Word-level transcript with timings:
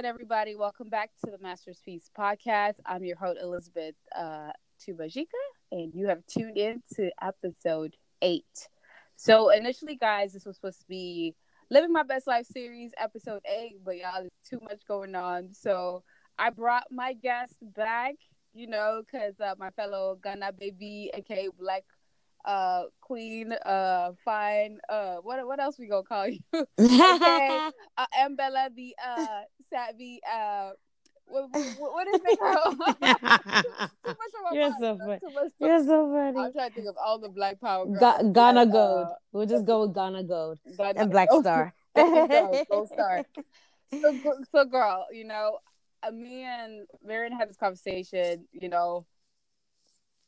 good, 0.00 0.06
everybody? 0.06 0.56
Welcome 0.56 0.88
back 0.88 1.10
to 1.22 1.30
the 1.30 1.36
Master's 1.42 1.82
Piece 1.84 2.10
podcast. 2.18 2.76
I'm 2.86 3.04
your 3.04 3.18
host, 3.18 3.38
Elizabeth 3.42 3.96
uh, 4.16 4.50
Tubajika, 4.80 5.26
and 5.72 5.92
you 5.94 6.06
have 6.06 6.24
tuned 6.24 6.56
in 6.56 6.82
to 6.94 7.10
episode 7.20 7.94
eight. 8.22 8.68
So, 9.12 9.50
initially, 9.50 9.96
guys, 9.96 10.32
this 10.32 10.46
was 10.46 10.56
supposed 10.56 10.80
to 10.80 10.86
be 10.88 11.34
Living 11.70 11.92
My 11.92 12.02
Best 12.02 12.26
Life 12.26 12.46
series, 12.46 12.92
episode 12.96 13.42
eight, 13.44 13.76
but 13.84 13.98
y'all, 13.98 14.20
there's 14.20 14.30
too 14.48 14.60
much 14.62 14.80
going 14.88 15.14
on. 15.14 15.52
So, 15.52 16.02
I 16.38 16.48
brought 16.48 16.84
my 16.90 17.12
guest 17.12 17.56
back, 17.60 18.14
you 18.54 18.68
know, 18.68 19.02
because 19.04 19.38
uh, 19.38 19.54
my 19.58 19.68
fellow 19.68 20.18
Ghana 20.24 20.52
baby, 20.58 21.10
aka 21.12 21.48
Black 21.58 21.84
uh 22.44 22.84
queen 23.00 23.52
uh 23.52 24.12
fine 24.24 24.78
uh 24.88 25.16
what 25.16 25.46
what 25.46 25.60
else 25.60 25.78
we 25.78 25.86
gonna 25.86 26.02
call 26.02 26.28
you 26.28 26.38
okay 26.52 27.60
uh 27.98 28.06
Mbella 28.28 28.74
the 28.74 28.94
uh 29.04 29.42
savvy 29.70 30.20
uh 30.30 30.70
what, 31.26 31.48
what, 31.50 31.92
what 31.92 32.08
is 32.08 32.20
it 32.24 32.38
You're 34.52 34.72
so 34.78 34.98
funny. 34.98 35.20
You're 35.58 35.84
so 35.84 36.12
funny. 36.12 36.38
I'm 36.38 36.52
trying 36.52 36.68
to 36.70 36.74
think 36.74 36.88
of 36.88 36.96
all 37.04 37.18
the 37.18 37.28
Black 37.28 37.60
Power 37.60 37.86
girls. 37.86 37.98
Ga- 37.98 38.32
Ghana 38.32 38.66
Gold. 38.66 39.06
Uh, 39.06 39.14
we'll 39.32 39.46
just 39.46 39.64
go 39.64 39.82
with 39.82 39.94
Ghana 39.94 40.24
Gold 40.24 40.58
Ghana 40.76 41.00
and 41.00 41.10
Black 41.10 41.28
Gold. 41.28 41.44
Star. 41.44 41.72
go, 41.96 42.64
Gold 42.68 42.88
Star. 42.88 43.24
So, 43.92 44.18
so, 44.54 44.64
girl, 44.64 45.06
you 45.12 45.24
know, 45.24 45.58
uh, 46.02 46.10
me 46.10 46.42
and 46.42 46.86
Marion 47.04 47.32
had 47.32 47.48
this 47.48 47.56
conversation. 47.56 48.46
You 48.52 48.68
know, 48.68 49.06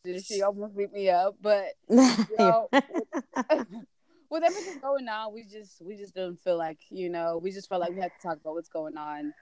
she 0.05 0.43
almost 0.43 0.77
beat 0.77 0.93
me 0.93 1.11
up, 1.11 1.37
but 1.41 1.67
you 1.89 2.37
know, 2.39 2.69
with 4.31 4.43
everything 4.43 4.81
going 4.81 5.09
on, 5.09 5.33
we 5.33 5.45
just 5.45 5.81
we 5.83 5.97
just 5.97 6.15
didn't 6.15 6.43
feel 6.43 6.57
like 6.57 6.79
you 6.91 7.09
know 7.09 7.39
we 7.43 7.51
just 7.51 7.69
felt 7.69 7.81
like 7.81 7.93
we 7.93 8.01
had 8.01 8.13
to 8.21 8.29
talk 8.29 8.39
about 8.39 8.55
what's 8.55 8.69
going 8.69 8.97
on 8.97 9.33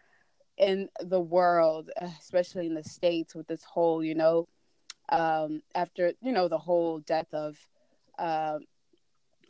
in 0.58 0.88
the 1.00 1.20
world, 1.20 1.91
especially 2.00 2.66
in 2.66 2.75
the 2.75 2.84
states 2.84 3.34
with 3.34 3.47
this 3.47 3.64
whole 3.64 4.05
you 4.05 4.14
know 4.14 4.47
um, 5.11 5.62
after 5.75 6.12
you 6.20 6.33
know 6.33 6.48
the 6.48 6.58
whole 6.58 6.98
death 7.00 7.33
of 7.33 7.56
uh, 8.19 8.58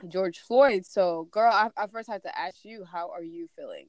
George 0.08 0.41
Floyd. 0.41 0.86
So, 0.86 1.28
girl, 1.31 1.53
I, 1.53 1.69
I 1.77 1.86
first 1.86 2.08
had 2.08 2.22
to 2.22 2.38
ask 2.38 2.64
you, 2.64 2.84
how 2.84 3.11
are 3.11 3.22
you 3.22 3.48
feeling? 3.56 3.86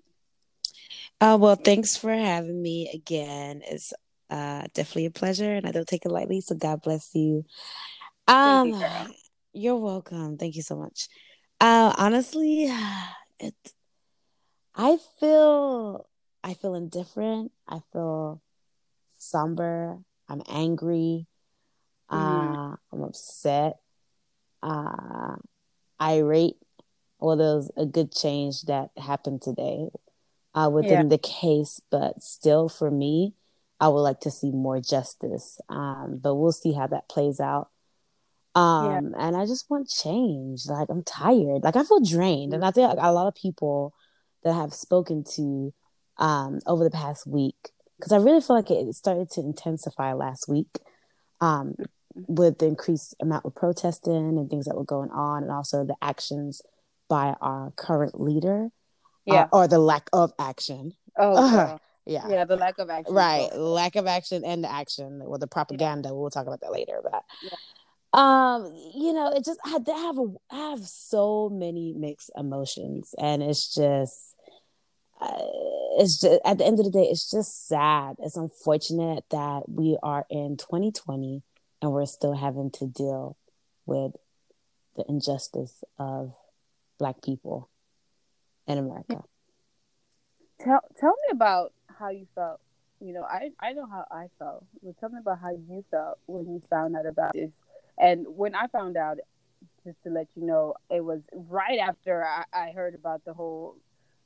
Uh, 1.20 1.38
well, 1.40 1.56
thanks 1.56 1.96
for 1.96 2.12
having 2.12 2.62
me 2.62 2.90
again. 2.94 3.62
It's 3.66 3.94
uh, 4.32 4.64
definitely 4.74 5.06
a 5.06 5.12
pleasure, 5.12 5.54
and 5.54 5.68
I 5.68 5.72
don't 5.72 5.88
take 5.88 6.06
it 6.06 6.12
lightly. 6.12 6.42
So 6.42 6.56
God 6.56 6.82
bless 6.82 7.14
you. 7.14 7.44
Um, 8.28 8.70
you, 8.70 8.84
you're 9.54 9.78
welcome. 9.78 10.38
Thank 10.38 10.56
you 10.56 10.62
so 10.62 10.78
much. 10.78 11.10
Uh, 11.60 11.94
honestly, 11.98 12.72
it. 13.40 13.54
I 14.74 14.98
feel. 15.20 16.08
I 16.44 16.56
feel 16.56 16.74
indifferent. 16.74 17.52
I 17.68 17.82
feel 17.92 18.42
somber. 19.20 20.00
I'm 20.28 20.42
angry. 20.50 21.28
Mm. 22.10 22.74
Uh, 22.74 22.76
I'm 22.92 23.04
upset. 23.04 23.78
Uh, 24.64 25.36
irate. 26.00 26.56
Well, 27.20 27.36
there 27.36 27.56
was 27.56 27.70
a 27.78 27.86
good 27.86 28.12
change 28.12 28.64
that 28.64 28.90
happened 28.98 29.42
today 29.44 29.90
uh, 30.56 30.70
within 30.74 30.92
yeah. 30.92 31.04
the 31.04 31.18
case, 31.18 31.82
but 31.92 32.24
still, 32.24 32.70
for 32.70 32.90
me, 32.90 33.36
I 33.82 33.90
would 33.90 34.00
like 34.00 34.22
to 34.22 34.32
see 34.32 34.52
more 34.52 34.80
justice. 34.80 35.60
Um, 35.68 36.20
but 36.22 36.36
we'll 36.36 36.54
see 36.54 36.72
how 36.72 36.88
that 36.88 37.10
plays 37.10 37.42
out. 37.42 37.70
Um, 38.56 39.12
yeah. 39.12 39.28
and 39.28 39.36
I 39.36 39.46
just 39.46 39.70
want 39.70 39.90
change. 39.90 40.68
Like 40.68 40.88
I'm 40.90 41.04
tired. 41.04 41.64
Like 41.64 41.76
I 41.76 41.84
feel 41.84 42.00
drained. 42.00 42.54
And 42.54 42.64
I 42.64 42.72
think 42.72 42.88
like, 42.88 42.98
a 43.02 43.12
lot 43.12 43.28
of 43.28 43.36
people 43.36 43.94
that 44.44 44.54
have 44.54 44.74
spoken 44.74 45.26
to 45.36 45.74
um 46.18 46.60
over 46.66 46.84
the 46.84 46.92
past 46.92 47.28
week, 47.28 47.72
because 47.98 48.12
I 48.14 48.18
really 48.18 48.42
feel 48.42 48.56
like 48.56 48.72
it 48.72 48.96
started 48.96 49.30
to 49.32 49.42
intensify 49.42 50.14
last 50.14 50.48
week. 50.48 50.80
Um, 51.42 51.76
with 52.28 52.60
the 52.60 52.68
increased 52.68 53.16
amount 53.22 53.46
of 53.46 53.56
protesting 53.56 54.38
and 54.38 54.50
things 54.50 54.66
that 54.66 54.76
were 54.76 54.84
going 54.84 55.10
on, 55.12 55.44
and 55.44 55.52
also 55.52 55.86
the 55.86 55.96
actions 56.02 56.62
by 57.08 57.36
our 57.42 57.72
current 57.78 58.20
leader, 58.20 58.70
yeah, 59.26 59.44
uh, 59.44 59.48
or 59.54 59.68
the 59.68 59.80
lack 59.80 60.10
of 60.14 60.34
action. 60.38 60.94
Oh, 61.18 61.34
uh, 61.36 61.78
yeah 62.06 62.28
yeah 62.30 62.46
the 62.46 62.56
lack 62.56 62.80
of 62.80 62.90
action 62.90 63.14
right 63.14 63.50
lack 63.56 63.96
of 63.96 64.08
action 64.08 64.44
and 64.44 64.64
the 64.64 64.72
action 64.72 65.22
or 65.24 65.38
the 65.38 65.48
propaganda 65.48 66.10
yeah. 66.10 66.14
we'll 66.14 66.30
talk 66.30 66.48
about 66.48 66.60
that 66.62 66.72
later 66.72 67.00
but 67.04 67.24
yeah. 67.44 67.52
um 68.14 68.66
you 68.96 69.14
know 69.14 69.32
it 69.32 69.46
just 69.46 69.60
i 69.66 69.70
have 69.70 70.18
a 70.18 70.28
i 70.52 70.70
have 70.72 70.86
so 70.86 71.50
many 71.50 71.94
mixed 71.94 72.32
emotions 72.36 73.14
and 73.20 73.44
it's 73.44 73.74
just 73.74 74.36
uh, 75.22 75.38
it's 76.00 76.20
just 76.20 76.42
at 76.44 76.58
the 76.58 76.66
end 76.66 76.80
of 76.80 76.86
the 76.86 76.92
day 76.92 77.04
it's 77.04 77.30
just 77.30 77.68
sad 77.68 78.16
it's 78.20 78.38
unfortunate 78.38 79.24
that 79.30 79.70
we 79.70 79.98
are 80.02 80.26
in 80.30 80.58
2020 80.58 81.44
and 81.82 81.92
we're 81.92 82.06
still 82.06 82.34
having 82.34 82.72
to 82.72 82.88
deal 82.88 83.38
with 83.86 84.14
the 84.96 85.06
injustice 85.08 85.84
of 86.00 86.34
black 86.98 87.22
people 87.22 87.70
in 88.66 88.80
america 88.80 89.24
tell 90.60 90.82
tell 91.00 91.16
me 91.28 91.32
about 91.32 91.72
how 92.02 92.10
you 92.10 92.28
felt. 92.36 92.60
You 93.00 93.14
know, 93.14 93.24
I 93.24 93.52
I 93.60 93.74
know 93.74 93.88
how 93.88 94.06
I 94.12 94.28
felt. 94.38 94.66
But 94.84 95.00
tell 95.00 95.10
me 95.10 95.20
about 95.20 95.40
how 95.40 95.52
you 95.52 95.86
felt 95.90 96.18
when 96.26 96.46
you 96.48 96.62
found 96.70 96.96
out 96.98 97.06
about 97.06 97.34
this. 97.34 97.52
And 97.98 98.26
when 98.28 98.56
I 98.56 98.68
found 98.68 98.98
out, 98.98 99.18
just 99.86 100.02
to 100.04 100.10
let 100.10 100.28
you 100.36 100.46
know, 100.46 100.74
it 100.90 101.04
was 101.04 101.22
right 101.34 101.80
after 101.80 102.24
I, 102.26 102.44
I 102.54 102.72
heard 102.72 102.96
about 102.96 103.24
the 103.26 103.34
whole. 103.34 103.78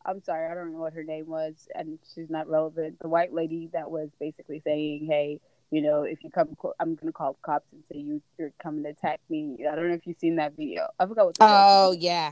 I'm 0.05 0.21
sorry, 0.23 0.51
I 0.51 0.53
don't 0.53 0.71
know 0.71 0.79
what 0.79 0.93
her 0.93 1.03
name 1.03 1.27
was, 1.27 1.67
and 1.73 1.97
she's 2.13 2.29
not 2.29 2.47
relevant. 2.47 2.99
The 3.01 3.09
white 3.09 3.33
lady 3.33 3.69
that 3.73 3.89
was 3.89 4.09
basically 4.19 4.61
saying, 4.63 5.07
"Hey, 5.09 5.39
you 5.71 5.81
know, 5.81 6.03
if 6.03 6.23
you 6.23 6.29
come, 6.29 6.55
I'm 6.79 6.95
gonna 6.95 7.11
call 7.11 7.37
cops 7.41 7.71
and 7.71 7.83
say 7.91 7.99
you 7.99 8.21
you're 8.37 8.53
coming 8.61 8.83
to 8.83 8.89
attack 8.89 9.19
me." 9.29 9.65
I 9.69 9.75
don't 9.75 9.89
know 9.89 9.95
if 9.95 10.05
you've 10.05 10.19
seen 10.19 10.35
that 10.35 10.55
video. 10.55 10.87
I 10.99 11.05
forgot 11.07 11.25
what. 11.25 11.37
oh 11.41 11.95
yeah, 11.97 12.31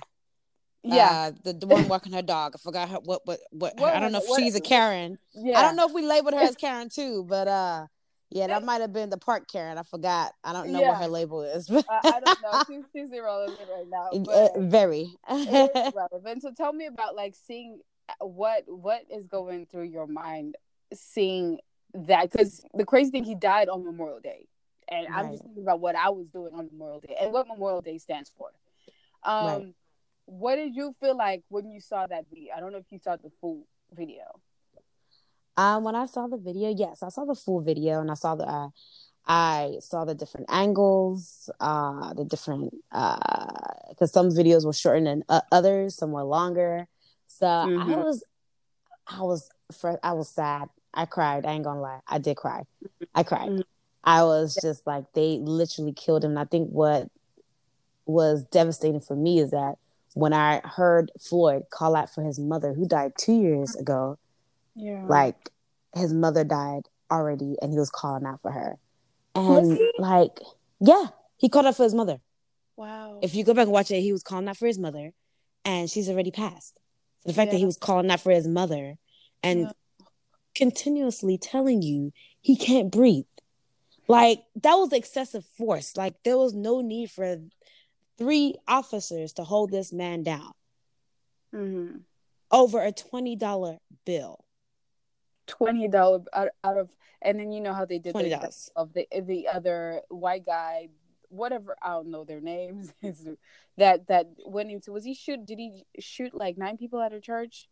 yeah, 0.84 1.10
uh, 1.10 1.32
the, 1.44 1.54
the 1.54 1.68
one 1.68 1.88
walking 1.88 2.12
her 2.14 2.22
dog. 2.22 2.54
I 2.56 2.58
forgot 2.58 2.90
her, 2.90 2.98
what 2.98 3.22
what 3.26 3.40
what. 3.52 3.78
what 3.78 3.96
I 3.96 4.00
don't 4.00 4.12
know 4.12 4.20
if 4.20 4.28
what, 4.28 4.40
she's 4.40 4.56
a 4.56 4.62
Karen. 4.62 5.18
Yeah. 5.34 5.58
I 5.60 5.62
don't 5.62 5.76
know 5.76 5.86
if 5.88 5.94
we 5.94 6.02
labeled 6.02 6.34
her 6.34 6.42
as 6.42 6.56
Karen 6.56 6.90
too, 6.90 7.24
but 7.24 7.48
uh, 7.48 7.88
yeah, 8.30 8.48
that 8.48 8.64
might 8.64 8.82
have 8.82 8.92
been 8.92 9.10
the 9.10 9.18
park 9.18 9.48
Karen. 9.48 9.78
I 9.78 9.84
forgot. 9.84 10.34
I 10.44 10.52
don't 10.52 10.70
know 10.70 10.82
yeah. 10.82 10.90
what 10.90 11.02
her 11.02 11.08
label 11.08 11.44
is. 11.44 11.68
But 11.74 11.86
I, 11.90 12.00
I 12.04 12.20
don't 12.20 12.42
know. 12.42 12.64
She's, 12.68 12.84
she's 12.94 13.12
irrelevant 13.14 13.60
right 13.72 13.88
now. 13.90 14.10
Uh, 14.10 14.60
very 14.60 15.16
relevant. 15.30 16.42
So 16.42 16.52
tell 16.52 16.74
me 16.74 16.88
about 16.88 17.16
like 17.16 17.36
seeing 17.36 17.80
uh, 18.10 18.26
what 18.26 18.64
what 18.68 19.04
is 19.10 19.26
going 19.28 19.68
through 19.68 19.84
your 19.84 20.08
mind 20.08 20.58
seeing 20.94 21.60
that 21.94 22.30
because 22.30 22.66
the 22.74 22.86
crazy 22.86 23.12
thing 23.12 23.24
he 23.24 23.36
died 23.36 23.70
on 23.70 23.86
Memorial 23.86 24.20
Day, 24.20 24.48
and 24.90 25.08
right. 25.10 25.18
I'm 25.18 25.32
just 25.32 25.44
thinking 25.44 25.64
about 25.64 25.80
what 25.80 25.96
I 25.96 26.10
was 26.10 26.28
doing 26.28 26.54
on 26.54 26.68
Memorial 26.74 27.00
Day 27.00 27.16
and 27.22 27.32
what 27.32 27.48
Memorial 27.48 27.82
Day 27.82 28.00
stands 28.00 28.30
for. 28.38 28.50
Um. 29.24 29.48
Right 29.48 29.74
what 30.26 30.56
did 30.56 30.76
you 30.76 30.96
feel 31.00 31.18
like 31.18 31.44
when 31.50 31.70
you 31.70 31.80
saw 31.80 32.08
that 32.08 32.26
video? 32.30 32.54
I 32.56 32.60
don't 32.60 32.72
know 32.72 32.78
if 32.80 32.92
you 32.92 33.00
saw 33.00 33.16
the 33.16 33.30
full 33.42 33.66
video. 33.94 34.24
Um, 35.56 35.84
when 35.84 35.96
I 35.96 36.06
saw 36.08 36.28
the 36.28 36.38
video, 36.38 36.70
yes, 36.70 37.04
I 37.04 37.10
saw 37.10 37.26
the 37.26 37.36
full 37.36 37.62
video, 37.62 38.02
and 38.02 38.10
I 38.10 38.16
saw 38.16 38.36
the, 38.36 38.46
uh, 38.48 38.70
I 39.28 39.76
saw 39.80 40.04
the 40.04 40.16
different 40.16 40.48
angles, 40.50 41.50
uh, 41.60 42.14
the 42.14 42.26
different, 42.26 42.74
uh, 42.92 43.18
because 43.90 44.12
some 44.12 44.30
videos 44.30 44.66
were 44.66 44.74
shorter 44.74 45.04
than 45.04 45.24
uh, 45.30 45.42
others, 45.52 45.96
some 45.96 46.12
were 46.12 46.24
longer. 46.24 46.88
So 47.28 47.46
mm-hmm. 47.46 47.94
I 47.94 47.98
was, 47.98 48.24
I 49.08 49.22
was, 49.22 49.50
I 50.02 50.14
was 50.14 50.30
sad. 50.30 50.70
I 50.94 51.06
cried. 51.06 51.46
I 51.46 51.52
ain't 51.52 51.64
gonna 51.64 51.82
lie, 51.82 52.00
I 52.08 52.18
did 52.18 52.38
cry. 52.38 52.64
I 53.16 53.24
cried. 53.24 53.50
Mm-hmm. 53.50 53.62
I 54.04 54.24
was 54.24 54.58
just 54.62 54.86
like 54.86 55.06
they 55.14 55.40
literally 55.40 55.94
killed 55.94 56.24
him. 56.24 56.32
And 56.32 56.40
I 56.40 56.46
think 56.46 56.70
what 56.70 57.08
was 58.06 58.44
devastating 58.44 59.00
for 59.00 59.16
me 59.16 59.40
is 59.40 59.52
that 59.52 59.78
when 60.14 60.34
I 60.34 60.62
heard 60.64 61.12
Floyd 61.20 61.64
call 61.72 61.96
out 61.96 62.14
for 62.14 62.24
his 62.24 62.40
mother, 62.40 62.74
who 62.74 62.88
died 62.88 63.14
two 63.18 63.34
years 63.34 63.76
ago, 63.76 64.18
yeah, 64.76 65.06
like 65.06 65.50
his 65.96 66.14
mother 66.14 66.44
died 66.44 66.84
already, 67.12 67.56
and 67.62 67.72
he 67.72 67.80
was 67.80 67.90
calling 67.90 68.26
out 68.26 68.42
for 68.42 68.52
her, 68.52 68.78
and 69.36 69.80
like, 69.98 70.40
yeah, 70.80 71.08
he 71.38 71.50
called 71.50 71.66
out 71.66 71.78
for 71.78 71.84
his 71.84 71.96
mother. 71.96 72.20
Wow! 72.76 73.20
If 73.22 73.36
you 73.36 73.44
go 73.44 73.54
back 73.54 73.64
and 73.64 73.72
watch 73.72 73.92
it, 73.92 74.02
he 74.02 74.12
was 74.12 74.24
calling 74.24 74.48
out 74.48 74.58
for 74.58 74.68
his 74.68 74.80
mother, 74.80 75.14
and 75.66 75.90
she's 75.90 76.10
already 76.10 76.32
passed. 76.32 76.80
So 77.22 77.30
the 77.30 77.34
fact 77.34 77.48
yeah. 77.48 77.54
that 77.54 77.60
he 77.60 77.66
was 77.66 77.78
calling 77.78 78.10
out 78.12 78.22
for 78.22 78.32
his 78.32 78.48
mother, 78.48 78.96
and 79.42 79.62
yeah. 79.62 80.06
continuously 80.56 81.38
telling 81.38 81.82
you 81.82 82.12
he 82.42 82.56
can't 82.56 82.92
breathe, 82.92 83.26
like 84.08 84.44
that 84.62 84.76
was 84.76 84.94
excessive 84.94 85.46
force. 85.58 85.98
Like 85.98 86.16
there 86.24 86.38
was 86.38 86.54
no 86.54 86.82
need 86.82 87.10
for 87.10 87.40
three 88.18 88.56
officers 88.68 89.34
to 89.34 89.44
hold 89.44 89.72
this 89.72 89.92
man 89.92 90.24
down 90.24 90.52
mm-hmm. 91.54 91.98
over 92.52 92.84
a 92.84 92.92
$20 92.92 93.78
bill. 94.06 94.46
$20 95.48 96.26
out, 96.34 96.50
out 96.64 96.78
of, 96.78 96.90
and 97.22 97.40
then 97.40 97.52
you 97.52 97.62
know 97.62 97.74
how 97.74 97.86
they 97.86 98.00
did 98.00 98.16
$20. 98.16 98.70
of 98.76 98.94
the, 98.94 99.08
the 99.22 99.48
other 99.48 100.02
white 100.10 100.46
guy, 100.46 100.88
whatever, 101.30 101.76
I 101.82 101.90
don't 101.90 102.12
know 102.12 102.24
their 102.24 102.42
names, 102.42 102.94
that, 103.78 104.08
that 104.08 104.28
went 104.46 104.72
into, 104.72 104.92
was 104.92 105.04
he 105.04 105.14
shoot, 105.14 105.46
did 105.46 105.60
he 105.60 105.86
shoot 106.00 106.34
like 106.34 106.58
nine 106.58 106.78
people 106.78 107.02
at 107.02 107.14
a 107.14 107.20
church? 107.20 107.68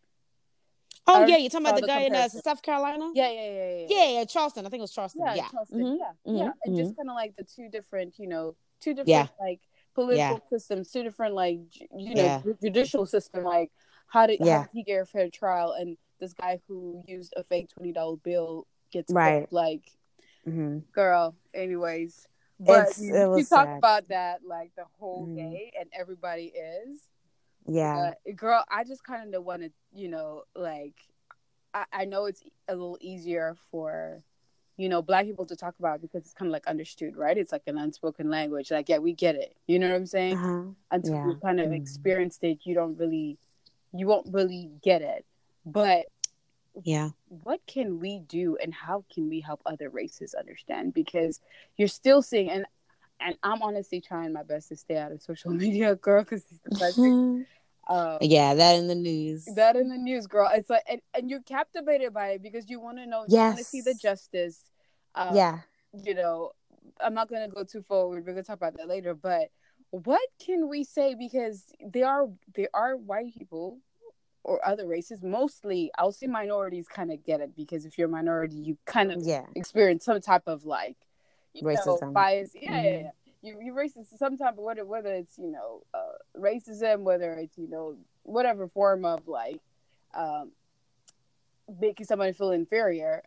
Oh 1.08 1.26
yeah, 1.26 1.38
you're 1.38 1.50
talking 1.50 1.66
about 1.66 1.76
the, 1.76 1.82
the 1.82 1.88
guy 1.88 2.02
in 2.02 2.16
uh, 2.16 2.28
South 2.30 2.62
Carolina. 2.62 3.12
Yeah, 3.16 3.32
yeah, 3.32 3.42
yeah, 3.42 3.52
yeah, 3.52 3.86
yeah. 3.90 4.20
Yeah, 4.20 4.26
Charleston. 4.26 4.66
I 4.66 4.70
think 4.70 4.82
it 4.82 4.84
was 4.84 4.94
Charleston. 4.94 5.24
Yeah, 5.26 5.34
yeah. 5.34 5.48
Charleston. 5.50 5.80
Mm-hmm. 5.80 5.96
Yeah, 5.96 6.32
mm-hmm. 6.32 6.38
yeah, 6.38 6.52
and 6.64 6.76
mm-hmm. 6.76 6.84
just 6.84 6.96
kind 6.96 7.10
of 7.10 7.16
like 7.16 7.36
the 7.36 7.44
two 7.44 7.70
different, 7.70 8.20
you 8.20 8.28
know, 8.28 8.56
two 8.82 8.92
different 8.92 9.10
yeah. 9.10 9.28
like 9.40 9.62
political 9.94 10.42
yeah. 10.44 10.50
systems, 10.50 10.92
two 10.92 11.04
different 11.04 11.36
like 11.36 11.60
you 11.96 12.16
know 12.16 12.22
yeah. 12.22 12.42
judicial 12.62 13.06
system. 13.06 13.44
Like 13.44 13.72
how 14.08 14.28
did, 14.28 14.40
yeah. 14.42 14.58
how 14.58 14.64
did 14.64 14.72
he 14.74 14.84
get 14.84 15.02
a 15.02 15.06
fair 15.06 15.30
trial? 15.30 15.74
And 15.78 15.98
this 16.20 16.34
guy 16.34 16.60
who 16.68 17.04
used 17.08 17.34
a 17.38 17.44
fake 17.44 17.70
twenty 17.70 17.92
dollar 17.92 18.18
bill 18.18 18.68
gets 18.92 19.12
right. 19.12 19.52
Like, 19.52 19.90
mm-hmm. 20.48 20.80
girl. 20.94 21.36
Anyways, 21.54 22.28
but 22.60 22.90
it's, 22.90 23.02
you, 23.02 23.38
you 23.38 23.46
talk 23.46 23.68
about 23.78 24.10
that 24.10 24.42
like 24.46 24.72
the 24.76 24.86
whole 25.00 25.26
mm-hmm. 25.26 25.36
day, 25.36 25.74
and 25.80 25.90
everybody 25.98 26.54
is. 26.54 27.02
Yeah, 27.68 28.14
uh, 28.28 28.32
girl, 28.36 28.64
I 28.72 28.84
just 28.84 29.04
kind 29.04 29.36
of 29.36 29.44
want 29.44 29.62
to, 29.62 29.72
you 29.94 30.08
know, 30.08 30.44
like 30.56 30.96
I, 31.74 31.86
I 31.94 32.06
know 32.06 32.26
it's 32.26 32.44
a 32.68 32.74
little 32.74 32.98
easier 33.02 33.56
for 33.70 34.24
you 34.82 34.90
know 34.90 35.02
black 35.02 35.26
people 35.26 35.46
to 35.46 35.56
talk 35.56 35.76
about 35.78 36.02
because 36.02 36.24
it's 36.24 36.34
kind 36.34 36.50
of 36.50 36.54
like 36.54 36.66
understood 36.66 37.16
right 37.16 37.38
it's 37.38 37.52
like 37.52 37.62
an 37.68 37.78
unspoken 37.78 38.30
language 38.30 38.72
like 38.72 38.90
yeah 38.90 38.98
we 38.98 39.14
get 39.14 39.36
it 39.36 39.56
you 39.68 39.78
know 39.78 39.88
what 39.88 39.96
i'm 39.96 40.08
saying 40.08 40.36
uh-huh. 40.36 40.64
until 40.90 41.14
yeah. 41.14 41.28
you 41.28 41.36
kind 41.36 41.60
of 41.60 41.70
mm. 41.70 41.76
experienced 41.76 42.44
it 42.44 42.58
you 42.64 42.74
don't 42.74 42.98
really 42.98 43.38
you 43.94 44.08
won't 44.08 44.28
really 44.34 44.72
get 44.82 45.04
it 45.04 45.24
but 45.66 46.08
yeah 46.84 47.10
what 47.28 47.60
can 47.68 48.00
we 48.00 48.20
do 48.20 48.58
and 48.62 48.74
how 48.74 49.06
can 49.14 49.30
we 49.30 49.40
help 49.40 49.62
other 49.68 49.90
races 49.90 50.34
understand 50.34 50.94
because 50.96 51.40
you're 51.78 51.88
still 51.88 52.24
seeing 52.24 52.50
and 52.50 52.66
and 53.20 53.38
i'm 53.44 53.62
honestly 53.62 54.02
trying 54.02 54.34
my 54.34 54.42
best 54.42 54.70
to 54.70 54.76
stay 54.76 54.98
out 54.98 55.12
of 55.12 55.22
social 55.22 55.52
media 55.64 55.96
girl 55.96 56.24
because 56.24 56.44
it's 56.50 56.80
the 56.80 57.02
mm-hmm. 57.02 57.42
Um, 57.88 58.20
yeah, 58.22 58.54
that 58.54 58.78
in 58.78 58.88
the 58.88 58.96
news. 58.96 59.46
That 59.56 59.76
in 59.76 59.90
the 59.90 59.98
news, 59.98 60.28
girl. 60.28 60.50
It's 60.54 60.70
like, 60.70 60.84
and, 60.90 61.02
and 61.14 61.30
you're 61.30 61.42
captivated 61.42 62.14
by 62.14 62.30
it 62.30 62.44
because 62.44 62.70
you 62.70 62.80
want 62.80 63.00
to 63.00 63.06
know, 63.06 63.26
yes. 63.28 63.32
you 63.32 63.40
want 63.40 63.58
to 63.58 63.64
see 63.64 63.82
the 63.82 63.96
justice. 63.96 64.62
Um, 65.16 65.36
yeah. 65.36 65.60
You 65.94 66.16
know, 66.16 66.52
I'm 67.00 67.14
not 67.14 67.30
going 67.30 67.48
to 67.48 67.54
go 67.54 67.64
too 67.64 67.82
forward. 67.82 68.26
We're 68.26 68.34
going 68.34 68.44
to 68.44 68.48
talk 68.48 68.58
about 68.58 68.78
that 68.78 68.88
later. 68.88 69.14
But 69.14 69.50
what 69.92 70.22
can 70.44 70.70
we 70.70 70.84
say? 70.84 71.16
Because 71.16 71.66
there 71.86 72.08
are 72.08 72.28
there 72.56 72.70
are 72.74 72.96
white 72.96 73.34
people 73.38 73.80
or 74.44 74.66
other 74.66 74.88
races. 74.88 75.22
Mostly, 75.22 75.92
I'll 75.98 76.12
say 76.12 76.28
minorities 76.28 76.88
kind 76.88 77.12
of 77.12 77.24
get 77.24 77.42
it 77.42 77.56
because 77.56 77.86
if 77.86 77.98
you're 77.98 78.08
a 78.08 78.12
minority, 78.12 78.56
you 78.56 78.78
kind 78.86 79.12
of 79.12 79.22
yeah. 79.24 79.46
experience 79.56 80.06
some 80.06 80.22
type 80.22 80.44
of 80.48 80.66
like 80.66 80.98
racism, 81.62 82.02
know, 82.02 82.12
bias. 82.12 82.52
Yeah, 82.54 82.72
mm-hmm. 82.72 82.86
yeah, 82.86 83.00
yeah 83.02 83.10
you 83.42 83.58
you 83.62 83.74
racist 83.74 84.18
some 84.18 84.38
type 84.38 84.58
of 84.58 84.64
whether 84.64 84.86
whether 84.86 85.14
it's 85.14 85.38
you 85.38 85.52
know 85.52 85.84
uh, 85.94 86.40
racism, 86.40 87.02
whether 87.02 87.34
it's 87.34 87.58
you 87.58 87.70
know 87.70 87.98
whatever 88.24 88.68
form 88.68 89.04
of 89.06 89.28
like 89.28 89.60
um, 90.14 90.52
making 91.80 92.06
somebody 92.06 92.34
feel 92.34 92.52
inferior. 92.52 93.24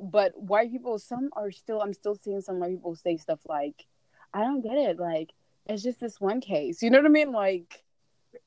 But 0.00 0.32
white 0.40 0.70
people, 0.70 0.98
some 0.98 1.30
are 1.34 1.50
still. 1.50 1.80
I'm 1.80 1.94
still 1.94 2.16
seeing 2.16 2.40
some 2.40 2.60
white 2.60 2.70
people 2.70 2.96
say 2.96 3.16
stuff 3.16 3.40
like, 3.48 3.86
"I 4.32 4.40
don't 4.40 4.60
get 4.60 4.76
it. 4.76 4.98
Like 4.98 5.32
it's 5.66 5.82
just 5.82 6.00
this 6.00 6.20
one 6.20 6.40
case." 6.40 6.82
You 6.82 6.90
know 6.90 6.98
what 6.98 7.06
I 7.06 7.10
mean? 7.10 7.32
Like, 7.32 7.84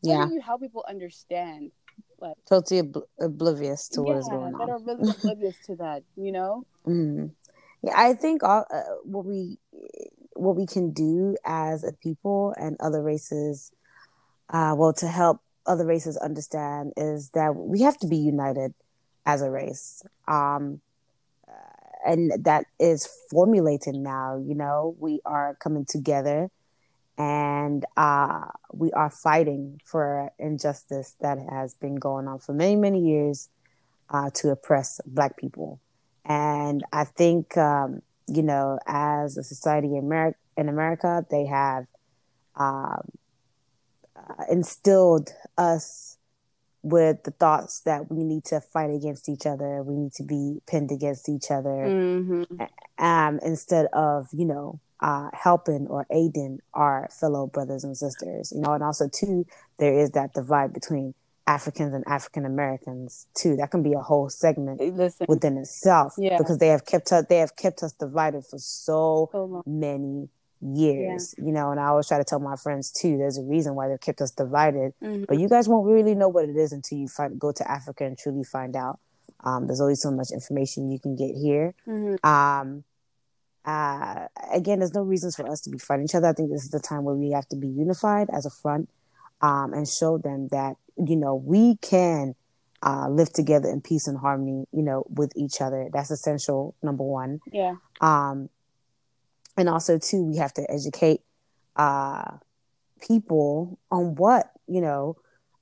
yeah. 0.02 0.18
How 0.20 0.28
do 0.28 0.34
you 0.34 0.42
help 0.42 0.62
people 0.62 0.86
understand? 0.88 1.72
Like 2.20 2.36
totally 2.50 2.82
ob- 2.82 3.08
oblivious 3.20 3.88
to 3.90 4.02
yeah, 4.02 4.08
what 4.08 4.18
is 4.18 4.28
going 4.28 4.56
on. 4.56 4.68
That 4.68 4.70
are 4.70 4.80
really 4.80 5.10
oblivious 5.18 5.58
to 5.68 5.76
that. 5.78 6.04
You 6.16 6.32
know. 6.32 6.66
Mm. 6.86 7.32
Yeah, 7.84 7.94
I 7.96 8.14
think 8.14 8.44
all 8.44 8.66
uh, 8.72 8.82
what 9.04 9.26
we 9.26 9.58
what 10.34 10.56
we 10.56 10.66
can 10.66 10.92
do 10.92 11.36
as 11.46 11.84
a 11.84 11.94
people 11.94 12.54
and 12.60 12.78
other 12.80 13.02
races, 13.02 13.72
uh, 14.50 14.76
well, 14.78 14.94
to 14.94 15.08
help 15.08 15.42
other 15.66 15.86
races 15.86 16.18
understand 16.18 16.94
is 16.98 17.30
that 17.32 17.56
we 17.56 17.82
have 17.82 17.98
to 17.98 18.08
be 18.08 18.18
united 18.18 18.74
as 19.26 19.42
a 19.42 19.52
race. 19.52 20.02
Um, 20.28 20.82
and 22.08 22.32
that 22.46 22.66
is 22.80 23.08
formulating 23.30 24.02
now, 24.02 24.38
you 24.38 24.56
know, 24.56 24.96
we 25.00 25.20
are 25.26 25.56
coming 25.56 25.86
together 25.86 26.50
and 27.18 27.86
uh, 27.98 28.46
we 28.72 28.92
are 28.92 29.10
fighting 29.10 29.82
for 29.84 30.32
injustice 30.40 31.16
that 31.20 31.38
has 31.50 31.74
been 31.74 31.96
going 31.96 32.28
on 32.28 32.40
for 32.40 32.54
many, 32.54 32.76
many 32.76 33.02
years 33.02 33.50
uh, 34.10 34.30
to 34.36 34.50
oppress 34.50 35.02
Black 35.06 35.36
people. 35.38 35.82
And 36.24 36.84
I 36.94 37.04
think 37.04 37.58
um, 37.58 38.02
you 38.28 38.44
know, 38.44 38.80
as 38.86 39.38
a 39.38 39.44
society 39.44 39.96
in 39.96 40.06
America, 40.06 40.38
in 40.56 40.70
America 40.70 41.26
they 41.30 41.46
have 41.46 41.86
um, 42.56 43.10
uh, 44.16 44.44
instilled 44.50 45.32
us 45.58 46.17
with 46.88 47.24
the 47.24 47.32
thoughts 47.32 47.82
that 47.82 48.10
we 48.10 48.24
need 48.24 48.46
to 48.46 48.62
fight 48.62 48.90
against 48.90 49.28
each 49.28 49.46
other, 49.46 49.84
we 49.84 49.96
need 49.96 50.14
to 50.14 50.24
be 50.24 50.62
pinned 50.68 50.92
against 50.92 51.28
each 51.28 51.52
other, 51.52 51.70
mm-hmm. 51.70 53.04
um, 53.04 53.40
instead 53.44 53.88
of 53.94 54.30
you 54.32 54.46
know 54.46 54.80
uh, 55.02 55.30
helping 55.34 55.88
or 55.88 56.06
aiding 56.10 56.60
our 56.74 57.10
fellow 57.12 57.48
brothers 57.48 57.84
and 57.84 57.98
sisters. 57.98 58.52
You 58.56 58.62
know, 58.62 58.74
and 58.74 58.84
also 58.84 59.08
too, 59.08 59.46
there 59.80 59.98
is 59.98 60.12
that 60.12 60.34
divide 60.34 60.74
between 60.74 61.14
Africans 61.46 61.94
and 61.94 62.04
African 62.08 62.46
Americans 62.46 63.28
too. 63.34 63.56
That 63.56 63.72
can 63.72 63.84
be 63.84 63.94
a 63.94 64.00
whole 64.00 64.30
segment 64.30 64.80
Listen, 64.80 65.26
within 65.30 65.58
itself 65.58 66.14
yeah. 66.18 66.38
because 66.38 66.58
they 66.58 66.68
have 66.68 66.86
kept 66.86 67.12
us 67.12 67.26
they 67.30 67.38
have 67.38 67.56
kept 67.56 67.84
us 67.84 67.94
divided 67.94 68.46
for 68.46 68.60
so, 68.60 69.30
so 69.32 69.64
many 69.66 70.30
years. 70.62 71.36
Yeah. 71.38 71.46
You 71.46 71.52
know, 71.52 71.72
and 71.72 71.80
I 71.80 71.88
always 71.88 72.08
try 72.08 72.18
to 72.18 72.24
tell 72.24 72.40
my 72.40 72.56
friends 72.56 72.92
too. 72.92 73.18
There's 73.18 73.38
a 73.38 73.44
reason 73.44 73.76
why 73.76 73.88
they've 73.88 74.00
kept 74.00 74.22
us 74.22 74.32
divided, 74.32 74.94
mm-hmm. 75.02 75.26
but 75.28 75.40
you 75.40 75.50
guys 75.50 75.68
won't 75.68 75.88
really 75.88 76.16
know 76.16 76.30
what 76.30 76.46
it 76.46 76.56
is 76.56 76.72
until 76.72 76.98
you 76.98 77.08
find, 77.08 77.40
go 77.40 77.52
to 77.52 77.72
Africa 77.72 78.06
and 78.06 78.18
truly 78.18 78.44
find 78.44 78.76
out. 78.76 79.00
Um, 79.44 79.68
there's 79.68 79.82
always 79.82 80.02
so 80.02 80.12
much 80.12 80.32
information 80.32 80.90
you 80.92 81.00
can 81.00 81.16
get 81.16 81.36
here. 81.36 81.76
Mm-hmm. 81.88 82.28
Um, 82.28 82.84
uh, 83.66 84.28
again, 84.54 84.80
there's 84.80 84.94
no 84.94 85.04
reasons 85.04 85.36
for 85.36 85.48
us 85.50 85.62
to 85.62 85.70
be 85.70 85.78
fighting 85.78 86.06
each 86.06 86.16
other. 86.16 86.28
I 86.28 86.34
think 86.34 86.50
this 86.50 86.64
is 86.64 86.72
the 86.72 86.80
time 86.80 87.04
where 87.04 87.16
we 87.16 87.32
have 87.32 87.48
to 87.50 87.56
be 87.56 87.68
unified 87.68 88.30
as 88.34 88.46
a 88.46 88.50
front 88.50 88.90
um, 89.42 89.74
and 89.74 89.88
show 89.88 90.18
them 90.18 90.48
that 90.52 90.78
you 90.98 91.16
know, 91.16 91.36
we 91.36 91.76
can 91.78 92.36
uh, 92.84 93.08
live 93.10 93.32
together 93.32 93.70
in 93.70 93.82
peace 93.82 94.08
and 94.08 94.18
harmony, 94.18 94.66
you 94.72 94.82
know, 94.82 95.06
with 95.10 95.32
each 95.36 95.62
other. 95.62 95.90
That's 95.92 96.12
essential, 96.12 96.76
number 96.82 97.04
one. 97.04 97.40
Yeah. 97.52 97.76
Um, 98.02 98.50
and 99.58 99.68
also, 99.68 99.98
too, 99.98 100.24
we 100.24 100.38
have 100.38 100.54
to 100.54 100.72
educate 100.72 101.22
uh, 101.76 102.38
people 103.02 103.80
on 103.92 104.16
what, 104.16 104.52
you 104.68 104.82
know, 104.82 105.18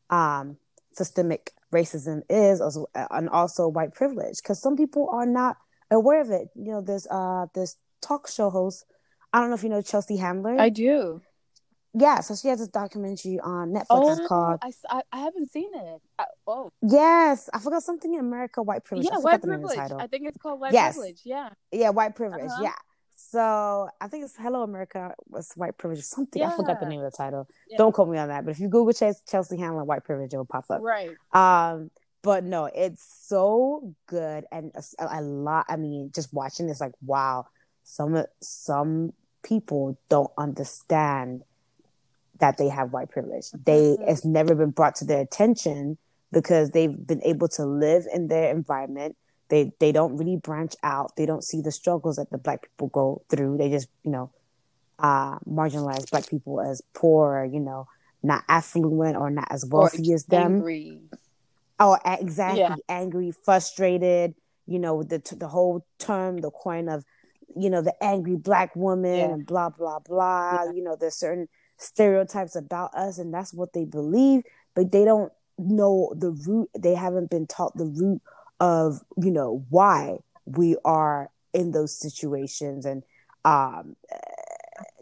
um, 0.09 0.57
systemic 0.93 1.51
racism 1.73 2.21
is, 2.29 2.61
also, 2.61 2.87
and 2.93 3.29
also 3.29 3.67
white 3.67 3.93
privilege, 3.93 4.37
because 4.37 4.61
some 4.61 4.75
people 4.77 5.09
are 5.09 5.25
not 5.25 5.57
aware 5.89 6.21
of 6.21 6.29
it. 6.29 6.49
You 6.55 6.73
know, 6.73 6.81
there's 6.81 7.07
uh, 7.07 7.47
this 7.53 7.77
talk 8.01 8.27
show 8.27 8.49
host. 8.49 8.85
I 9.33 9.39
don't 9.39 9.49
know 9.49 9.55
if 9.55 9.63
you 9.63 9.69
know 9.69 9.81
Chelsea 9.81 10.17
Handler. 10.17 10.59
I 10.59 10.69
do. 10.69 11.21
Yeah, 11.97 12.19
so 12.19 12.35
she 12.35 12.49
has 12.49 12.59
this 12.59 12.67
documentary 12.67 13.39
on 13.39 13.71
Netflix. 13.71 13.85
Oh, 13.89 14.11
it's 14.11 14.27
called. 14.27 14.59
I, 14.61 14.71
I, 14.89 15.01
I 15.13 15.19
haven't 15.19 15.49
seen 15.49 15.69
it. 15.73 16.01
I, 16.19 16.25
oh. 16.45 16.69
Yes, 16.81 17.49
I 17.53 17.59
forgot 17.59 17.83
something 17.83 18.13
in 18.13 18.19
America. 18.19 18.61
White 18.61 18.83
privilege. 18.83 19.07
Yeah, 19.09 19.19
white 19.19 19.41
privilege. 19.41 19.77
I 19.77 20.07
think 20.07 20.27
it's 20.27 20.37
called 20.37 20.59
white 20.59 20.73
yes. 20.73 20.95
privilege. 20.95 21.21
Yeah. 21.23 21.49
Yeah, 21.71 21.91
white 21.91 22.13
privilege. 22.13 22.49
Uh-huh. 22.49 22.63
Yeah. 22.63 22.75
So 23.15 23.89
I 24.01 24.07
think 24.07 24.25
it's 24.25 24.35
Hello 24.37 24.63
America 24.63 25.13
was 25.27 25.51
white 25.55 25.77
privilege 25.77 25.99
or 25.99 26.03
something. 26.03 26.41
Yeah. 26.41 26.49
I 26.49 26.55
forgot 26.55 26.79
the 26.79 26.85
name 26.85 27.01
of 27.01 27.11
the 27.11 27.17
title. 27.17 27.47
Yeah. 27.69 27.77
Don't 27.77 27.93
quote 27.93 28.09
me 28.09 28.17
on 28.17 28.27
that. 28.27 28.45
But 28.45 28.51
if 28.51 28.59
you 28.59 28.67
Google 28.67 28.93
Chelsea 28.93 29.57
Handler 29.57 29.83
white 29.83 30.03
privilege, 30.03 30.33
it 30.33 30.37
will 30.37 30.45
pop 30.45 30.65
up. 30.69 30.81
Right. 30.81 31.11
Um, 31.33 31.91
but 32.21 32.43
no, 32.43 32.65
it's 32.65 33.03
so 33.27 33.93
good 34.07 34.45
and 34.51 34.71
a, 34.75 35.19
a 35.19 35.21
lot. 35.21 35.65
I 35.69 35.75
mean, 35.75 36.11
just 36.13 36.33
watching 36.33 36.65
this, 36.67 36.81
like, 36.81 36.93
wow, 37.01 37.47
some 37.83 38.25
some 38.41 39.13
people 39.43 39.97
don't 40.09 40.31
understand 40.37 41.43
that 42.39 42.57
they 42.57 42.67
have 42.67 42.91
white 42.91 43.11
privilege. 43.11 43.51
They 43.51 43.95
mm-hmm. 43.95 44.09
it's 44.09 44.25
never 44.25 44.55
been 44.55 44.71
brought 44.71 44.95
to 44.95 45.05
their 45.05 45.21
attention 45.21 45.97
because 46.31 46.71
they've 46.71 46.95
been 47.07 47.21
able 47.23 47.47
to 47.49 47.65
live 47.65 48.05
in 48.11 48.27
their 48.27 48.49
environment. 48.51 49.15
They 49.49 49.71
they 49.79 49.91
don't 49.91 50.17
really 50.17 50.37
branch 50.37 50.75
out. 50.83 51.15
They 51.15 51.25
don't 51.25 51.43
see 51.43 51.61
the 51.61 51.71
struggles 51.71 52.15
that 52.15 52.29
the 52.31 52.37
black 52.37 52.63
people 52.63 52.87
go 52.87 53.23
through. 53.29 53.57
They 53.57 53.69
just, 53.69 53.87
you 54.03 54.11
know, 54.11 54.31
uh 54.99 55.39
marginalize 55.39 56.09
black 56.09 56.29
people 56.29 56.61
as 56.61 56.81
poor, 56.93 57.47
you 57.51 57.59
know, 57.59 57.87
not 58.23 58.43
affluent 58.47 59.17
or 59.17 59.29
not 59.29 59.47
as 59.51 59.65
wealthy 59.65 60.13
as 60.13 60.25
them. 60.25 60.55
Angry. 60.55 61.01
Oh, 61.79 61.97
exactly. 62.05 62.61
Yeah. 62.61 62.75
Angry, 62.87 63.31
frustrated, 63.31 64.33
you 64.65 64.79
know, 64.79 65.03
the 65.03 65.21
the 65.37 65.47
whole 65.47 65.85
term, 65.99 66.37
the 66.37 66.51
coin 66.51 66.89
of, 66.89 67.03
you 67.55 67.69
know, 67.69 67.81
the 67.81 67.93
angry 68.03 68.37
black 68.37 68.75
woman 68.75 69.15
yeah. 69.15 69.25
and 69.25 69.45
blah 69.45 69.69
blah 69.69 69.99
blah. 69.99 70.63
Yeah. 70.63 70.71
You 70.71 70.83
know, 70.83 70.95
there's 70.95 71.15
certain 71.15 71.47
stereotypes 71.77 72.55
about 72.55 72.93
us 72.95 73.17
and 73.17 73.33
that's 73.33 73.53
what 73.53 73.73
they 73.73 73.85
believe 73.85 74.43
but 74.75 74.91
they 74.91 75.03
don't 75.03 75.31
know 75.57 76.13
the 76.15 76.31
root 76.31 76.69
they 76.77 76.93
haven't 76.93 77.29
been 77.29 77.47
taught 77.47 77.75
the 77.77 77.85
root 77.85 78.21
of 78.59 79.01
you 79.17 79.31
know 79.31 79.65
why 79.69 80.17
we 80.45 80.75
are 80.85 81.29
in 81.53 81.71
those 81.71 81.97
situations 81.97 82.85
and 82.85 83.03
um 83.43 83.95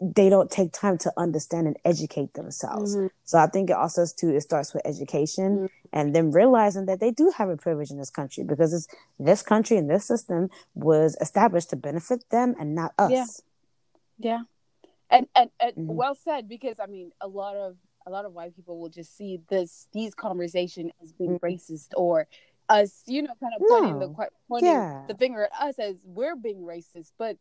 they 0.00 0.28
don't 0.28 0.50
take 0.50 0.72
time 0.72 0.98
to 0.98 1.12
understand 1.16 1.66
and 1.66 1.76
educate 1.84 2.34
themselves. 2.34 2.96
Mm-hmm. 2.96 3.06
So 3.24 3.38
I 3.38 3.46
think 3.46 3.70
it 3.70 3.76
also 3.76 4.04
too 4.06 4.30
it 4.30 4.40
starts 4.40 4.72
with 4.72 4.86
education 4.86 5.56
mm-hmm. 5.56 5.66
and 5.92 6.14
then 6.14 6.30
realizing 6.30 6.86
that 6.86 7.00
they 7.00 7.10
do 7.10 7.32
have 7.36 7.48
a 7.48 7.56
privilege 7.56 7.90
in 7.90 7.98
this 7.98 8.10
country 8.10 8.44
because 8.44 8.72
it's 8.72 8.88
this 9.18 9.42
country 9.42 9.76
and 9.76 9.90
this 9.90 10.06
system 10.06 10.48
was 10.74 11.16
established 11.20 11.70
to 11.70 11.76
benefit 11.76 12.24
them 12.30 12.54
and 12.58 12.74
not 12.74 12.92
us. 12.98 13.10
Yeah. 13.10 13.24
Yeah. 14.18 14.42
And 15.10 15.26
and, 15.34 15.50
and 15.60 15.72
mm-hmm. 15.72 15.94
well 15.94 16.14
said 16.14 16.48
because 16.48 16.78
I 16.78 16.86
mean 16.86 17.10
a 17.20 17.28
lot 17.28 17.56
of 17.56 17.76
a 18.06 18.10
lot 18.10 18.24
of 18.24 18.32
white 18.32 18.54
people 18.54 18.78
will 18.78 18.90
just 18.90 19.16
see 19.16 19.40
this 19.48 19.88
these 19.92 20.14
conversation 20.14 20.92
as 21.02 21.12
being 21.12 21.38
mm-hmm. 21.38 21.46
racist 21.46 21.88
or 21.96 22.28
us, 22.68 23.02
you 23.06 23.22
know, 23.22 23.34
kind 23.40 23.52
of 23.58 23.66
pointing 23.66 23.98
no. 23.98 24.06
the 24.08 24.28
pointing 24.48 24.70
yeah. 24.70 25.04
the 25.08 25.14
finger 25.14 25.44
at 25.44 25.68
us 25.68 25.78
as 25.78 25.96
we're 26.04 26.36
being 26.36 26.62
racist, 26.62 27.12
but 27.18 27.36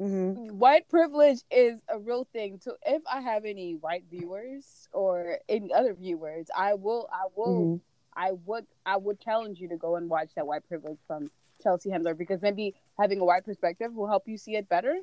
Mm-hmm. 0.00 0.58
White 0.58 0.88
privilege 0.88 1.40
is 1.50 1.80
a 1.88 1.98
real 1.98 2.26
thing. 2.32 2.60
So 2.62 2.76
if 2.86 3.02
I 3.10 3.20
have 3.20 3.44
any 3.44 3.74
white 3.74 4.04
viewers 4.10 4.88
or 4.92 5.38
any 5.48 5.72
other 5.72 5.94
viewers, 5.94 6.46
I 6.56 6.74
will, 6.74 7.08
I 7.12 7.26
will, 7.34 7.60
mm-hmm. 7.60 7.76
I 8.16 8.32
would, 8.46 8.66
I 8.86 8.96
would 8.96 9.20
challenge 9.20 9.58
you 9.58 9.68
to 9.68 9.76
go 9.76 9.96
and 9.96 10.08
watch 10.08 10.30
that 10.36 10.46
white 10.46 10.66
privilege 10.68 10.98
from 11.06 11.30
Chelsea 11.62 11.90
Handler 11.90 12.14
because 12.14 12.42
maybe 12.42 12.74
having 12.98 13.20
a 13.20 13.24
white 13.24 13.44
perspective 13.44 13.92
will 13.92 14.06
help 14.06 14.28
you 14.28 14.38
see 14.38 14.54
it 14.56 14.68
better. 14.68 14.96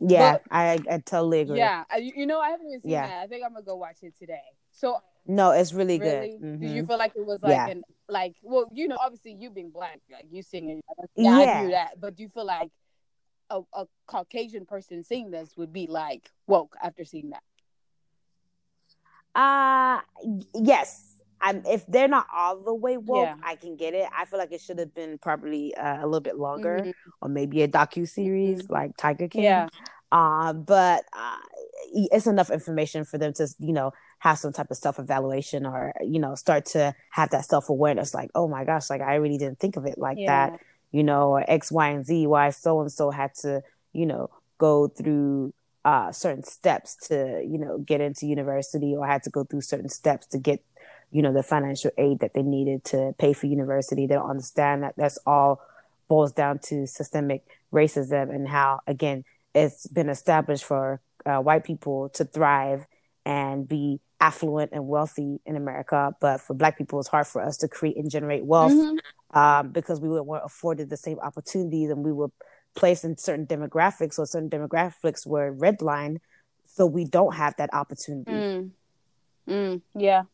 Yeah, 0.00 0.32
but, 0.32 0.42
I, 0.50 0.78
I 0.90 0.98
totally 0.98 1.40
agree. 1.40 1.58
Yeah, 1.58 1.84
you 1.98 2.26
know, 2.26 2.40
I 2.40 2.50
haven't 2.50 2.68
even 2.68 2.80
seen 2.80 2.92
yeah. 2.92 3.06
that. 3.06 3.22
I 3.22 3.26
think 3.26 3.44
I'm 3.44 3.52
gonna 3.52 3.64
go 3.64 3.76
watch 3.76 3.98
it 4.02 4.14
today. 4.18 4.40
So 4.72 4.96
no, 5.26 5.50
it's 5.50 5.74
really, 5.74 5.98
really? 5.98 6.30
good. 6.30 6.40
Mm-hmm. 6.40 6.66
Do 6.66 6.72
you 6.72 6.86
feel 6.86 6.96
like 6.96 7.12
it 7.14 7.26
was 7.26 7.42
like 7.42 7.52
yeah. 7.52 7.68
an 7.68 7.82
like 8.10 8.36
well, 8.42 8.68
you 8.72 8.88
know, 8.88 8.98
obviously 9.00 9.36
you 9.38 9.50
being 9.50 9.70
black, 9.70 10.00
like 10.10 10.26
you 10.30 10.42
singing, 10.42 10.82
yeah, 11.16 11.40
yeah. 11.40 11.50
I 11.50 11.62
knew 11.62 11.70
that. 11.70 12.00
But 12.00 12.16
do 12.16 12.22
you 12.22 12.28
feel 12.28 12.46
like 12.46 12.70
a, 13.48 13.60
a 13.72 13.86
Caucasian 14.06 14.66
person 14.66 15.04
seeing 15.04 15.30
this 15.30 15.56
would 15.56 15.72
be 15.72 15.86
like 15.86 16.30
woke 16.46 16.76
after 16.82 17.04
seeing 17.04 17.30
that? 17.30 17.42
Uh 19.34 20.00
yes. 20.54 21.06
I'm, 21.42 21.64
if 21.64 21.86
they're 21.86 22.06
not 22.06 22.26
all 22.34 22.62
the 22.62 22.74
way 22.74 22.98
woke, 22.98 23.24
yeah. 23.24 23.36
I 23.42 23.54
can 23.54 23.74
get 23.76 23.94
it. 23.94 24.06
I 24.14 24.26
feel 24.26 24.38
like 24.38 24.52
it 24.52 24.60
should 24.60 24.78
have 24.78 24.94
been 24.94 25.16
probably 25.16 25.74
uh, 25.74 26.04
a 26.04 26.04
little 26.04 26.20
bit 26.20 26.36
longer, 26.36 26.80
mm-hmm. 26.80 26.90
or 27.22 27.30
maybe 27.30 27.62
a 27.62 27.68
docu 27.68 28.06
series 28.06 28.64
mm-hmm. 28.64 28.72
like 28.74 28.96
Tiger 28.98 29.26
King. 29.26 29.44
Yeah. 29.44 29.68
Uh, 30.12 30.52
but 30.52 31.04
uh, 31.14 31.36
it's 31.94 32.26
enough 32.26 32.50
information 32.50 33.06
for 33.06 33.16
them 33.16 33.32
to, 33.32 33.48
you 33.58 33.72
know, 33.72 33.92
have 34.20 34.38
some 34.38 34.52
type 34.52 34.70
of 34.70 34.76
self 34.78 34.98
evaluation 34.98 35.66
or, 35.66 35.92
you 36.00 36.18
know, 36.18 36.34
start 36.34 36.64
to 36.66 36.94
have 37.10 37.30
that 37.30 37.44
self 37.44 37.68
awareness. 37.68 38.14
Like, 38.14 38.30
oh 38.34 38.48
my 38.48 38.64
gosh, 38.64 38.88
like 38.88 39.02
I 39.02 39.16
really 39.16 39.38
didn't 39.38 39.58
think 39.58 39.76
of 39.76 39.84
it 39.84 39.98
like 39.98 40.16
yeah. 40.18 40.50
that 40.50 40.60
you 40.92 41.02
know, 41.02 41.30
or 41.30 41.44
X, 41.48 41.70
Y, 41.70 41.88
and 41.88 42.04
Z, 42.04 42.26
why 42.26 42.50
so 42.50 42.80
and 42.80 42.90
so 42.90 43.10
had 43.10 43.34
to, 43.36 43.62
you 43.92 44.06
know, 44.06 44.30
go 44.58 44.88
through 44.88 45.54
uh, 45.84 46.12
certain 46.12 46.44
steps 46.44 46.96
to, 47.08 47.44
you 47.46 47.58
know, 47.58 47.78
get 47.78 48.00
into 48.00 48.26
university 48.26 48.94
or 48.96 49.06
had 49.06 49.22
to 49.22 49.30
go 49.30 49.44
through 49.44 49.60
certain 49.60 49.88
steps 49.88 50.26
to 50.28 50.38
get, 50.38 50.62
you 51.10 51.22
know, 51.22 51.32
the 51.32 51.42
financial 51.42 51.90
aid 51.96 52.18
that 52.20 52.34
they 52.34 52.42
needed 52.42 52.84
to 52.84 53.14
pay 53.18 53.32
for 53.32 53.46
university. 53.46 54.06
They 54.06 54.14
don't 54.14 54.28
understand 54.28 54.82
that 54.82 54.94
that's 54.96 55.18
all 55.26 55.62
boils 56.08 56.32
down 56.32 56.58
to 56.58 56.86
systemic 56.86 57.44
racism 57.72 58.34
and 58.34 58.48
how, 58.48 58.80
again, 58.86 59.24
it's 59.54 59.86
been 59.86 60.08
established 60.08 60.64
for 60.64 61.00
uh, 61.24 61.38
white 61.38 61.64
people 61.64 62.08
to 62.10 62.24
thrive 62.24 62.86
and 63.24 63.68
be 63.68 64.00
affluent 64.20 64.70
and 64.72 64.86
wealthy 64.86 65.40
in 65.46 65.56
America, 65.56 66.14
but 66.20 66.40
for 66.40 66.54
Black 66.54 66.76
people, 66.76 67.00
it's 67.00 67.08
hard 67.08 67.26
for 67.26 67.42
us 67.42 67.56
to 67.58 67.68
create 67.68 67.96
and 67.96 68.10
generate 68.10 68.44
wealth 68.44 68.72
mm-hmm. 68.72 69.38
um, 69.38 69.70
because 69.70 70.00
we 70.00 70.08
weren't 70.08 70.44
afforded 70.44 70.90
the 70.90 70.96
same 70.96 71.18
opportunities 71.20 71.90
and 71.90 72.04
we 72.04 72.12
were 72.12 72.30
placed 72.74 73.04
in 73.04 73.16
certain 73.16 73.46
demographics 73.46 74.18
or 74.18 74.26
certain 74.26 74.50
demographics 74.50 75.26
were 75.26 75.54
redlined, 75.54 76.18
so 76.66 76.86
we 76.86 77.04
don't 77.04 77.34
have 77.34 77.54
that 77.56 77.72
opportunity. 77.72 78.30
Mm. 78.30 78.70
Mm, 79.48 79.82
yeah. 79.94 80.24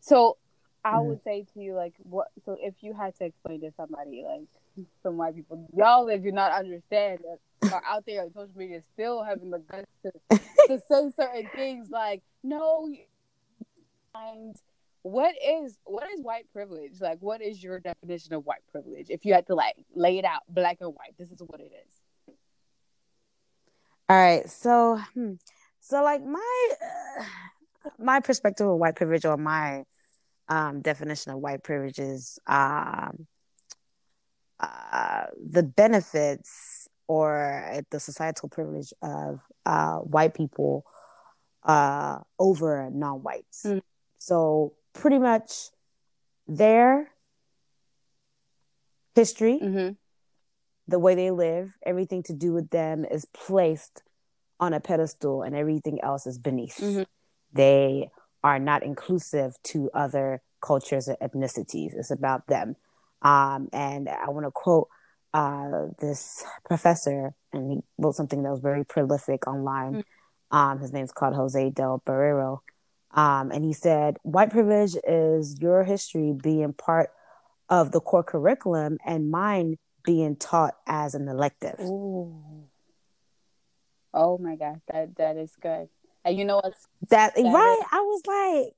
So 0.00 0.36
I 0.84 0.94
mm 0.94 1.06
would 1.06 1.22
say 1.24 1.46
to 1.54 1.60
you, 1.60 1.74
like, 1.74 1.94
what? 2.02 2.28
So 2.44 2.56
if 2.60 2.74
you 2.80 2.92
had 2.92 3.16
to 3.16 3.24
explain 3.24 3.60
to 3.62 3.72
somebody, 3.76 4.24
like, 4.24 4.46
some 5.02 5.16
white 5.16 5.34
people, 5.34 5.68
y'all 5.76 6.06
that 6.06 6.22
do 6.22 6.32
not 6.32 6.52
understand 6.52 7.20
that 7.20 7.72
are 7.72 7.82
out 7.88 8.04
there 8.06 8.22
on 8.22 8.32
social 8.32 8.50
media 8.56 8.80
still 8.94 9.22
having 9.22 9.50
the 9.50 9.58
guts 9.58 9.86
to, 10.02 10.38
to 10.68 10.80
say 10.90 11.10
certain 11.16 11.48
things, 11.54 11.88
like, 11.90 12.22
no, 12.42 12.88
and 14.14 14.56
what 15.02 15.34
is 15.44 15.78
what 15.84 16.10
is 16.10 16.20
white 16.20 16.46
privilege? 16.52 17.00
Like, 17.00 17.18
what 17.20 17.40
is 17.40 17.62
your 17.62 17.78
definition 17.78 18.34
of 18.34 18.44
white 18.44 18.62
privilege? 18.72 19.06
If 19.08 19.24
you 19.24 19.34
had 19.34 19.46
to 19.46 19.54
like 19.54 19.76
lay 19.94 20.18
it 20.18 20.24
out 20.24 20.42
black 20.48 20.78
and 20.80 20.90
white, 20.90 21.14
this 21.18 21.30
is 21.30 21.40
what 21.46 21.60
it 21.60 21.70
is. 21.72 22.34
All 24.08 24.16
right, 24.16 24.48
so 24.48 25.00
hmm, 25.14 25.34
so 25.80 26.02
like 26.02 26.24
my 26.24 26.68
uh, 26.82 27.24
my 27.98 28.20
perspective 28.20 28.66
of 28.66 28.78
white 28.78 28.96
privilege 28.96 29.24
or 29.24 29.36
my 29.36 29.84
um, 30.48 30.80
definition 30.80 31.32
of 31.32 31.38
white 31.38 31.62
privilege 31.62 31.98
is 31.98 32.38
um, 32.46 33.26
uh, 34.60 35.26
the 35.44 35.62
benefits 35.62 36.88
or 37.08 37.82
the 37.90 38.00
societal 38.00 38.48
privilege 38.48 38.92
of 39.02 39.40
uh, 39.64 39.98
white 39.98 40.34
people 40.34 40.84
uh, 41.64 42.18
over 42.38 42.90
non-whites. 42.92 43.62
Mm. 43.64 43.82
So 44.18 44.74
pretty 44.92 45.18
much 45.18 45.70
their 46.46 47.08
history, 49.14 49.58
mm-hmm. 49.62 49.92
the 50.88 50.98
way 50.98 51.14
they 51.14 51.30
live, 51.30 51.76
everything 51.84 52.22
to 52.24 52.32
do 52.32 52.52
with 52.52 52.70
them 52.70 53.04
is 53.04 53.24
placed 53.26 54.02
on 54.58 54.72
a 54.72 54.80
pedestal, 54.80 55.42
and 55.42 55.54
everything 55.54 56.00
else 56.02 56.26
is 56.26 56.38
beneath. 56.38 56.78
Mm-hmm. 56.78 57.02
They 57.52 58.08
are 58.42 58.58
not 58.58 58.82
inclusive 58.82 59.54
to 59.64 59.90
other 59.92 60.40
cultures 60.62 61.08
or 61.08 61.16
ethnicities. 61.16 61.92
It's 61.94 62.10
about 62.10 62.46
them. 62.46 62.76
Um, 63.26 63.68
and 63.72 64.08
I 64.08 64.30
want 64.30 64.46
to 64.46 64.52
quote 64.52 64.88
uh, 65.34 65.88
this 65.98 66.44
professor, 66.64 67.34
and 67.52 67.72
he 67.72 67.78
wrote 67.98 68.14
something 68.14 68.42
that 68.44 68.50
was 68.50 68.60
very 68.60 68.84
prolific 68.84 69.46
online. 69.48 69.94
Mm-hmm. 69.94 70.56
Um, 70.56 70.78
his 70.78 70.92
name's 70.92 71.10
called 71.10 71.34
Jose 71.34 71.70
del 71.70 72.02
Barrero. 72.06 72.60
Um, 73.10 73.50
and 73.50 73.64
he 73.64 73.72
said, 73.72 74.18
White 74.22 74.50
privilege 74.50 74.94
is 75.06 75.58
your 75.60 75.82
history 75.82 76.34
being 76.40 76.72
part 76.72 77.10
of 77.68 77.90
the 77.90 78.00
core 78.00 78.22
curriculum 78.22 78.98
and 79.04 79.30
mine 79.30 79.76
being 80.04 80.36
taught 80.36 80.74
as 80.86 81.14
an 81.16 81.26
elective. 81.26 81.80
Ooh. 81.80 82.68
Oh 84.14 84.38
my 84.38 84.54
God, 84.54 84.80
that 84.92 85.16
that 85.16 85.36
is 85.36 85.52
good. 85.60 85.88
And 86.24 86.38
you 86.38 86.44
know 86.44 86.60
what's 86.62 86.86
that, 87.10 87.34
that 87.34 87.42
right? 87.42 87.78
Is, 87.80 87.86
I 87.90 88.00
was 88.00 88.22
like, 88.26 88.74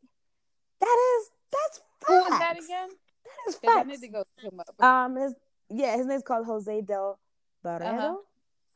that 0.80 1.20
is 1.20 1.30
that's 1.52 1.80
who 2.06 2.14
was 2.14 2.38
that 2.38 2.56
again? 2.56 2.88
That 3.28 3.50
is 3.50 3.56
facts. 3.56 3.76
I 3.76 3.82
need 3.84 4.00
to 4.00 4.08
go 4.08 4.24
him 4.42 4.60
up. 4.60 4.82
Um, 4.82 5.16
his 5.16 5.34
yeah, 5.70 5.96
his 5.96 6.06
name's 6.06 6.22
called 6.22 6.46
Jose 6.46 6.80
Del 6.82 7.18
Barrero. 7.64 7.98
Uh-huh. 7.98 8.16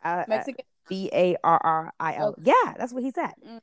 Uh, 0.04 0.24
Mexican. 0.28 0.64
B 0.88 1.08
A 1.12 1.36
R 1.44 1.60
R 1.62 1.92
I 2.00 2.16
L. 2.16 2.34
Yeah, 2.42 2.74
that's 2.76 2.92
what 2.92 3.02
he 3.02 3.10
said. 3.10 3.32
Mm. 3.46 3.60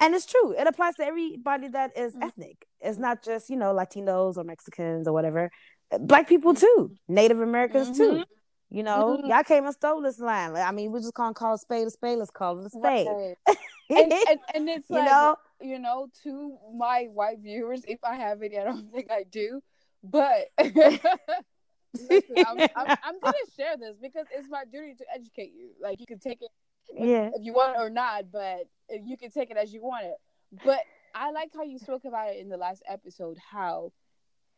And 0.00 0.14
it's 0.14 0.24
true. 0.24 0.52
It 0.52 0.66
applies 0.66 0.94
to 0.96 1.04
everybody 1.04 1.68
that 1.68 1.96
is 1.96 2.14
mm. 2.14 2.22
ethnic. 2.22 2.66
It's 2.80 2.98
not 2.98 3.22
just, 3.22 3.50
you 3.50 3.56
know, 3.56 3.74
Latinos 3.74 4.36
or 4.36 4.44
Mexicans 4.44 5.06
or 5.06 5.12
whatever. 5.12 5.50
Black 5.98 6.28
people 6.28 6.54
too. 6.54 6.92
Native 7.08 7.40
Americans 7.40 7.90
mm-hmm. 7.90 8.18
too. 8.18 8.24
You 8.70 8.84
know, 8.84 9.18
mm-hmm. 9.18 9.28
y'all 9.28 9.42
came 9.42 9.66
and 9.66 9.74
stole 9.74 10.00
this 10.00 10.20
land. 10.20 10.56
I 10.56 10.70
mean, 10.70 10.92
we 10.92 11.00
just 11.00 11.14
gonna 11.14 11.34
call 11.34 11.54
a 11.54 11.58
spade 11.58 11.88
a 11.88 11.90
spade. 11.90 12.18
Let's 12.18 12.30
call 12.30 12.60
it 12.60 12.66
a 12.66 12.70
spade. 12.70 13.08
Right. 13.08 13.36
and, 13.90 14.12
and, 14.12 14.40
and, 14.54 14.68
it's 14.68 14.88
you 14.88 15.04
know, 15.04 15.36
you 15.60 15.78
know, 15.80 16.06
to 16.22 16.56
my 16.76 17.08
white 17.12 17.40
viewers, 17.40 17.82
if 17.88 17.98
I 18.04 18.14
have 18.14 18.42
any, 18.42 18.58
I 18.58 18.64
don't 18.64 18.90
think 18.94 19.10
I 19.10 19.24
do, 19.28 19.60
but 20.02 20.48
listen, 20.58 22.36
I'm, 22.46 22.60
I'm, 22.60 22.96
I'm, 23.04 23.20
gonna 23.20 23.34
share 23.56 23.76
this 23.76 23.96
because 24.00 24.26
it's 24.36 24.48
my 24.48 24.64
duty 24.64 24.94
to 24.94 25.04
educate 25.14 25.52
you. 25.54 25.70
Like 25.80 26.00
you 26.00 26.06
can 26.06 26.18
take 26.18 26.42
it, 26.42 26.50
yeah, 26.94 27.30
if 27.34 27.44
you 27.44 27.52
want 27.52 27.76
it 27.76 27.80
or 27.80 27.90
not, 27.90 28.30
but 28.32 28.68
you 28.90 29.16
can 29.16 29.30
take 29.30 29.50
it 29.50 29.56
as 29.56 29.72
you 29.72 29.82
want 29.82 30.06
it. 30.06 30.16
But 30.64 30.80
I 31.14 31.30
like 31.30 31.50
how 31.54 31.62
you 31.62 31.78
spoke 31.78 32.04
about 32.04 32.30
it 32.30 32.38
in 32.38 32.48
the 32.48 32.56
last 32.56 32.82
episode. 32.88 33.38
How 33.50 33.92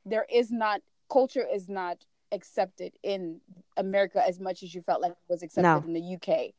there 0.04 0.26
is 0.32 0.50
not 0.50 0.80
culture 1.10 1.46
is 1.52 1.68
not 1.68 1.98
accepted 2.32 2.92
in 3.02 3.40
America 3.76 4.22
as 4.26 4.40
much 4.40 4.62
as 4.62 4.74
you 4.74 4.82
felt 4.82 5.02
like 5.02 5.12
it 5.12 5.18
was 5.28 5.42
accepted 5.42 5.68
no. 5.68 5.84
in 5.86 5.92
the 5.92 6.14
UK. 6.14 6.52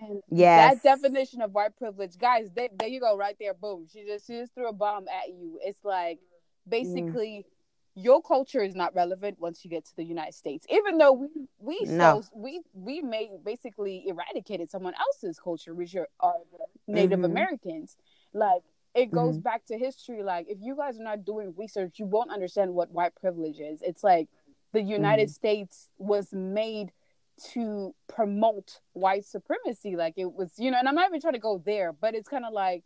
And 0.00 0.22
yes. 0.30 0.82
that 0.82 1.00
definition 1.02 1.42
of 1.42 1.52
white 1.52 1.76
privilege, 1.76 2.16
guys, 2.16 2.50
they, 2.54 2.70
there 2.78 2.88
you 2.88 3.00
go, 3.00 3.16
right 3.16 3.36
there. 3.38 3.52
Boom. 3.52 3.86
She 3.92 4.04
just 4.04 4.26
she 4.26 4.38
just 4.38 4.54
threw 4.54 4.68
a 4.68 4.72
bomb 4.72 5.06
at 5.08 5.28
you. 5.28 5.58
It's 5.62 5.84
like 5.84 6.18
basically 6.66 7.44
mm. 7.46 7.61
Your 7.94 8.22
culture 8.22 8.62
is 8.62 8.74
not 8.74 8.94
relevant 8.94 9.38
once 9.38 9.64
you 9.64 9.70
get 9.70 9.84
to 9.84 9.96
the 9.96 10.04
United 10.04 10.34
States. 10.34 10.66
Even 10.70 10.98
though 10.98 11.12
we 11.12 11.28
we 11.58 11.80
no. 11.84 12.22
so 12.22 12.28
we 12.34 12.62
we 12.72 13.02
made 13.02 13.30
basically 13.44 14.04
eradicated 14.06 14.70
someone 14.70 14.94
else's 14.98 15.38
culture, 15.38 15.74
which 15.74 15.94
are, 15.94 16.08
are 16.20 16.34
Native 16.86 17.18
mm-hmm. 17.18 17.24
Americans. 17.24 17.96
Like 18.32 18.62
it 18.94 19.10
goes 19.10 19.34
mm-hmm. 19.34 19.42
back 19.42 19.66
to 19.66 19.78
history. 19.78 20.22
Like 20.22 20.46
if 20.48 20.58
you 20.60 20.76
guys 20.76 20.98
are 20.98 21.04
not 21.04 21.24
doing 21.24 21.54
research, 21.56 21.98
you 21.98 22.06
won't 22.06 22.30
understand 22.30 22.74
what 22.74 22.90
white 22.90 23.14
privilege 23.14 23.60
is. 23.60 23.82
It's 23.82 24.02
like 24.02 24.28
the 24.72 24.82
United 24.82 25.28
mm-hmm. 25.28 25.32
States 25.32 25.88
was 25.98 26.32
made 26.32 26.92
to 27.52 27.94
promote 28.08 28.80
white 28.92 29.24
supremacy. 29.24 29.96
Like 29.96 30.14
it 30.16 30.32
was, 30.32 30.52
you 30.58 30.70
know, 30.70 30.78
and 30.78 30.88
I'm 30.88 30.94
not 30.94 31.08
even 31.08 31.20
trying 31.20 31.34
to 31.34 31.38
go 31.38 31.62
there, 31.64 31.92
but 31.92 32.14
it's 32.14 32.28
kind 32.28 32.44
of 32.44 32.52
like 32.52 32.84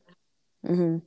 mm-hmm. 0.67 0.99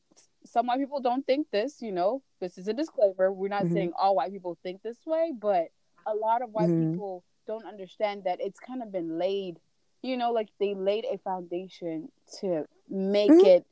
Some 0.45 0.67
white 0.67 0.79
people 0.79 1.01
don't 1.01 1.25
think 1.25 1.47
this, 1.51 1.81
you 1.81 1.91
know. 1.91 2.21
This 2.39 2.57
is 2.57 2.67
a 2.67 2.73
disclaimer. 2.73 3.31
We're 3.31 3.49
not 3.49 3.63
Mhm. 3.65 3.73
saying 3.73 3.93
all 3.97 4.15
white 4.15 4.31
people 4.31 4.57
think 4.63 4.81
this 4.81 5.05
way, 5.05 5.31
but 5.37 5.69
a 6.05 6.15
lot 6.15 6.41
of 6.41 6.51
white 6.53 6.69
Mhm. 6.69 6.93
people 6.93 7.23
don't 7.45 7.65
understand 7.65 8.23
that 8.23 8.39
it's 8.39 8.59
kind 8.59 8.81
of 8.81 8.91
been 8.91 9.17
laid, 9.17 9.59
you 10.01 10.15
know, 10.17 10.31
like 10.31 10.49
they 10.59 10.73
laid 10.73 11.05
a 11.05 11.17
foundation 11.17 12.11
to 12.39 12.65
make 12.87 13.31
Mhm. 13.31 13.45
it 13.45 13.67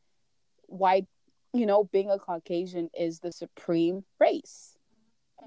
white, 0.67 1.07
you 1.53 1.65
know, 1.65 1.85
being 1.85 2.09
a 2.11 2.19
Caucasian 2.19 2.89
is 2.93 3.19
the 3.19 3.31
supreme 3.31 4.03
race. 4.19 4.77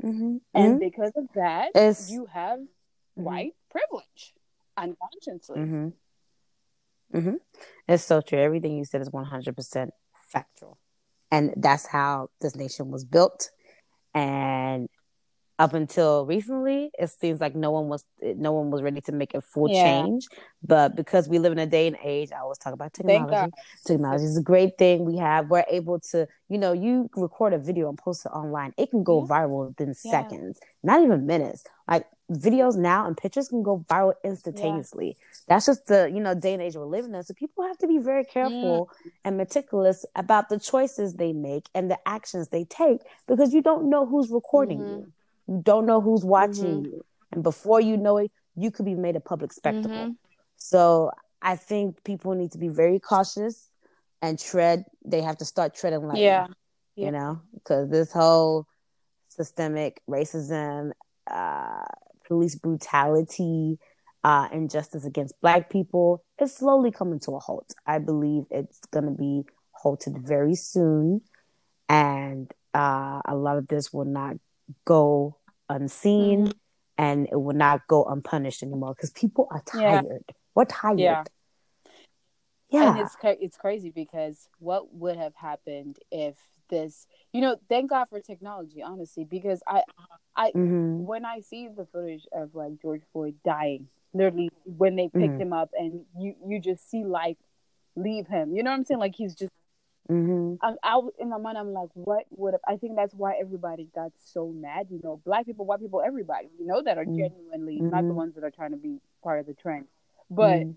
Mm-hmm. 0.03 0.39
And 0.55 0.81
because 0.81 1.12
of 1.17 1.29
that, 1.35 1.71
It's- 1.75 2.11
you 2.11 2.27
have 2.27 2.67
white 3.15 3.55
privilege 3.69 4.35
unconsciously. 4.77 5.59
Mm-hmm. 5.61 5.89
Mm-hmm. 7.19 7.37
It's 7.89 8.05
so 8.05 8.21
true. 8.21 8.39
Everything 8.39 8.77
you 8.79 8.85
said 8.85 9.00
is 9.03 9.11
one 9.11 9.25
hundred 9.27 9.57
percent 9.57 9.93
factual, 10.15 10.79
and 11.31 11.55
that's 11.57 11.87
how 11.87 12.29
this 12.41 12.57
nation 12.57 12.91
was 12.91 13.05
built. 13.05 13.51
And 14.15 14.89
up 15.59 15.75
until 15.75 16.25
recently, 16.25 16.91
it 16.99 17.11
seems 17.11 17.39
like 17.39 17.55
no 17.55 17.71
one 17.71 17.89
was 17.89 18.03
no 18.23 18.53
one 18.53 18.71
was 18.71 18.81
ready 18.83 19.03
to 19.03 19.13
make 19.13 19.35
a 19.35 19.43
full 19.43 19.69
Yeah. 19.69 19.83
change. 19.83 20.27
But 20.63 20.97
because 20.97 21.29
we 21.29 21.39
live 21.39 21.53
in 21.53 21.59
a 21.59 21.67
day 21.67 21.87
and 21.87 21.99
age, 22.03 22.31
I 22.33 22.41
always 22.41 22.57
talk 22.57 22.73
about 22.73 22.95
technology. 22.95 23.53
Technology 23.87 24.25
is 24.25 24.39
a 24.39 24.43
great 24.43 24.79
thing 24.79 25.05
we 25.05 25.19
have. 25.19 25.51
We're 25.51 25.67
able 25.71 26.01
to, 26.13 26.27
you 26.49 26.57
know, 26.57 26.73
you 26.73 27.11
record 27.15 27.53
a 27.53 27.59
video 27.59 27.91
and 27.91 27.99
post 27.99 28.25
it 28.25 28.31
online. 28.31 28.73
It 28.79 28.91
can 28.91 29.03
go 29.03 29.21
Yeah. 29.21 29.29
viral 29.29 29.69
within 29.69 29.95
Yeah. 30.03 30.11
seconds, 30.11 30.59
not 30.83 31.03
even 31.03 31.27
minutes. 31.27 31.63
Like 31.87 32.07
videos 32.31 32.77
now 32.77 33.07
and 33.07 33.17
pictures 33.17 33.49
can 33.49 33.63
go 33.63 33.85
viral 33.91 34.15
instantaneously. 34.25 35.17
That's 35.49 35.67
just 35.67 35.87
the, 35.87 36.11
you 36.13 36.21
know, 36.21 36.35
day 36.35 36.53
and 36.55 36.63
age 36.63 36.77
we're 36.77 36.87
living 36.87 37.15
in. 37.15 37.23
So 37.25 37.35
people 37.35 37.67
have 37.67 37.79
to 37.79 37.89
be 37.89 37.99
very 37.99 38.25
careful 38.25 38.89
and 39.25 39.37
meticulous 39.37 40.05
about 40.15 40.49
the 40.49 40.59
choices 40.59 41.15
they 41.15 41.33
make 41.33 41.67
and 41.75 41.91
the 41.91 41.99
actions 42.07 42.49
they 42.49 42.65
take 42.65 43.01
because 43.27 43.53
you 43.53 43.63
don't 43.63 43.91
know 43.91 44.07
who's 44.07 44.31
recording 44.31 44.79
Mhm. 44.81 44.89
you. 44.89 45.13
You 45.49 45.63
don't 45.65 45.87
know 45.87 46.01
who's 46.01 46.25
watching 46.25 46.83
Mhm. 46.83 46.87
you. 46.87 47.05
And 47.33 47.43
before 47.43 47.81
you 47.81 47.97
know 47.97 48.19
it, 48.19 48.31
you 48.55 48.71
could 48.71 48.85
be 48.85 48.95
made 48.95 49.17
a 49.17 49.21
public 49.21 49.53
spectacle. 49.53 50.07
Mhm. 50.07 50.17
So 50.57 51.11
I 51.43 51.57
think 51.57 52.05
people 52.05 52.35
need 52.35 52.53
to 52.53 52.59
be 52.59 52.69
very 52.69 53.01
cautious 53.01 53.71
and 54.23 54.39
tread. 54.39 54.85
They 55.05 55.23
have 55.23 55.39
to 55.39 55.45
start 55.45 55.75
treading 55.75 56.03
lightly. 56.03 56.23
Yeah. 56.23 56.47
You 56.97 57.11
know, 57.13 57.41
because 57.55 57.89
this 57.89 58.13
whole 58.13 58.67
systemic 59.29 60.03
racism, 60.09 60.93
uh, 61.27 61.85
police 62.31 62.55
brutality, 62.55 63.79
uh, 64.23 64.49
injustice 64.53 65.05
against 65.05 65.35
Black 65.41 65.69
people 65.69 66.23
is 66.41 66.55
slowly 66.55 66.93
coming 66.93 67.19
to 67.21 67.33
a 67.33 67.41
halt. 67.41 67.75
I 67.85 67.99
believe 67.99 68.45
it's 68.51 68.79
going 68.93 69.07
to 69.07 69.11
be 69.11 69.43
halted 69.73 70.17
very 70.25 70.55
soon, 70.55 71.23
and 71.89 72.51
uh, 72.73 73.21
a 73.25 73.35
lot 73.35 73.59
of 73.59 73.67
this 73.67 73.93
will 73.93 74.05
not 74.05 74.37
go 74.85 75.37
unseen, 75.69 76.47
Mhm. 76.47 76.53
and 76.99 77.27
it 77.33 77.37
will 77.37 77.57
not 77.57 77.81
go 77.89 78.05
unpunished 78.05 78.63
anymore 78.63 78.95
because 78.95 79.11
people 79.11 79.49
are 79.51 79.63
Yeah. 79.75 80.03
tired. 80.03 80.25
We're 80.55 80.67
tired. 80.67 80.99
Yeah. 81.01 81.25
Yeah. 82.69 82.91
And 82.91 83.01
it's 83.01 83.17
it's 83.43 83.57
crazy 83.57 83.91
because 83.91 84.49
what 84.61 84.95
would 84.95 85.17
have 85.17 85.35
happened 85.35 85.99
if 86.13 86.37
this, 86.71 87.07
you 87.33 87.41
know, 87.41 87.57
thank 87.69 87.91
God 87.91 88.07
for 88.09 88.21
technology, 88.21 88.83
honestly, 88.83 89.25
because 89.25 89.62
I, 89.67 89.83
I, 90.37 90.53
Mhm. 90.53 91.00
when 91.05 91.25
I 91.25 91.41
see 91.41 91.69
the 91.69 91.85
footage 91.87 92.27
of 92.33 92.55
like 92.55 92.81
George 92.81 93.03
Floyd 93.12 93.35
dying, 93.45 93.89
literally 94.15 94.50
when 94.65 94.97
they 94.97 95.09
picked 95.09 95.35
Mhm. 95.35 95.41
him 95.41 95.53
up 95.53 95.71
and 95.79 96.07
you 96.19 96.35
you 96.47 96.59
just 96.61 96.89
see 96.91 97.05
life 97.05 97.37
leave 97.97 98.27
him. 98.27 98.55
You 98.57 98.62
know 98.62 98.71
what 98.71 98.77
I'm 98.79 98.85
saying? 98.85 99.00
Like 99.00 99.15
he's 99.15 99.35
just. 99.35 99.53
Mhm. 100.09 100.59
I'm 100.62 100.77
out 100.83 101.15
in 101.19 101.29
my 101.29 101.39
mind. 101.39 101.57
I'm 101.59 101.73
like, 101.73 101.91
what 101.95 102.25
would 102.31 102.55
have? 102.55 102.61
I 102.67 102.77
think 102.77 102.97
that's 102.97 103.14
why 103.14 103.37
everybody 103.37 103.88
got 103.94 104.12
so 104.16 104.49
mad. 104.49 104.88
You 104.90 105.01
know, 105.03 105.21
black 105.25 105.47
people, 105.47 105.64
white 105.66 105.81
people, 105.81 106.03
everybody. 106.03 106.49
You 106.59 106.66
know 106.66 106.83
that 106.83 106.99
are 106.99 107.05
Mm. 107.05 107.16
genuinely 107.16 107.81
not 107.81 108.07
the 108.09 108.12
Mhm. 108.12 108.16
ones 108.16 108.35
that 108.35 108.44
are 108.44 108.51
trying 108.51 108.73
to 108.73 108.77
be 108.77 109.01
part 109.23 109.38
of 109.40 109.47
the 109.47 109.55
trend, 109.55 109.87
but 110.31 110.61
Mhm. 110.61 110.77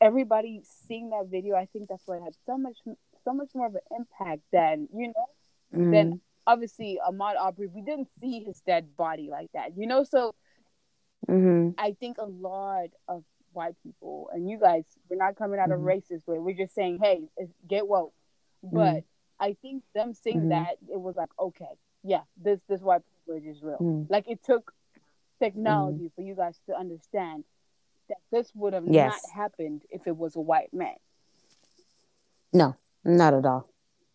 everybody 0.00 0.60
seeing 0.64 1.10
that 1.10 1.26
video, 1.26 1.56
I 1.56 1.66
think 1.66 1.88
that's 1.88 2.06
why 2.06 2.16
it 2.18 2.22
had 2.22 2.34
so 2.46 2.58
much, 2.58 2.78
so 3.24 3.32
much 3.32 3.50
more 3.54 3.66
of 3.66 3.74
an 3.74 3.80
impact 3.96 4.42
than 4.52 4.88
you 4.94 5.08
know. 5.08 5.26
Mhm. 5.72 5.90
Then 5.90 6.20
obviously 6.46 6.98
Ahmaud 7.06 7.36
Arbery, 7.38 7.68
we 7.68 7.82
didn't 7.82 8.08
see 8.20 8.44
his 8.44 8.60
dead 8.60 8.96
body 8.96 9.28
like 9.30 9.50
that, 9.52 9.76
you 9.76 9.86
know. 9.86 10.04
So 10.04 10.34
Mhm. 11.28 11.74
I 11.78 11.92
think 11.92 12.18
a 12.18 12.26
lot 12.26 12.90
of 13.08 13.24
white 13.52 13.76
people 13.82 14.30
and 14.32 14.50
you 14.50 14.58
guys, 14.58 14.84
we're 15.08 15.16
not 15.16 15.36
coming 15.36 15.58
out 15.58 15.70
Mhm. 15.70 15.74
of 15.74 15.80
racist 15.80 16.26
way. 16.26 16.38
We're 16.38 16.56
just 16.56 16.74
saying, 16.74 16.98
hey, 16.98 17.28
get 17.66 17.88
woke. 17.88 18.12
But 18.62 19.04
I 19.40 19.54
think 19.54 19.84
them 19.94 20.12
seeing 20.14 20.42
Mhm. 20.42 20.48
that 20.50 20.76
it 20.88 21.00
was 21.00 21.16
like, 21.16 21.30
okay, 21.38 21.78
yeah, 22.02 22.24
this 22.36 22.62
this 22.64 22.80
white 22.82 23.02
privilege 23.24 23.46
is 23.46 23.62
real. 23.62 23.78
Mhm. 23.78 24.10
Like 24.10 24.28
it 24.28 24.42
took 24.42 24.74
technology 25.40 26.10
for 26.14 26.22
you 26.22 26.34
guys 26.34 26.58
to 26.66 26.76
understand 26.76 27.44
that 28.08 28.18
this 28.30 28.54
would 28.54 28.74
have 28.74 28.86
Yes. 28.86 29.22
not 29.24 29.30
happened 29.32 29.84
if 29.90 30.06
it 30.06 30.16
was 30.16 30.36
a 30.36 30.40
white 30.40 30.72
man. 30.72 30.96
No, 32.52 32.76
not 33.04 33.34
at 33.34 33.44
all. 33.46 33.68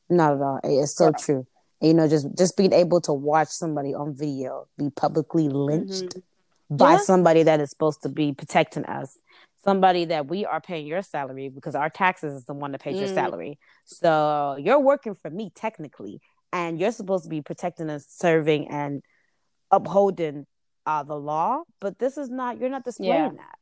Not 0.10 0.34
at 0.34 0.42
all. 0.42 0.60
It's 0.64 0.96
so 0.96 1.06
Yeah. 1.06 1.12
true. 1.12 1.48
You 1.82 1.94
know, 1.94 2.08
just 2.08 2.28
just 2.38 2.58
being 2.58 2.74
able 2.74 3.00
to 3.02 3.14
watch 3.14 3.48
somebody 3.50 3.94
on 3.94 4.14
video 4.14 4.68
be 4.78 4.90
publicly 4.90 5.48
lynched 5.50 6.18
by 6.70 6.94
Yeah. 6.94 6.98
somebody 7.00 7.44
that 7.44 7.62
is 7.62 7.70
supposed 7.70 8.02
to 8.04 8.10
be 8.10 8.34
protecting 8.34 8.86
us, 8.86 9.18
somebody 9.64 10.06
that 10.06 10.28
we 10.28 10.46
are 10.46 10.60
paying 10.62 10.86
your 10.88 11.02
salary 11.02 11.50
because 11.50 11.76
our 11.76 11.90
taxes 11.90 12.34
is 12.36 12.46
the 12.46 12.54
one 12.54 12.72
that 12.74 12.82
pays 12.82 13.00
your 13.00 13.08
Mm. 13.08 13.14
salary. 13.14 13.60
So 13.86 14.58
you're 14.60 14.80
working 14.80 15.16
for 15.16 15.30
me 15.30 15.52
technically, 15.56 16.22
and 16.52 16.80
you're 16.80 16.92
supposed 16.92 17.24
to 17.24 17.30
be 17.30 17.42
protecting 17.42 17.90
and 17.90 18.02
serving 18.02 18.68
and 18.70 19.02
upholding 19.72 20.48
uh, 20.86 21.04
the 21.04 21.16
law. 21.16 21.62
But 21.80 22.00
this 22.00 22.18
is 22.18 22.30
not. 22.30 22.58
You're 22.58 22.70
not 22.70 22.84
displaying 22.84 23.36
that. 23.36 23.56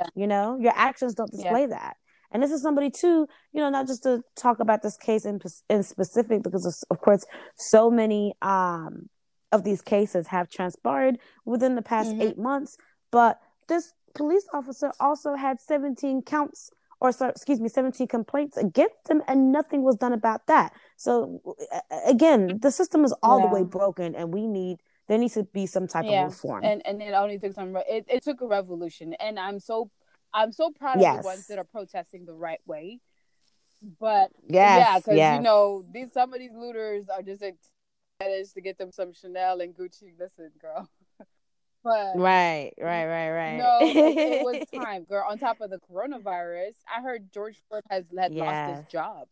Yeah. 0.00 0.06
You 0.14 0.26
know, 0.26 0.56
your 0.58 0.72
actions 0.74 1.14
don't 1.14 1.30
display 1.30 1.66
that. 1.66 1.96
And 2.32 2.42
this 2.42 2.50
is 2.50 2.62
somebody 2.62 2.90
too, 2.90 3.26
you 3.52 3.60
know, 3.60 3.70
not 3.70 3.86
just 3.86 4.02
to 4.04 4.22
talk 4.36 4.60
about 4.60 4.82
this 4.82 4.96
case 4.96 5.24
in 5.24 5.40
in 5.70 5.82
specific, 5.82 6.42
because 6.42 6.84
of, 6.90 7.00
course, 7.00 7.24
so 7.56 7.90
many 7.90 8.34
um 8.42 9.08
of 9.52 9.62
these 9.64 9.80
cases 9.80 10.26
have 10.28 10.48
transpired 10.50 11.18
within 11.44 11.76
the 11.76 11.82
past 11.82 12.10
Mhm. 12.10 12.22
eight 12.22 12.38
months. 12.38 12.76
But 13.12 13.40
this 13.68 13.92
police 14.14 14.46
officer 14.52 14.92
also 14.98 15.34
had 15.34 15.60
17 15.60 16.22
counts, 16.22 16.70
or 17.00 17.12
so, 17.12 17.26
excuse 17.28 17.60
me, 17.60 17.68
17 17.68 18.08
complaints 18.08 18.56
against 18.56 19.08
him, 19.08 19.22
and 19.28 19.52
nothing 19.52 19.82
was 19.82 19.96
done 19.96 20.12
about 20.12 20.46
that. 20.48 20.72
So 20.96 21.40
again, 22.06 22.58
the 22.60 22.70
system 22.72 23.04
is 23.04 23.14
all 23.22 23.40
the 23.40 23.46
way 23.46 23.62
broken, 23.62 24.14
and 24.14 24.34
we 24.34 24.46
need 24.46 24.78
there 25.08 25.18
needs 25.18 25.34
to 25.34 25.44
be 25.44 25.66
some 25.66 25.86
type 25.86 26.04
Yeah. 26.06 26.26
of 26.26 26.32
reform. 26.32 26.64
And 26.64 26.84
and 26.84 27.00
it 27.00 27.12
only 27.14 27.38
took 27.38 27.52
some. 27.52 27.72
re- 27.76 27.84
It, 27.88 28.06
it 28.08 28.24
took 28.24 28.40
a 28.40 28.46
revolution, 28.46 29.14
and 29.14 29.38
I'm 29.38 29.60
so 29.60 29.88
I'm 30.36 30.52
so 30.52 30.70
proud 30.70 30.96
of 30.96 31.22
the 31.22 31.26
ones 31.26 31.46
that 31.48 31.58
are 31.58 31.64
protesting 31.64 32.26
the 32.26 32.34
right 32.34 32.60
way. 32.66 33.00
But 34.00 34.30
yes, 34.48 34.78
yeah, 34.78 34.98
because 34.98 35.16
yes. 35.16 35.36
you 35.38 35.42
know 35.42 35.84
these 35.92 36.12
some 36.12 36.32
of 36.32 36.38
these 36.38 36.52
looters 36.54 37.08
are 37.08 37.22
just 37.22 37.42
managed 38.20 38.54
to 38.54 38.60
get 38.60 38.78
them 38.78 38.92
some 38.92 39.12
Chanel 39.12 39.60
and 39.60 39.74
Gucci. 39.74 40.12
Listen, 40.18 40.50
girl. 40.60 40.88
But 41.84 42.18
Right, 42.18 42.72
right, 42.80 43.06
right, 43.06 43.30
right. 43.30 43.56
no, 43.58 43.78
it, 43.80 43.96
it 44.18 44.44
was 44.44 44.66
time, 44.74 45.04
girl. 45.04 45.24
On 45.30 45.38
top 45.38 45.60
of 45.60 45.70
the 45.70 45.78
coronavirus, 45.78 46.74
I 46.92 47.00
heard 47.00 47.32
George 47.32 47.62
Floyd 47.68 47.84
has 47.90 48.04
had 48.18 48.32
lost 48.32 48.78
his 48.80 48.88
job. 48.88 49.28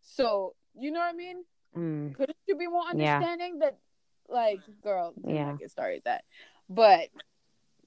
So 0.00 0.54
you 0.74 0.92
know 0.92 1.00
what 1.00 1.12
I 1.12 1.16
mean? 1.16 1.44
Mm, 1.76 2.14
Couldn't 2.14 2.38
you 2.48 2.56
be 2.56 2.68
more 2.68 2.84
Yeah. 2.94 3.16
understanding 3.16 3.58
that, 3.58 3.76
like, 4.30 4.60
girl? 4.82 5.12
Yeah. 5.22 5.32
Yeah. 5.34 5.56
Get 5.58 5.70
started 5.72 6.02
that, 6.06 6.24
but 6.70 7.08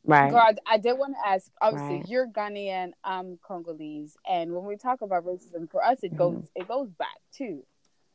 right. 0.06 0.32
girl, 0.32 0.50
I, 0.66 0.78
did 0.78 0.94
want 0.98 1.16
to 1.16 1.28
ask. 1.28 1.52
Obviously, 1.62 1.98
Right. 1.98 2.08
you're 2.08 2.28
Ghanaian. 2.28 2.92
I'm 3.04 3.38
Congolese, 3.42 4.16
and 4.28 4.54
when 4.54 4.66
we 4.66 4.76
talk 4.78 5.02
about 5.02 5.26
racism, 5.26 5.70
for 5.70 5.84
us, 5.84 6.04
it 6.04 6.14
Mhm. 6.14 6.18
goes 6.18 6.52
it 6.56 6.68
goes 6.68 6.90
back 6.92 7.20
too, 7.32 7.66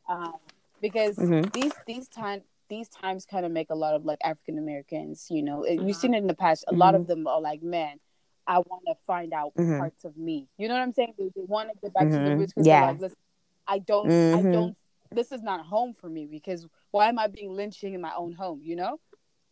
um, 0.09 0.35
because 0.81 1.17
Mhm. 1.17 1.53
these 1.53 1.73
these 1.87 2.09
time 2.09 2.43
these 2.69 2.89
times 2.91 3.25
kind 3.25 3.47
of 3.47 3.53
make 3.53 3.71
a 3.71 3.75
lot 3.75 3.95
of 3.95 4.05
like 4.05 4.19
African 4.23 4.59
Americans. 4.59 5.31
You 5.31 5.43
know, 5.43 5.63
it- 5.63 5.81
you've 5.81 5.97
seen 5.97 6.13
it 6.15 6.19
in 6.19 6.27
the 6.27 6.35
past. 6.35 6.65
A 6.69 6.75
lot 6.75 6.95
of 6.95 7.07
them 7.07 7.27
are 7.27 7.41
like, 7.41 7.63
man. 7.63 7.99
I 8.47 8.61
want 8.61 8.83
to 8.87 8.95
find 9.07 9.35
out 9.35 9.53
Mhm. 9.57 9.77
parts 9.79 10.07
of 10.07 10.17
me. 10.17 10.49
You 10.57 10.69
know 10.69 10.75
what 10.75 10.81
I'm 10.83 10.95
saying? 10.95 11.13
They, 11.19 11.29
they 11.37 11.43
want 11.43 11.69
to 11.69 11.77
get 11.83 11.93
back 11.93 12.09
to 12.09 12.19
the 12.19 12.35
roots 12.35 12.55
because 12.55 12.67
Yeah. 12.67 12.87
like, 12.87 12.99
listen, 12.99 13.19
I 13.67 13.79
don't, 13.81 14.11
I 14.35 14.43
don't. 14.43 14.75
This 15.11 15.33
is 15.33 15.43
not 15.43 15.67
home 15.67 15.93
for 15.93 16.09
me 16.09 16.25
because 16.25 16.67
why 16.91 17.09
am 17.11 17.19
I 17.19 17.27
being 17.27 17.53
lynching 17.55 17.93
in 17.93 18.01
my 18.01 18.15
own 18.15 18.33
home? 18.33 18.63
You 18.63 18.77
know, 18.77 19.01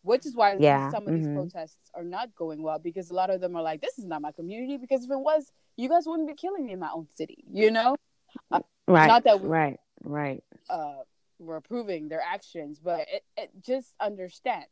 which 0.07 0.25
is 0.25 0.35
why 0.35 0.55
Yeah. 0.57 0.89
some 0.89 1.07
of 1.07 1.13
these 1.13 1.27
Mhm. 1.27 1.33
protests 1.35 1.91
are 1.93 2.03
not 2.03 2.33
going 2.35 2.61
well 2.63 2.79
because 2.79 3.11
a 3.11 3.13
lot 3.13 3.29
of 3.29 3.41
them 3.41 3.55
are 3.57 3.61
like, 3.61 3.81
this 3.81 3.99
is 3.99 4.05
not 4.05 4.21
my 4.21 4.31
community. 4.31 4.77
Because 4.77 5.03
if 5.03 5.11
it 5.11 5.19
was, 5.19 5.51
you 5.75 5.87
guys 5.89 6.05
wouldn't 6.07 6.27
be 6.27 6.33
killing 6.33 6.65
me 6.65 6.73
in 6.73 6.79
my 6.79 6.91
own 6.91 7.07
city. 7.09 7.43
You 7.51 7.71
know, 7.71 7.95
Right. 8.87 9.07
not 9.07 9.23
that 9.25 9.41
we- 9.41 9.49
right. 9.49 9.79
Right. 10.03 10.43
uh, 10.69 11.03
we're 11.39 11.57
approving 11.57 12.07
their 12.07 12.21
actions, 12.21 12.79
but 12.79 13.01
it, 13.09 13.23
it 13.35 13.51
just 13.61 13.93
understand. 13.99 14.65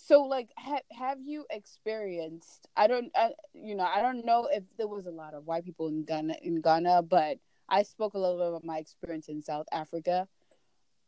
so 0.00 0.22
like 0.22 0.48
have 0.56 0.84
have 0.92 1.18
you 1.20 1.44
experienced 1.50 2.68
i 2.76 2.86
don't 2.86 3.10
I, 3.16 3.34
you 3.52 3.74
know 3.74 3.84
i 3.84 4.00
don't 4.00 4.24
know 4.24 4.46
if 4.46 4.62
there 4.76 4.86
was 4.86 5.06
a 5.06 5.10
lot 5.10 5.34
of 5.34 5.44
white 5.44 5.64
people 5.64 5.88
in 5.88 6.04
ghana 6.04 6.36
in 6.40 6.60
ghana 6.60 7.02
but 7.02 7.40
i 7.68 7.82
spoke 7.82 8.14
a 8.14 8.18
little 8.18 8.38
bit 8.38 8.46
about 8.46 8.62
my 8.64 8.78
experience 8.78 9.28
in 9.28 9.42
south 9.42 9.66
africa 9.72 10.28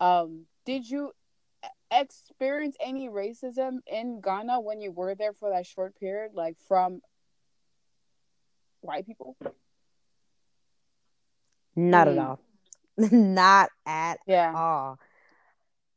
um 0.01 0.47
did 0.65 0.83
you 0.91 1.13
experience 1.91 2.77
any 2.85 3.09
racism 3.09 3.79
in 3.87 4.21
ghana 4.21 4.61
when 4.61 4.81
you 4.81 4.93
were 4.93 5.15
there 5.15 5.33
for 5.33 5.51
that 5.51 5.67
short 5.67 5.99
period 5.99 6.33
like 6.35 6.57
from 6.69 7.01
white 8.81 9.07
people 9.07 9.37
not 11.77 12.07
mm. 12.07 12.13
at 12.13 12.19
all 12.19 12.41
not 12.97 13.71
at 13.87 14.19
yeah. 14.27 14.53
all 14.55 14.99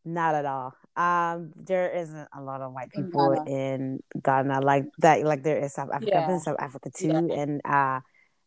not 0.05 0.35
at 0.35 0.45
all 0.45 0.73
um, 0.95 1.51
there 1.55 1.89
isn't 1.89 2.27
a 2.35 2.41
lot 2.41 2.61
of 2.61 2.71
white 2.71 2.91
people 2.91 3.31
in 3.31 3.45
Ghana, 3.45 3.49
in 3.49 3.99
Ghana 4.21 4.61
like 4.61 4.85
that. 4.99 5.23
Like 5.23 5.41
there 5.41 5.57
is 5.57 5.73
South 5.73 5.89
Africa. 5.91 6.11
Yeah. 6.13 6.19
I've 6.21 6.27
been 6.27 6.35
in 6.35 6.41
South 6.41 6.59
Africa 6.59 6.91
too, 6.95 7.07
yeah. 7.07 7.41
and 7.41 7.61
uh, 7.65 8.01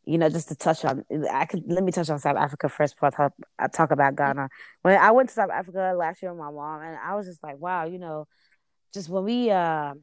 you 0.07 0.19
know, 0.19 0.29
just 0.29 0.49
to 0.49 0.55
touch 0.55 0.85
on, 0.85 1.05
I 1.31 1.47
could 1.47 1.65
let 1.67 1.83
me 1.83 1.91
touch 1.91 2.09
on 2.11 2.21
South 2.21 2.37
Africa 2.37 2.69
first 2.69 2.95
before 2.95 3.09
I 3.09 3.11
talk, 3.11 3.33
I 3.59 3.67
talk 3.67 3.91
about 3.91 4.15
Ghana. 4.15 4.49
When 4.83 4.97
I 4.97 5.11
went 5.11 5.29
to 5.31 5.35
South 5.35 5.51
Africa 5.51 5.95
last 5.99 6.23
year 6.23 6.33
with 6.33 6.39
my 6.39 6.51
mom, 6.51 6.83
and 6.83 6.97
I 6.97 7.17
was 7.17 7.27
just 7.27 7.43
like, 7.43 7.59
wow, 7.59 7.87
you 7.87 7.99
know, 7.99 8.29
just 8.95 9.09
when 9.09 9.25
we, 9.25 9.51
uh, 9.51 9.95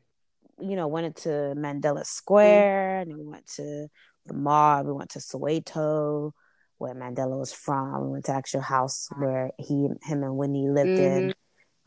you 0.59 0.75
know, 0.75 0.87
went 0.89 1.07
into 1.07 1.29
Mandela. 1.29 2.05
Square, 2.05 2.99
and 3.01 3.17
we 3.17 3.23
went 3.23 3.47
to 3.55 3.87
the 4.25 4.33
mall, 4.33 4.83
we 4.83 4.91
went 4.91 5.11
to 5.11 5.19
Soweto, 5.19 6.31
where 6.79 6.93
Mandela 6.93 7.39
was 7.39 7.53
from. 7.53 8.03
We 8.03 8.11
went 8.11 8.25
to 8.25 8.33
actual 8.33 8.61
house 8.61 9.07
where 9.15 9.51
he, 9.57 9.87
him, 10.03 10.23
and 10.23 10.35
Winnie 10.35 10.69
lived 10.69 10.89
mm-hmm. 10.89 11.17
in. 11.29 11.33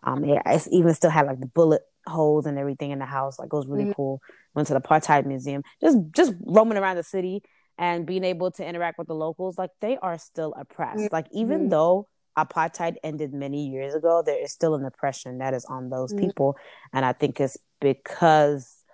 Um, 0.03 0.25
it, 0.25 0.41
it 0.47 0.69
even 0.73 0.95
still 0.95 1.11
had 1.11 1.27
like 1.27 1.41
the 1.41 1.47
bullet 1.47 1.83
holes 2.07 2.47
and 2.47 2.59
everything 2.59 2.93
in 2.93 2.99
the 2.99 3.05
house. 3.05 3.39
Like 3.39 3.49
it 3.53 3.57
was 3.57 3.67
really 3.67 3.85
mm-hmm. 3.85 3.93
cool. 3.93 4.21
Went 4.55 4.69
to 4.69 4.75
the 4.75 4.81
apartheid 4.81 5.27
museum. 5.27 5.63
Just 5.83 5.99
just 6.13 6.33
roaming 6.41 6.79
around 6.79 6.97
the 6.97 7.03
city 7.03 7.43
and 7.79 8.07
being 8.07 8.25
able 8.25 8.51
to 8.53 8.67
interact 8.67 8.99
with 8.99 9.09
the 9.09 9.15
locals. 9.15 9.59
Like 9.59 9.71
they 9.81 9.99
are 9.99 10.19
still 10.19 10.55
oppressed. 10.57 11.01
Mm-hmm. 11.01 11.15
Like 11.15 11.27
even 11.33 11.69
though 11.69 12.09
apartheid 12.37 12.97
ended 13.03 13.33
many 13.33 13.69
years 13.69 13.95
ago, 13.95 14.23
there 14.25 14.43
is 14.43 14.53
still 14.53 14.75
an 14.75 14.85
oppression 14.85 15.39
that 15.39 15.55
is 15.55 15.65
on 15.65 15.91
those 15.91 16.13
mm-hmm. 16.13 16.27
people, 16.27 16.57
and 16.93 17.05
I 17.05 17.13
think 17.13 17.41
it's 17.41 17.57
because 17.81 18.85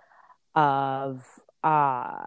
of 0.55 1.25
uh 1.65 2.27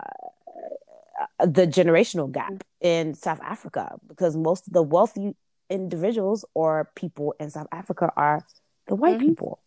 the 1.39 1.67
generational 1.67 2.31
gap 2.31 2.51
mm-hmm. 2.51 2.87
in 2.87 3.13
South 3.13 3.39
Africa 3.41 3.97
because 4.07 4.35
most 4.35 4.67
of 4.67 4.73
the 4.73 4.81
wealthy 4.81 5.35
individuals 5.69 6.45
or 6.53 6.91
people 6.95 7.33
in 7.39 7.49
South 7.49 7.67
Africa 7.71 8.11
are 8.15 8.45
the 8.87 8.95
white 8.95 9.17
mm-hmm. 9.17 9.29
people. 9.29 9.59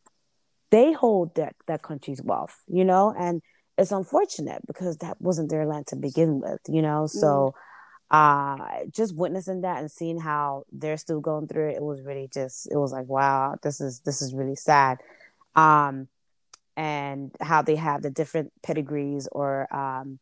They 0.71 0.93
hold 0.93 1.35
that 1.37 1.57
that 1.67 1.83
country's 1.83 2.23
wealth, 2.23 2.61
you 2.67 2.85
know, 2.85 3.15
and 3.19 3.41
it's 3.79 3.93
unfortunate 3.93 4.61
because 4.67 4.99
that 4.99 5.21
wasn't 5.21 5.49
their 5.49 5.65
land 5.65 5.87
to 5.87 5.97
begin 5.97 6.41
with, 6.41 6.61
you 6.69 6.83
know. 6.83 7.05
Mm-hmm. 7.05 7.19
So 7.19 7.55
uh 8.11 8.57
just 8.91 9.15
witnessing 9.15 9.61
that 9.61 9.79
and 9.79 9.91
seeing 9.91 10.19
how 10.19 10.65
they're 10.73 10.97
still 10.97 11.21
going 11.21 11.47
through 11.47 11.71
it, 11.71 11.77
it 11.77 11.83
was 11.83 12.03
really 12.03 12.29
just 12.33 12.71
it 12.71 12.77
was 12.77 12.93
like, 12.93 13.07
wow, 13.07 13.57
this 13.63 13.81
is 13.81 14.01
this 14.01 14.21
is 14.21 14.35
really 14.35 14.57
sad. 14.57 14.99
Um 15.55 16.09
and 16.77 17.35
how 17.41 17.63
they 17.63 17.77
have 17.77 18.03
the 18.03 18.11
different 18.11 18.53
pedigrees 18.63 19.29
or 19.31 19.73
um 19.75 20.19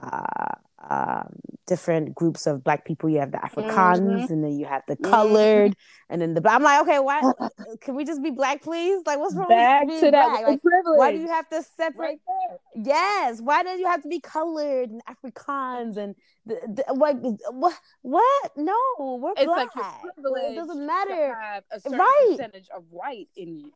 uh 0.00 0.56
um, 0.78 1.36
different 1.66 2.14
groups 2.14 2.46
of 2.46 2.62
black 2.62 2.84
people. 2.84 3.08
You 3.08 3.20
have 3.20 3.32
the 3.32 3.38
Afrikaners, 3.38 3.98
mm-hmm. 3.98 4.32
and 4.32 4.44
then 4.44 4.58
you 4.58 4.66
have 4.66 4.82
the 4.86 4.96
mm-hmm. 4.96 5.10
colored, 5.10 5.72
mm-hmm. 5.72 6.12
and 6.12 6.22
then 6.22 6.34
the. 6.34 6.50
I'm 6.50 6.62
like, 6.62 6.82
okay, 6.82 6.98
why 6.98 7.22
can 7.80 7.94
we 7.94 8.04
just 8.04 8.22
be 8.22 8.30
black, 8.30 8.62
please? 8.62 9.02
Like, 9.06 9.18
what's 9.18 9.34
wrong 9.34 9.48
Back 9.48 9.86
with 9.86 10.00
to 10.00 10.10
that 10.10 10.42
like, 10.42 10.62
privilege? 10.62 10.98
Why 10.98 11.12
do 11.12 11.18
you 11.18 11.28
have 11.28 11.48
to 11.50 11.62
separate? 11.76 12.20
Right 12.28 12.58
yes, 12.74 13.40
why 13.40 13.62
do 13.62 13.70
you 13.70 13.86
have 13.86 14.02
to 14.02 14.08
be 14.08 14.20
colored 14.20 14.90
and 14.90 15.02
Afrikaans 15.06 15.96
and 15.96 16.14
the, 16.44 16.84
the, 16.86 16.94
like 16.94 17.16
what? 17.50 17.78
What? 18.02 18.52
No, 18.56 18.76
we're 19.20 19.32
it's 19.36 19.44
black. 19.44 19.74
Like 19.74 20.52
it 20.52 20.54
doesn't 20.56 20.86
matter. 20.86 21.62
a 21.70 21.80
certain 21.80 21.98
right. 21.98 22.26
percentage 22.30 22.68
of 22.74 22.84
white 22.90 23.28
in 23.36 23.56
you. 23.56 23.72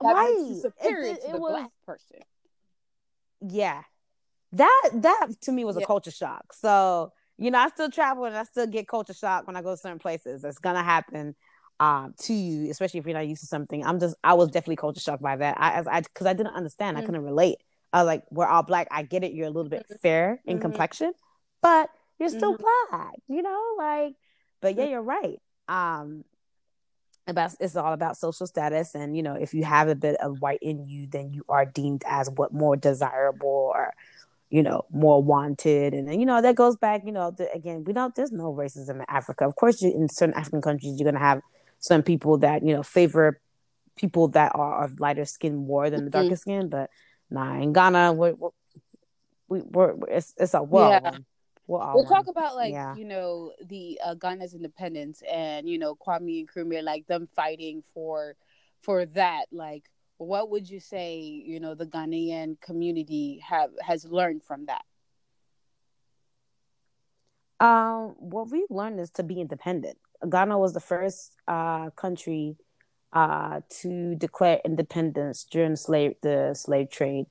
That 0.00 0.12
right. 0.12 0.56
superior 0.62 1.12
it, 1.12 1.18
it, 1.18 1.26
to 1.26 1.32
the 1.32 1.38
was, 1.38 1.52
black 1.52 1.70
person. 1.84 2.20
Yeah, 3.46 3.82
that 4.52 4.90
that 4.94 5.28
to 5.42 5.52
me 5.52 5.64
was 5.64 5.76
yeah. 5.76 5.82
a 5.82 5.86
culture 5.86 6.10
shock. 6.10 6.52
So 6.52 7.12
you 7.38 7.50
know, 7.50 7.58
I 7.58 7.68
still 7.68 7.90
travel 7.90 8.24
and 8.26 8.36
I 8.36 8.44
still 8.44 8.66
get 8.66 8.86
culture 8.86 9.14
shock 9.14 9.46
when 9.46 9.56
I 9.56 9.62
go 9.62 9.70
to 9.70 9.76
certain 9.76 9.98
places. 9.98 10.44
It's 10.44 10.58
gonna 10.58 10.82
happen 10.82 11.34
um, 11.80 12.14
to 12.18 12.34
you, 12.34 12.70
especially 12.70 13.00
if 13.00 13.06
you're 13.06 13.14
not 13.14 13.26
used 13.26 13.40
to 13.40 13.46
something. 13.46 13.84
I'm 13.84 13.98
just, 13.98 14.14
I 14.22 14.34
was 14.34 14.50
definitely 14.50 14.76
culture 14.76 15.00
shocked 15.00 15.22
by 15.22 15.36
that. 15.36 15.56
I, 15.58 15.72
as 15.72 15.88
I, 15.88 16.02
because 16.02 16.26
I 16.26 16.34
didn't 16.34 16.54
understand, 16.54 16.96
mm-hmm. 16.96 17.04
I 17.04 17.06
couldn't 17.06 17.24
relate. 17.24 17.56
I 17.92 18.02
was 18.02 18.06
like, 18.06 18.24
we're 18.30 18.46
all 18.46 18.62
black. 18.62 18.86
I 18.90 19.02
get 19.02 19.24
it. 19.24 19.32
You're 19.32 19.46
a 19.46 19.50
little 19.50 19.70
bit 19.70 19.84
mm-hmm. 19.84 19.96
fair 20.02 20.40
in 20.44 20.56
mm-hmm. 20.56 20.62
complexion, 20.62 21.12
but 21.62 21.88
you're 22.18 22.28
still 22.28 22.54
mm-hmm. 22.54 22.62
black. 22.90 23.14
You 23.26 23.42
know, 23.42 23.74
like, 23.78 24.14
but 24.60 24.76
yeah, 24.76 24.82
mm-hmm. 24.82 24.90
you're 24.92 25.02
right. 25.02 25.40
Um, 25.68 26.24
about 27.26 27.54
it's 27.60 27.76
all 27.76 27.92
about 27.94 28.18
social 28.18 28.46
status, 28.46 28.94
and 28.94 29.16
you 29.16 29.22
know, 29.22 29.34
if 29.34 29.54
you 29.54 29.64
have 29.64 29.88
a 29.88 29.94
bit 29.94 30.16
of 30.20 30.40
white 30.42 30.58
in 30.60 30.86
you, 30.86 31.06
then 31.06 31.32
you 31.32 31.44
are 31.48 31.64
deemed 31.64 32.02
as 32.06 32.28
what 32.30 32.52
more 32.52 32.76
desirable 32.76 33.72
or 33.74 33.94
you 34.50 34.62
know, 34.62 34.84
more 34.90 35.22
wanted. 35.22 35.94
And, 35.94 36.08
and 36.08 36.20
you 36.20 36.26
know, 36.26 36.42
that 36.42 36.56
goes 36.56 36.76
back, 36.76 37.02
you 37.06 37.12
know, 37.12 37.30
the, 37.30 37.50
again, 37.52 37.84
we 37.84 37.92
don't, 37.92 38.14
there's 38.14 38.32
no 38.32 38.52
racism 38.52 38.96
in 38.96 39.04
Africa. 39.08 39.46
Of 39.46 39.56
course, 39.56 39.80
you, 39.80 39.92
in 39.92 40.08
certain 40.08 40.34
African 40.34 40.60
countries, 40.60 40.98
you're 40.98 41.04
going 41.04 41.14
to 41.14 41.20
have 41.20 41.40
some 41.78 42.02
people 42.02 42.38
that, 42.38 42.64
you 42.64 42.74
know, 42.74 42.82
favor 42.82 43.40
people 43.96 44.28
that 44.28 44.52
are 44.54 44.84
of 44.84 44.98
lighter 44.98 45.24
skin 45.24 45.54
more 45.54 45.88
than 45.88 46.04
the 46.04 46.10
darker 46.10 46.28
mm-hmm. 46.28 46.34
skin. 46.34 46.68
But 46.68 46.90
nah, 47.30 47.60
in 47.60 47.72
Ghana, 47.72 48.12
we're, 48.12 48.32
we're, 48.32 48.50
we're, 49.48 49.94
we're 49.94 50.08
it's, 50.08 50.34
it's 50.36 50.54
a 50.54 50.62
well. 50.62 50.90
Yeah. 50.90 51.18
We'll, 51.66 51.92
we'll 51.94 52.06
talk 52.06 52.26
about 52.26 52.56
like 52.56 52.72
yeah. 52.72 52.96
you 52.96 53.04
know 53.04 53.52
the 53.64 54.00
uh, 54.04 54.14
Ghana's 54.14 54.54
independence 54.54 55.22
and 55.30 55.68
you 55.68 55.78
know 55.78 55.94
Kwame 55.94 56.40
and 56.40 56.48
Nkrumah 56.48 56.82
like 56.82 57.06
them 57.06 57.28
fighting 57.36 57.84
for 57.94 58.34
for 58.82 59.06
that 59.06 59.44
like 59.52 59.88
what 60.20 60.50
would 60.50 60.68
you 60.68 60.80
say 60.80 61.18
you 61.18 61.58
know 61.58 61.74
the 61.74 61.86
ghanaian 61.86 62.60
community 62.60 63.42
have 63.42 63.70
has 63.80 64.04
learned 64.04 64.42
from 64.44 64.66
that 64.66 64.84
um 67.64 68.14
what 68.18 68.50
we've 68.50 68.70
learned 68.70 69.00
is 69.00 69.10
to 69.10 69.22
be 69.22 69.40
independent 69.40 69.96
ghana 70.28 70.58
was 70.58 70.74
the 70.74 70.80
first 70.80 71.32
uh 71.48 71.88
country 71.90 72.56
uh 73.14 73.60
to 73.70 74.14
declare 74.16 74.60
independence 74.62 75.46
during 75.50 75.74
slave 75.74 76.14
the 76.20 76.52
slave 76.52 76.90
trade 76.90 77.24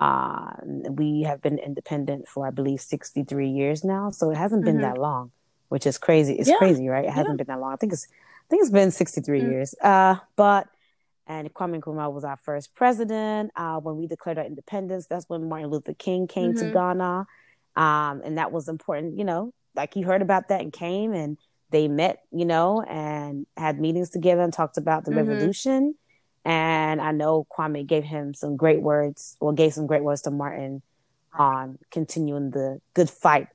uh 0.00 0.52
we 0.88 1.22
have 1.22 1.42
been 1.42 1.58
independent 1.58 2.26
for 2.26 2.46
i 2.46 2.50
believe 2.50 2.80
63 2.80 3.50
years 3.50 3.84
now 3.84 4.10
so 4.10 4.30
it 4.30 4.38
hasn't 4.38 4.64
been 4.64 4.76
mm-hmm. 4.76 4.94
that 4.94 4.98
long 4.98 5.30
which 5.68 5.86
is 5.86 5.98
crazy 5.98 6.32
it's 6.38 6.48
yeah. 6.48 6.56
crazy 6.56 6.88
right 6.88 7.04
it 7.04 7.10
hasn't 7.10 7.34
yeah. 7.34 7.44
been 7.44 7.46
that 7.48 7.60
long 7.60 7.74
i 7.74 7.76
think 7.76 7.92
it's 7.92 8.08
i 8.10 8.48
think 8.48 8.62
it's 8.62 8.70
been 8.70 8.90
63 8.90 9.38
mm-hmm. 9.38 9.50
years 9.50 9.74
uh 9.82 10.16
but 10.34 10.66
and 11.26 11.52
Kwame 11.54 11.80
Nkrumah 11.80 12.12
was 12.12 12.24
our 12.24 12.36
first 12.36 12.74
president. 12.74 13.50
Uh, 13.56 13.78
when 13.78 13.96
we 13.96 14.06
declared 14.06 14.38
our 14.38 14.44
independence, 14.44 15.06
that's 15.06 15.28
when 15.28 15.48
Martin 15.48 15.70
Luther 15.70 15.94
King 15.94 16.26
came 16.26 16.54
mm-hmm. 16.54 16.66
to 16.66 16.72
Ghana, 16.72 17.26
um, 17.76 18.22
and 18.24 18.38
that 18.38 18.52
was 18.52 18.68
important. 18.68 19.18
You 19.18 19.24
know, 19.24 19.52
like 19.74 19.94
he 19.94 20.02
heard 20.02 20.22
about 20.22 20.48
that 20.48 20.60
and 20.60 20.72
came, 20.72 21.12
and 21.12 21.38
they 21.70 21.88
met, 21.88 22.20
you 22.30 22.44
know, 22.44 22.82
and 22.82 23.46
had 23.56 23.80
meetings 23.80 24.10
together 24.10 24.42
and 24.42 24.52
talked 24.52 24.76
about 24.76 25.04
the 25.04 25.10
mm-hmm. 25.10 25.28
revolution. 25.28 25.94
And 26.44 27.00
I 27.00 27.12
know 27.12 27.46
Kwame 27.56 27.86
gave 27.86 28.04
him 28.04 28.34
some 28.34 28.56
great 28.56 28.82
words, 28.82 29.36
or 29.40 29.52
gave 29.52 29.72
some 29.72 29.86
great 29.86 30.02
words 30.02 30.22
to 30.22 30.30
Martin 30.30 30.82
on 31.38 31.78
continuing 31.90 32.50
the 32.50 32.80
good 32.94 33.08
fight 33.08 33.48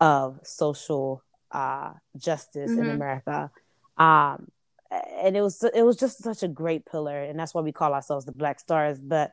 of 0.00 0.40
social 0.42 1.22
uh, 1.52 1.92
justice 2.16 2.70
mm-hmm. 2.70 2.82
in 2.82 2.90
America. 2.90 3.50
Um, 3.96 4.48
and 4.90 5.36
it 5.36 5.42
was 5.42 5.62
it 5.62 5.82
was 5.82 5.96
just 5.96 6.22
such 6.22 6.42
a 6.42 6.48
great 6.48 6.86
pillar, 6.86 7.22
and 7.22 7.38
that's 7.38 7.54
why 7.54 7.60
we 7.60 7.72
call 7.72 7.92
ourselves 7.94 8.24
the 8.24 8.32
Black 8.32 8.60
Stars. 8.60 9.00
But 9.00 9.32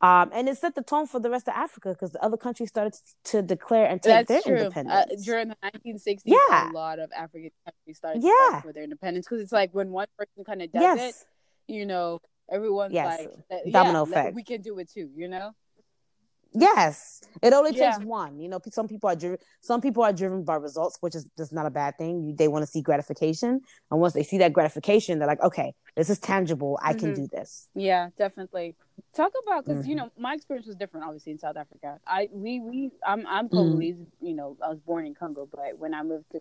um, 0.00 0.30
and 0.32 0.48
it 0.48 0.56
set 0.56 0.74
the 0.76 0.82
tone 0.82 1.06
for 1.06 1.18
the 1.18 1.28
rest 1.28 1.48
of 1.48 1.54
Africa 1.54 1.90
because 1.90 2.12
the 2.12 2.22
other 2.22 2.36
countries 2.36 2.68
started 2.68 2.94
to 3.24 3.42
declare 3.42 3.86
and 3.86 4.00
take 4.00 4.26
That's 4.26 4.28
their 4.28 4.42
true. 4.42 4.54
Uh, 4.54 4.64
independence. 4.64 5.10
Uh, 5.10 5.24
during 5.24 5.48
the 5.48 5.56
1960s, 5.64 6.20
yeah. 6.24 6.70
a 6.70 6.72
lot 6.72 7.00
of 7.00 7.10
African 7.16 7.50
countries 7.64 7.96
started 7.96 8.22
yeah. 8.22 8.60
for 8.60 8.72
their 8.72 8.84
independence 8.84 9.26
because 9.28 9.42
it's 9.42 9.52
like 9.52 9.70
when 9.72 9.90
one 9.90 10.06
person 10.16 10.44
kind 10.44 10.62
of 10.62 10.70
does 10.70 10.82
yes. 10.82 11.26
it, 11.68 11.72
you 11.74 11.84
know, 11.84 12.20
everyone's 12.50 12.92
yes. 12.92 13.26
like, 13.50 13.72
domino 13.72 14.06
yeah, 14.06 14.10
effect. 14.12 14.36
We 14.36 14.44
can 14.44 14.62
do 14.62 14.78
it 14.78 14.88
too, 14.88 15.10
you 15.16 15.26
know? 15.26 15.50
Yes, 16.54 17.20
it 17.42 17.52
only 17.52 17.76
yeah. 17.76 17.92
takes 17.92 18.04
one. 18.04 18.38
You 18.40 18.48
know, 18.48 18.60
some 18.70 18.88
people 18.88 19.08
are 19.08 19.16
driven. 19.16 19.38
Some 19.60 19.80
people 19.80 20.02
are 20.02 20.12
driven 20.12 20.44
by 20.44 20.54
results, 20.56 20.96
which 21.00 21.14
is 21.14 21.28
just 21.36 21.52
not 21.52 21.66
a 21.66 21.70
bad 21.70 21.98
thing. 21.98 22.22
You, 22.22 22.34
they 22.34 22.48
want 22.48 22.64
to 22.64 22.66
see 22.70 22.80
gratification, 22.80 23.60
and 23.90 24.00
once 24.00 24.14
they 24.14 24.22
see 24.22 24.38
that 24.38 24.52
gratification, 24.52 25.18
they're 25.18 25.28
like, 25.28 25.42
"Okay, 25.42 25.74
this 25.94 26.08
is 26.08 26.18
tangible. 26.18 26.78
I 26.82 26.90
mm-hmm. 26.92 27.00
can 27.00 27.14
do 27.14 27.26
this." 27.26 27.68
Yeah, 27.74 28.08
definitely. 28.16 28.76
Talk 29.14 29.32
about 29.42 29.66
because 29.66 29.82
mm-hmm. 29.82 29.90
you 29.90 29.96
know 29.96 30.10
my 30.18 30.34
experience 30.34 30.66
was 30.66 30.76
different, 30.76 31.06
obviously 31.06 31.32
in 31.32 31.38
South 31.38 31.56
Africa. 31.56 32.00
I 32.06 32.28
we 32.32 32.60
we 32.60 32.90
I'm 33.06 33.26
I'm 33.26 33.48
Congolese. 33.48 33.96
Mm-hmm. 33.96 34.26
You 34.26 34.34
know, 34.34 34.56
I 34.64 34.68
was 34.68 34.80
born 34.80 35.06
in 35.06 35.14
Congo, 35.14 35.46
but 35.50 35.78
when 35.78 35.92
I 35.92 36.02
moved 36.02 36.30
to 36.32 36.40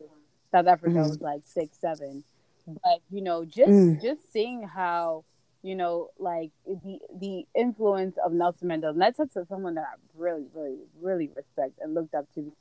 South 0.52 0.68
Africa, 0.68 0.92
I 0.92 1.02
mm-hmm. 1.02 1.10
was 1.10 1.22
like 1.22 1.42
six, 1.46 1.78
seven. 1.80 2.24
But 2.66 3.02
you 3.10 3.22
know, 3.22 3.46
just 3.46 3.70
mm. 3.70 4.02
just 4.02 4.32
seeing 4.32 4.64
how 4.64 5.24
you 5.62 5.76
know, 5.76 6.10
like 6.18 6.52
the 6.66 7.00
the 7.20 7.46
influence 7.56 8.18
of 8.24 8.32
Nelson 8.32 8.70
Mandela. 8.70 8.90
And 8.90 9.02
that's 9.02 9.20
someone 9.50 9.76
that 9.76 9.86
I 9.86 9.96
really, 10.16 10.46
really, 10.54 10.80
really 11.02 11.30
respect 11.36 11.80
and 11.82 11.94
looked 11.94 12.14
up 12.14 12.26
to. 12.36 12.54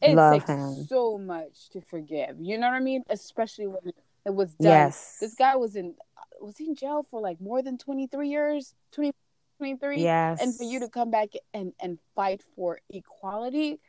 It 0.00 0.14
Love 0.14 0.34
takes 0.34 0.48
him. 0.48 0.84
so 0.86 1.18
much 1.18 1.70
to 1.70 1.80
forgive. 1.80 2.36
You 2.40 2.56
know 2.58 2.68
what 2.68 2.76
I 2.76 2.80
mean? 2.80 3.02
Especially 3.10 3.66
when 3.66 3.92
it 4.24 4.34
was 4.34 4.54
done. 4.54 4.70
Yes. 4.70 5.18
This 5.20 5.34
guy 5.34 5.56
was 5.56 5.74
in 5.74 5.94
was 6.40 6.56
he 6.56 6.66
in 6.66 6.74
jail 6.74 7.06
for 7.10 7.20
like 7.20 7.40
more 7.40 7.62
than 7.62 7.78
23 7.78 8.28
years 8.28 8.74
20, 8.92 9.12
23 9.58 10.00
yes 10.00 10.40
and 10.40 10.54
for 10.54 10.64
you 10.64 10.78
to 10.80 10.88
come 10.88 11.10
back 11.10 11.30
and 11.52 11.72
and 11.80 11.98
fight 12.14 12.42
for 12.54 12.78
equality 12.90 13.80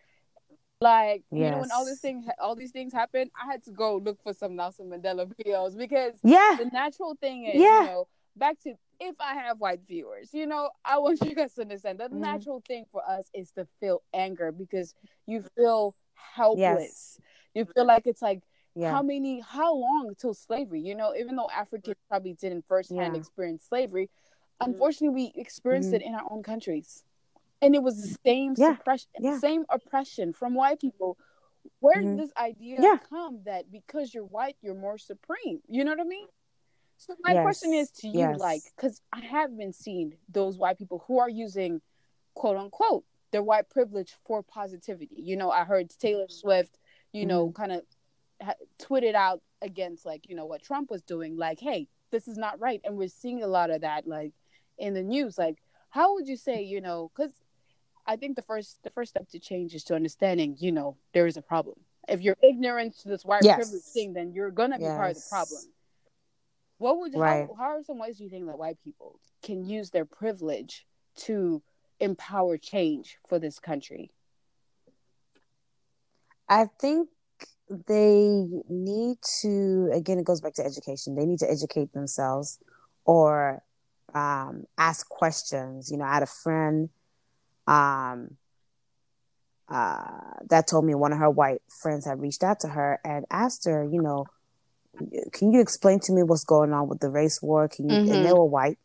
like 0.82 1.24
yes. 1.32 1.46
you 1.46 1.52
know 1.52 1.60
when 1.60 1.72
all 1.72 1.86
these 1.86 2.00
things 2.00 2.26
all 2.40 2.56
these 2.56 2.72
things 2.72 2.94
happen 2.94 3.30
i 3.42 3.52
had 3.52 3.64
to 3.64 3.72
go 3.72 3.98
look 3.98 4.22
for 4.24 4.34
some 4.34 4.56
nelson 4.56 4.90
mandela 4.90 5.32
videos 5.36 5.78
because 5.78 6.14
yeah 6.24 6.56
the 6.58 6.70
natural 6.72 7.16
thing 7.22 7.46
is 7.46 7.62
yeah. 7.62 7.82
you 7.82 7.86
know 7.88 8.08
back 8.40 8.60
to 8.62 8.74
if 9.00 9.16
i 9.20 9.34
have 9.34 9.60
white 9.60 9.82
viewers 9.88 10.30
you 10.34 10.46
know 10.46 10.70
i 10.86 10.98
want 10.98 11.20
you 11.22 11.36
guys 11.36 11.54
to 11.54 11.62
understand 11.62 12.00
the 12.00 12.06
mm-hmm. 12.06 12.22
natural 12.22 12.64
thing 12.68 12.86
for 12.92 13.02
us 13.08 13.30
is 13.34 13.52
to 13.52 13.68
feel 13.80 14.02
anger 14.14 14.52
because 14.52 14.96
you 15.26 15.44
feel 15.56 15.94
helpless 16.36 16.58
yes. 16.60 17.20
you 17.54 17.66
feel 17.66 17.86
like 17.86 18.08
it's 18.08 18.22
like 18.22 18.42
yeah. 18.76 18.92
how 18.92 19.02
many 19.02 19.42
how 19.42 19.74
long 19.74 20.14
till 20.20 20.34
slavery 20.34 20.82
you 20.82 20.96
know 20.96 21.14
even 21.18 21.36
though 21.36 21.50
africans 21.56 21.98
probably 22.08 22.34
didn't 22.34 22.66
firsthand 22.68 23.14
yeah. 23.14 23.20
experience 23.20 23.66
slavery 23.68 24.06
mm-hmm. 24.06 24.72
unfortunately 24.72 25.16
we 25.34 25.42
experienced 25.42 25.90
mm-hmm. 25.90 25.96
it 25.98 26.08
in 26.08 26.16
our 26.16 26.26
own 26.30 26.44
countries 26.44 27.04
and 27.62 27.76
it 27.76 27.84
was 27.84 28.02
the 28.02 28.18
same 28.26 28.54
yeah. 28.58 28.76
suppression 28.76 29.10
yeah. 29.20 29.38
same 29.40 29.66
oppression 29.70 30.34
from 30.34 30.54
white 30.54 30.80
people 30.80 31.18
where 31.80 31.98
mm-hmm. 31.98 32.16
did 32.16 32.26
this 32.26 32.34
idea 32.38 32.78
yeah. 32.82 32.98
come 33.10 33.40
that 33.46 33.72
because 33.72 34.14
you're 34.14 34.26
white 34.26 34.56
you're 34.62 34.76
more 34.76 34.98
supreme 34.98 35.60
you 35.68 35.84
know 35.84 35.92
what 35.92 36.00
i 36.00 36.04
mean 36.04 36.28
so 37.00 37.16
my 37.24 37.34
yes. 37.34 37.44
question 37.44 37.74
is 37.74 37.90
to 37.90 38.08
you 38.08 38.20
yes. 38.20 38.40
like 38.40 38.62
because 38.76 39.02
i 39.12 39.20
have 39.22 39.58
been 39.58 39.74
seeing 39.74 40.14
those 40.30 40.58
white 40.58 40.78
people 40.78 41.04
who 41.08 41.18
are 41.18 41.30
using 41.30 41.82
quote 42.36 42.58
unquote 42.58 43.04
their 43.32 43.44
white 43.44 43.70
privilege 43.70 44.14
for 44.26 44.44
positivity 44.44 45.16
you 45.18 45.36
know 45.36 45.50
i 45.50 45.64
heard 45.64 45.90
taylor 46.00 46.28
swift 46.30 46.78
you 47.12 47.26
know 47.26 47.48
mm-hmm. 47.48 47.62
kind 47.62 47.72
of 47.72 47.82
tweeted 48.80 49.16
out 49.16 49.42
against 49.62 50.06
like 50.06 50.30
you 50.30 50.36
know 50.36 50.46
what 50.46 50.64
Trump 50.64 50.90
was 50.90 51.02
doing 51.02 51.38
like 51.38 51.60
hey 51.60 51.88
this 52.12 52.28
is 52.28 52.38
not 52.38 52.60
right 52.60 52.82
and 52.84 52.98
we're 52.98 53.08
seeing 53.08 53.44
a 53.44 53.48
lot 53.48 53.70
of 53.70 53.82
that 53.82 54.08
like 54.08 54.32
in 54.78 54.94
the 54.94 55.04
news 55.04 55.38
like 55.38 55.58
how 55.90 56.14
would 56.14 56.28
you 56.28 56.38
say 56.38 56.62
you 56.62 56.80
know 56.80 57.12
cuz 57.16 57.32
I 58.06 58.16
think 58.16 58.36
the 58.36 58.42
first 58.42 58.82
the 58.84 58.90
first 58.90 59.12
step 59.12 59.28
to 59.30 59.40
change 59.40 59.76
is 59.76 59.84
to 59.86 59.96
understanding 59.96 60.56
you 60.60 60.72
know 60.72 60.98
there 61.14 61.28
is 61.28 61.36
a 61.36 61.42
problem 61.42 61.76
if 62.08 62.22
you're 62.22 62.38
ignorant 62.42 62.98
to 63.00 63.10
this 63.10 63.26
white 63.26 63.44
yes. 63.44 63.58
privilege 63.58 63.84
thing 63.84 64.14
then 64.14 64.32
you're 64.32 64.52
going 64.52 64.72
to 64.72 64.78
be 64.78 64.84
yes. 64.84 64.96
part 64.96 65.12
of 65.12 65.16
the 65.18 65.28
problem 65.30 65.62
what 66.80 66.98
would 66.98 67.14
right. 67.16 67.48
how, 67.48 67.56
how 67.56 67.70
are 67.76 67.84
some 67.84 68.00
ways 68.00 68.18
do 68.18 68.24
you 68.24 68.30
think 68.30 68.48
that 68.48 68.58
white 68.58 68.78
people 68.84 69.20
can 69.44 69.64
use 69.64 69.92
their 69.92 70.06
privilege 70.06 70.86
to 71.16 71.62
empower 72.00 72.58
change 72.58 73.18
for 73.28 73.38
this 73.38 73.60
country? 73.60 74.12
I 76.48 76.68
think 76.80 77.10
they 77.88 78.48
need 78.70 79.18
to 79.42 79.92
again 79.94 80.18
it 80.20 80.26
goes 80.26 80.42
back 80.42 80.54
to 80.56 80.66
education. 80.66 81.16
They 81.16 81.26
need 81.26 81.40
to 81.40 81.52
educate 81.52 81.94
themselves 81.94 82.60
or 83.06 83.62
um, 84.16 84.64
ask 84.78 85.08
questions. 85.08 85.92
You 85.92 85.98
know 85.98 86.06
i 86.06 86.14
had 86.14 86.24
a 86.24 86.28
friend 86.28 86.90
um, 87.68 88.38
uh, 89.68 90.32
that 90.50 90.66
told 90.66 90.86
me 90.86 90.96
one 90.96 91.12
of 91.12 91.20
her 91.20 91.30
white 91.30 91.62
friends 91.82 92.06
had 92.06 92.22
reached 92.22 92.44
out 92.44 92.62
to 92.62 92.70
her 92.70 93.00
and 93.04 93.26
asked 93.30 93.66
her 93.66 93.84
you 93.84 94.02
know 94.02 94.26
can 95.32 95.52
you 95.52 95.62
explain 95.62 96.00
to 96.00 96.14
me 96.14 96.24
what's 96.24 96.44
going 96.44 96.74
on 96.74 96.88
with 96.88 97.00
the 97.00 97.10
race 97.10 97.42
war 97.42 97.68
can 97.68 97.90
you 97.90 97.96
mm-hmm. 97.96 98.14
and 98.14 98.26
they 98.26 98.34
were 98.34 98.46
white 98.46 98.78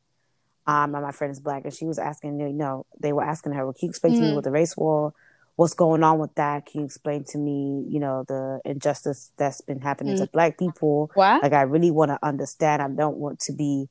um, 0.66 0.94
and 0.94 1.04
my 1.04 1.12
friend 1.12 1.30
is 1.30 1.40
black 1.40 1.64
and 1.64 1.74
she 1.74 1.84
was 1.84 1.98
asking 1.98 2.40
you 2.40 2.48
know 2.52 2.86
they 3.00 3.12
were 3.12 3.24
asking 3.24 3.52
her 3.52 3.64
well, 3.64 3.72
can 3.72 3.86
you 3.86 3.90
explain 3.90 4.12
mm-hmm. 4.12 4.20
to 4.20 4.22
me 4.22 4.28
mm-hmm. 4.28 4.36
what 4.36 4.44
the 4.44 4.50
race 4.50 4.76
war 4.76 5.12
what's 5.56 5.74
going 5.74 6.02
on 6.02 6.18
with 6.18 6.34
that? 6.34 6.66
Can 6.66 6.80
you 6.80 6.86
explain 6.86 7.24
to 7.28 7.38
me, 7.38 7.84
you 7.88 8.00
know, 8.00 8.24
the 8.26 8.60
injustice 8.64 9.30
that's 9.36 9.60
been 9.60 9.80
happening 9.80 10.16
mm. 10.16 10.18
to 10.18 10.26
black 10.26 10.58
people? 10.58 11.10
What? 11.14 11.42
Like 11.42 11.52
I 11.52 11.62
really 11.62 11.90
want 11.90 12.10
to 12.10 12.18
understand. 12.22 12.82
I 12.82 12.88
don't 12.88 13.16
want 13.16 13.40
to 13.40 13.52
be 13.52 13.88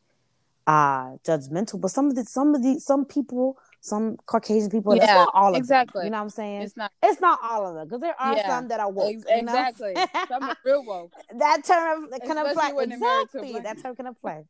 uh 0.66 1.18
judgmental, 1.26 1.80
but 1.80 1.92
some 1.92 2.08
of 2.08 2.16
the 2.16 2.24
some 2.24 2.56
of 2.56 2.64
the 2.64 2.80
some 2.80 3.06
people 3.06 3.58
some 3.84 4.16
Caucasian 4.26 4.70
people. 4.70 4.96
Yeah, 4.96 5.14
not 5.14 5.32
all 5.34 5.52
of 5.52 5.58
exactly. 5.58 6.00
Them, 6.00 6.06
you 6.06 6.12
know 6.12 6.18
what 6.20 6.24
I'm 6.24 6.30
saying? 6.30 6.62
It's 6.62 6.78
not. 6.78 6.92
It's 7.04 7.20
not 7.20 7.40
all 7.44 7.68
of 7.68 7.76
them 7.76 7.86
because 7.86 8.00
there 8.00 8.16
are 8.20 8.36
yeah, 8.36 8.48
some 8.48 8.70
that 8.70 8.80
are 8.80 8.90
woke. 8.90 9.14
Ex- 9.14 9.24
exactly. 9.28 9.94
some 10.30 10.44
are 10.44 10.58
real 10.66 10.86
woke. 10.86 11.12
that 11.38 11.66
term 11.66 12.08
can 12.26 12.38
apply. 12.38 12.74
Exactly. 12.80 13.60
That 13.60 13.84
term 13.84 13.96
can 13.96 14.08
apply. 14.08 14.44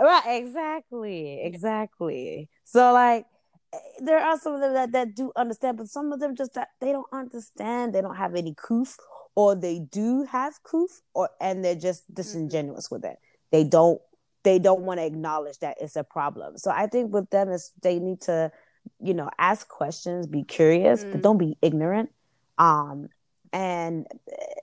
Right. 0.00 0.22
Exactly. 0.42 1.40
Exactly. 1.42 2.48
So 2.64 2.92
like 2.92 3.26
there 4.00 4.18
are 4.18 4.38
some 4.38 4.54
of 4.54 4.60
them 4.60 4.74
that, 4.74 4.92
that 4.92 5.16
do 5.16 5.32
understand, 5.34 5.78
but 5.78 5.88
some 5.88 6.12
of 6.12 6.20
them 6.20 6.36
just 6.36 6.54
that 6.54 6.68
they 6.80 6.92
don't 6.92 7.06
understand. 7.12 7.92
They 7.92 8.00
don't 8.00 8.16
have 8.16 8.36
any 8.36 8.54
coof, 8.56 8.96
or 9.34 9.56
they 9.56 9.80
do 9.80 10.22
have 10.30 10.62
coof, 10.62 11.02
or 11.14 11.30
and 11.40 11.64
they're 11.64 11.74
just 11.74 12.04
mm-hmm. 12.04 12.14
disingenuous 12.14 12.86
mm-hmm. 12.86 12.94
with 12.94 13.04
it. 13.06 13.18
They 13.50 13.64
don't 13.64 14.00
they 14.42 14.58
don't 14.58 14.82
want 14.82 15.00
to 15.00 15.06
acknowledge 15.06 15.58
that 15.58 15.76
it's 15.80 15.96
a 15.96 16.04
problem. 16.04 16.56
So 16.58 16.70
I 16.70 16.86
think 16.86 17.12
with 17.12 17.30
them 17.30 17.50
is 17.50 17.72
they 17.82 17.98
need 17.98 18.20
to, 18.22 18.50
you 19.02 19.14
know, 19.14 19.30
ask 19.38 19.68
questions, 19.68 20.26
be 20.26 20.42
curious, 20.44 21.02
mm-hmm. 21.02 21.12
but 21.12 21.22
don't 21.22 21.38
be 21.38 21.56
ignorant. 21.62 22.10
Um, 22.58 23.08
and 23.52 24.06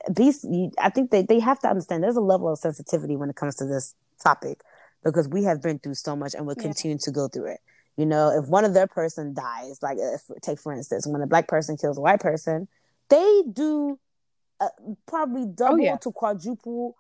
these, 0.09 0.45
I 0.79 0.89
think 0.89 1.11
they, 1.11 1.23
they 1.23 1.39
have 1.39 1.59
to 1.59 1.67
understand 1.67 2.03
there's 2.03 2.15
a 2.15 2.21
level 2.21 2.51
of 2.51 2.57
sensitivity 2.57 3.15
when 3.15 3.29
it 3.29 3.35
comes 3.35 3.55
to 3.57 3.65
this 3.65 3.93
topic 4.23 4.61
because 5.03 5.27
we 5.27 5.43
have 5.43 5.61
been 5.61 5.79
through 5.79 5.95
so 5.95 6.15
much 6.15 6.33
and 6.33 6.45
will 6.47 6.55
yeah. 6.57 6.63
continue 6.63 6.97
to 6.99 7.11
go 7.11 7.27
through 7.27 7.51
it. 7.51 7.59
You 7.97 8.05
know, 8.05 8.29
if 8.29 8.47
one 8.47 8.63
of 8.63 8.73
their 8.73 8.87
person 8.87 9.33
dies, 9.33 9.79
like 9.81 9.97
if 9.99 10.21
take 10.41 10.59
for 10.59 10.71
instance, 10.71 11.07
when 11.07 11.21
a 11.21 11.27
black 11.27 11.47
person 11.47 11.77
kills 11.77 11.97
a 11.97 12.01
white 12.01 12.19
person, 12.19 12.67
they 13.09 13.43
do 13.51 13.99
uh, 14.59 14.67
probably 15.07 15.43
oh, 15.43 15.53
double 15.55 15.81
oh, 15.81 15.83
yeah. 15.83 15.97
to 15.97 16.11
quadruple 16.11 16.95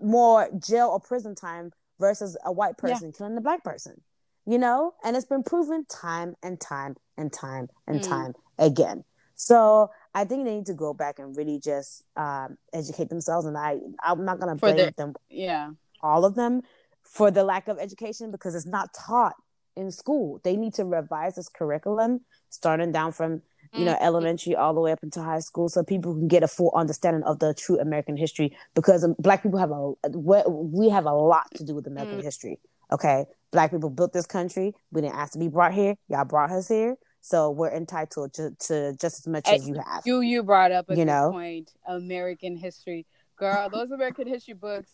more 0.00 0.48
jail 0.58 0.88
or 0.88 1.00
prison 1.00 1.34
time 1.34 1.72
versus 1.98 2.36
a 2.44 2.52
white 2.52 2.76
person 2.78 3.08
yeah. 3.08 3.18
killing 3.18 3.36
a 3.36 3.40
black 3.40 3.64
person. 3.64 4.00
You 4.46 4.58
know, 4.58 4.92
and 5.02 5.16
it's 5.16 5.24
been 5.24 5.42
proven 5.42 5.86
time 5.86 6.34
and 6.42 6.60
time 6.60 6.96
and 7.16 7.32
time 7.32 7.68
and 7.86 8.00
mm. 8.00 8.08
time 8.08 8.34
again. 8.58 9.04
So 9.36 9.90
I 10.14 10.24
think 10.24 10.44
they 10.44 10.54
need 10.56 10.66
to 10.66 10.74
go 10.74 10.92
back 10.92 11.18
and 11.18 11.34
really 11.34 11.58
just 11.58 12.04
um, 12.16 12.58
educate 12.72 13.08
themselves. 13.08 13.46
And 13.46 13.56
I, 13.56 13.78
I'm 14.02 14.24
not 14.24 14.40
gonna 14.40 14.54
blame 14.56 14.90
them, 14.96 15.14
yeah, 15.30 15.70
all 16.02 16.26
of 16.26 16.34
them 16.34 16.60
for 17.02 17.30
the 17.30 17.42
lack 17.42 17.68
of 17.68 17.78
education 17.78 18.30
because 18.30 18.54
it's 18.54 18.66
not 18.66 18.90
taught 18.94 19.34
in 19.76 19.90
school. 19.90 20.40
They 20.44 20.56
need 20.56 20.74
to 20.74 20.84
revise 20.84 21.36
this 21.36 21.48
curriculum, 21.48 22.20
starting 22.50 22.92
down 22.92 23.12
from 23.12 23.42
you 23.74 23.84
know 23.84 23.92
mm-hmm. 23.94 24.04
elementary 24.04 24.54
all 24.54 24.74
the 24.74 24.80
way 24.80 24.92
up 24.92 25.02
into 25.02 25.22
high 25.22 25.40
school, 25.40 25.68
so 25.68 25.82
people 25.82 26.14
can 26.14 26.28
get 26.28 26.42
a 26.42 26.48
full 26.48 26.72
understanding 26.74 27.22
of 27.24 27.38
the 27.38 27.54
true 27.54 27.78
American 27.78 28.16
history. 28.16 28.56
Because 28.74 29.04
um, 29.04 29.14
Black 29.18 29.42
people 29.42 29.58
have 29.58 29.70
a 29.70 30.48
we 30.48 30.88
have 30.88 31.06
a 31.06 31.12
lot 31.12 31.46
to 31.56 31.64
do 31.64 31.74
with 31.74 31.86
American 31.86 32.20
mm. 32.20 32.24
history. 32.24 32.58
Okay, 32.92 33.24
Black 33.52 33.70
people 33.70 33.90
built 33.90 34.12
this 34.12 34.26
country. 34.26 34.74
We 34.92 35.00
didn't 35.00 35.16
ask 35.16 35.32
to 35.32 35.38
be 35.38 35.48
brought 35.48 35.74
here. 35.74 35.96
Y'all 36.08 36.24
brought 36.24 36.50
us 36.50 36.68
here. 36.68 36.96
So 37.20 37.50
we're 37.50 37.72
entitled 37.72 38.34
to, 38.34 38.50
to 38.66 38.92
just 39.00 39.20
as 39.20 39.26
much 39.26 39.48
as 39.48 39.66
you 39.66 39.76
have. 39.76 40.02
You 40.04 40.20
you 40.20 40.42
brought 40.42 40.72
up 40.72 40.90
a 40.90 40.96
you 40.96 41.06
know? 41.06 41.30
point, 41.32 41.70
American 41.86 42.54
history, 42.54 43.06
girl. 43.36 43.70
Those 43.70 43.90
American 43.90 44.26
history 44.26 44.52
books, 44.52 44.90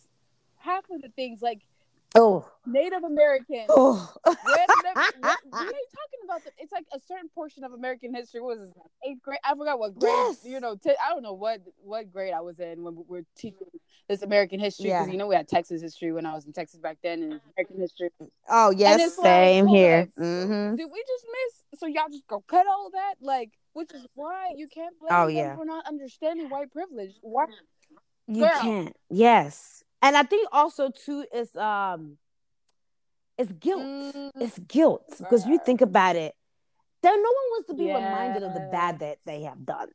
half 0.58 0.84
of 0.90 1.02
the 1.02 1.08
things 1.08 1.42
like 1.42 1.62
Oh, 2.16 2.50
Native 2.66 3.04
American. 3.04 3.66
Oh, 3.68 4.12
what, 4.24 4.36
are 4.96 5.02
you 5.04 5.20
talking 5.22 6.20
about? 6.24 6.44
The, 6.44 6.50
it's 6.58 6.72
like 6.72 6.86
a 6.92 6.98
certain 7.06 7.28
portion 7.34 7.62
of 7.62 7.72
American 7.72 8.12
history 8.12 8.40
was 8.40 8.58
eighth 9.06 9.22
grade. 9.22 9.38
I 9.44 9.54
forgot 9.54 9.78
what 9.78 9.96
grade. 9.96 10.12
Yes. 10.12 10.40
You 10.44 10.58
know, 10.58 10.74
t- 10.74 10.90
I 10.90 11.10
don't 11.10 11.22
know 11.22 11.34
what 11.34 11.60
what 11.82 12.12
grade 12.12 12.32
I 12.34 12.40
was 12.40 12.58
in 12.58 12.82
when 12.82 12.96
we 12.96 13.04
were 13.06 13.22
teaching 13.36 13.68
this 14.08 14.22
American 14.22 14.58
history 14.58 14.86
because 14.86 15.06
yeah. 15.06 15.12
you 15.12 15.18
know 15.18 15.28
we 15.28 15.36
had 15.36 15.46
Texas 15.46 15.80
history 15.80 16.10
when 16.10 16.26
I 16.26 16.34
was 16.34 16.46
in 16.46 16.52
Texas 16.52 16.80
back 16.80 16.98
then 17.00 17.22
and 17.22 17.40
American 17.56 17.80
history. 17.80 18.10
Oh 18.48 18.70
yes, 18.70 19.16
same 19.16 19.66
like, 19.66 19.74
here. 19.74 20.08
Mm-hmm. 20.18 20.74
Did 20.74 20.88
we 20.92 21.04
just 21.06 21.26
miss? 21.26 21.80
So 21.80 21.86
y'all 21.86 22.08
just 22.10 22.26
go 22.26 22.42
cut 22.48 22.66
all 22.66 22.90
that, 22.92 23.14
like, 23.20 23.52
which 23.72 23.94
is 23.94 24.04
why 24.16 24.50
you 24.56 24.66
can't 24.66 24.98
blame 24.98 25.12
oh, 25.12 25.26
them 25.28 25.36
yeah. 25.36 25.54
for 25.54 25.64
not 25.64 25.86
understanding 25.86 26.50
white 26.50 26.72
privilege. 26.72 27.12
Why? 27.20 27.46
You 28.26 28.42
Girl. 28.42 28.60
can't. 28.60 28.96
Yes 29.10 29.84
and 30.02 30.16
I 30.16 30.22
think 30.22 30.48
also 30.52 30.90
too 30.90 31.24
is 31.32 31.54
um 31.56 32.16
it's 33.38 33.52
guilt. 33.52 33.82
Mm. 33.82 34.30
It's 34.36 34.58
guilt 34.58 35.14
because 35.18 35.46
you 35.46 35.58
think 35.64 35.80
about 35.80 36.16
it, 36.16 36.34
there 37.02 37.16
no 37.16 37.22
one 37.22 37.46
wants 37.50 37.68
to 37.68 37.74
be 37.74 37.84
yeah. 37.84 37.94
reminded 37.94 38.42
of 38.42 38.54
the 38.54 38.68
bad 38.70 38.98
that 38.98 39.18
they 39.24 39.42
have 39.42 39.64
done 39.64 39.88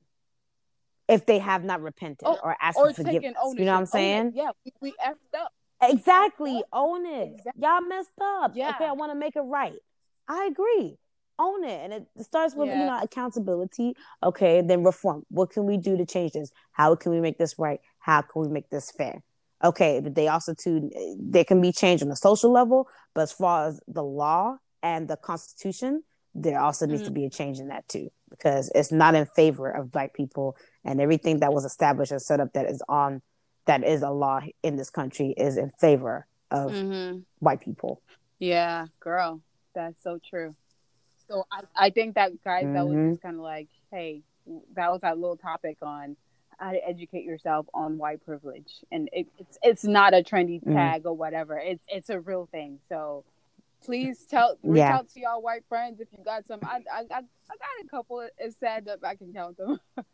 if 1.07 1.25
they 1.25 1.39
have 1.39 1.63
not 1.63 1.81
repented 1.81 2.27
oh, 2.27 2.39
or 2.43 2.55
asked 2.59 2.77
or 2.77 2.87
for 2.93 3.03
forgiveness. 3.03 3.35
You 3.55 3.65
know 3.65 3.73
what 3.73 3.79
I'm 3.79 3.85
saying? 3.85 4.31
Yeah, 4.33 4.51
we, 4.63 4.73
we 4.81 4.91
effed 4.93 5.39
up. 5.39 5.53
Exactly. 5.81 6.63
Own 6.73 7.05
it. 7.05 7.33
Exactly. 7.35 7.61
Y'all 7.61 7.81
messed 7.81 8.09
up. 8.21 8.53
Yeah. 8.55 8.69
Okay, 8.71 8.85
I 8.85 8.93
want 8.93 9.11
to 9.11 9.17
make 9.17 9.35
it 9.35 9.41
right. 9.41 9.77
I 10.27 10.45
agree. 10.45 10.97
Own 11.37 11.63
it. 11.63 11.79
And 11.83 11.93
it 11.93 12.07
starts 12.23 12.55
with, 12.55 12.69
yeah. 12.69 12.79
you 12.79 12.85
know, 12.85 12.99
accountability. 13.03 13.93
Okay, 14.23 14.61
then 14.61 14.83
reform. 14.83 15.23
What 15.29 15.51
can 15.51 15.65
we 15.65 15.77
do 15.77 15.97
to 15.97 16.05
change 16.05 16.31
this? 16.31 16.51
How 16.71 16.95
can 16.95 17.11
we 17.11 17.19
make 17.19 17.37
this 17.37 17.59
right? 17.59 17.79
How 17.99 18.21
can 18.21 18.41
we 18.41 18.47
make 18.47 18.69
this 18.69 18.89
fair? 18.89 19.21
Okay, 19.65 19.99
but 19.99 20.15
they 20.15 20.27
also 20.27 20.53
too 20.53 20.89
they 21.19 21.43
can 21.43 21.61
be 21.61 21.71
changed 21.71 22.03
on 22.03 22.09
the 22.09 22.15
social 22.15 22.51
level, 22.51 22.87
but 23.13 23.21
as 23.21 23.31
far 23.31 23.67
as 23.67 23.79
the 23.87 24.03
law 24.03 24.57
and 24.81 25.07
the 25.07 25.17
constitution, 25.17 26.03
there 26.33 26.59
also 26.59 26.85
needs 26.85 27.01
mm-hmm. 27.01 27.07
to 27.07 27.13
be 27.13 27.25
a 27.25 27.29
change 27.29 27.59
in 27.59 27.69
that 27.69 27.87
too 27.87 28.09
because 28.29 28.71
it's 28.75 28.91
not 28.91 29.15
in 29.15 29.25
favor 29.25 29.69
of 29.69 29.91
black 29.91 30.13
people 30.13 30.57
and 30.83 30.99
everything 30.99 31.39
that 31.39 31.53
was 31.53 31.63
established 31.63 32.11
and 32.11 32.21
set 32.21 32.39
up 32.39 32.51
that 32.53 32.69
is 32.69 32.81
on 32.89 33.21
that 33.65 33.83
is 33.83 34.01
a 34.01 34.09
law 34.09 34.41
in 34.61 34.75
this 34.75 34.89
country 34.89 35.33
is 35.37 35.57
in 35.57 35.71
favor 35.79 36.27
of 36.51 36.71
mm-hmm. 36.71 37.19
white 37.39 37.61
people. 37.61 38.01
Yeah, 38.37 38.87
girl, 38.99 39.41
that's 39.73 40.01
so 40.03 40.19
true. 40.29 40.55
So 41.27 41.45
I, 41.51 41.85
I 41.87 41.89
think 41.89 42.15
that 42.15 42.31
guys, 42.43 42.63
mm-hmm. 42.63 42.73
that 42.73 42.85
was 42.85 42.95
mm-hmm. 42.95 43.11
just 43.11 43.21
kind 43.21 43.35
of 43.37 43.41
like, 43.41 43.69
hey, 43.91 44.21
that 44.75 44.91
was 44.91 45.01
that 45.01 45.17
little 45.17 45.37
topic 45.37 45.77
on 45.81 46.15
how 46.59 46.71
to 46.71 46.87
educate 46.87 47.23
yourself 47.23 47.65
on 47.73 47.97
white 47.97 48.25
privilege, 48.25 48.83
and 48.91 49.09
it, 49.11 49.27
it's 49.37 49.57
it's 49.61 49.83
not 49.83 50.13
a 50.13 50.23
trendy 50.23 50.61
mm-hmm. 50.61 50.73
tag 50.73 51.03
mm. 51.03 51.07
or 51.07 51.13
whatever. 51.13 51.57
It's 51.57 51.85
it's 51.87 52.09
a 52.09 52.19
real 52.19 52.47
thing. 52.51 52.79
So 52.89 53.23
please 53.83 54.25
tell 54.29 54.57
reach 54.63 54.79
yeah. 54.79 54.95
out 54.95 55.09
to 55.09 55.19
y'all 55.19 55.41
white 55.41 55.63
friends 55.69 55.99
if 55.99 56.07
you 56.11 56.23
got 56.23 56.45
some. 56.47 56.59
I 56.63 56.81
I, 56.91 56.99
I, 56.99 57.03
I 57.11 57.21
got 57.21 57.85
a 57.85 57.87
couple. 57.89 58.27
It's 58.37 58.59
sad 58.59 58.85
that 58.85 58.99
I 59.03 59.15
can 59.15 59.33
count 59.33 59.57
them, 59.57 59.79
but 59.95 60.05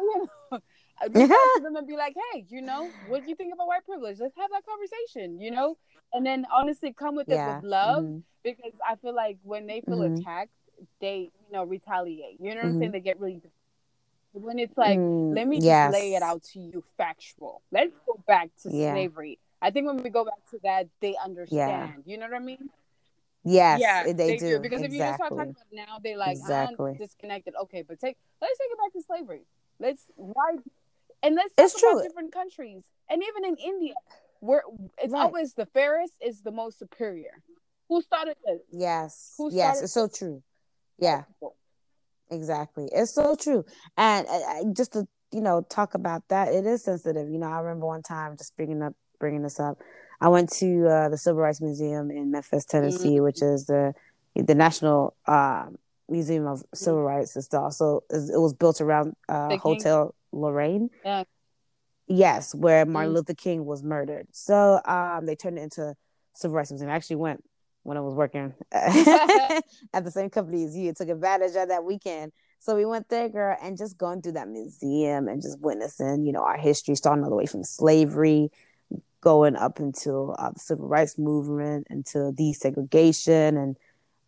you 0.00 0.28
know. 0.50 0.60
I'd 0.98 1.14
reach 1.14 1.30
out 1.30 1.56
to 1.56 1.62
them 1.62 1.76
and 1.76 1.86
be 1.86 1.94
like, 1.94 2.14
"Hey, 2.32 2.46
you 2.48 2.62
know, 2.62 2.90
what 3.08 3.22
do 3.22 3.28
you 3.28 3.36
think 3.36 3.52
about 3.52 3.66
white 3.66 3.84
privilege? 3.84 4.16
Let's 4.18 4.34
have 4.38 4.50
that 4.50 4.62
conversation." 4.64 5.38
You 5.38 5.50
know, 5.50 5.76
and 6.14 6.24
then 6.24 6.46
honestly, 6.50 6.94
come 6.94 7.16
with 7.16 7.28
yeah. 7.28 7.52
it 7.52 7.56
with 7.56 7.64
love 7.70 8.04
mm-hmm. 8.04 8.18
because 8.42 8.72
I 8.88 8.96
feel 8.96 9.14
like 9.14 9.36
when 9.42 9.66
they 9.66 9.82
feel 9.82 9.98
mm-hmm. 9.98 10.22
attacked, 10.22 10.52
they 11.00 11.30
you 11.46 11.52
know 11.52 11.64
retaliate. 11.64 12.40
You 12.40 12.54
know 12.54 12.62
what 12.62 12.64
I'm 12.64 12.70
saying? 12.72 12.82
Mm-hmm. 12.84 12.92
They 12.92 13.00
get 13.00 13.20
really 13.20 13.42
when 14.32 14.58
it's 14.58 14.76
like, 14.76 14.98
mm, 14.98 15.34
let 15.34 15.46
me 15.46 15.60
just 15.60 15.92
lay 15.92 16.14
it 16.14 16.22
out 16.22 16.42
to 16.52 16.60
you 16.60 16.84
factual. 16.96 17.62
Let's 17.72 17.96
go 18.06 18.22
back 18.26 18.50
to 18.62 18.70
yeah. 18.70 18.92
slavery. 18.92 19.38
I 19.62 19.70
think 19.70 19.86
when 19.86 20.02
we 20.02 20.10
go 20.10 20.24
back 20.24 20.50
to 20.50 20.58
that, 20.62 20.88
they 21.00 21.16
understand. 21.22 22.04
Yeah. 22.04 22.12
You 22.12 22.18
know 22.18 22.26
what 22.26 22.36
I 22.36 22.44
mean? 22.44 22.70
Yes, 23.48 23.80
yeah, 23.80 24.02
they, 24.04 24.12
they 24.12 24.36
do. 24.36 24.56
do. 24.56 24.58
Because 24.58 24.82
exactly. 24.82 24.86
if 24.86 24.92
you 24.92 24.98
just 24.98 25.14
start 25.16 25.30
talking 25.30 25.50
about 25.50 25.66
now, 25.72 25.98
they 26.02 26.16
like 26.16 26.32
exactly. 26.32 26.92
I'm 26.92 26.96
disconnected. 26.98 27.54
Okay, 27.62 27.82
but 27.82 28.00
take 28.00 28.16
let's 28.42 28.58
take 28.58 28.68
it 28.72 28.78
back 28.78 28.92
to 28.92 29.02
slavery. 29.06 29.42
Let's 29.78 30.02
why 30.16 30.56
and 31.22 31.34
let's 31.36 31.54
talk 31.54 31.64
it's 31.64 31.80
about 31.80 31.92
true. 31.92 32.02
different 32.02 32.32
countries. 32.32 32.82
And 33.08 33.22
even 33.22 33.44
in 33.44 33.56
India, 33.56 33.94
where 34.40 34.62
it's 34.98 35.12
right. 35.12 35.22
always 35.22 35.54
the 35.54 35.66
fairest 35.66 36.14
is 36.20 36.42
the 36.42 36.50
most 36.50 36.78
superior. 36.78 37.42
Who 37.88 38.02
started 38.02 38.36
this? 38.44 38.60
Yes. 38.72 39.34
Who 39.38 39.50
started 39.50 39.56
yes, 39.56 39.82
it's 39.82 39.92
so 39.92 40.08
true. 40.08 40.42
Yeah. 40.98 41.22
Exactly. 42.30 42.88
It's 42.92 43.14
so 43.14 43.36
true. 43.36 43.64
And 43.96 44.26
just 44.76 44.92
to, 44.94 45.06
you 45.32 45.40
know, 45.40 45.62
talk 45.68 45.94
about 45.94 46.22
that, 46.28 46.52
it 46.52 46.66
is 46.66 46.84
sensitive. 46.84 47.28
You 47.28 47.38
know, 47.38 47.46
I 47.46 47.60
remember 47.60 47.86
one 47.86 48.02
time 48.02 48.36
just 48.36 48.56
bringing 48.56 48.82
up 48.82 48.94
bringing 49.18 49.42
this 49.42 49.58
up. 49.60 49.78
I 50.20 50.28
went 50.28 50.50
to 50.54 50.88
uh, 50.88 51.08
the 51.08 51.18
Civil 51.18 51.42
Rights 51.42 51.60
Museum 51.60 52.10
in 52.10 52.30
Memphis, 52.30 52.64
Tennessee, 52.64 53.16
mm-hmm. 53.16 53.24
which 53.24 53.42
is 53.42 53.66
the 53.66 53.94
the 54.34 54.54
National 54.54 55.14
uh, 55.26 55.66
Museum 56.08 56.46
of 56.46 56.62
Civil 56.74 57.00
mm-hmm. 57.00 57.06
Rights. 57.06 57.36
It's 57.36 57.52
also 57.54 58.02
it 58.10 58.40
was 58.40 58.54
built 58.54 58.80
around 58.80 59.14
uh, 59.28 59.56
Hotel 59.58 60.14
Lorraine. 60.32 60.90
Yeah. 61.04 61.24
Yes, 62.08 62.54
where 62.54 62.86
Martin 62.86 63.10
mm-hmm. 63.10 63.16
Luther 63.16 63.34
King 63.34 63.64
was 63.64 63.82
murdered. 63.82 64.28
So 64.30 64.80
um, 64.84 65.26
they 65.26 65.34
turned 65.34 65.58
it 65.58 65.62
into 65.62 65.96
Civil 66.34 66.56
Rights 66.56 66.70
Museum. 66.70 66.90
I 66.90 66.94
actually 66.94 67.16
went 67.16 67.42
when 67.86 67.96
I 67.96 68.00
was 68.00 68.14
working 68.14 68.52
at 68.72 70.04
the 70.04 70.10
same 70.10 70.28
company 70.28 70.64
as 70.64 70.76
you. 70.76 70.92
Took 70.92 71.08
advantage 71.08 71.54
of 71.56 71.68
that 71.68 71.84
weekend. 71.84 72.32
So 72.58 72.74
we 72.74 72.84
went 72.84 73.08
there, 73.08 73.28
girl, 73.28 73.56
and 73.62 73.76
just 73.76 73.96
going 73.96 74.22
through 74.22 74.32
that 74.32 74.48
museum 74.48 75.28
and 75.28 75.40
just 75.40 75.60
witnessing, 75.60 76.24
you 76.24 76.32
know, 76.32 76.42
our 76.42 76.56
history 76.56 76.96
starting 76.96 77.22
all 77.22 77.30
the 77.30 77.36
way 77.36 77.46
from 77.46 77.62
slavery, 77.62 78.50
going 79.20 79.54
up 79.54 79.78
until 79.78 80.34
uh, 80.38 80.50
the 80.50 80.58
civil 80.58 80.88
rights 80.88 81.16
movement, 81.16 81.86
until 81.90 82.32
desegregation, 82.32 83.56
and 83.56 83.76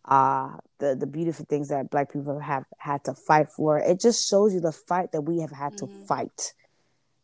uh, 0.05 0.51
the 0.77 0.95
the 0.95 1.07
beautiful 1.07 1.45
things 1.49 1.67
that 1.67 1.89
Black 1.89 2.13
people 2.13 2.39
have 2.39 2.63
had 2.77 3.03
to 3.03 3.13
fight 3.13 3.49
for. 3.49 3.77
It 3.77 3.99
just 3.99 4.29
shows 4.29 4.53
you 4.53 4.61
the 4.61 4.71
fight 4.71 5.11
that 5.11 5.21
we 5.21 5.39
have 5.39 5.51
had 5.51 5.73
mm-hmm. 5.73 5.99
to 5.99 6.05
fight. 6.05 6.53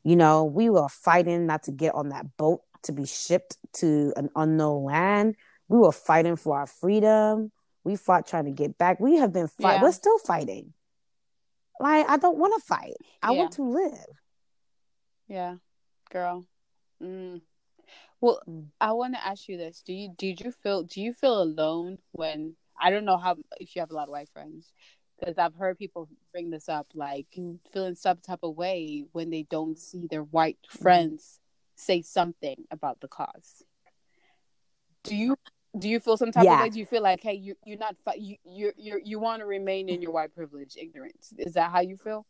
You 0.04 0.18
know, 0.18 0.44
we 0.44 0.70
were 0.70 0.90
fighting 0.90 1.46
not 1.46 1.64
to 1.64 1.72
get 1.72 1.96
on 1.96 2.10
that 2.10 2.36
boat 2.36 2.62
to 2.84 2.92
be 2.92 3.06
shipped 3.06 3.58
to 3.74 4.14
an 4.18 4.30
unknown 4.36 4.84
land. 4.84 5.36
We 5.68 5.78
were 5.78 5.92
fighting 5.92 6.36
for 6.36 6.58
our 6.58 6.68
freedom. 6.68 7.52
We 7.84 7.96
fought 7.96 8.28
trying 8.28 8.46
to 8.46 8.52
get 8.52 8.78
back. 8.78 9.00
We 9.00 9.18
have 9.18 9.34
been 9.34 9.48
fighting. 9.48 9.80
Yeah. 9.80 9.84
We're 9.84 9.92
still 9.92 10.18
fighting. 10.20 10.74
Like 11.80 12.08
I 12.08 12.18
don't 12.18 12.38
want 12.38 12.54
to 12.56 12.66
fight. 12.66 12.96
I 13.22 13.32
yeah. 13.32 13.38
want 13.38 13.52
to 13.54 13.64
live. 13.64 14.06
Yeah, 15.28 15.56
girl. 16.12 16.46
Mm. 17.02 17.42
Well, 18.22 18.40
mm. 18.48 18.68
I 18.80 18.94
want 18.94 19.16
to 19.16 19.26
ask 19.26 19.48
you 19.50 19.58
this: 19.58 19.82
Do 19.86 19.94
you 19.94 20.14
did 20.18 20.40
you 20.40 20.52
feel 20.52 20.84
do 20.84 21.02
you 21.02 21.14
feel 21.14 21.42
alone 21.42 21.98
when 22.12 22.56
I 22.80 22.90
don't 22.90 23.06
know 23.06 23.18
how 23.18 23.36
if 23.60 23.76
you 23.76 23.82
have 23.82 23.92
a 23.92 23.96
lot 23.96 24.04
of 24.04 24.10
white 24.10 24.30
friends 24.30 24.72
because 25.20 25.38
I've 25.38 25.56
heard 25.56 25.78
people 25.78 26.10
bring 26.32 26.50
this 26.50 26.70
up, 26.70 26.88
like 26.94 27.28
mm. 27.38 27.60
feeling 27.72 27.96
some 27.96 28.18
type 28.18 28.40
of 28.44 28.56
way 28.56 29.06
when 29.12 29.30
they 29.30 29.44
don't 29.44 29.78
see 29.78 30.08
their 30.08 30.24
white 30.24 30.58
mm-hmm. 30.68 30.84
friends 30.84 31.40
say 31.76 32.02
something 32.02 32.66
about 32.72 33.02
the 33.02 33.08
cause. 33.08 33.64
Do 35.04 35.16
you 35.16 35.36
do 35.78 35.90
you 35.90 36.00
feel 36.00 36.18
some 36.18 36.32
type 36.32 36.46
yeah. 36.46 36.56
of 36.56 36.60
way? 36.62 36.70
Do 36.70 36.80
you 36.80 36.86
feel 36.86 37.02
like, 37.02 37.22
hey, 37.22 37.34
you 37.34 37.56
you're 37.66 37.78
not 37.78 37.96
you 38.18 38.38
you 38.46 38.72
you 38.78 39.02
you 39.04 39.20
want 39.20 39.42
to 39.42 39.46
remain 39.46 39.90
in 39.90 40.02
your 40.02 40.12
white 40.12 40.34
privilege 40.34 40.76
ignorance? 40.78 41.34
Is 41.38 41.54
that 41.54 41.72
how 41.72 41.82
you 41.82 41.98
feel? 41.98 42.26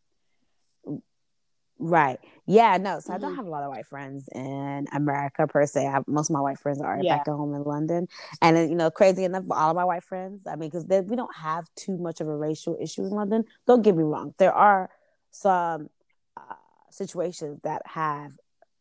Right. 1.78 2.20
Yeah. 2.46 2.78
No. 2.78 3.00
So 3.00 3.08
mm-hmm. 3.08 3.14
I 3.14 3.18
don't 3.18 3.32
mm-hmm. 3.32 3.36
have 3.38 3.46
a 3.48 3.50
lot 3.50 3.64
of 3.64 3.70
white 3.70 3.86
friends 3.86 4.30
in 4.34 4.88
America 4.94 5.46
per 5.46 5.66
se. 5.66 5.86
I 5.86 5.92
have, 5.92 6.08
most 6.08 6.30
of 6.30 6.34
my 6.34 6.40
white 6.40 6.58
friends 6.58 6.80
are 6.82 7.00
yeah. 7.02 7.18
back 7.18 7.28
at 7.28 7.34
home 7.34 7.54
in 7.54 7.64
London, 7.64 8.08
and 8.42 8.70
you 8.70 8.76
know, 8.76 8.90
crazy 8.90 9.26
enough, 9.26 9.44
all 9.52 9.72
of 9.72 9.76
my 9.76 9.84
white 9.84 10.04
friends. 10.04 10.42
I 10.48 10.56
mean, 10.56 10.70
because 10.70 10.86
we 10.86 11.16
don't 11.16 11.36
have 11.36 11.68
too 11.76 11.98
much 11.98 12.22
of 12.22 12.28
a 12.28 12.36
racial 12.36 12.78
issue 12.80 13.04
in 13.04 13.10
London. 13.10 13.44
Don't 13.68 13.82
get 13.82 13.96
me 13.96 14.04
wrong. 14.04 14.34
There 14.38 14.54
are 14.54 14.90
some 15.32 15.90
uh, 16.38 16.56
situations 16.92 17.60
that 17.64 17.82
have 17.86 18.38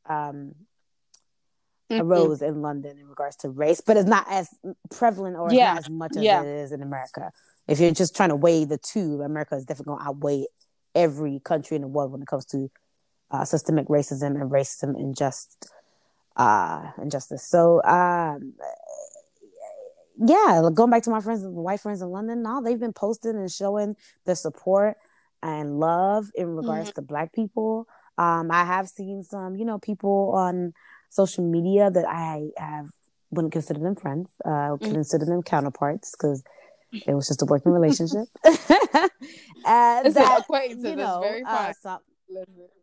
um, 0.07 0.55
mm-hmm. 1.91 2.01
arose 2.01 2.43
in 2.43 2.63
London 2.63 2.99
in 2.99 3.09
regards 3.09 3.37
to 3.37 3.51
race, 3.51 3.81
but 3.81 3.97
it's 3.97 4.09
not 4.09 4.27
as 4.31 4.49
prevalent 4.91 5.37
or 5.37 5.53
yeah. 5.53 5.77
as 5.79 5.89
much 5.91 6.17
as 6.17 6.23
yeah. 6.23 6.43
it 6.43 6.49
is 6.49 6.73
in 6.73 6.83
America. 6.83 7.31
If 7.67 7.81
you're 7.81 7.91
just 7.93 8.15
trying 8.15 8.29
to 8.29 8.37
weigh 8.37 8.65
the 8.65 8.79
two, 8.79 9.23
America 9.23 9.57
is 9.57 9.65
definitely 9.65 9.93
going 9.93 10.01
to 10.01 10.09
outweigh 10.09 10.47
every 10.95 11.41
country 11.41 11.77
in 11.77 11.83
the 11.83 11.89
world 11.89 12.13
when 12.13 12.23
it 12.23 12.29
comes 12.29 12.45
to 12.47 12.71
uh, 13.31 13.45
systemic 13.45 13.89
racism 13.89 14.41
and 14.41 14.51
racism 14.51 14.95
and 14.95 15.17
just 15.17 15.71
uh, 16.37 16.91
injustice. 17.01 17.49
So, 17.49 17.83
um, 17.85 18.55
yeah, 20.19 20.63
going 20.73 20.91
back 20.91 21.03
to 21.05 21.11
my 21.11 21.21
friends, 21.21 21.43
and 21.43 21.55
white 21.55 21.81
friends 21.81 22.01
in 22.01 22.09
London, 22.09 22.43
now 22.43 22.61
they've 22.61 22.79
been 22.79 22.93
posting 22.93 23.33
and 23.37 23.51
showing 23.51 23.97
their 24.27 24.37
support 24.37 24.97
and 25.43 25.81
love 25.81 26.31
in 26.35 26.49
regards 26.49 26.91
mm-hmm. 26.91 27.01
to 27.01 27.03
Black 27.03 27.33
people. 27.33 27.89
Um, 28.17 28.51
I 28.51 28.65
have 28.65 28.89
seen 28.89 29.25
some, 29.25 29.57
you 29.57 29.65
know, 29.65 29.79
people 29.79 30.33
on 30.37 30.73
social 31.15 31.45
media 31.45 31.91
that 31.91 32.07
I 32.09 32.49
have 32.57 32.91
wouldn't 33.31 33.53
consider 33.53 33.81
them 33.81 33.97
friends, 33.97 34.31
uh, 34.45 34.49
mm-hmm. 34.49 34.93
consider 34.93 35.25
them 35.25 35.43
counterparts 35.43 36.13
because 36.13 36.43
it 36.93 37.15
was 37.15 37.29
just 37.29 37.43
a 37.43 37.47
working 37.47 37.73
relationship. 37.73 38.27
and 38.45 40.07
it's 40.07 40.15
that, 40.15 40.41
acquaintances. 40.41 40.91
You 40.91 40.97
know, 40.97 41.21
very 41.21 41.43
uh, 41.47 41.73
some, 41.81 42.01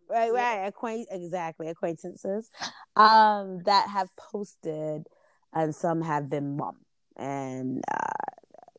right, 0.10 0.32
right, 0.32 0.68
acquaint 0.68 1.08
exactly 1.12 1.68
acquaintances 1.68 2.50
um, 2.96 3.62
that 3.64 3.90
have 3.90 4.10
posted, 4.18 5.08
and 5.54 5.76
some 5.76 6.02
have 6.02 6.30
been 6.30 6.58
mum, 6.58 6.78
and 7.18 7.84
uh, 7.94 8.32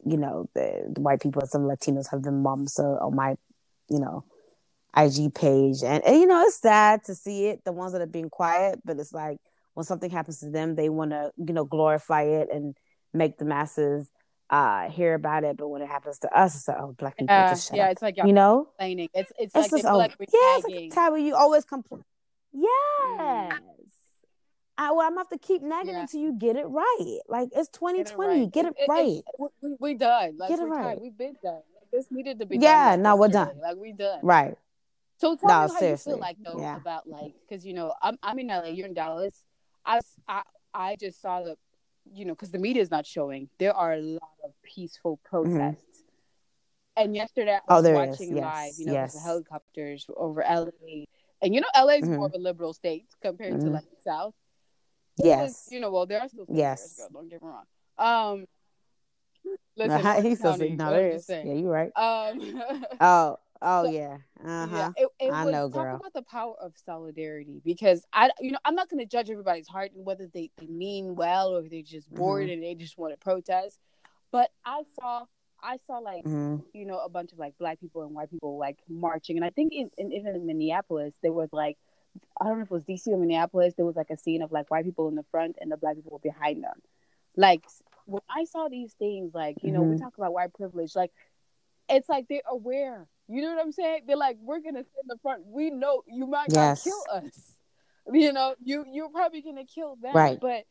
you 0.04 0.16
know 0.16 0.46
the, 0.54 0.90
the, 0.94 1.00
white 1.00 1.20
people 1.20 1.40
and 1.40 1.50
some 1.50 1.62
Latinos 1.62 2.10
have 2.10 2.22
been 2.22 2.42
mum. 2.42 2.66
So 2.66 2.98
on 3.00 3.14
my, 3.14 3.36
you 3.88 4.00
know, 4.00 4.24
IG 4.96 5.34
page, 5.34 5.82
and, 5.82 6.04
and 6.04 6.20
you 6.20 6.26
know 6.26 6.42
it's 6.42 6.60
sad 6.60 7.04
to 7.04 7.14
see 7.14 7.46
it. 7.46 7.64
The 7.64 7.72
ones 7.72 7.92
that 7.92 8.02
are 8.02 8.06
being 8.06 8.30
quiet, 8.30 8.80
but 8.84 8.98
it's 8.98 9.12
like 9.12 9.38
when 9.74 9.84
something 9.84 10.10
happens 10.10 10.40
to 10.40 10.50
them, 10.50 10.74
they 10.74 10.88
want 10.88 11.12
to 11.12 11.32
you 11.36 11.54
know 11.54 11.64
glorify 11.64 12.22
it 12.22 12.48
and 12.52 12.76
make 13.14 13.38
the 13.38 13.44
masses 13.44 14.08
uh 14.50 14.90
hear 14.90 15.14
about 15.14 15.44
it, 15.44 15.56
but 15.56 15.68
when 15.68 15.80
it 15.82 15.88
happens 15.88 16.18
to 16.20 16.38
us, 16.38 16.54
it's 16.54 16.68
like, 16.68 16.76
oh, 16.78 16.94
black 16.98 17.16
people 17.16 17.34
uh, 17.34 17.48
just 17.48 17.68
shut 17.68 17.76
yeah, 17.76 17.86
up. 17.86 17.92
it's 17.92 18.02
like 18.02 18.16
you 18.18 18.32
know, 18.32 18.68
complaining. 18.76 19.08
It's 19.14 19.32
it's, 19.38 19.54
it's 19.54 19.72
like, 19.72 19.82
just, 19.82 19.84
oh, 19.86 19.96
like 19.96 20.14
yeah, 20.20 20.26
it's 20.58 20.66
like 20.68 20.90
taboo. 20.90 21.16
You 21.16 21.34
always 21.34 21.64
complain. 21.64 22.04
Yes. 22.52 22.70
Mm. 23.20 23.58
I, 24.78 24.90
well, 24.90 25.00
I'm 25.02 25.10
gonna 25.10 25.20
have 25.20 25.28
to 25.28 25.38
keep 25.38 25.62
nagging 25.62 25.94
yeah. 25.94 26.00
until 26.02 26.20
you 26.20 26.32
get 26.32 26.56
it 26.56 26.66
right. 26.66 27.18
Like 27.28 27.50
it's 27.54 27.68
2020, 27.68 28.48
get 28.48 28.64
it 28.66 28.74
right. 28.88 29.06
Get 29.06 29.14
it, 29.14 29.24
it, 29.38 29.52
we, 29.62 29.76
we 29.78 29.94
done. 29.94 30.36
Like, 30.38 30.48
get 30.48 30.58
it 30.58 30.64
right. 30.64 31.00
We've 31.00 31.16
been 31.16 31.36
done. 31.42 31.54
Like, 31.54 31.90
this 31.92 32.06
needed 32.10 32.40
to 32.40 32.46
be. 32.46 32.58
Yeah, 32.58 32.92
done. 32.92 33.02
no, 33.02 33.16
we're 33.16 33.28
done. 33.28 33.58
Like 33.60 33.76
we 33.76 33.92
done. 33.92 34.20
Right. 34.22 34.56
So 35.22 35.36
tell 35.36 35.48
no, 35.48 35.66
me 35.66 35.72
how 35.72 35.78
seriously. 35.78 36.10
you 36.10 36.16
feel 36.16 36.20
like 36.20 36.36
though 36.44 36.58
yeah. 36.58 36.76
about 36.76 37.08
like 37.08 37.34
because 37.48 37.64
you 37.64 37.74
know 37.74 37.94
I'm 38.02 38.18
I'm 38.24 38.38
in 38.40 38.48
LA, 38.48 38.70
you're 38.76 38.88
in 38.88 38.94
Dallas. 38.94 39.44
I 39.86 40.00
I 40.26 40.42
I 40.74 40.96
just 40.96 41.22
saw 41.22 41.42
the 41.42 41.56
you 42.10 42.24
know, 42.24 42.34
because 42.34 42.50
the 42.50 42.58
media 42.58 42.82
is 42.82 42.90
not 42.90 43.06
showing, 43.06 43.48
there 43.58 43.72
are 43.74 43.92
a 43.92 44.00
lot 44.00 44.32
of 44.44 44.50
peaceful 44.62 45.18
mm-hmm. 45.18 45.56
protests. 45.56 45.84
Mm-hmm. 45.84 47.04
And 47.04 47.16
yesterday, 47.16 47.58
I 47.68 47.74
was 47.74 47.86
oh, 47.86 47.92
watching 47.92 48.36
yes. 48.36 48.44
live, 48.44 48.72
you 48.78 48.86
know, 48.86 48.92
yes. 48.92 49.14
the 49.14 49.20
helicopters 49.20 50.06
over 50.16 50.44
LA. 50.48 51.04
And 51.40 51.54
you 51.54 51.60
know, 51.60 51.68
LA 51.76 51.94
is 51.94 52.02
mm-hmm. 52.02 52.16
more 52.16 52.26
of 52.26 52.34
a 52.34 52.38
liberal 52.38 52.74
state 52.74 53.06
compared 53.22 53.54
mm-hmm. 53.54 53.66
to 53.66 53.70
like 53.70 53.84
the 53.84 54.02
South. 54.04 54.34
Yes. 55.16 55.40
Was, 55.40 55.68
you 55.70 55.80
know, 55.80 55.90
well, 55.90 56.06
there 56.06 56.20
are 56.20 56.28
still 56.28 56.46
yes. 56.48 56.96
Girl, 56.98 57.08
don't 57.12 57.30
get 57.30 57.42
me 57.42 57.48
wrong. 57.48 57.64
Um, 57.96 58.46
listen, 59.76 60.02
no, 60.02 60.20
he's 60.20 60.38
still 60.38 60.56
no, 60.58 60.90
there 60.90 61.10
is. 61.10 61.26
Yeah, 61.28 61.44
you're 61.44 61.70
right. 61.70 61.92
Um, 61.96 62.62
oh, 63.00 63.38
oh 63.62 63.84
so, 63.84 63.90
yeah, 63.90 64.18
uh 64.44 64.66
huh. 64.66 64.92
Yeah, 64.96 65.04
it, 65.04 65.08
it 65.20 65.30
I 65.32 65.44
was 65.44 65.52
know, 65.52 65.68
girl. 65.68 65.84
Talk 65.84 66.00
about 66.00 66.12
the 66.12 66.22
power 66.22 66.54
of 66.60 66.74
solidarity 66.84 67.60
because 67.64 68.04
I, 68.12 68.30
you 68.40 68.52
know, 68.52 68.58
I'm 68.64 68.74
not 68.74 68.88
going 68.88 69.00
to 69.00 69.06
judge 69.06 69.30
everybody's 69.30 69.68
heart 69.68 69.92
and 69.94 70.04
whether 70.04 70.28
they, 70.32 70.50
they 70.58 70.66
mean 70.66 71.14
well 71.14 71.56
or 71.56 71.62
they're 71.68 71.82
just 71.82 72.12
bored 72.12 72.44
mm-hmm. 72.44 72.52
and 72.52 72.62
they 72.62 72.74
just 72.74 72.98
want 72.98 73.12
to 73.12 73.18
protest. 73.18 73.78
But 74.30 74.50
I 74.64 74.82
saw 74.98 75.26
I 75.62 75.78
saw 75.86 75.98
like 75.98 76.24
mm-hmm. 76.24 76.56
you 76.72 76.86
know 76.86 76.98
a 76.98 77.08
bunch 77.08 77.32
of 77.32 77.38
like 77.38 77.56
black 77.58 77.80
people 77.80 78.02
and 78.02 78.14
white 78.14 78.30
people 78.30 78.58
like 78.58 78.78
marching, 78.88 79.36
and 79.36 79.44
I 79.44 79.50
think 79.50 79.72
in, 79.72 79.90
in, 79.96 80.12
even 80.12 80.34
in 80.34 80.46
Minneapolis 80.46 81.14
there 81.22 81.32
was 81.32 81.48
like 81.52 81.78
I 82.40 82.44
don't 82.44 82.58
know 82.58 82.64
if 82.64 82.70
it 82.70 82.74
was 82.74 82.82
DC 82.84 83.06
or 83.08 83.18
Minneapolis. 83.18 83.74
There 83.74 83.86
was 83.86 83.96
like 83.96 84.10
a 84.10 84.16
scene 84.16 84.42
of 84.42 84.52
like 84.52 84.70
white 84.70 84.84
people 84.84 85.08
in 85.08 85.14
the 85.14 85.24
front 85.30 85.56
and 85.60 85.70
the 85.70 85.76
black 85.76 85.96
people 85.96 86.20
behind 86.22 86.62
them. 86.62 86.76
Like 87.36 87.64
when 88.06 88.22
I 88.28 88.44
saw 88.44 88.68
these 88.68 88.92
things, 88.94 89.32
like 89.34 89.56
you 89.62 89.72
know, 89.72 89.80
mm-hmm. 89.80 89.92
we 89.92 89.98
talk 89.98 90.16
about 90.16 90.32
white 90.32 90.52
privilege, 90.52 90.94
like 90.94 91.12
it's 91.88 92.08
like 92.08 92.26
they're 92.28 92.42
aware. 92.50 93.06
You 93.28 93.42
know 93.42 93.54
what 93.54 93.64
I'm 93.64 93.72
saying? 93.72 94.02
They're 94.06 94.16
like, 94.16 94.36
we're 94.40 94.60
gonna 94.60 94.82
sit 94.82 95.02
in 95.02 95.08
the 95.08 95.18
front. 95.22 95.42
We 95.46 95.70
know 95.70 96.02
you 96.06 96.26
might 96.26 96.48
yes. 96.50 96.84
not 96.86 96.92
kill 96.92 97.04
us. 97.28 97.48
You 98.12 98.32
know, 98.32 98.56
you 98.60 98.84
you're 98.92 99.10
probably 99.10 99.42
gonna 99.42 99.64
kill 99.64 99.94
them, 99.94 100.12
right? 100.12 100.36
But 100.40 100.64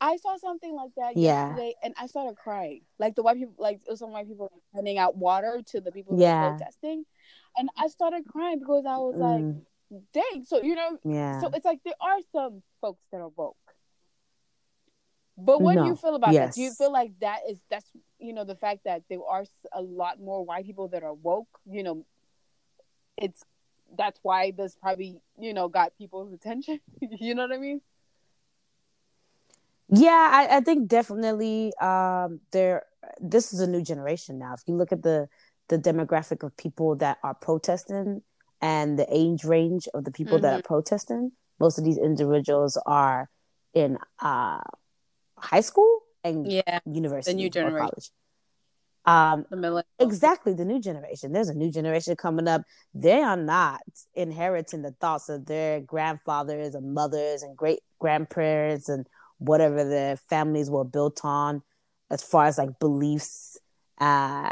I 0.00 0.16
saw 0.16 0.36
something 0.36 0.74
like 0.74 0.90
that 0.96 1.16
yeah. 1.16 1.48
yesterday, 1.48 1.74
and 1.82 1.94
I 1.98 2.06
started 2.06 2.36
crying. 2.36 2.82
Like 2.98 3.14
the 3.14 3.22
white 3.22 3.38
people, 3.38 3.54
like 3.58 3.76
it 3.76 3.90
was 3.90 3.98
some 3.98 4.12
white 4.12 4.26
people 4.28 4.50
handing 4.74 4.98
out 4.98 5.16
water 5.16 5.62
to 5.68 5.80
the 5.80 5.92
people 5.92 6.18
yeah. 6.18 6.50
protesting, 6.50 7.04
and 7.56 7.68
I 7.76 7.88
started 7.88 8.24
crying 8.26 8.58
because 8.58 8.84
I 8.86 8.96
was 8.96 9.16
mm. 9.16 9.62
like, 9.90 10.02
"Dang!" 10.12 10.44
So 10.44 10.62
you 10.62 10.74
know, 10.74 10.98
yeah. 11.04 11.40
So 11.40 11.50
it's 11.52 11.64
like 11.64 11.80
there 11.84 11.94
are 12.00 12.18
some 12.32 12.62
folks 12.80 13.06
that 13.12 13.18
are 13.18 13.28
woke, 13.28 13.56
but 15.40 15.60
what 15.60 15.74
no. 15.74 15.82
do 15.82 15.88
you 15.88 15.96
feel 15.96 16.14
about 16.14 16.32
yes. 16.32 16.50
that? 16.50 16.54
Do 16.54 16.62
you 16.62 16.72
feel 16.72 16.92
like 16.92 17.12
that 17.20 17.40
is 17.48 17.58
that's 17.70 17.90
you 18.18 18.32
know 18.32 18.44
the 18.44 18.56
fact 18.56 18.84
that 18.84 19.02
there 19.08 19.18
are 19.28 19.44
a 19.72 19.80
lot 19.80 20.20
more 20.20 20.44
white 20.44 20.66
people 20.66 20.88
that 20.88 21.02
are 21.02 21.14
woke? 21.14 21.48
You 21.66 21.82
know, 21.82 22.06
it's 23.16 23.44
that's 23.96 24.18
why 24.22 24.52
this 24.52 24.76
probably 24.80 25.20
you 25.38 25.54
know 25.54 25.68
got 25.68 25.96
people's 25.96 26.32
attention. 26.32 26.80
you 27.00 27.34
know 27.34 27.42
what 27.42 27.52
I 27.52 27.58
mean? 27.58 27.80
Yeah, 29.92 30.30
I, 30.32 30.58
I 30.58 30.60
think 30.60 30.88
definitely 30.88 31.72
um, 31.80 32.40
there. 32.52 32.84
This 33.20 33.52
is 33.52 33.60
a 33.60 33.66
new 33.66 33.82
generation 33.82 34.38
now. 34.38 34.54
If 34.54 34.62
you 34.66 34.76
look 34.76 34.92
at 34.92 35.02
the 35.02 35.28
the 35.68 35.78
demographic 35.78 36.42
of 36.42 36.56
people 36.56 36.96
that 36.96 37.18
are 37.22 37.34
protesting 37.34 38.22
and 38.60 38.98
the 38.98 39.06
age 39.08 39.44
range 39.44 39.88
of 39.94 40.04
the 40.04 40.10
people 40.10 40.34
mm-hmm. 40.34 40.42
that 40.42 40.54
are 40.54 40.58
mm-hmm. 40.58 40.66
protesting, 40.66 41.32
most 41.58 41.78
of 41.78 41.84
these 41.84 41.98
individuals 41.98 42.76
are 42.86 43.28
in 43.74 43.98
uh, 44.20 44.60
high 45.42 45.60
school 45.60 46.00
and 46.24 46.50
yeah, 46.50 46.80
university, 46.84 47.32
the 47.32 47.36
new 47.36 47.50
generation. 47.50 47.78
college. 47.78 48.10
Um, 49.06 49.46
the 49.50 49.84
exactly 49.98 50.52
the 50.52 50.64
new 50.64 50.80
generation. 50.80 51.32
There's 51.32 51.48
a 51.48 51.54
new 51.54 51.70
generation 51.70 52.16
coming 52.16 52.46
up. 52.46 52.62
They 52.94 53.20
are 53.22 53.36
not 53.36 53.80
inheriting 54.14 54.82
the 54.82 54.92
thoughts 55.00 55.28
of 55.28 55.46
their 55.46 55.80
grandfathers 55.80 56.74
and 56.74 56.92
mothers 56.92 57.42
and 57.42 57.56
great 57.56 57.80
grandparents 57.98 58.88
and 58.88 59.06
whatever 59.38 59.88
their 59.88 60.16
families 60.16 60.70
were 60.70 60.84
built 60.84 61.20
on 61.24 61.62
as 62.10 62.22
far 62.22 62.44
as 62.44 62.58
like 62.58 62.78
beliefs 62.78 63.58
uh 63.98 64.50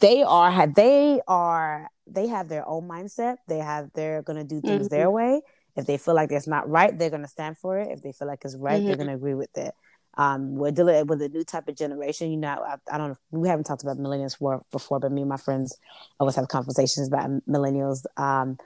they 0.00 0.22
are 0.22 0.66
they 0.66 1.20
are 1.28 1.88
they 2.06 2.26
have 2.26 2.48
their 2.48 2.66
own 2.68 2.88
mindset 2.88 3.36
they 3.46 3.58
have 3.58 3.90
they're 3.94 4.22
gonna 4.22 4.44
do 4.44 4.60
things 4.60 4.86
mm-hmm. 4.86 4.96
their 4.96 5.10
way 5.10 5.40
if 5.76 5.86
they 5.86 5.96
feel 5.96 6.14
like 6.14 6.30
it's 6.32 6.46
not 6.46 6.68
right 6.68 6.98
they're 6.98 7.10
gonna 7.10 7.28
stand 7.28 7.56
for 7.58 7.78
it 7.78 7.88
if 7.90 8.02
they 8.02 8.12
feel 8.12 8.28
like 8.28 8.40
it's 8.44 8.56
right 8.56 8.78
mm-hmm. 8.78 8.86
they're 8.88 8.96
gonna 8.96 9.14
agree 9.14 9.34
with 9.34 9.56
it 9.56 9.74
um 10.18 10.56
we're 10.56 10.70
dealing 10.70 11.06
with 11.06 11.22
a 11.22 11.28
new 11.28 11.44
type 11.44 11.68
of 11.68 11.76
generation 11.76 12.30
you 12.30 12.36
know 12.36 12.48
I, 12.48 12.76
I 12.92 12.98
don't 12.98 13.08
know 13.10 13.16
we 13.30 13.48
haven't 13.48 13.64
talked 13.64 13.82
about 13.82 13.96
millennials 13.96 14.32
before, 14.32 14.62
before 14.70 15.00
but 15.00 15.12
me 15.12 15.22
and 15.22 15.30
my 15.30 15.36
friends 15.36 15.78
always 16.20 16.36
have 16.36 16.48
conversations 16.48 17.08
about 17.08 17.30
millennials 17.48 18.04
um 18.16 18.58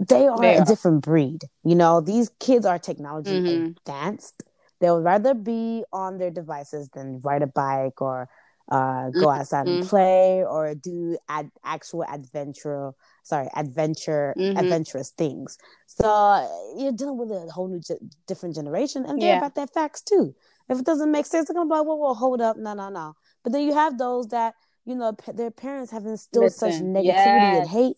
they 0.00 0.26
are 0.26 0.38
they 0.40 0.56
a 0.56 0.60
are. 0.60 0.64
different 0.64 1.02
breed 1.02 1.42
you 1.64 1.74
know 1.74 2.00
these 2.00 2.28
kids 2.40 2.66
are 2.66 2.78
technology 2.78 3.30
mm-hmm. 3.30 3.66
advanced 3.86 4.42
they 4.80 4.90
would 4.90 5.04
rather 5.04 5.32
be 5.32 5.84
on 5.92 6.18
their 6.18 6.30
devices 6.30 6.90
than 6.90 7.20
ride 7.22 7.42
a 7.42 7.46
bike 7.46 8.02
or 8.02 8.28
uh, 8.70 9.10
go 9.10 9.28
outside 9.28 9.66
mm-hmm. 9.66 9.80
and 9.80 9.88
play 9.88 10.44
or 10.44 10.74
do 10.74 11.16
ad- 11.28 11.52
actual 11.64 12.02
adventure 12.02 12.92
sorry 13.22 13.48
adventure 13.54 14.34
mm-hmm. 14.36 14.58
adventurous 14.58 15.10
things 15.10 15.56
so 15.86 16.74
you're 16.76 16.92
dealing 16.92 17.16
with 17.16 17.30
a 17.30 17.48
whole 17.52 17.68
new 17.68 17.80
ge- 17.80 18.02
different 18.26 18.56
generation 18.56 19.04
and 19.06 19.22
they're 19.22 19.28
yeah. 19.28 19.38
about 19.38 19.54
their 19.54 19.68
facts 19.68 20.02
too 20.02 20.34
if 20.68 20.78
it 20.78 20.84
doesn't 20.84 21.10
make 21.10 21.26
sense 21.26 21.48
they're 21.48 21.54
gonna 21.54 21.66
be 21.66 21.74
like 21.74 21.86
well, 21.86 21.98
well 21.98 22.14
hold 22.14 22.40
up 22.40 22.56
no 22.56 22.74
no 22.74 22.88
no 22.88 23.14
but 23.42 23.52
then 23.52 23.62
you 23.62 23.74
have 23.74 23.98
those 23.98 24.28
that 24.28 24.54
you 24.84 24.94
know 24.94 25.12
p- 25.12 25.32
their 25.32 25.50
parents 25.50 25.90
have 25.90 26.06
instilled 26.06 26.44
Listen, 26.44 26.72
such 26.72 26.82
negativity 26.82 27.04
yes. 27.04 27.60
and 27.60 27.68
hate 27.68 27.96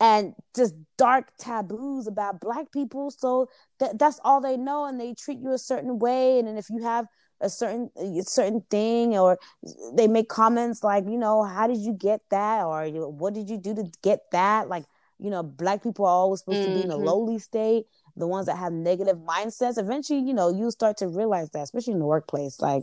and 0.00 0.34
just 0.54 0.74
dark 0.96 1.32
taboos 1.38 2.06
about 2.06 2.40
black 2.40 2.70
people 2.72 3.10
so 3.10 3.48
that 3.80 3.98
that's 3.98 4.20
all 4.24 4.40
they 4.40 4.56
know 4.56 4.84
and 4.84 5.00
they 5.00 5.14
treat 5.14 5.38
you 5.38 5.52
a 5.52 5.58
certain 5.58 5.98
way 5.98 6.38
and 6.38 6.46
then 6.46 6.56
if 6.56 6.70
you 6.70 6.82
have 6.82 7.06
a 7.40 7.48
certain 7.48 7.90
a 7.96 8.22
certain 8.22 8.62
thing 8.70 9.16
or 9.16 9.38
they 9.94 10.08
make 10.08 10.28
comments 10.28 10.82
like 10.82 11.04
you 11.08 11.18
know 11.18 11.42
how 11.42 11.66
did 11.66 11.78
you 11.78 11.92
get 11.92 12.20
that 12.30 12.64
or 12.64 12.86
what 13.10 13.34
did 13.34 13.48
you 13.48 13.58
do 13.58 13.74
to 13.74 13.84
get 14.02 14.20
that 14.32 14.68
like 14.68 14.84
you 15.18 15.30
know 15.30 15.42
black 15.42 15.82
people 15.82 16.04
are 16.04 16.10
always 16.10 16.40
supposed 16.40 16.60
mm-hmm. 16.60 16.72
to 16.72 16.78
be 16.78 16.84
in 16.84 16.90
a 16.90 16.94
mm-hmm. 16.94 17.04
lowly 17.04 17.38
state 17.38 17.86
the 18.18 18.26
ones 18.26 18.46
that 18.46 18.56
have 18.56 18.72
negative 18.72 19.16
mindsets 19.18 19.78
eventually 19.78 20.20
you 20.20 20.34
know 20.34 20.48
you 20.48 20.70
start 20.70 20.96
to 20.96 21.08
realize 21.08 21.50
that 21.50 21.62
especially 21.62 21.92
in 21.92 21.98
the 21.98 22.06
workplace 22.06 22.60
like 22.60 22.82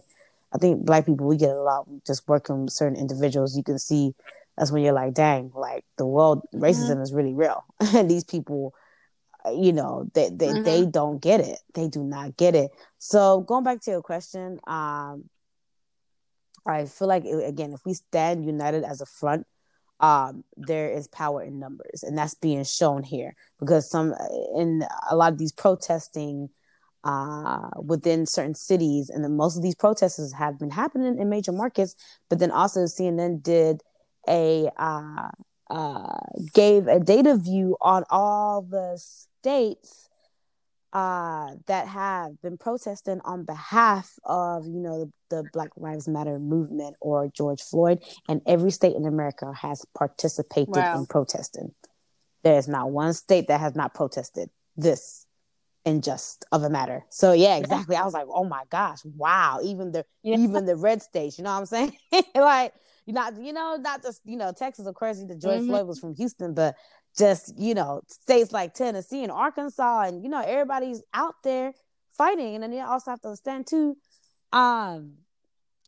i 0.54 0.58
think 0.58 0.86
black 0.86 1.06
people 1.06 1.28
we 1.28 1.38
get 1.38 1.50
a 1.50 1.62
lot 1.62 1.88
just 2.06 2.28
working 2.28 2.64
with 2.64 2.74
certain 2.74 2.98
individuals 2.98 3.56
you 3.58 3.64
can 3.64 3.80
see 3.80 4.14
that's 4.58 4.72
when 4.72 4.84
you're 4.84 4.94
like, 4.94 5.14
dang, 5.14 5.52
like 5.54 5.86
the 5.98 6.06
world 6.06 6.44
racism 6.54 6.92
mm-hmm. 6.92 7.02
is 7.02 7.14
really 7.14 7.34
real. 7.34 7.66
and 7.80 8.10
these 8.10 8.24
people, 8.24 8.74
uh, 9.46 9.52
you 9.52 9.74
know, 9.74 10.10
they 10.14 10.30
they, 10.30 10.48
mm-hmm. 10.48 10.64
they 10.64 10.86
don't 10.86 11.22
get 11.22 11.42
it. 11.42 11.60
They 11.74 11.88
do 11.88 12.04
not 12.04 12.38
get 12.38 12.56
it. 12.56 12.72
So 12.98 13.42
going 13.42 13.64
back 13.64 13.82
to 13.82 13.92
your 13.92 14.02
question, 14.02 14.60
um, 14.66 15.30
I 16.66 16.86
feel 16.86 17.08
like 17.08 17.26
again, 17.26 17.74
if 17.74 17.86
we 17.86 17.94
stand 17.94 18.46
united 18.46 18.84
as 18.84 19.02
a 19.02 19.06
front, 19.06 19.46
um, 20.00 20.44
there 20.58 20.90
is 20.90 21.08
power 21.08 21.42
in 21.44 21.60
numbers, 21.60 22.04
and 22.04 22.18
that's 22.18 22.36
being 22.36 22.64
shown 22.64 23.04
here 23.04 23.34
because 23.60 23.90
some 23.90 24.14
in 24.56 24.84
a 25.10 25.16
lot 25.16 25.32
of 25.32 25.38
these 25.38 25.54
protesting 25.54 26.50
uh, 27.04 27.70
within 27.82 28.26
certain 28.26 28.56
cities, 28.56 29.10
and 29.10 29.24
then 29.24 29.38
most 29.38 29.56
of 29.56 29.64
these 29.64 29.76
protests 29.76 30.34
have 30.34 30.60
been 30.60 30.72
happening 30.72 31.18
in 31.18 31.30
major 31.30 31.52
markets. 31.52 31.96
But 32.30 32.40
then 32.40 32.52
also 32.52 32.86
CNN 32.86 33.44
did 33.44 33.82
a 34.28 34.70
uh, 34.78 35.30
uh, 35.70 36.18
gave 36.54 36.88
a 36.88 37.00
data 37.00 37.38
view 37.38 37.78
on 37.82 38.04
all 38.10 38.62
the 38.62 38.98
states 38.98 40.05
uh, 40.96 41.50
that 41.68 41.90
have 41.90 42.42
been 42.42 42.58
protesting 42.58 43.20
on 43.26 43.44
behalf 43.44 44.14
of 44.24 44.66
you 44.66 44.80
know 44.80 45.12
the, 45.30 45.36
the, 45.36 45.50
Black 45.52 45.72
Lives 45.76 46.08
Matter 46.08 46.40
movement 46.40 46.96
or 47.02 47.28
George 47.28 47.62
Floyd, 47.62 48.02
and 48.30 48.42
every 48.48 48.72
state 48.72 48.96
in 48.96 49.06
America 49.06 49.52
has 49.54 49.86
participated 49.94 50.78
wow. 50.78 50.98
in 50.98 51.06
protesting. 51.06 51.74
There 52.44 52.58
is 52.58 52.70
not 52.70 52.92
one 52.92 53.14
state 53.14 53.50
that 53.50 53.60
has 53.60 53.76
not 53.76 53.94
protested 53.94 54.50
this 54.78 55.26
injust 55.84 56.46
of 56.54 56.64
a 56.64 56.70
matter. 56.70 57.04
So 57.10 57.34
yeah, 57.34 57.58
exactly. 57.58 57.98
I 57.98 58.06
was 58.06 58.14
like, 58.14 58.28
oh 58.30 58.46
my 58.46 58.64
gosh, 58.70 59.00
wow. 59.04 59.60
Even 59.64 59.92
the 59.92 60.06
yeah. 60.24 60.38
even 60.38 60.66
the 60.66 60.78
red 60.78 61.02
states, 61.02 61.38
you 61.38 61.44
know 61.44 61.52
what 61.52 61.60
I'm 61.60 61.66
saying? 61.66 61.98
like 62.36 62.72
not 63.08 63.40
you 63.42 63.54
know 63.54 63.76
not 63.76 64.02
just 64.02 64.22
you 64.26 64.38
know 64.38 64.54
Texas 64.58 64.88
of 64.88 64.96
course 64.96 65.20
the 65.20 65.36
George 65.36 65.60
mm-hmm. 65.60 65.68
Floyd 65.68 65.88
was 65.88 66.00
from 66.00 66.16
Houston 66.16 66.54
but 66.54 66.76
just 67.18 67.58
you 67.58 67.74
know 67.74 68.02
states 68.08 68.52
like 68.52 68.74
Tennessee 68.74 69.24
and 69.24 69.32
Arkansas 69.32 70.02
and 70.04 70.24
you 70.24 70.30
know 70.30 70.42
everybody's 70.42 71.02
out 71.14 71.36
there 71.44 71.74
fighting 72.14 72.56
and 72.56 72.64
then 72.64 72.74
you 72.74 72.80
also 72.80 73.12
have 73.12 73.22
to 73.22 73.30
understand 73.30 73.68
too 73.68 73.98
um 74.54 75.14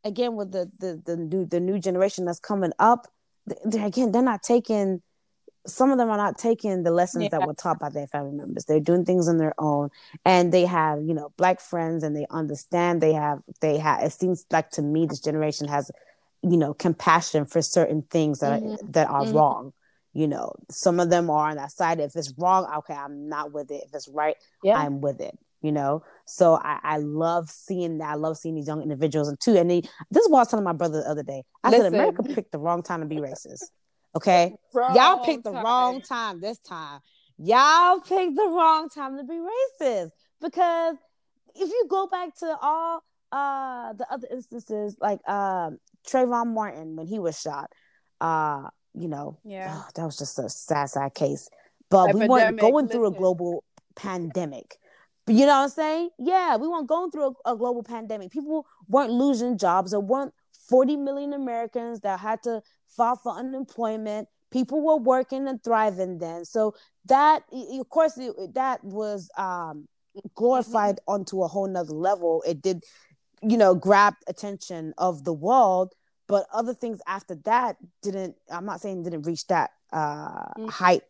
again 0.04 0.36
with 0.36 0.52
the 0.52 0.70
the 0.80 1.02
the 1.06 1.18
new 1.18 1.46
the 1.46 1.60
new 1.60 1.80
generation 1.80 2.26
that's 2.26 2.40
coming 2.40 2.72
up 2.80 3.08
they're, 3.66 3.86
again 3.86 4.12
they're 4.12 4.22
not 4.22 4.44
taking 4.44 5.02
some 5.66 5.92
of 5.92 5.98
them 5.98 6.10
are 6.10 6.18
not 6.18 6.38
taking 6.38 6.84
the 6.84 6.92
lessons 6.92 7.24
yeah. 7.24 7.30
that 7.30 7.46
were 7.46 7.54
taught 7.54 7.78
by 7.78 7.90
their 7.90 8.08
family 8.08 8.32
members. 8.32 8.64
They're 8.64 8.80
doing 8.80 9.04
things 9.04 9.28
on 9.28 9.38
their 9.38 9.54
own, 9.58 9.90
and 10.24 10.54
they 10.54 10.66
have, 10.66 11.02
you 11.04 11.14
know, 11.14 11.34
black 11.36 11.60
friends, 11.60 12.04
and 12.04 12.16
they 12.16 12.26
understand. 12.30 13.02
They 13.02 13.12
have, 13.12 13.42
they 13.60 13.78
have. 13.78 14.02
It 14.02 14.14
seems 14.14 14.46
like 14.50 14.70
to 14.72 14.82
me, 14.82 15.08
this 15.08 15.20
generation 15.20 15.68
has 15.68 15.92
you 16.42 16.56
know 16.56 16.74
compassion 16.74 17.46
for 17.46 17.62
certain 17.62 18.04
things 18.04 18.40
that 18.40 18.62
mm-hmm. 18.62 18.74
are, 18.74 18.92
that 18.92 19.10
are 19.10 19.24
mm-hmm. 19.24 19.36
wrong 19.36 19.74
you 20.18 20.28
know 20.28 20.52
some 20.70 21.00
of 21.00 21.10
them 21.10 21.30
are 21.30 21.50
on 21.50 21.58
that 21.58 21.72
side. 21.72 22.00
If 22.00 22.16
it's 22.16 22.34
wrong 22.38 22.68
okay 22.80 22.94
i'm 22.94 23.30
not 23.30 23.54
with 23.54 23.72
it. 23.72 23.84
If 23.88 23.94
it's 23.94 24.08
right 24.08 24.36
yeah. 24.64 24.78
i'm 24.78 25.02
with 25.02 25.22
it 25.22 25.38
you 25.64 25.72
know? 25.72 26.04
So 26.28 26.54
I, 26.54 26.80
I 26.84 26.98
love 26.98 27.50
seeing 27.50 27.98
that. 27.98 28.12
I 28.12 28.14
love 28.14 28.38
seeing 28.38 28.54
these 28.54 28.68
young 28.68 28.84
individuals 28.84 29.28
and 29.28 29.40
too 29.40 29.58
and 29.58 29.70
they, 29.70 29.82
this 30.12 30.24
is 30.24 30.30
what 30.30 30.40
i 30.40 30.42
was 30.42 30.48
telling 30.50 30.64
my 30.64 30.74
brother 30.74 31.02
the 31.02 31.10
other 31.10 31.24
day. 31.24 31.44
I 31.64 31.72
Listen. 31.72 31.86
said 31.86 31.94
america 31.94 32.24
picked 32.24 32.52
the 32.52 32.60
wrong 32.60 32.84
time 32.84 33.02
to 33.02 33.08
be 33.08 33.18
racist 33.18 33.64
okay? 34.18 34.54
Wrong 34.74 34.96
y'all 34.96 35.26
picked 35.26 35.44
the 35.44 35.52
time. 35.52 35.64
wrong 35.64 36.02
time 36.02 36.42
this 36.42 36.60
time. 36.60 37.00
Y'all 37.38 38.00
picked 38.00 38.36
the 38.36 38.48
wrong 38.48 38.90
time 38.90 39.18
to 39.18 39.24
be 39.24 39.36
racist 39.36 40.10
because 40.42 40.96
if 41.56 41.70
you 41.70 41.86
go 41.90 42.08
back 42.08 42.36
to 42.38 42.58
all 42.62 43.04
uh 43.32 43.94
the 43.94 44.06
other 44.12 44.28
instances, 44.32 44.96
like 45.00 45.20
um 45.28 45.78
Trayvon 46.08 46.54
Martin 46.54 46.96
when 46.96 47.08
he 47.08 47.20
was 47.20 47.40
shot, 47.40 47.72
uh, 48.22 48.64
you 48.98 49.08
know, 49.08 49.38
yeah, 49.44 49.74
oh, 49.76 49.88
that 49.96 50.04
was 50.04 50.18
just 50.18 50.40
a 50.40 50.50
sad, 50.50 50.90
sad 50.90 51.14
case. 51.14 51.50
But 51.90 52.10
Epidemic, 52.10 52.30
we 52.30 52.34
weren't 52.34 52.60
going 52.60 52.86
listen. 52.86 52.90
through 52.90 53.08
a 53.08 53.12
global 53.12 53.64
pandemic. 53.96 54.78
But 55.26 55.36
you 55.36 55.46
know 55.46 55.58
what 55.58 55.64
I'm 55.64 55.70
saying? 55.70 56.10
Yeah, 56.18 56.56
we 56.56 56.68
weren't 56.68 56.88
going 56.88 57.12
through 57.12 57.36
a, 57.46 57.54
a 57.54 57.58
global 57.58 57.84
pandemic. 57.84 58.32
People 58.32 58.66
weren't 58.88 59.12
losing 59.12 59.58
jobs. 59.58 59.92
There 59.92 60.00
weren't 60.00 60.34
40 60.70 60.98
million 60.98 61.34
Americans 61.34 62.02
that 62.02 62.20
had 62.20 62.44
to 62.44 62.62
file 62.88 63.18
for 63.18 63.34
unemployment. 63.34 64.28
People 64.52 64.82
were 64.82 64.98
working 64.98 65.48
and 65.48 65.62
thriving 65.64 66.20
then. 66.20 66.46
So 66.46 66.76
that, 67.06 67.44
of 67.52 67.90
course, 67.90 68.16
that 68.54 68.84
was 68.84 69.30
um, 69.38 69.88
glorified 70.36 70.96
mm-hmm. 70.96 71.14
onto 71.14 71.44
a 71.44 71.48
whole 71.48 71.68
nother 71.68 71.94
level. 71.94 72.44
It 72.48 72.62
did, 72.62 72.84
you 73.42 73.58
know, 73.58 73.76
grab 73.76 74.14
attention 74.28 74.94
of 74.98 75.24
the 75.24 75.34
world. 75.34 75.94
But 76.28 76.46
other 76.54 76.74
things 76.74 77.00
after 77.08 77.36
that 77.46 77.78
didn't. 78.02 78.36
I'm 78.52 78.66
not 78.66 78.82
saying 78.82 79.04
didn't 79.04 79.24
reach 79.24 79.48
that 79.48 79.72
uh, 79.92 79.98
mm-hmm. 79.98 80.68
height 80.68 81.04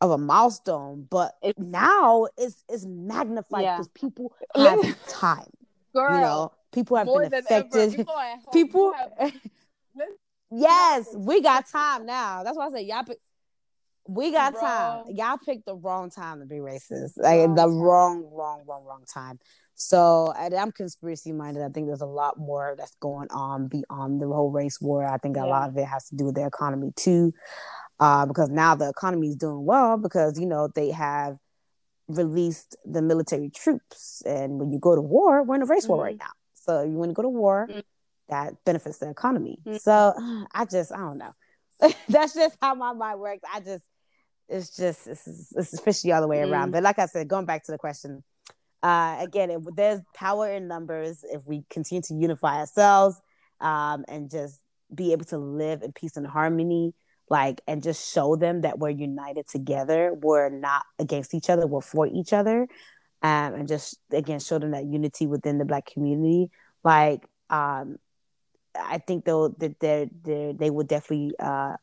of 0.00 0.10
a 0.10 0.18
milestone, 0.18 1.06
but 1.08 1.36
it, 1.42 1.58
now 1.58 2.26
it's 2.36 2.64
it's 2.68 2.84
magnified 2.84 3.64
because 3.64 3.88
yeah. 3.94 4.00
people 4.00 4.34
have 4.54 5.06
time. 5.08 5.50
Girl, 5.94 6.14
you 6.14 6.20
know, 6.20 6.52
people 6.72 6.96
have 6.96 7.06
been 7.06 7.34
affected. 7.34 7.94
People, 7.94 8.14
people 8.52 8.94
have... 9.18 9.32
yes, 10.50 11.06
we 11.14 11.42
got 11.42 11.68
time 11.68 12.06
now. 12.06 12.42
That's 12.42 12.56
why 12.56 12.66
I 12.66 12.70
say 12.70 12.82
y'all. 12.82 13.04
Pick, 13.04 13.18
we 14.08 14.32
got 14.32 14.54
Bro. 14.54 14.62
time. 14.62 15.04
Y'all 15.08 15.38
picked 15.38 15.66
the 15.66 15.76
wrong 15.76 16.10
time 16.10 16.40
to 16.40 16.46
be 16.46 16.56
racist. 16.56 17.12
Like 17.16 17.38
wrong 17.38 17.54
the 17.54 17.68
wrong, 17.68 18.30
wrong, 18.32 18.62
wrong, 18.66 18.84
wrong 18.84 19.04
time. 19.06 19.38
So 19.82 20.32
I'm 20.36 20.70
conspiracy 20.70 21.32
minded. 21.32 21.62
I 21.62 21.68
think 21.68 21.88
there's 21.88 22.02
a 22.02 22.06
lot 22.06 22.38
more 22.38 22.74
that's 22.78 22.94
going 23.00 23.28
on 23.30 23.66
beyond 23.66 24.20
the 24.20 24.26
whole 24.26 24.50
race 24.50 24.80
war. 24.80 25.04
I 25.04 25.18
think 25.18 25.36
yeah. 25.36 25.44
a 25.44 25.46
lot 25.46 25.68
of 25.68 25.76
it 25.76 25.86
has 25.86 26.08
to 26.08 26.16
do 26.16 26.26
with 26.26 26.36
the 26.36 26.46
economy 26.46 26.92
too 26.94 27.32
uh, 27.98 28.26
because 28.26 28.48
now 28.48 28.74
the 28.74 28.88
economy 28.88 29.28
is 29.28 29.36
doing 29.36 29.64
well 29.64 29.96
because 29.96 30.38
you 30.38 30.46
know 30.46 30.68
they 30.74 30.90
have 30.90 31.36
released 32.08 32.76
the 32.84 33.02
military 33.02 33.50
troops, 33.50 34.22
and 34.26 34.58
when 34.58 34.72
you 34.72 34.78
go 34.78 34.94
to 34.94 35.00
war, 35.00 35.42
we're 35.42 35.56
in 35.56 35.62
a 35.62 35.66
race 35.66 35.84
mm-hmm. 35.84 35.92
war 35.92 36.04
right 36.04 36.16
mm-hmm. 36.16 36.24
now. 36.24 36.32
So 36.54 36.82
you 36.82 36.92
want 36.92 37.10
to 37.10 37.14
go 37.14 37.22
to 37.22 37.28
war, 37.28 37.68
mm-hmm. 37.70 37.80
that 38.28 38.54
benefits 38.64 38.98
the 38.98 39.10
economy. 39.10 39.58
Mm-hmm. 39.64 39.78
So 39.78 40.14
I 40.54 40.64
just 40.64 40.92
I 40.92 40.98
don't 40.98 41.18
know. 41.18 41.32
That's 42.08 42.34
just 42.34 42.56
how 42.62 42.74
my 42.74 42.92
mind 42.92 43.20
works. 43.20 43.42
I 43.52 43.60
just 43.60 43.84
it's 44.48 44.76
just 44.76 45.06
it's, 45.06 45.52
it's 45.56 45.80
fishy 45.80 46.12
all 46.12 46.20
the 46.20 46.28
way 46.28 46.40
around. 46.40 46.68
Mm. 46.68 46.72
But 46.72 46.82
like 46.82 46.98
I 46.98 47.06
said, 47.06 47.28
going 47.28 47.46
back 47.46 47.64
to 47.64 47.72
the 47.72 47.78
question, 47.78 48.22
uh, 48.82 49.16
again, 49.20 49.50
it, 49.50 49.60
there's 49.76 50.00
power 50.14 50.50
in 50.50 50.68
numbers 50.68 51.24
if 51.24 51.46
we 51.46 51.64
continue 51.70 52.02
to 52.02 52.14
unify 52.14 52.58
ourselves 52.58 53.20
um, 53.60 54.04
and 54.08 54.30
just 54.30 54.60
be 54.94 55.12
able 55.12 55.24
to 55.26 55.38
live 55.38 55.82
in 55.82 55.92
peace 55.92 56.16
and 56.16 56.26
harmony 56.26 56.94
like 57.30 57.62
and 57.66 57.82
just 57.82 58.12
show 58.12 58.36
them 58.36 58.60
that 58.62 58.78
we're 58.78 58.90
united 58.90 59.48
together. 59.48 60.12
We're 60.12 60.50
not 60.50 60.82
against 60.98 61.32
each 61.32 61.48
other. 61.48 61.66
We're 61.66 61.80
for 61.80 62.06
each 62.06 62.32
other. 62.32 62.68
Um, 63.22 63.54
and 63.54 63.68
just 63.68 63.98
again 64.10 64.40
show 64.40 64.58
them 64.58 64.72
that 64.72 64.84
unity 64.84 65.26
within 65.26 65.58
the 65.58 65.64
black 65.64 65.86
community. 65.86 66.50
Like 66.84 67.24
um, 67.48 67.96
i 68.74 68.98
think 68.98 69.24
though 69.24 69.48
that 69.48 69.78
they 69.80 70.08
they 70.22 70.54
they 70.56 70.70
would 70.70 70.88
definitely 70.88 71.34
uh, 71.38 71.74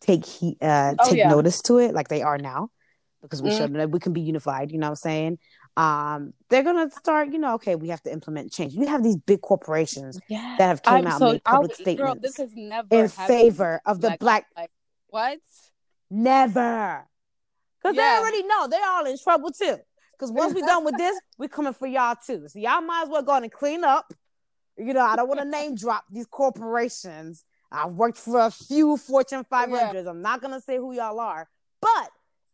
take 0.00 0.24
he, 0.24 0.56
uh, 0.60 0.94
oh, 0.98 1.08
take 1.08 1.18
yeah. 1.18 1.28
notice 1.28 1.60
to 1.62 1.78
it 1.78 1.94
like 1.94 2.08
they 2.08 2.22
are 2.22 2.38
now 2.38 2.70
because 3.22 3.42
we 3.42 3.50
mm. 3.50 3.58
showed 3.58 3.68
them 3.68 3.78
that 3.78 3.90
we 3.90 3.98
can 3.98 4.12
be 4.12 4.20
unified 4.20 4.70
you 4.70 4.78
know 4.78 4.86
what 4.86 4.90
i'm 4.90 4.96
saying 4.96 5.38
um, 5.76 6.34
they're 6.48 6.62
gonna 6.62 6.90
start, 6.90 7.32
you 7.32 7.38
know, 7.38 7.54
okay, 7.54 7.76
we 7.76 7.88
have 7.88 8.02
to 8.02 8.12
implement 8.12 8.52
change. 8.52 8.74
You 8.74 8.86
have 8.86 9.02
these 9.02 9.16
big 9.16 9.40
corporations 9.40 10.20
that 10.28 10.58
have 10.58 10.82
came 10.82 10.94
I'm 10.94 11.06
out 11.06 11.18
so, 11.18 11.32
made 11.32 11.44
public 11.44 11.70
I'll, 11.70 11.74
statements 11.74 12.02
girl, 12.02 12.14
this 12.20 12.36
has 12.38 12.50
never 12.54 12.88
in 12.90 13.08
favor 13.08 13.80
of 13.86 14.00
the 14.00 14.16
black. 14.18 14.46
Like, 14.56 14.70
what? 15.08 15.38
Never, 16.10 17.06
because 17.80 17.96
they 17.96 18.02
already 18.02 18.42
know 18.42 18.66
they're 18.68 18.88
all 18.88 19.06
in 19.06 19.16
trouble 19.18 19.50
too. 19.50 19.76
Because 20.12 20.32
once 20.32 20.54
we're 20.54 20.66
done 20.66 20.84
with 20.84 20.98
this, 20.98 21.18
we're 21.38 21.48
coming 21.48 21.72
for 21.72 21.86
y'all 21.86 22.14
too. 22.14 22.46
So 22.48 22.58
y'all 22.58 22.82
might 22.82 23.04
as 23.04 23.08
well 23.08 23.22
go 23.22 23.34
and 23.36 23.50
clean 23.50 23.84
up. 23.84 24.12
You 24.76 24.92
know, 24.92 25.00
I 25.00 25.16
don't 25.16 25.28
want 25.28 25.40
to 25.40 25.46
name 25.46 25.76
drop 25.76 26.04
these 26.10 26.26
corporations. 26.26 27.44
I've 27.72 27.92
worked 27.92 28.18
for 28.18 28.40
a 28.40 28.50
few 28.50 28.96
Fortune 28.96 29.44
500s. 29.50 29.94
Yeah. 29.94 30.10
I'm 30.10 30.22
not 30.22 30.42
gonna 30.42 30.60
say 30.60 30.76
who 30.76 30.92
y'all 30.92 31.20
are, 31.20 31.48
but 31.80 32.10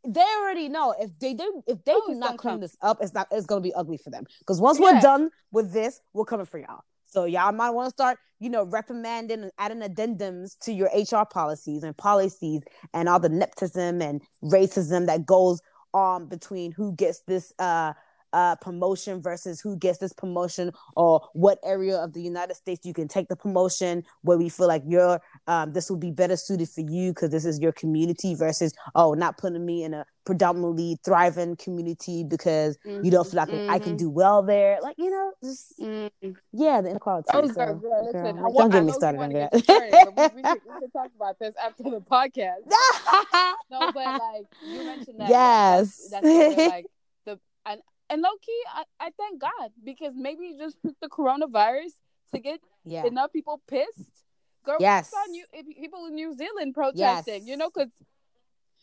they 0.07 0.25
already 0.39 0.69
know 0.69 0.95
if 0.99 1.11
they 1.19 1.35
do 1.35 1.63
if 1.67 1.85
they 1.85 1.93
oh, 1.95 2.05
do 2.09 2.15
not 2.15 2.39
clean 2.39 2.55
come. 2.55 2.61
this 2.61 2.77
up, 2.83 2.99
it's 3.01 3.15
not 3.15 3.29
it's 3.31 3.47
gonna 3.47 3.61
be 3.61 3.75
ugly 3.75 3.97
for 3.97 4.11
them. 4.11 4.25
Because 4.41 4.61
once 4.61 4.79
yeah. 4.79 4.93
we're 4.95 5.01
done 5.01 5.31
with 5.53 5.73
this, 5.73 6.01
we're 6.13 6.25
coming 6.25 6.47
for 6.47 6.59
y'all. 6.59 6.83
So 7.07 7.25
y'all 7.25 7.53
might 7.53 7.71
want 7.71 7.87
to 7.87 7.91
start, 7.91 8.19
you 8.41 8.51
know, 8.51 8.65
reprimanding 8.65 9.43
and 9.43 9.53
adding 9.59 9.81
addendums 9.81 10.59
to 10.61 10.73
your 10.73 10.91
HR 10.95 11.25
policies 11.25 11.83
and 11.83 11.97
policies 11.97 12.63
and 12.93 13.09
all 13.09 13.21
the 13.21 13.29
nepotism 13.29 14.03
and 14.03 14.21
racism 14.43 15.07
that 15.07 15.25
goes 15.25 15.61
on 15.95 16.27
between 16.27 16.73
who 16.73 16.95
gets 16.95 17.21
this 17.21 17.53
uh 17.59 17.93
uh, 18.33 18.57
promotion 18.57 19.21
versus 19.21 19.61
who 19.61 19.77
gets 19.77 19.99
this 19.99 20.13
promotion 20.13 20.73
or 20.97 21.27
what 21.33 21.59
area 21.65 21.97
of 21.97 22.13
the 22.13 22.23
United 22.23 22.55
States 22.55 22.85
you 22.85 22.93
can 22.93 23.09
take 23.09 23.29
the 23.29 23.37
promotion 23.37 24.05
where 24.23 24.39
we 24.39 24.49
feel 24.49 24.69
like 24.69 24.83
you're 24.87 25.21
um, 25.47 25.73
this 25.73 25.91
will 25.91 25.97
be 25.97 26.11
better 26.11 26.37
suited 26.37 26.69
for 26.69 26.83
you 26.83 27.13
because 27.13 27.31
this 27.31 27.45
is 27.45 27.61
your 27.61 27.73
community 27.73 28.35
versus 28.35 28.73
oh 28.95 29.15
not 29.15 29.39
putting 29.39 29.65
me 29.65 29.85
in 29.85 29.95
a 29.95 30.05
predominantly 30.27 30.99
thriving 31.05 31.57
community 31.57 32.25
because 32.25 32.77
mm-hmm. 32.79 33.05
you 33.05 33.11
don't 33.11 33.27
feel 33.27 33.37
like 33.37 33.49
mm-hmm. 33.49 33.71
I 33.71 33.79
can 33.79 33.91
mm-hmm. 33.91 33.97
do 33.99 34.11
well 34.11 34.43
there 34.43 34.79
like 34.83 34.97
you 34.99 35.11
know 35.11 35.33
just 35.43 35.79
mm-hmm. 35.81 36.31
yeah 36.53 36.81
the 36.81 36.91
inequality 36.91 37.29
oh, 37.33 37.47
so, 37.47 37.55
girl, 37.55 37.75
girl, 37.77 38.05
listen, 38.05 38.37
girl, 38.37 38.53
don't 38.53 38.71
get 38.71 38.85
me 38.85 38.93
started 38.93 39.21
on 39.21 39.33
that 39.33 39.53
we, 39.53 39.59
we, 39.61 39.65
can, 39.65 40.33
we, 40.35 40.43
can, 40.43 40.91
talk 40.91 41.11
about 41.15 41.39
this 41.39 41.55
after 41.65 41.85
the 41.85 42.01
podcast 42.01 42.67
no 43.71 43.93
but 43.93 44.05
like 44.05 44.47
you 44.67 44.85
mentioned 44.85 45.21
that 45.21 45.29
yes 45.29 46.09
that's, 46.11 46.27
that's 46.27 46.57
like 46.57 46.87
the 47.25 47.39
and 47.65 47.81
low 48.15 48.31
key, 48.41 48.63
I, 48.73 48.85
I 49.01 49.11
thank 49.17 49.41
God 49.41 49.71
because 49.85 50.13
maybe 50.15 50.47
you 50.47 50.59
just 50.59 50.77
took 50.85 50.95
the 51.01 51.09
coronavirus 51.09 51.93
to 52.35 52.41
get 52.41 52.61
yeah. 52.85 53.05
enough 53.05 53.33
people 53.33 53.61
pissed. 53.69 54.25
Girl, 54.65 54.77
yes. 54.81 55.13
New, 55.29 55.45
people 55.79 56.07
in 56.07 56.15
New 56.15 56.35
Zealand 56.37 56.75
protesting, 56.75 57.43
yes. 57.43 57.47
you 57.47 57.57
know, 57.57 57.71
because 57.73 57.91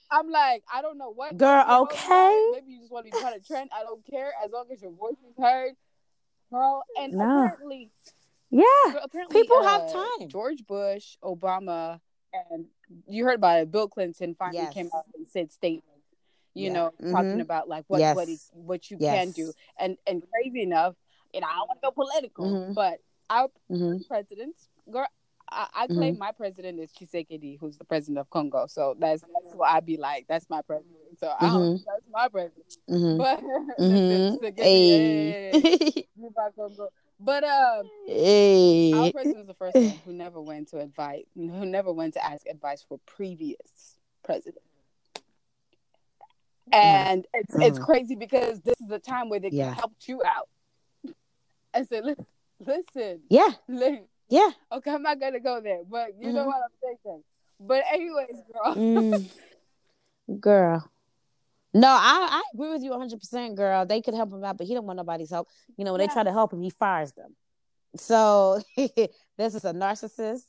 I'm 0.09 0.29
like, 0.29 0.63
I 0.73 0.81
don't 0.81 0.97
know 0.97 1.11
what. 1.11 1.37
Girl, 1.37 1.65
okay. 1.83 2.51
Maybe 2.53 2.73
you 2.73 2.79
just 2.79 2.91
want 2.91 3.05
to 3.05 3.11
be 3.11 3.21
part 3.21 3.35
of 3.35 3.45
trend. 3.45 3.69
I 3.75 3.83
don't 3.83 4.05
care 4.05 4.31
as 4.43 4.51
long 4.51 4.65
as 4.71 4.81
your 4.81 4.91
voice 4.91 5.17
is 5.29 5.35
heard. 5.37 5.73
Girl, 6.51 6.83
and 6.99 7.13
no. 7.13 7.23
apparently, 7.23 7.89
yeah, 8.51 8.63
apparently, 9.01 9.41
people 9.41 9.57
uh, 9.57 9.63
have 9.63 9.91
time. 9.91 10.29
George 10.29 10.65
Bush, 10.67 11.17
Obama, 11.23 11.99
and 12.51 12.65
you 13.07 13.25
heard 13.25 13.39
about 13.39 13.61
it. 13.61 13.71
Bill 13.71 13.87
Clinton 13.87 14.35
finally 14.37 14.59
yes. 14.59 14.73
came 14.73 14.89
out 14.95 15.05
and 15.15 15.27
said 15.27 15.51
statements 15.51 15.92
you 16.53 16.67
yeah. 16.67 16.73
know, 16.73 16.91
mm-hmm. 17.01 17.11
talking 17.11 17.41
about 17.41 17.67
like 17.67 17.85
what 17.87 17.99
yes. 17.99 18.15
what 18.15 18.27
what 18.53 18.91
you 18.91 18.97
yes. 18.99 19.15
can 19.17 19.31
do, 19.31 19.53
and 19.79 19.97
and 20.07 20.23
crazy 20.31 20.61
enough, 20.63 20.95
you 21.33 21.41
know, 21.41 21.47
I 21.47 21.55
don't 21.55 21.67
want 21.67 21.81
to 21.81 21.87
go 21.87 21.91
political, 21.91 22.45
mm-hmm. 22.45 22.73
but 22.73 22.99
our 23.29 23.49
mm-hmm. 23.71 23.97
president, 24.07 24.55
girl, 24.91 25.07
I, 25.49 25.67
I 25.73 25.87
claim 25.87 26.13
mm-hmm. 26.13 26.19
my 26.19 26.31
president 26.31 26.79
is 26.79 26.91
Tshisekedi, 26.91 27.59
who's 27.59 27.77
the 27.77 27.85
president 27.85 28.19
of 28.19 28.29
Congo. 28.29 28.67
So 28.67 28.95
that's 28.99 29.21
that's 29.21 29.55
what 29.55 29.69
I'd 29.69 29.85
be 29.85 29.97
like. 29.97 30.25
That's 30.27 30.49
my 30.49 30.61
president. 30.61 30.95
So 31.19 31.33
I 31.39 31.47
don't, 31.47 31.61
mm-hmm. 31.61 31.83
that's 31.85 32.05
my 32.11 32.27
president. 32.27 32.77
But 33.17 34.53
hey. 34.57 36.07
But 37.19 37.43
um, 37.43 37.89
hey. 38.07 38.93
our 38.93 39.11
president 39.11 39.41
is 39.41 39.47
the 39.47 39.53
first 39.53 39.75
one 39.75 39.89
who 40.05 40.13
never 40.13 40.41
went 40.41 40.69
to 40.69 40.79
advise, 40.79 41.23
who 41.35 41.65
never 41.65 41.93
went 41.93 42.15
to 42.15 42.25
ask 42.25 42.45
advice 42.47 42.83
for 42.87 42.99
previous 43.05 43.97
presidents. 44.23 44.72
Mm-hmm. 46.71 46.79
and 46.79 47.27
it's 47.33 47.55
mm. 47.55 47.67
it's 47.67 47.77
crazy 47.77 48.15
because 48.15 48.61
this 48.61 48.79
is 48.79 48.89
a 48.89 48.99
time 48.99 49.29
where 49.29 49.39
they 49.39 49.49
yeah. 49.49 49.65
can 49.65 49.73
help 49.73 49.93
you 50.07 50.21
out 50.23 50.47
and 51.73 51.87
say, 51.87 52.01
listen, 52.01 52.25
listen, 52.59 53.19
yeah, 53.29 53.49
listen. 53.67 54.05
yeah. 54.29 54.49
Okay, 54.71 54.91
I'm 54.91 55.03
not 55.03 55.19
gonna 55.19 55.41
go 55.41 55.59
there, 55.59 55.81
but 55.89 56.11
you 56.17 56.27
mm-hmm. 56.27 56.35
know 56.35 56.45
what 56.45 56.55
I'm 56.55 56.95
saying. 57.03 57.23
But 57.59 57.83
anyways, 57.91 58.41
girl, 58.51 58.75
mm. 58.75 59.29
girl. 60.39 60.89
No, 61.73 61.87
I, 61.87 62.27
I 62.29 62.43
agree 62.53 62.69
with 62.69 62.83
you 62.83 62.91
100, 62.91 63.19
percent 63.19 63.55
girl. 63.55 63.85
They 63.85 64.01
could 64.01 64.13
help 64.13 64.31
him 64.31 64.43
out, 64.43 64.57
but 64.57 64.67
he 64.67 64.73
don't 64.73 64.85
want 64.85 64.97
nobody's 64.97 65.31
help. 65.31 65.49
You 65.75 65.83
know, 65.83 65.91
when 65.91 66.01
yeah. 66.01 66.07
they 66.07 66.13
try 66.13 66.23
to 66.23 66.31
help 66.31 66.53
him, 66.53 66.61
he 66.61 66.69
fires 66.69 67.11
them. 67.13 67.35
So 67.95 68.61
this 68.77 69.55
is 69.55 69.65
a 69.65 69.73
narcissist. 69.73 70.45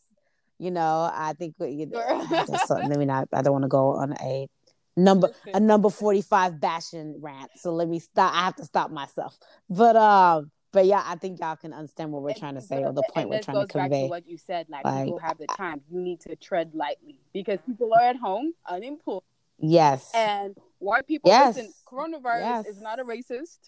You 0.59 0.71
know, 0.71 1.11
I 1.13 1.33
think 1.33 1.57
you 1.59 1.87
know, 1.87 2.27
let 2.71 2.97
me 2.97 3.05
not. 3.05 3.29
I 3.33 3.43
don't 3.43 3.53
want 3.53 3.65
to 3.65 3.69
go 3.69 3.95
on 3.97 4.15
a 4.21 4.49
number 4.97 5.31
a 5.55 5.61
number 5.61 5.91
45 5.91 6.61
bashing 6.61 7.21
rant 7.21 7.51
so 7.57 7.73
let 7.73 7.89
me 7.89 7.99
stop 7.99 8.33
i 8.35 8.45
have 8.45 8.57
to 8.57 8.65
stop 8.65 8.91
myself 8.91 9.37
but 9.69 9.97
um 9.97 10.51
but 10.73 10.87
yeah 10.87 11.03
i 11.07 11.17
think 11.17 11.41
y'all 11.41 11.57
can 11.57 11.73
understand 11.73 12.13
what 12.13 12.23
we're 12.23 12.31
and, 12.31 12.39
trying 12.39 12.55
to 12.55 12.61
say 12.61 12.83
or 12.85 12.93
the 12.93 13.03
point 13.13 13.29
we're 13.29 13.43
trying 13.43 13.67
to 13.67 13.67
convey 13.67 14.03
to 14.03 14.09
what 14.09 14.29
you 14.29 14.39
said 14.39 14.67
like, 14.69 14.85
like 14.85 15.05
people 15.05 15.19
have 15.19 15.39
the 15.39 15.47
time 15.47 15.81
you 15.91 16.01
need 16.01 16.21
to 16.21 16.37
tread 16.37 16.71
lightly 16.75 17.19
because 17.33 17.61
people 17.63 17.93
are 17.95 18.03
at 18.09 18.17
home 18.17 18.53
unemployed 18.69 19.23
yes 19.59 20.11
and 20.15 20.57
white 20.79 21.07
people 21.07 21.31
yes. 21.31 21.57
listen 21.57 21.73
coronavirus 21.91 22.41
yes. 22.41 22.67
is 22.67 22.81
not 22.81 23.01
a 23.01 23.05
racist 23.05 23.59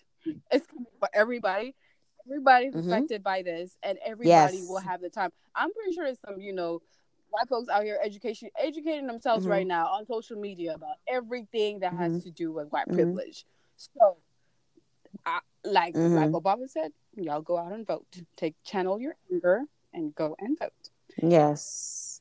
it's 0.51 0.67
for 0.99 1.09
everybody. 1.13 1.75
Everybody's 2.27 2.75
mm-hmm. 2.75 2.91
affected 2.91 3.23
by 3.23 3.43
this, 3.43 3.77
and 3.83 3.99
everybody 4.05 4.57
yes. 4.57 4.67
will 4.69 4.81
have 4.81 5.01
the 5.01 5.11
time. 5.11 5.31
I'm 5.55 5.73
pretty 5.73 5.93
sure 5.93 6.07
it's 6.07 6.21
some, 6.21 6.41
you 6.41 6.53
know, 6.53 6.81
white 7.37 7.49
folks 7.49 7.69
out 7.69 7.85
here 7.85 7.99
education 8.03 8.49
educating 8.59 9.07
themselves 9.07 9.45
mm-hmm. 9.45 9.53
right 9.53 9.67
now 9.67 9.87
on 9.89 10.07
social 10.07 10.39
media 10.39 10.75
about 10.75 10.97
everything 11.07 11.81
that 11.81 11.93
has 11.93 12.13
mm-hmm. 12.13 12.21
to 12.21 12.31
do 12.31 12.53
with 12.53 12.69
white 12.69 12.87
mm-hmm. 12.87 12.97
privilege. 12.97 13.45
So, 13.77 14.17
I, 15.25 15.41
like 15.65 15.95
like 15.95 16.31
mm-hmm. 16.31 16.35
Obama 16.35 16.69
said, 16.69 16.93
y'all 17.15 17.43
go 17.43 17.59
out 17.59 17.73
and 17.73 17.87
vote. 17.87 18.07
Take 18.37 18.55
channel 18.65 18.99
your 18.99 19.17
anger 19.31 19.63
and 19.93 20.15
go 20.15 20.35
and 20.39 20.59
vote. 20.59 20.73
Yes. 21.23 22.21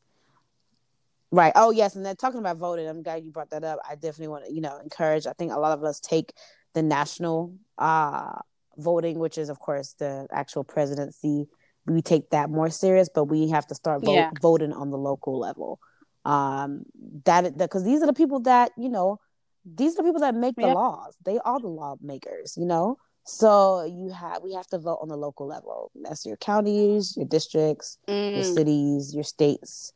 Right. 1.31 1.53
Oh, 1.55 1.71
yes. 1.71 1.95
And 1.95 2.05
then 2.05 2.15
talking 2.15 2.39
about 2.39 2.57
voting, 2.57 2.87
I'm 2.87 3.03
glad 3.03 3.23
you 3.25 3.31
brought 3.31 3.49
that 3.49 3.63
up. 3.63 3.79
I 3.89 3.95
definitely 3.95 4.29
want 4.29 4.45
to, 4.45 4.53
you 4.53 4.61
know, 4.61 4.77
encourage. 4.81 5.27
I 5.27 5.33
think 5.33 5.51
a 5.51 5.59
lot 5.59 5.77
of 5.77 5.83
us 5.83 5.99
take 5.99 6.33
the 6.73 6.81
national 6.81 7.53
uh, 7.77 8.39
voting, 8.77 9.19
which 9.19 9.37
is, 9.37 9.49
of 9.49 9.59
course, 9.59 9.95
the 9.97 10.27
actual 10.31 10.63
presidency. 10.63 11.47
We 11.87 12.01
take 12.01 12.31
that 12.31 12.49
more 12.49 12.69
serious, 12.69 13.09
but 13.13 13.25
we 13.25 13.49
have 13.49 13.67
to 13.67 13.75
start 13.75 14.03
vote, 14.03 14.13
yeah. 14.13 14.31
voting 14.41 14.73
on 14.73 14.89
the 14.89 14.97
local 14.97 15.39
level. 15.39 15.79
Um, 16.23 16.85
that 17.25 17.57
because 17.57 17.83
these 17.83 18.01
are 18.01 18.07
the 18.07 18.13
people 18.13 18.39
that 18.41 18.71
you 18.77 18.89
know, 18.89 19.19
these 19.63 19.93
are 19.93 19.97
the 19.97 20.03
people 20.03 20.21
that 20.21 20.35
make 20.35 20.55
the 20.55 20.63
yeah. 20.63 20.73
laws. 20.73 21.15
They 21.23 21.37
are 21.39 21.59
the 21.59 21.67
lawmakers. 21.67 22.57
You 22.57 22.65
know, 22.65 22.97
so 23.25 23.83
you 23.83 24.09
have 24.11 24.41
we 24.43 24.53
have 24.53 24.67
to 24.67 24.79
vote 24.79 24.99
on 25.01 25.09
the 25.09 25.17
local 25.17 25.47
level. 25.47 25.91
That's 25.95 26.25
your 26.25 26.37
counties, 26.37 27.15
your 27.15 27.27
districts, 27.27 27.97
mm. 28.07 28.35
your 28.35 28.43
cities, 28.43 29.13
your 29.13 29.23
states. 29.23 29.93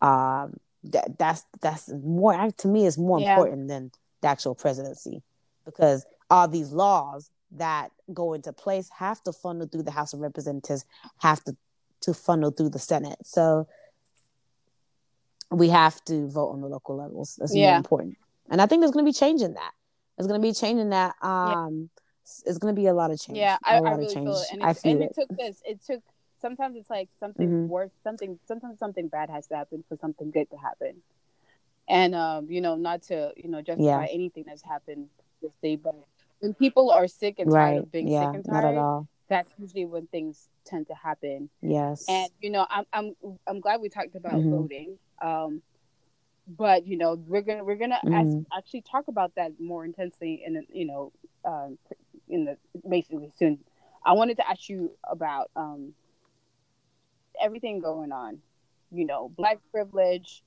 Um, 0.00 0.54
that 0.84 1.18
that's 1.18 1.44
that's 1.60 1.90
more 2.02 2.50
to 2.56 2.68
me 2.68 2.86
is 2.86 2.96
more 2.96 3.20
yeah. 3.20 3.32
important 3.32 3.68
than 3.68 3.90
the 4.22 4.28
actual 4.28 4.54
presidency 4.54 5.22
because 5.64 6.06
all 6.30 6.48
these 6.48 6.72
laws 6.72 7.30
that 7.52 7.90
go 8.12 8.34
into 8.34 8.52
place 8.52 8.90
have 8.90 9.22
to 9.24 9.32
funnel 9.32 9.66
through 9.66 9.82
the 9.82 9.90
House 9.90 10.12
of 10.12 10.20
Representatives, 10.20 10.84
have 11.18 11.42
to 11.44 11.56
to 12.00 12.14
funnel 12.14 12.50
through 12.50 12.68
the 12.70 12.78
Senate. 12.78 13.18
So 13.24 13.66
we 15.50 15.68
have 15.70 16.04
to 16.04 16.28
vote 16.28 16.50
on 16.50 16.60
the 16.60 16.68
local 16.68 16.96
levels. 16.96 17.36
That's 17.38 17.54
yeah. 17.54 17.70
more 17.70 17.76
important. 17.78 18.16
And 18.50 18.62
I 18.62 18.66
think 18.66 18.82
there's 18.82 18.92
going 18.92 19.04
to 19.04 19.08
be 19.08 19.18
changing 19.18 19.54
that. 19.54 19.72
There's 20.16 20.28
going 20.28 20.40
to 20.40 20.46
be 20.46 20.52
changing 20.52 20.90
that. 20.90 21.14
Um, 21.22 21.88
yeah 21.94 22.00
it's 22.46 22.58
going 22.58 22.74
to 22.74 22.80
be 22.80 22.86
a 22.86 22.94
lot 22.94 23.10
of 23.10 23.20
change. 23.20 23.38
Yeah, 23.38 23.56
I, 23.62 23.76
I 23.76 23.80
really 23.94 24.12
feel 24.12 24.36
it. 24.36 24.46
And, 24.52 24.62
I 24.62 24.74
feel 24.74 24.92
and 24.92 25.02
it. 25.02 25.10
it 25.10 25.14
took 25.14 25.36
this. 25.36 25.62
It 25.64 25.80
took. 25.84 26.02
Sometimes 26.40 26.76
it's 26.76 26.90
like 26.90 27.08
something 27.18 27.48
mm-hmm. 27.48 27.68
worse. 27.68 27.90
Something. 28.04 28.38
Sometimes 28.46 28.78
something 28.78 29.08
bad 29.08 29.30
has 29.30 29.46
to 29.48 29.56
happen 29.56 29.84
for 29.88 29.96
something 29.96 30.30
good 30.30 30.50
to 30.50 30.56
happen. 30.56 30.96
And 31.88 32.14
um, 32.14 32.46
you 32.50 32.60
know, 32.60 32.76
not 32.76 33.02
to 33.04 33.32
you 33.36 33.48
know 33.48 33.62
justify 33.62 34.04
yeah. 34.04 34.06
anything 34.12 34.44
that's 34.46 34.62
happened 34.62 35.08
this 35.42 35.52
day, 35.62 35.76
but 35.76 35.94
when 36.40 36.54
people 36.54 36.90
are 36.90 37.08
sick 37.08 37.38
and 37.38 37.50
tired 37.50 37.70
right. 37.70 37.78
of 37.78 37.92
being 37.92 38.08
yeah, 38.08 38.26
sick 38.26 38.34
and 38.36 38.44
tired, 38.44 38.62
not 38.62 38.74
at 38.74 38.78
all. 38.78 39.08
that's 39.28 39.50
usually 39.58 39.84
when 39.84 40.06
things 40.06 40.48
tend 40.64 40.86
to 40.88 40.94
happen. 40.94 41.50
Yes. 41.62 42.04
And 42.08 42.30
you 42.40 42.50
know, 42.50 42.66
I'm 42.70 42.84
I'm 42.92 43.14
I'm 43.46 43.60
glad 43.60 43.80
we 43.80 43.88
talked 43.88 44.14
about 44.14 44.34
mm-hmm. 44.34 44.50
voting. 44.50 44.98
Um, 45.20 45.62
but 46.46 46.86
you 46.86 46.96
know, 46.96 47.14
we're 47.26 47.42
gonna 47.42 47.64
we're 47.64 47.76
gonna 47.76 48.00
mm-hmm. 48.04 48.40
actually 48.56 48.82
talk 48.82 49.08
about 49.08 49.34
that 49.36 49.60
more 49.60 49.84
intensely 49.84 50.42
in 50.46 50.64
you 50.72 50.86
know 50.86 51.12
um, 51.44 51.78
in 52.28 52.44
the 52.44 52.56
basically 52.88 53.30
soon. 53.38 53.58
I 54.04 54.12
wanted 54.12 54.36
to 54.36 54.48
ask 54.48 54.68
you 54.68 54.92
about 55.04 55.50
um, 55.56 55.92
everything 57.40 57.80
going 57.80 58.12
on. 58.12 58.38
You 58.90 59.04
know, 59.04 59.30
black 59.36 59.58
privilege. 59.70 60.42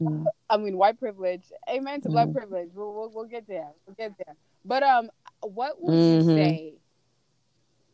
Mm. 0.00 0.24
I 0.48 0.56
mean, 0.56 0.76
white 0.76 0.98
privilege. 0.98 1.44
Amen 1.68 2.00
to 2.02 2.08
mm. 2.08 2.12
black 2.12 2.32
privilege. 2.32 2.70
We'll, 2.74 2.92
we'll, 2.92 3.10
we'll 3.12 3.24
get 3.24 3.46
there. 3.48 3.68
We'll 3.86 3.96
get 3.96 4.12
there. 4.24 4.36
But 4.64 4.82
um, 4.82 5.10
what 5.42 5.82
would 5.82 5.94
mm-hmm. 5.94 6.30
you 6.30 6.36
say? 6.36 6.74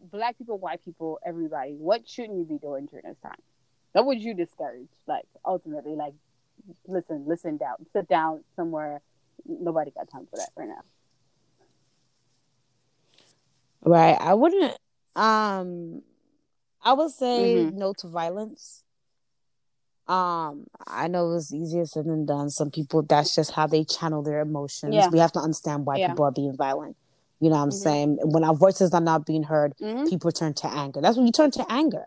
Black 0.00 0.38
people, 0.38 0.58
white 0.58 0.84
people, 0.84 1.18
everybody. 1.24 1.72
What 1.72 2.08
shouldn't 2.08 2.38
you 2.38 2.44
be 2.44 2.58
doing 2.58 2.86
during 2.86 3.06
this 3.06 3.18
time? 3.22 3.40
What 3.92 4.06
would 4.06 4.22
you 4.22 4.34
discourage? 4.34 4.88
Like 5.06 5.24
ultimately, 5.44 5.94
like 5.94 6.14
listen, 6.86 7.24
listen 7.26 7.56
down, 7.56 7.76
sit 7.92 8.08
down 8.08 8.44
somewhere. 8.54 9.00
Nobody 9.46 9.90
got 9.90 10.10
time 10.10 10.26
for 10.30 10.36
that 10.36 10.50
right 10.56 10.68
now. 10.68 10.82
Right. 13.82 14.16
I 14.20 14.34
wouldn't 14.34 14.76
um 15.14 16.02
I 16.82 16.92
would 16.92 17.10
say 17.10 17.56
mm-hmm. 17.56 17.78
no 17.78 17.92
to 17.94 18.08
violence. 18.08 18.84
Um, 20.08 20.66
I 20.86 21.08
know 21.08 21.32
it's 21.34 21.52
easier 21.52 21.84
said 21.84 22.04
than 22.04 22.26
done. 22.26 22.50
Some 22.50 22.70
people 22.70 23.02
that's 23.02 23.34
just 23.34 23.52
how 23.52 23.66
they 23.66 23.84
channel 23.84 24.22
their 24.22 24.40
emotions. 24.40 24.94
Yeah. 24.94 25.08
We 25.08 25.18
have 25.18 25.32
to 25.32 25.40
understand 25.40 25.84
why 25.84 25.96
yeah. 25.96 26.08
people 26.08 26.24
are 26.24 26.32
being 26.32 26.56
violent. 26.56 26.96
You 27.40 27.50
know 27.50 27.56
what 27.56 27.62
I'm 27.62 27.68
mm-hmm. 27.70 27.78
saying? 27.78 28.18
When 28.22 28.44
our 28.44 28.54
voices 28.54 28.94
are 28.94 29.00
not 29.00 29.26
being 29.26 29.42
heard, 29.42 29.74
mm-hmm. 29.76 30.06
people 30.06 30.30
turn 30.32 30.54
to 30.54 30.68
anger. 30.68 31.00
That's 31.00 31.16
when 31.16 31.26
you 31.26 31.32
turn 31.32 31.50
to 31.52 31.66
anger. 31.68 32.06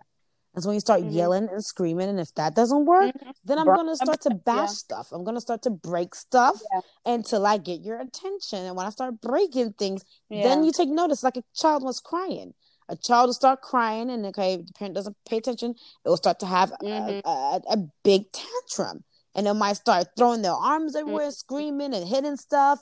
That's 0.54 0.66
when 0.66 0.74
you 0.74 0.80
start 0.80 1.02
mm-hmm. 1.02 1.12
yelling 1.12 1.50
and 1.50 1.64
screaming. 1.64 2.10
And 2.10 2.20
if 2.20 2.34
that 2.36 2.56
doesn't 2.56 2.86
work, 2.86 3.14
mm-hmm. 3.14 3.30
then 3.46 3.60
I'm 3.60 3.66
going 3.66 3.88
to 3.88 3.96
start 3.96 4.22
to 4.22 4.32
bash 4.32 4.58
yeah. 4.58 4.66
stuff. 4.68 5.12
I'm 5.12 5.24
going 5.24 5.36
to 5.36 5.42
start 5.42 5.62
to 5.64 5.70
break 5.70 6.16
stuff 6.16 6.60
until 7.06 7.46
I 7.46 7.58
get 7.58 7.82
your 7.82 8.00
attention. 8.00 8.60
And 8.60 8.76
when 8.76 8.86
I 8.86 8.90
start 8.90 9.22
breaking 9.22 9.74
things, 9.74 10.04
then 10.30 10.64
you 10.64 10.72
take 10.72 10.90
notice. 10.90 11.22
Like 11.22 11.38
a 11.38 11.44
child 11.54 11.84
was 11.84 12.00
crying. 12.00 12.54
A 12.90 12.96
child 12.96 13.28
will 13.28 13.34
start 13.34 13.62
crying, 13.62 14.10
and 14.10 14.26
okay, 14.28 14.58
the 14.58 14.74
parent 14.74 14.96
doesn't 14.96 15.16
pay 15.28 15.38
attention, 15.38 15.76
it 16.06 16.10
will 16.10 16.18
start 16.18 16.40
to 16.40 16.46
have 16.46 16.72
mm-hmm. 16.82 17.20
a, 17.26 17.30
a, 17.30 17.62
a, 17.74 17.78
big 18.04 18.24
tantrum. 18.32 19.04
And 19.36 19.48
it 19.48 19.54
might 19.54 19.78
start 19.78 20.08
throwing 20.18 20.42
their 20.42 20.52
arms 20.52 20.96
everywhere, 20.96 21.28
mm-hmm. 21.28 21.32
screaming 21.32 21.94
and 21.94 22.08
hitting 22.08 22.36
stuff 22.36 22.80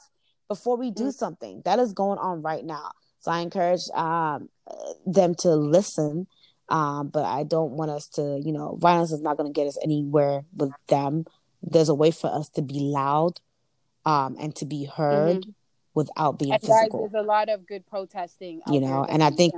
before 0.48 0.78
we 0.78 0.92
do 0.92 1.04
mm-hmm. 1.04 1.12
something. 1.12 1.62
That 1.66 1.80
is 1.80 1.94
going 1.94 2.20
on 2.20 2.42
right 2.42 2.64
now. 2.64 2.92
So 3.20 3.32
I 3.32 3.42
encourage 3.42 3.90
um, 3.94 4.50
them 5.06 5.36
to 5.40 5.56
listen 5.56 6.28
um, 6.70 7.10
but 7.10 7.24
I 7.24 7.44
don't 7.44 7.72
want 7.72 7.92
us 7.92 8.08
to, 8.10 8.42
you 8.44 8.52
know, 8.52 8.78
violence 8.80 9.12
is 9.12 9.22
not 9.22 9.38
going 9.38 9.52
to 9.52 9.58
get 9.58 9.68
us 9.68 9.78
anywhere 9.82 10.44
with 10.56 10.72
them. 10.88 11.26
There's 11.62 11.90
a 11.90 11.96
way 11.96 12.12
for 12.12 12.28
us 12.28 12.50
to 12.50 12.62
be 12.62 12.80
loud 12.80 13.40
um, 14.06 14.36
and 14.40 14.56
to 14.58 14.66
be 14.66 14.86
heard 14.86 15.42
mm-hmm. 15.42 15.52
Without 15.98 16.38
being 16.38 16.54
and 16.54 16.62
physical. 16.62 17.10
There's 17.10 17.26
a 17.26 17.28
lot 17.28 17.50
of 17.50 17.66
good 17.66 17.86
protesting, 17.88 18.62
you 18.72 18.80
know, 18.80 19.04
and 19.04 19.24
I 19.24 19.32
think 19.32 19.56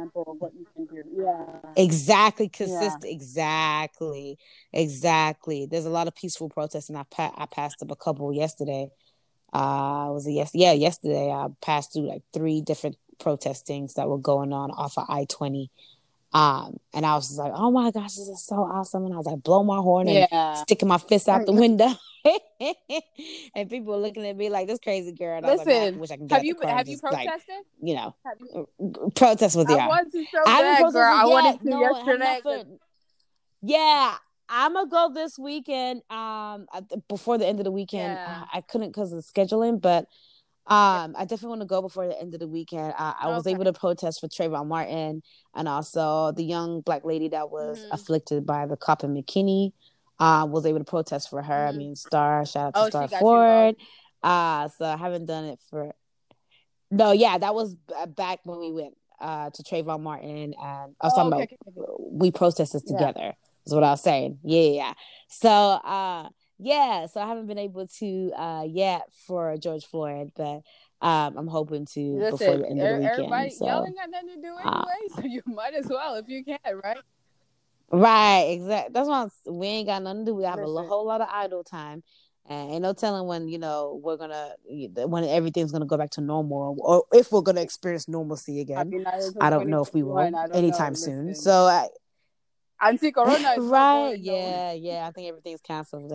yeah. 1.14 1.46
exactly 1.76 2.48
consistent, 2.48 3.04
yeah. 3.04 3.12
exactly, 3.12 4.40
exactly. 4.72 5.66
There's 5.66 5.86
a 5.86 5.90
lot 5.90 6.08
of 6.08 6.16
peaceful 6.16 6.50
protesting. 6.50 6.96
I 6.96 7.04
pa- 7.04 7.34
I 7.36 7.46
passed 7.46 7.84
up 7.84 7.92
a 7.92 7.96
couple 7.96 8.32
yesterday. 8.32 8.90
Uh, 9.52 10.08
was 10.12 10.26
it 10.28 10.32
yes? 10.32 10.52
Yeah, 10.54 10.72
yesterday 10.72 11.30
I 11.30 11.48
passed 11.62 11.92
through 11.92 12.08
like 12.08 12.24
three 12.34 12.62
different 12.62 12.96
protestings 13.20 13.96
that 13.96 14.08
were 14.08 14.18
going 14.18 14.54
on 14.54 14.72
off 14.72 14.98
of 14.98 15.08
I 15.10 15.26
twenty 15.30 15.72
um, 16.32 16.78
and 16.94 17.06
I 17.06 17.16
was 17.16 17.28
just 17.28 17.40
like, 17.40 17.52
oh 17.56 17.72
my 17.72 17.90
gosh, 17.92 18.16
this 18.16 18.28
is 18.28 18.46
so 18.46 18.58
awesome. 18.58 19.06
And 19.06 19.14
I 19.14 19.18
was 19.18 19.26
like, 19.26 19.42
blow 19.42 19.64
my 19.64 19.78
horn 19.78 20.08
and 20.08 20.28
yeah. 20.32 20.54
sticking 20.56 20.88
my 20.88 21.00
fist 21.00 21.28
out 21.28 21.46
the 21.46 21.54
window. 21.54 21.90
and 23.56 23.70
people 23.70 23.94
were 23.94 24.00
looking 24.00 24.26
at 24.28 24.38
me 24.38 24.50
like 24.50 24.68
this 24.68 24.80
crazy 24.80 25.12
girl. 25.12 25.38
And 25.38 25.46
Listen, 25.48 25.70
I, 25.70 25.86
like, 25.86 25.94
I 25.94 25.98
wish 25.98 26.12
I 26.12 26.18
can 26.18 26.28
get 26.28 26.36
have 26.36 26.46
you 26.46 26.56
have 26.62 26.88
you 26.88 27.00
protested? 27.00 27.32
Like, 27.50 27.66
you 27.82 27.96
know, 27.96 28.16
you... 28.80 29.12
protest 29.16 29.56
with 29.56 29.70
you. 29.70 29.78
I 29.78 29.88
want 29.88 30.12
to 30.12 30.24
so 30.32 30.40
I 30.46 30.62
bad, 30.62 30.94
girl. 30.94 31.14
I 31.16 31.26
wanted 31.26 31.62
to 31.62 31.70
no, 31.70 31.82
yesterday. 31.82 32.64
Yeah, 33.62 34.16
I'm 34.48 34.74
gonna 34.74 34.90
go 34.90 35.12
this 35.14 35.40
weekend. 35.40 36.04
Um, 36.12 36.68
before 37.08 37.38
the 37.38 37.48
end 37.48 37.60
of 37.60 37.64
the 37.64 37.72
weekend, 37.72 38.14
yeah. 38.14 38.44
I, 38.54 38.58
I 38.60 38.62
couldn't 38.62 38.90
because 38.90 39.14
of 39.14 39.24
scheduling, 39.24 39.82
but 39.82 40.06
um, 40.70 41.16
I 41.18 41.22
definitely 41.22 41.50
want 41.50 41.62
to 41.62 41.68
go 41.68 41.82
before 41.82 42.08
the 42.08 42.20
end 42.20 42.36
of 42.36 42.40
the 42.40 42.48
weekend. 42.48 42.94
I, 42.98 43.16
I 43.20 43.26
okay. 43.26 43.36
was 43.36 43.48
able 43.48 43.64
to 43.64 43.74
protest 43.74 44.20
for 44.20 44.28
Trayvon 44.28 44.68
Martin 44.68 45.24
and 45.56 45.68
also 45.68 46.32
the 46.32 46.44
young 46.44 46.82
black 46.82 47.04
lady 47.04 47.28
that 47.30 47.50
was 47.50 47.80
mm-hmm. 47.80 47.92
afflicted 47.92 48.46
by 48.46 48.68
the 48.68 48.78
cop 48.78 49.04
in 49.04 49.16
McKinney. 49.16 49.74
Uh, 50.20 50.46
was 50.46 50.66
able 50.66 50.80
to 50.80 50.86
protest 50.86 51.30
for 51.30 51.42
her. 51.42 51.54
Mm-hmm. 51.54 51.76
I 51.76 51.78
mean, 51.78 51.96
Star, 51.96 52.46
shout 52.46 52.76
out 52.76 52.92
to 52.92 52.98
oh, 52.98 53.06
Star 53.06 53.20
Ford. 53.20 53.76
Uh, 54.22 54.68
so 54.68 54.86
I 54.86 54.98
haven't 54.98 55.26
done 55.26 55.46
it 55.46 55.60
for. 55.70 55.94
No, 56.92 57.14
yeah, 57.14 57.38
that 57.38 57.56
was 57.56 57.76
back 58.16 58.40
when 58.44 58.60
we 58.60 58.72
went 58.72 58.96
uh, 59.20 59.50
to 59.50 59.64
Trayvon 59.64 60.02
Martin, 60.02 60.54
and 60.62 60.96
I 61.02 61.08
was 61.08 61.14
oh, 61.14 61.16
talking 61.16 61.34
okay, 61.34 61.58
about 61.66 61.84
okay. 61.84 62.04
we 62.12 62.32
protested 62.32 62.86
together. 62.86 63.20
Yeah. 63.22 63.32
Is 63.66 63.74
what 63.74 63.84
I 63.84 63.92
was 63.92 64.04
saying. 64.04 64.40
Yeah, 64.44 64.62
yeah. 64.62 64.94
So, 65.30 65.50
uh, 65.50 66.30
yeah, 66.60 67.06
so 67.06 67.22
I 67.22 67.28
haven't 67.28 67.48
been 67.48 67.58
able 67.58 67.88
to 67.88 68.32
uh 68.36 68.66
yet 68.68 69.04
for 69.26 69.58
George 69.58 69.86
Floyd, 69.86 70.32
but 70.36 70.62
um 71.02 71.38
I'm 71.38 71.48
hoping 71.48 71.86
to 71.94 72.00
Listen, 72.00 72.38
before 72.38 72.58
the 72.58 72.70
end 72.70 72.82
of 72.82 72.90
the 72.90 72.96
weekend. 72.96 73.20
Everybody, 73.20 73.50
so, 73.52 73.66
y'all 73.66 73.86
ain't 73.86 73.96
got 73.96 74.10
nothing 74.10 74.30
to 74.30 74.42
do 74.42 74.54
uh, 74.54 74.60
anyway, 74.60 75.08
uh, 75.12 75.16
so 75.16 75.22
you 75.24 75.42
might 75.54 75.74
as 75.74 75.88
well 75.88 76.16
if 76.16 76.28
you 76.28 76.44
can, 76.44 76.60
right? 76.84 76.98
Right, 77.92 78.42
exactly. 78.52 78.94
That's 78.94 79.08
why 79.08 79.28
we 79.50 79.68
ain't 79.68 79.88
got 79.88 80.04
nothing 80.04 80.26
to 80.26 80.32
do. 80.32 80.36
We 80.36 80.44
have 80.44 80.60
Listen. 80.60 80.86
a 80.86 80.88
whole 80.88 81.06
lot 81.06 81.22
of 81.22 81.30
idle 81.32 81.64
time, 81.64 82.04
and 82.48 82.74
ain't 82.74 82.82
no 82.84 82.94
telling 82.94 83.26
when 83.26 83.48
you 83.48 83.58
know 83.58 84.00
we're 84.04 84.18
gonna 84.18 84.54
when 85.08 85.24
everything's 85.24 85.72
gonna 85.72 85.86
go 85.86 85.98
back 85.98 86.12
to 86.12 86.22
normal, 86.22 86.76
or 86.80 87.04
if 87.14 87.32
we're 87.32 87.42
gonna 87.42 87.62
experience 87.62 88.08
normalcy 88.08 88.60
again. 88.60 88.94
I 89.40 89.50
don't 89.50 89.70
know 89.70 89.82
if 89.82 89.94
we 89.94 90.04
will 90.04 90.20
anytime 90.54 90.96
soon. 90.96 91.34
So 91.36 91.66
I. 91.66 91.88
Anti-corona, 92.82 93.56
right? 93.58 94.18
Yeah, 94.18 94.72
yeah. 94.72 95.06
I 95.06 95.12
think 95.12 95.28
everything's 95.28 95.60
canceled. 95.60 96.14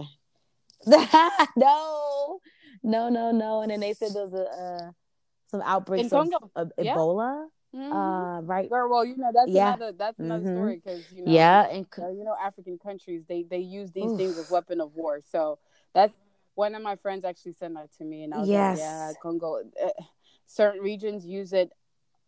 no, 1.56 2.40
no, 2.82 3.08
no, 3.08 3.30
no. 3.30 3.62
And 3.62 3.70
then 3.70 3.80
they 3.80 3.92
said 3.94 4.10
there's 4.14 4.34
a 4.34 4.44
uh, 4.44 4.90
some 5.50 5.62
outbreaks 5.62 6.12
of, 6.12 6.28
of 6.56 6.72
yeah. 6.78 6.94
Ebola. 6.94 7.46
Mm-hmm. 7.74 7.92
Uh, 7.92 8.40
right. 8.42 8.70
Girl, 8.70 8.88
well, 8.88 9.04
you 9.04 9.16
know 9.16 9.30
that's 9.34 9.50
yeah. 9.50 9.74
another 9.74 9.92
that's 9.92 10.18
another 10.20 10.44
mm-hmm. 10.44 10.56
story 10.56 10.80
because 10.84 11.04
you 11.12 11.24
know 11.24 11.32
yeah, 11.32 11.68
and 11.68 11.86
uh, 11.98 12.08
you 12.10 12.22
know 12.22 12.36
African 12.40 12.78
countries 12.78 13.24
they 13.28 13.42
they 13.42 13.58
use 13.58 13.90
these 13.90 14.12
Oof. 14.12 14.16
things 14.16 14.38
as 14.38 14.50
weapon 14.50 14.80
of 14.80 14.94
war. 14.94 15.20
So 15.32 15.58
that's 15.92 16.14
one 16.54 16.74
of 16.76 16.82
my 16.82 16.96
friends 16.96 17.24
actually 17.24 17.54
sent 17.54 17.74
that 17.74 17.90
to 17.98 18.04
me, 18.04 18.22
and 18.22 18.32
I 18.32 18.38
was 18.38 18.48
yes. 18.48 18.78
like, 18.78 18.86
yeah, 18.86 19.12
Congo. 19.20 19.62
Uh, 19.82 19.88
certain 20.46 20.82
regions 20.82 21.26
use 21.26 21.52
it 21.52 21.70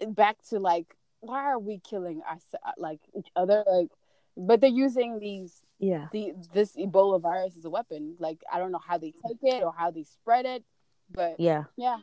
back 0.09 0.37
to 0.49 0.59
like, 0.59 0.97
why 1.21 1.45
are 1.45 1.59
we 1.59 1.79
killing 1.79 2.23
us 2.29 2.43
like 2.77 3.01
each 3.17 3.29
other? 3.37 3.65
Like, 3.67 3.89
but 4.37 4.61
they're 4.61 4.71
using 4.71 5.19
these 5.19 5.63
yeah 5.79 6.09
the 6.13 6.33
this 6.53 6.77
Ebola 6.77 7.21
virus 7.21 7.57
as 7.57 7.65
a 7.65 7.71
weapon. 7.71 8.17
Like 8.19 8.43
I 8.53 8.59
don't 8.59 8.73
know 8.73 8.81
how 8.87 8.99
they 8.99 9.13
take 9.27 9.39
it 9.43 9.63
or 9.63 9.73
how 9.77 9.91
they 9.91 10.05
spread 10.05 10.47
it, 10.47 10.65
but 11.11 11.39
yeah, 11.39 11.65
yeah. 11.77 11.99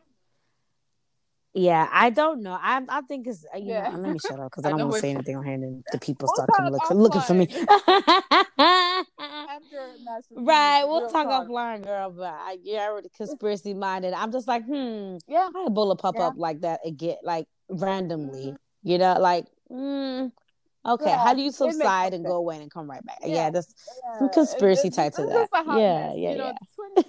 Yeah, 1.55 1.87
I 1.91 2.09
don't 2.09 2.41
know. 2.41 2.57
I 2.59 2.81
I 2.89 3.01
think 3.01 3.27
it's 3.27 3.45
uh, 3.53 3.57
you 3.59 3.73
yeah. 3.73 3.91
know. 3.91 3.99
Let 3.99 4.13
me 4.13 4.19
shut 4.19 4.39
up 4.39 4.49
because 4.49 4.65
I, 4.65 4.69
don't 4.71 4.79
want 4.89 4.93
to 4.93 4.99
say 5.01 5.11
anything 5.11 5.35
on 5.35 5.43
here, 5.43 5.53
and 5.53 5.83
the 5.91 5.99
people 5.99 6.27
start 6.33 6.49
coming 6.57 6.71
look, 6.71 6.89
looking 6.89 7.21
for 7.21 7.35
me. 7.35 7.47
right, 10.35 10.83
we'll 10.83 11.11
talk, 11.11 11.27
talk, 11.27 11.47
offline, 11.47 11.83
girl. 11.83 12.09
But 12.09 12.33
I, 12.33 12.57
yeah, 12.63 12.87
already 12.89 13.09
conspiracy 13.15 13.75
minded. 13.75 14.13
I'm 14.13 14.31
just 14.31 14.47
like, 14.47 14.65
hmm, 14.65 15.17
yeah, 15.27 15.49
how 15.53 15.67
Ebola 15.69 15.95
pop 15.95 16.15
yeah. 16.17 16.27
up 16.27 16.33
like 16.37 16.61
that 16.61 16.79
again, 16.83 17.17
like 17.21 17.45
randomly? 17.69 18.47
Mm-hmm. 18.47 18.89
You 18.89 18.97
know, 18.97 19.19
like, 19.19 19.45
mm, 19.71 20.31
okay, 20.85 21.09
yeah, 21.09 21.23
how 21.23 21.33
do 21.33 21.41
you 21.41 21.51
subside 21.51 22.13
and 22.13 22.25
go 22.25 22.35
away 22.35 22.61
and 22.61 22.71
come 22.71 22.89
right 22.89 23.05
back? 23.05 23.19
Yeah, 23.21 23.35
yeah 23.35 23.49
that's 23.49 23.73
some 24.19 24.29
conspiracy 24.29 24.89
it, 24.89 24.93
type 24.93 25.13
to 25.13 25.25
that. 25.25 25.49
Yeah, 25.53 25.63
mess, 25.63 26.17
yeah, 26.17 26.31
you 26.31 26.37
know, 26.37 26.53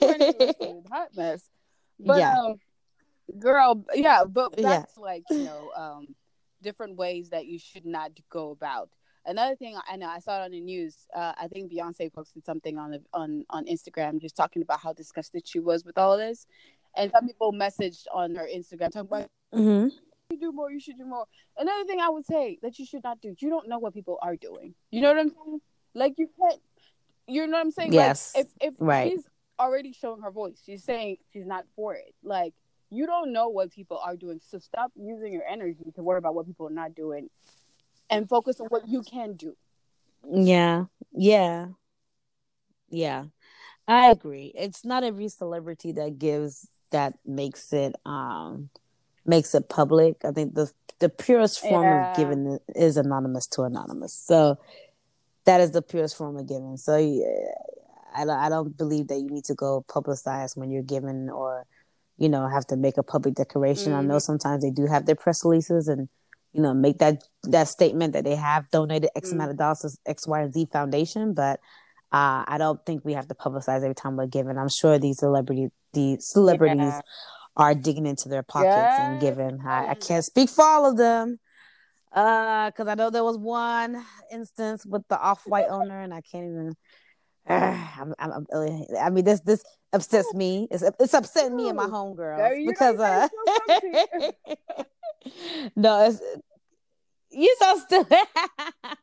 yeah. 0.01 0.73
hot 0.93 1.09
mess. 1.17 1.49
But 1.99 2.19
yeah. 2.19 2.35
um 2.39 2.57
girl 3.39 3.85
yeah 3.95 4.25
but 4.25 4.57
that's 4.57 4.95
yeah. 4.97 5.03
like 5.03 5.23
you 5.31 5.45
know 5.45 5.71
um 5.77 6.07
different 6.63 6.97
ways 6.97 7.31
that 7.31 7.47
you 7.47 7.59
should 7.59 7.87
not 7.87 8.11
go 8.31 8.51
about 8.51 8.91
another 9.27 9.57
thing 9.57 9.77
i 9.89 9.97
know 9.97 10.07
i 10.07 10.19
saw 10.19 10.41
it 10.41 10.45
on 10.45 10.51
the 10.51 10.61
news 10.61 11.07
uh, 11.15 11.33
i 11.39 11.49
think 11.49 11.73
beyonce 11.73 12.13
posted 12.13 12.45
something 12.45 12.79
on 12.79 12.93
the, 12.93 13.03
on 13.13 13.45
on 13.51 13.65
instagram 13.67 14.21
just 14.21 14.37
talking 14.37 14.63
about 14.63 14.81
how 14.81 14.93
disgusted 14.93 15.47
she 15.47 15.59
was 15.59 15.85
with 15.85 15.99
all 15.99 16.17
this 16.17 16.47
and 16.97 17.11
some 17.11 17.27
people 17.27 17.53
messaged 17.53 18.05
on 18.13 18.35
her 18.35 18.49
instagram 18.55 18.91
talking 18.91 19.01
about 19.01 19.31
mm-hmm. 19.55 19.89
You 20.35 20.41
do 20.41 20.53
more 20.53 20.71
you 20.71 20.81
should 20.81 20.99
do 20.99 21.07
more 21.07 21.27
another 21.59 21.85
thing 21.85 22.01
i 22.01 22.09
would 22.09 22.27
say 22.27 22.59
that 22.63 22.79
you 22.79 22.87
should 22.87 23.03
not 23.03 23.21
do 23.21 23.35
you 23.39 23.51
don't 23.51 23.69
know 23.69 23.79
what 23.79 23.95
people 23.95 24.19
are 24.23 24.37
doing 24.37 24.75
you 24.91 25.01
know 25.01 25.09
what 25.09 25.19
i'm 25.19 25.31
saying 25.31 25.61
like 25.95 26.15
you 26.19 26.29
can't 26.41 26.61
you 27.27 27.47
know 27.47 27.53
what 27.53 27.61
i'm 27.61 27.71
saying 27.71 27.93
yes 27.93 28.33
like, 28.35 28.47
if 28.47 28.69
if 28.69 28.75
right. 28.79 29.13
she's 29.13 29.27
already 29.59 29.93
showing 29.93 30.21
her 30.21 30.31
voice 30.31 30.61
she's 30.65 30.83
saying 30.83 31.17
she's 31.33 31.47
not 31.47 31.65
for 31.77 31.95
it 31.95 32.15
like 32.23 32.53
you 32.95 33.07
don't 33.07 33.33
know 33.33 33.49
what 33.49 33.73
people 33.73 33.99
are 33.99 34.17
doing. 34.17 34.41
So 34.49 34.59
stop 34.59 34.93
using 34.97 35.33
your 35.33 35.45
energy 35.45 35.91
to 35.97 36.03
worry 36.03 36.19
about 36.19 36.35
what 36.35 36.47
people 36.47 36.69
are 36.69 36.71
not 36.71 36.95
doing 36.95 37.29
and 38.09 38.29
focus 38.29 38.61
on 38.61 38.69
what 38.69 38.89
you 38.89 39.03
can 39.03 39.35
do. 39.35 39.57
Yeah. 40.31 40.85
Yeah. 41.13 41.67
Yeah. 42.89 43.25
I 43.87 44.11
agree. 44.11 44.53
It's 44.55 44.85
not 44.85 45.05
every 45.05 45.29
celebrity 45.29 45.93
that 45.93 46.19
gives 46.19 46.69
that 46.93 47.15
makes 47.27 47.73
it 47.73 47.97
um 48.07 48.71
makes 49.27 49.55
it 49.55 49.69
public. 49.69 50.25
I 50.25 50.33
think 50.33 50.55
the 50.55 50.71
the 51.01 51.09
purest 51.09 51.61
form 51.61 51.85
yeah. 51.85 52.11
of 52.11 52.17
giving 52.17 52.59
is 52.75 52.97
anonymous 52.97 53.47
to 53.49 53.63
anonymous. 53.63 54.13
So 54.13 54.59
that 55.45 55.61
is 55.61 55.73
the 55.73 55.83
purest 55.83 56.17
form 56.17 56.37
of 56.37 56.47
giving. 56.47 56.77
So 56.77 56.97
yeah, 56.97 57.27
I 58.15 58.25
don't, 58.25 58.39
I 58.39 58.49
don't 58.49 58.77
believe 58.77 59.09
that 59.09 59.19
you 59.19 59.29
need 59.29 59.45
to 59.45 59.55
go 59.55 59.85
publicize 59.89 60.57
when 60.57 60.71
you're 60.71 60.83
giving 60.83 61.31
or 61.31 61.67
you 62.17 62.29
know, 62.29 62.49
have 62.49 62.67
to 62.69 62.77
make 62.77 62.97
a 62.97 63.03
public 63.03 63.35
declaration. 63.35 63.93
Mm-hmm. 63.93 64.01
I 64.01 64.03
know 64.03 64.15
mm-hmm. 64.15 64.19
sometimes 64.19 64.63
they 64.63 64.71
do 64.71 64.87
have 64.87 65.07
their 65.07 65.17
press 65.17 65.45
releases 65.45 65.89
and, 65.89 66.09
you 66.53 66.63
know, 66.63 66.73
make 66.73 66.99
that 66.99 67.25
that 67.45 67.69
statement 67.69 68.13
that 68.13 68.25
they 68.25 68.37
have 68.37 68.71
donated 68.71 69.11
X 69.17 69.29
mm-hmm. 69.29 69.39
amount 69.39 69.51
of 69.51 69.57
dollars 69.57 69.81
to 69.81 69.91
X, 70.07 70.27
Y, 70.27 70.41
and 70.41 70.55
Z 70.55 70.69
foundation. 70.73 71.35
But 71.35 71.59
uh, 72.13 72.45
I 72.47 72.57
don't 72.59 72.85
think 72.87 73.05
we 73.05 73.15
have 73.15 73.27
to 73.29 73.35
publicize 73.35 73.83
every 73.83 73.95
time 73.95 74.17
we're 74.17 74.27
giving. 74.27 74.57
I'm 74.57 74.69
sure 74.69 74.99
these 74.99 75.19
celebrity 75.19 75.71
the 75.93 76.17
celebrities 76.21 76.79
yeah. 76.79 77.01
Are 77.57 77.75
digging 77.75 78.07
into 78.07 78.29
their 78.29 78.43
pockets 78.43 78.75
yeah. 78.75 79.13
and 79.13 79.21
giving. 79.21 79.61
I, 79.65 79.91
I, 79.91 79.95
can't 79.95 80.25
speak 80.25 80.51
for 80.51 80.65
all 80.65 80.91
of 80.91 80.97
them. 80.97 81.39
Uh, 82.13 82.71
because 82.71 82.87
I 82.87 82.95
know 82.95 83.11
there 83.11 83.25
was 83.25 83.39
one 83.39 84.05
instance 84.33 84.87
with 84.87 85.03
the 85.09 85.19
off 85.21 85.43
white 85.47 85.67
owner, 85.69 86.01
and 86.01 86.15
I 86.15 86.21
can't 86.21 86.45
even 86.45 86.75
I'm, 87.49 88.15
I'm, 88.19 88.33
I'm, 88.33 88.47
i 89.01 89.11
mean, 89.11 89.25
this 89.25 89.41
this 89.41 89.63
upsets 89.93 90.33
me. 90.33 90.67
It's 90.71 90.83
it's 90.99 91.13
upsetting 91.13 91.57
me 91.57 91.69
and 91.69 91.77
my 91.77 91.87
homegirls 91.87 92.67
because 92.67 92.99
uh, 92.99 93.29
no, 95.77 96.07
it's 96.07 96.23
you 97.31 97.55
so 97.59 97.79
stupid. 97.81 98.19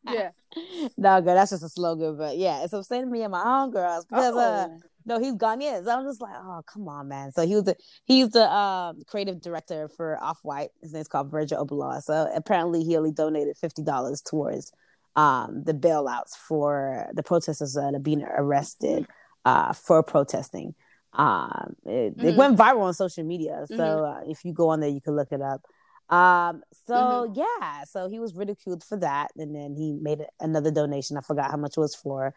yeah, 0.10 0.30
no, 0.98 1.22
girl, 1.22 1.36
that's 1.36 1.52
just 1.52 1.64
a 1.64 1.70
slogan, 1.70 2.18
but 2.18 2.36
yeah, 2.38 2.64
it's 2.64 2.74
upsetting 2.74 3.12
me 3.12 3.22
and 3.22 3.32
my 3.32 3.44
homegirls 3.44 4.08
because 4.10 4.36
uh, 4.36 4.68
oh. 4.70 4.74
uh, 4.74 4.78
no, 5.06 5.20
he's 5.20 5.36
Ghanaian. 5.36 5.84
So 5.84 5.98
I'm 5.98 6.06
just 6.06 6.22
like, 6.22 6.36
oh, 6.36 6.62
come 6.66 6.88
on, 6.88 7.08
man. 7.08 7.32
So 7.32 7.46
he 7.46 7.56
was 7.56 7.64
the 7.64 7.76
he's 8.06 8.30
the 8.30 8.52
um, 8.52 9.02
creative 9.08 9.42
director 9.42 9.90
for 9.90 10.22
Off 10.22 10.40
White. 10.44 10.70
His 10.82 10.94
name's 10.94 11.08
called 11.08 11.32
Virgil 11.32 11.66
Abloh. 11.66 12.02
So 12.02 12.32
apparently, 12.36 12.84
he 12.84 12.98
only 12.98 13.12
donated 13.12 13.58
fifty 13.58 13.84
dollars 13.84 14.22
towards 14.22 14.72
um, 15.16 15.64
the 15.64 15.74
bailouts 15.74 16.36
for 16.36 17.08
the 17.14 17.24
protesters 17.24 17.74
that 17.74 17.94
are 17.94 18.00
being 18.00 18.24
arrested 18.24 19.08
uh, 19.46 19.74
for 19.74 20.04
protesting. 20.04 20.76
Um, 21.14 21.76
it, 21.86 22.18
mm-hmm. 22.18 22.28
it, 22.28 22.36
went 22.36 22.58
viral 22.58 22.84
on 22.84 22.94
social 22.94 23.24
media. 23.24 23.66
So 23.68 23.76
mm-hmm. 23.76 24.28
uh, 24.28 24.32
if 24.32 24.46
you 24.46 24.54
go 24.54 24.70
on 24.70 24.80
there, 24.80 24.90
you 24.90 25.02
can 25.02 25.16
look 25.16 25.32
it 25.32 25.42
up. 25.42 25.62
Um, 26.10 26.62
so 26.88 26.94
mm-hmm. 26.94 27.40
yeah, 27.40 27.84
so 27.86 28.10
he 28.10 28.20
was 28.20 28.36
ridiculed 28.36 28.84
for 28.84 28.98
that, 28.98 29.32
and 29.38 29.56
then 29.56 29.76
he 29.76 29.94
made 29.94 30.20
another 30.40 30.72
donation. 30.72 31.18
I 31.18 31.22
forgot 31.22 31.52
how 31.52 31.58
much 31.58 31.78
it 31.78 31.80
was 31.80 31.96
for. 31.96 32.34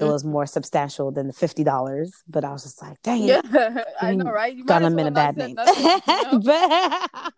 It 0.00 0.04
was 0.04 0.22
mm-hmm. 0.22 0.32
more 0.32 0.46
substantial 0.46 1.10
than 1.10 1.26
the 1.26 1.32
fifty 1.32 1.64
dollars, 1.64 2.12
but 2.28 2.44
I 2.44 2.52
was 2.52 2.62
just 2.62 2.80
like, 2.80 3.00
"Dang 3.02 3.22
yeah, 3.22 3.42
I 4.00 4.14
know, 4.14 4.30
right? 4.30 4.54
You 4.54 4.64
got 4.64 4.82
him 4.82 4.98
in 4.98 5.06
a 5.06 5.10
bad 5.10 5.36
name." 5.36 5.54
Nothing, 5.56 5.84
you 5.84 6.22
know? 6.32 6.38
but 6.40 7.32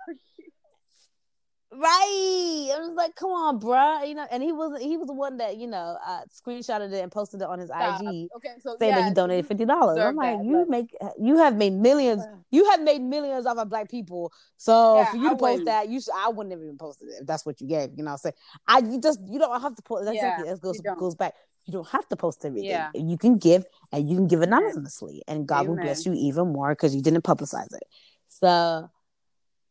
Right. 1.74 2.68
I 2.74 2.78
was 2.80 2.94
like, 2.94 3.16
come 3.16 3.30
on, 3.30 3.58
bruh. 3.58 4.06
You 4.06 4.14
know, 4.14 4.26
and 4.30 4.42
he 4.42 4.52
was 4.52 4.80
he 4.82 4.98
was 4.98 5.06
the 5.06 5.14
one 5.14 5.38
that, 5.38 5.56
you 5.56 5.66
know, 5.66 5.96
uh 6.06 6.20
screenshotted 6.30 6.92
it 6.92 7.02
and 7.02 7.10
posted 7.10 7.40
it 7.40 7.48
on 7.48 7.58
his 7.58 7.68
Stop. 7.68 8.02
IG. 8.02 8.28
Okay, 8.36 8.50
so 8.60 8.76
saying 8.78 8.92
yeah, 8.92 9.00
that 9.00 9.08
he 9.08 9.14
donated 9.14 9.46
fifty 9.46 9.64
dollars. 9.64 9.98
I'm 9.98 10.14
like, 10.14 10.36
that, 10.36 10.44
you 10.44 10.58
but... 10.58 10.68
make 10.68 10.94
you 11.18 11.38
have 11.38 11.56
made 11.56 11.72
millions 11.72 12.22
you 12.50 12.70
have 12.70 12.82
made 12.82 13.00
millions 13.00 13.46
off 13.46 13.56
of 13.56 13.70
black 13.70 13.90
people. 13.90 14.32
So 14.58 14.96
yeah, 14.96 15.10
for 15.12 15.16
you 15.16 15.22
to 15.22 15.28
I 15.28 15.30
post 15.30 15.40
wouldn't. 15.40 15.64
that, 15.66 15.88
you 15.88 15.98
should 16.02 16.12
I 16.14 16.28
wouldn't 16.28 16.52
have 16.52 16.62
even 16.62 16.76
posted 16.76 17.08
it 17.08 17.22
if 17.22 17.26
that's 17.26 17.46
what 17.46 17.58
you 17.62 17.66
gave. 17.66 17.90
You 17.96 18.04
know 18.04 18.10
what 18.10 18.12
I'm 18.12 18.18
saying? 18.18 18.34
I 18.68 18.78
you 18.80 19.00
just 19.00 19.20
you 19.26 19.38
don't 19.38 19.58
have 19.58 19.74
to 19.74 19.82
post 19.82 20.04
that's 20.04 20.14
yeah, 20.14 20.40
exactly 20.40 20.52
it 20.52 20.60
goes 20.60 20.80
goes 20.98 21.14
back. 21.14 21.32
You 21.66 21.72
don't 21.72 21.88
have 21.88 22.08
to 22.08 22.16
post 22.16 22.44
everything. 22.44 22.70
Yeah. 22.70 22.90
You 22.94 23.16
can 23.16 23.38
give 23.38 23.64
and 23.92 24.08
you 24.08 24.16
can 24.16 24.26
give 24.26 24.42
anonymously 24.42 25.22
and 25.28 25.46
God 25.46 25.60
Amen. 25.60 25.68
will 25.68 25.82
bless 25.82 26.04
you 26.06 26.12
even 26.14 26.52
more 26.52 26.70
because 26.70 26.94
you 26.94 27.02
didn't 27.02 27.22
publicize 27.22 27.72
it. 27.72 27.84
So 28.28 28.90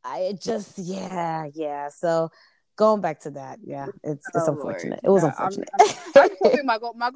I 0.03 0.35
just 0.39 0.77
yeah 0.77 1.47
yeah. 1.53 1.89
So 1.89 2.29
going 2.75 3.01
back 3.01 3.19
to 3.21 3.31
that, 3.31 3.59
yeah, 3.63 3.87
it's 4.03 4.25
it's 4.33 4.47
oh, 4.47 4.53
unfortunate. 4.53 5.01
Lord. 5.03 5.05
It 5.05 5.09
was 5.09 5.23
unfortunate. 5.23 5.69
I'm, 5.79 5.89
I'm, 6.15 6.29
I'm 6.59 6.65
ma 6.65 6.79
ma 6.95 7.11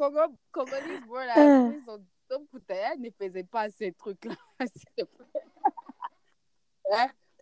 congolese 0.51 0.99
bro 1.07 1.25
là, 1.25 1.43
ils 1.43 1.83
ont 1.87 2.03
donc 2.29 2.47
ne 2.53 3.09
faisait 3.11 3.43
pas 3.43 3.69
ces 3.69 3.91
trucs 3.93 4.25
là, 4.25 4.35
s'il 4.59 4.85
te 4.97 5.03
plaît. 5.03 5.27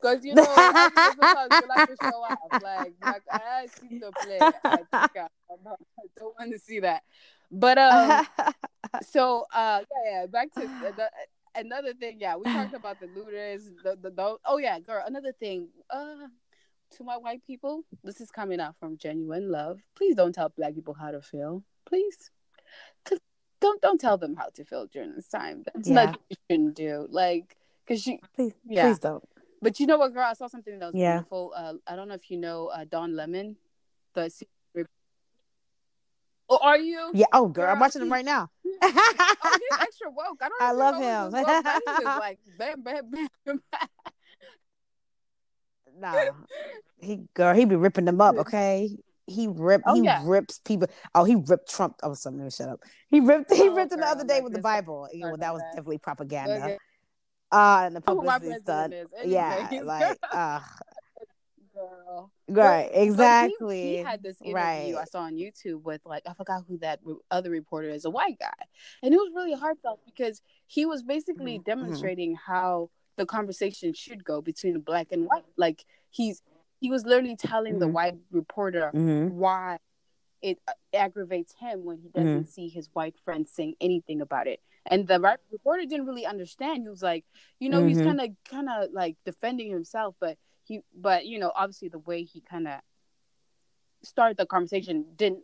Because 0.04 0.26
you 0.26 0.36
know, 0.36 0.46
I'm 0.48 0.92
like 1.70 1.90
to 1.90 1.96
show 2.02 2.24
off, 2.24 2.38
like, 2.62 2.94
like 3.02 3.22
I 3.32 3.68
see 3.80 4.00
the 4.00 4.12
play. 4.12 4.38
I, 4.42 4.80
I 4.94 5.08
don't 6.18 6.36
want 6.38 6.52
to 6.52 6.60
see 6.60 6.82
that. 6.82 7.04
But 7.50 7.78
um, 7.78 8.28
so 9.10 9.46
uh, 9.54 9.82
yeah, 10.06 10.12
yeah. 10.12 10.26
Back 10.26 10.54
to 10.56 10.60
the, 10.62 11.10
another 11.56 11.94
thing, 11.94 12.18
yeah, 12.20 12.36
we 12.36 12.44
talked 12.44 12.74
about 12.74 13.00
the 13.00 13.08
looters. 13.16 13.72
The, 13.84 13.96
the, 14.02 14.10
the 14.10 14.38
oh 14.46 14.58
yeah, 14.58 14.80
girl. 14.80 15.04
Another 15.06 15.32
thing, 15.32 15.70
uh, 15.90 16.28
to 16.98 17.04
my 17.04 17.16
white 17.16 17.46
people, 17.48 17.84
this 18.04 18.20
is 18.20 18.30
coming 18.30 18.60
out 18.60 18.76
from 18.80 18.98
genuine 18.98 19.52
love. 19.52 19.80
Please 19.96 20.16
don't 20.16 20.36
tell 20.36 20.50
black 20.50 20.76
people 20.76 20.96
how 20.96 21.12
to 21.12 21.22
feel, 21.22 21.64
please. 21.86 22.30
Don't 23.62 23.82
don't 23.82 24.02
tell 24.02 24.18
them 24.18 24.36
how 24.36 24.50
to 24.56 24.66
feel 24.66 24.88
during 24.88 25.16
this 25.16 25.30
time. 25.30 25.64
That's 25.64 25.88
yeah. 25.88 25.94
not 25.94 26.20
you 26.30 26.36
shouldn't 26.50 26.76
do. 26.76 27.08
Like, 27.10 27.56
cause 27.88 28.06
you 28.06 28.18
please, 28.36 28.52
yeah. 28.66 28.88
please 28.88 29.00
don't. 29.00 29.24
But 29.64 29.80
you 29.80 29.88
know 29.88 29.98
what, 29.98 30.14
girl? 30.14 30.28
I 30.30 30.34
saw 30.34 30.48
something 30.48 30.78
that 30.80 30.88
was 30.88 30.96
yeah. 30.96 31.14
beautiful. 31.14 31.54
Uh, 31.56 31.74
I 31.88 31.96
don't 31.96 32.10
know 32.10 32.16
if 32.16 32.30
you 32.30 32.38
know 32.38 32.68
uh, 32.68 32.86
Don 32.90 33.16
Lemon, 33.16 33.56
the 34.14 34.30
Oh, 36.50 36.60
are 36.62 36.78
you? 36.78 37.12
Yeah. 37.14 37.26
Oh, 37.32 37.48
girl, 37.48 37.66
girl 37.66 37.74
I'm 37.74 37.80
watching 37.80 38.02
him 38.02 38.12
right 38.12 38.26
now. 38.26 38.50
oh, 38.84 39.58
he's 39.60 39.80
extra 39.80 40.12
woke. 40.12 40.40
I 40.42 40.50
don't. 40.50 40.60
Know. 40.60 40.66
I 40.66 40.72
love 40.72 41.02
him. 41.02 41.34
He's 41.34 42.06
just 42.06 42.20
like 42.20 42.40
bam, 42.60 42.82
bam, 42.84 43.10
bam. 43.10 43.62
nah, 45.98 46.32
he 47.00 47.22
girl, 47.34 47.56
he 47.56 47.66
be 47.66 47.76
ripping 47.76 48.06
them 48.06 48.20
up. 48.20 48.36
Okay, 48.36 48.98
he 49.26 49.48
ripped. 49.48 49.86
Oh, 49.88 49.96
he 49.96 50.04
yeah. 50.04 50.22
rips 50.26 50.60
people. 50.60 50.90
Oh, 51.16 51.24
he 51.24 51.36
ripped 51.36 51.72
Trump. 51.72 51.96
Oh, 52.04 52.14
something. 52.14 52.48
Shut 52.50 52.70
up. 52.70 52.82
He 53.10 53.22
ripped. 53.22 53.52
He 53.54 53.70
oh, 53.70 53.76
ripped 53.76 53.94
him 53.94 54.02
the 54.02 54.08
other 54.08 54.26
day 54.26 54.42
with 54.42 54.54
the 54.54 54.62
Bible. 54.62 55.08
Know, 55.14 55.38
that 55.38 55.54
was 55.54 55.64
definitely 55.74 56.00
propaganda. 56.00 56.58
Okay. 56.58 56.78
Uh, 57.54 57.84
and 57.86 57.96
the 57.96 58.02
publicity 58.02 58.56
stunt. 58.60 58.94
Yeah, 59.26 59.68
like, 59.84 60.18
uh, 60.32 60.60
girl. 61.74 62.32
Right, 62.48 62.90
but, 62.92 63.02
exactly. 63.02 63.82
He, 63.82 63.98
he, 63.98 64.04
had 64.04 64.24
this 64.24 64.42
interview 64.42 64.56
right. 64.56 64.96
I 65.02 65.06
saw 65.06 65.22
on 65.22 65.36
YouTube 65.36 65.84
with 65.84 66.02
like 66.06 66.24
I 66.28 66.34
forgot 66.34 66.64
who 66.68 66.78
that 66.80 67.00
other 67.32 67.50
reporter 67.50 67.90
is, 67.90 68.06
a 68.06 68.10
white 68.10 68.40
guy, 68.40 68.52
and 69.02 69.14
it 69.14 69.18
was 69.18 69.32
really 69.36 69.54
heartfelt 69.54 70.02
because 70.06 70.42
he 70.68 70.86
was 70.86 71.04
basically 71.04 71.56
mm-hmm. 71.56 71.64
demonstrating 71.64 72.36
how 72.36 72.90
the 73.18 73.26
conversation 73.26 73.94
should 73.94 74.24
go 74.24 74.42
between 74.42 74.80
black 74.80 75.08
and 75.12 75.26
white. 75.26 75.46
Like 75.58 75.86
he's 76.10 76.42
he 76.80 76.90
was 76.90 77.06
literally 77.06 77.36
telling 77.36 77.74
mm-hmm. 77.74 77.80
the 77.80 77.88
white 77.88 78.16
reporter 78.32 78.92
mm-hmm. 78.94 79.36
why 79.36 79.78
it 80.42 80.60
uh, 80.68 80.74
aggravates 80.94 81.54
him 81.60 81.86
when 81.86 81.98
he 81.98 82.10
doesn't 82.10 82.42
mm-hmm. 82.42 82.50
see 82.50 82.68
his 82.68 82.90
white 82.94 83.16
friend 83.24 83.48
saying 83.48 83.76
anything 83.80 84.22
about 84.22 84.48
it. 84.48 84.60
And 84.86 85.08
the 85.08 85.38
reporter 85.52 85.86
didn't 85.86 86.08
really 86.08 86.26
understand. 86.26 86.84
He 86.84 86.90
was 86.90 87.02
like, 87.02 87.24
you 87.60 87.70
know, 87.70 87.86
he's 87.86 88.02
kind 88.02 88.20
of 88.20 88.30
kind 88.50 88.68
of 88.70 88.92
like 88.92 89.16
defending 89.26 89.72
himself, 89.72 90.16
but 90.20 90.38
he 90.64 90.82
but 90.96 91.26
you 91.26 91.40
know 91.40 91.52
obviously 91.56 91.90
the 91.90 92.00
way 92.00 92.24
he 92.24 92.42
kind 92.42 92.68
of 92.68 92.80
started 94.04 94.38
the 94.38 94.46
conversation 94.46 95.06
didn't 95.16 95.44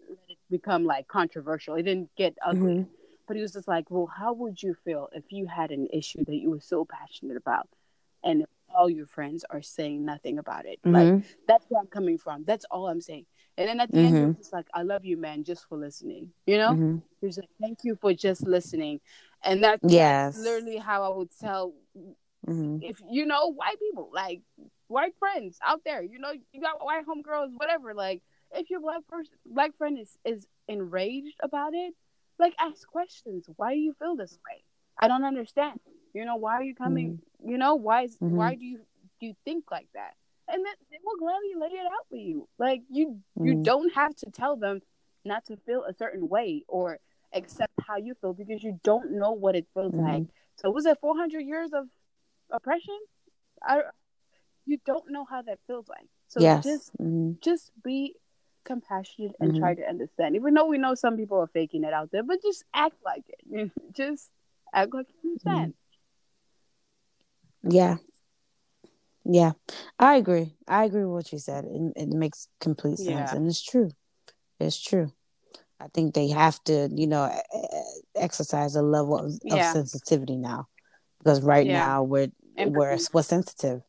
become 0.50 0.86
like 0.86 1.08
controversial 1.08 1.76
it 1.76 1.84
didn't 1.84 2.10
get 2.16 2.38
ugly 2.46 2.74
mm-hmm. 2.74 2.92
but 3.28 3.36
he 3.36 3.42
was 3.42 3.54
just 3.54 3.68
like 3.68 3.90
well 3.90 4.06
how 4.06 4.34
would 4.34 4.62
you 4.62 4.76
feel 4.86 5.10
if 5.14 5.24
you 5.30 5.46
had 5.46 5.72
an 5.72 5.88
issue 5.94 6.24
that 6.26 6.36
you 6.36 6.50
were 6.50 6.60
so 6.60 6.86
passionate 6.86 7.38
about 7.38 7.68
and 8.24 8.46
all 8.76 8.90
your 8.90 9.08
friends 9.08 9.46
are 9.50 9.62
saying 9.62 10.06
nothing 10.06 10.38
about 10.38 10.66
it 10.66 10.80
mm-hmm. 10.86 11.16
like 11.16 11.24
that's 11.48 11.66
where 11.70 11.82
i'm 11.82 11.88
coming 11.88 12.18
from 12.18 12.44
that's 12.46 12.66
all 12.66 12.88
i'm 12.88 13.02
saying 13.02 13.26
and 13.58 13.68
then 13.68 13.80
at 13.80 13.92
the 13.92 13.98
mm-hmm. 13.98 14.16
end 14.16 14.36
it's 14.40 14.52
like 14.52 14.68
i 14.74 14.82
love 14.82 15.06
you 15.06 15.18
man 15.18 15.44
just 15.44 15.68
for 15.68 15.78
listening 15.78 16.30
you 16.46 16.58
know 16.58 16.72
mm-hmm. 16.72 16.98
he's 17.22 17.38
like 17.38 17.50
thank 17.62 17.80
you 17.84 17.96
for 17.96 18.14
just 18.14 18.46
listening 18.46 19.00
and 19.44 19.64
that's, 19.64 19.82
yes. 19.84 20.36
that's 20.36 20.46
literally 20.46 20.78
how 20.78 21.04
i 21.04 21.16
would 21.16 21.30
tell 21.40 21.74
mm-hmm. 22.48 22.78
if 22.82 23.02
you 23.10 23.26
know 23.26 23.54
white 23.54 23.80
people 23.80 24.10
like 24.14 24.42
white 24.90 25.14
friends 25.18 25.58
out 25.66 25.82
there. 25.86 26.02
You 26.04 26.20
know, 26.20 26.32
you 26.52 26.62
got 26.62 26.84
white 26.84 27.06
homegirls, 27.06 27.52
whatever. 27.56 27.94
Like, 27.94 28.22
if 28.52 28.70
your 28.70 28.82
black 28.82 29.08
person, 29.08 29.36
black 29.46 29.78
friend 29.78 29.98
is 29.98 30.18
is 30.26 30.46
enraged 30.68 31.38
about 31.42 31.74
it, 31.74 31.94
like 32.38 32.54
ask 32.60 32.86
questions. 32.88 33.46
Why 33.56 33.74
do 33.74 33.80
you 33.80 33.94
feel 33.94 34.16
this 34.16 34.38
way? 34.46 34.64
I 35.00 35.08
don't 35.08 35.24
understand. 35.24 35.80
You 36.14 36.26
know, 36.26 36.36
why 36.36 36.56
are 36.56 36.64
you 36.64 36.76
coming? 36.76 37.20
Mm-hmm. 37.42 37.50
You 37.52 37.58
know, 37.58 37.76
why 37.76 38.04
is 38.04 38.18
mm-hmm. 38.18 38.36
why 38.36 38.56
do 38.56 38.66
you 38.66 38.80
do 39.22 39.28
you 39.28 39.34
think 39.46 39.66
like 39.72 39.88
that? 39.94 40.16
And 40.52 40.66
then 40.66 40.74
they 40.90 40.98
will 41.04 41.18
gladly 41.18 41.54
lay 41.56 41.80
it 41.80 41.86
out 41.86 42.08
for 42.10 42.18
you. 42.18 42.50
Like 42.58 42.82
you 42.90 43.20
mm-hmm. 43.38 43.46
you 43.46 43.64
don't 43.64 43.94
have 43.94 44.16
to 44.18 44.32
tell 44.32 44.58
them 44.58 44.82
not 45.24 45.46
to 45.46 45.58
feel 45.58 45.84
a 45.84 45.94
certain 45.94 46.28
way 46.28 46.64
or 46.68 46.98
accept 47.34 47.74
how 47.88 47.98
you 47.98 48.16
feel 48.22 48.34
because 48.34 48.64
you 48.64 48.80
don't 48.84 49.12
know 49.12 49.32
what 49.32 49.56
it 49.56 49.68
feels 49.74 49.94
mm-hmm. 49.94 50.06
like. 50.06 50.24
So 50.58 50.72
was 50.72 50.86
it 50.86 50.98
400 51.00 51.42
years 51.42 51.72
of 51.74 51.88
oppression? 52.52 52.98
I 53.64 53.82
you 54.66 54.78
don't 54.86 55.10
know 55.10 55.26
how 55.26 55.42
that 55.42 55.60
feels 55.68 55.88
like. 55.88 56.08
So 56.28 56.40
yes. 56.40 56.64
just 56.64 56.98
mm-hmm. 56.98 57.34
just 57.42 57.72
be 57.84 58.16
compassionate 58.64 59.32
and 59.40 59.52
mm-hmm. 59.52 59.60
try 59.60 59.74
to 59.76 59.88
understand. 59.88 60.36
Even 60.36 60.54
though 60.54 60.68
we 60.68 60.78
know 60.78 60.96
some 60.96 61.18
people 61.18 61.40
are 61.40 61.48
faking 61.48 61.84
it 61.84 61.94
out 61.94 62.12
there, 62.12 62.24
but 62.24 62.42
just 62.42 62.64
act 62.74 62.96
like 63.04 63.24
it. 63.28 63.72
just 63.94 64.30
act 64.74 64.94
like 64.94 65.08
you 65.24 65.32
understand. 65.32 65.74
Mm-hmm. 67.66 67.76
Yeah. 67.76 67.98
Yeah. 69.26 69.52
I 69.98 70.16
agree. 70.16 70.56
I 70.68 70.86
agree 70.86 71.04
with 71.04 71.14
what 71.14 71.32
you 71.32 71.40
said. 71.40 71.66
It, 71.66 71.94
it 71.96 72.10
makes 72.10 72.48
complete 72.62 72.98
sense. 72.98 73.10
Yeah. 73.10 73.36
And 73.36 73.48
it's 73.48 73.62
true. 73.62 73.92
It's 74.60 74.82
true. 74.82 75.12
I 75.80 75.88
think 75.94 76.14
they 76.14 76.28
have 76.30 76.62
to, 76.66 76.90
you 76.94 77.08
know, 77.08 77.34
exercise 78.16 78.76
a 78.76 78.82
level 78.82 79.18
of, 79.18 79.40
yeah. 79.44 79.70
of 79.70 79.74
sensitivity 79.74 80.36
now, 80.36 80.68
because 81.20 81.42
right 81.42 81.66
yeah. 81.66 81.86
now 81.86 82.04
we're 82.04 82.32
we're 82.58 82.98
we're 83.14 83.24
sensitive 83.24 83.82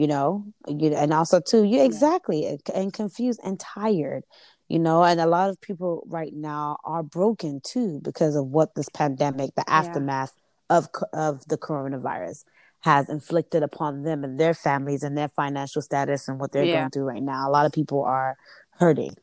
you 0.00 0.06
know 0.06 0.46
you, 0.66 0.94
and 0.94 1.12
also 1.12 1.40
too 1.40 1.62
you 1.62 1.82
exactly 1.82 2.46
and, 2.46 2.60
and 2.74 2.92
confused 2.94 3.38
and 3.44 3.60
tired 3.60 4.24
you 4.66 4.78
know 4.78 5.04
and 5.04 5.20
a 5.20 5.26
lot 5.26 5.50
of 5.50 5.60
people 5.60 6.02
right 6.08 6.32
now 6.32 6.78
are 6.84 7.02
broken 7.02 7.60
too 7.62 8.00
because 8.02 8.34
of 8.34 8.46
what 8.46 8.74
this 8.74 8.88
pandemic 8.88 9.54
the 9.56 9.70
aftermath 9.70 10.32
yeah. 10.70 10.78
of 10.78 10.88
of 11.12 11.46
the 11.48 11.58
coronavirus 11.58 12.44
has 12.80 13.10
inflicted 13.10 13.62
upon 13.62 14.02
them 14.02 14.24
and 14.24 14.40
their 14.40 14.54
families 14.54 15.02
and 15.02 15.18
their 15.18 15.28
financial 15.28 15.82
status 15.82 16.28
and 16.28 16.40
what 16.40 16.50
they're 16.50 16.64
yeah. 16.64 16.80
going 16.80 16.90
through 16.90 17.04
right 17.04 17.22
now 17.22 17.46
a 17.46 17.52
lot 17.52 17.66
of 17.66 17.72
people 17.72 18.02
are 18.02 18.38
hurting 18.78 19.14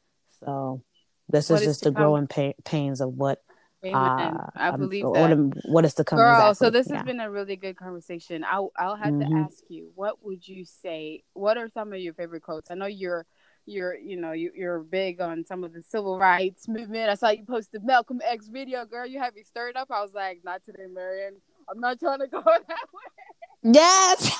so 0.45 0.83
this 1.29 1.49
what 1.49 1.61
is 1.61 1.67
just 1.67 1.83
the 1.83 1.91
growing 1.91 2.27
pa- 2.27 2.53
pains 2.63 3.01
of 3.01 3.13
what 3.13 3.41
uh, 3.83 4.33
I 4.55 4.71
believe 4.71 5.05
um, 5.05 5.13
that. 5.13 5.37
What, 5.37 5.53
what 5.65 5.85
is 5.85 5.93
to 5.95 6.03
come? 6.03 6.17
Girl, 6.17 6.49
exactly. 6.49 6.65
so 6.65 6.69
this 6.71 6.87
yeah. 6.89 6.97
has 6.97 7.05
been 7.05 7.19
a 7.19 7.29
really 7.29 7.55
good 7.55 7.77
conversation. 7.77 8.43
I'll 8.43 8.71
I'll 8.77 8.95
have 8.95 9.13
mm-hmm. 9.13 9.33
to 9.33 9.41
ask 9.41 9.63
you, 9.69 9.91
what 9.95 10.23
would 10.23 10.47
you 10.47 10.65
say? 10.65 11.23
What 11.33 11.57
are 11.57 11.69
some 11.69 11.93
of 11.93 11.99
your 11.99 12.13
favorite 12.13 12.41
quotes? 12.41 12.71
I 12.71 12.75
know 12.75 12.87
you're 12.87 13.25
you're 13.65 13.95
you 13.95 14.17
know 14.17 14.31
you, 14.31 14.51
you're 14.55 14.79
big 14.79 15.21
on 15.21 15.45
some 15.45 15.63
of 15.63 15.73
the 15.73 15.83
civil 15.83 16.17
rights 16.17 16.67
movement. 16.67 17.09
I 17.09 17.15
saw 17.15 17.29
you 17.29 17.45
posted 17.45 17.83
Malcolm 17.83 18.19
X 18.25 18.47
video, 18.47 18.85
girl. 18.85 19.05
You 19.05 19.19
have 19.19 19.35
me 19.35 19.43
stirred 19.43 19.75
up. 19.75 19.89
I 19.91 20.01
was 20.01 20.13
like, 20.13 20.41
not 20.43 20.63
today, 20.63 20.87
Marion. 20.91 21.35
I'm 21.69 21.79
not 21.79 21.99
trying 21.99 22.19
to 22.19 22.27
go 22.27 22.41
that 22.45 22.67
way. 22.67 23.73
Yes. 23.73 24.37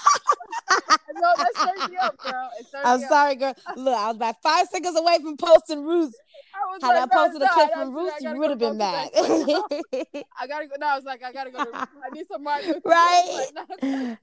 no, 1.14 1.34
that's 1.38 1.60
stirred 1.60 1.96
up, 2.02 2.18
girl. 2.18 2.50
I'm 2.86 3.02
sorry, 3.02 3.36
girl. 3.36 3.56
Look, 3.76 3.98
I 3.98 4.08
was 4.08 4.16
about 4.16 4.42
five 4.42 4.68
seconds 4.68 4.98
away 4.98 5.18
from 5.22 5.38
posting 5.38 5.84
Ruth 5.84 6.14
was 6.72 6.82
Had 6.82 7.00
like, 7.00 7.12
I 7.12 7.16
posted 7.16 7.42
a 7.42 7.50
clip 7.50 7.74
from 7.74 7.94
Roots, 7.94 8.16
you 8.22 8.38
would 8.38 8.50
have 8.50 8.60
been 8.60 8.78
mad. 8.78 9.10
I 9.16 10.48
gotta 10.48 10.68
go. 10.68 10.76
No, 10.80 10.88
I 10.88 10.96
was 10.96 11.06
like, 11.06 11.24
I 11.24 11.32
gotta 11.32 11.52
go. 11.52 11.64
To, 11.64 11.72
I 11.76 11.88
need 12.14 12.28
some 12.28 12.44
Martin. 12.44 12.82
Right. 12.84 14.18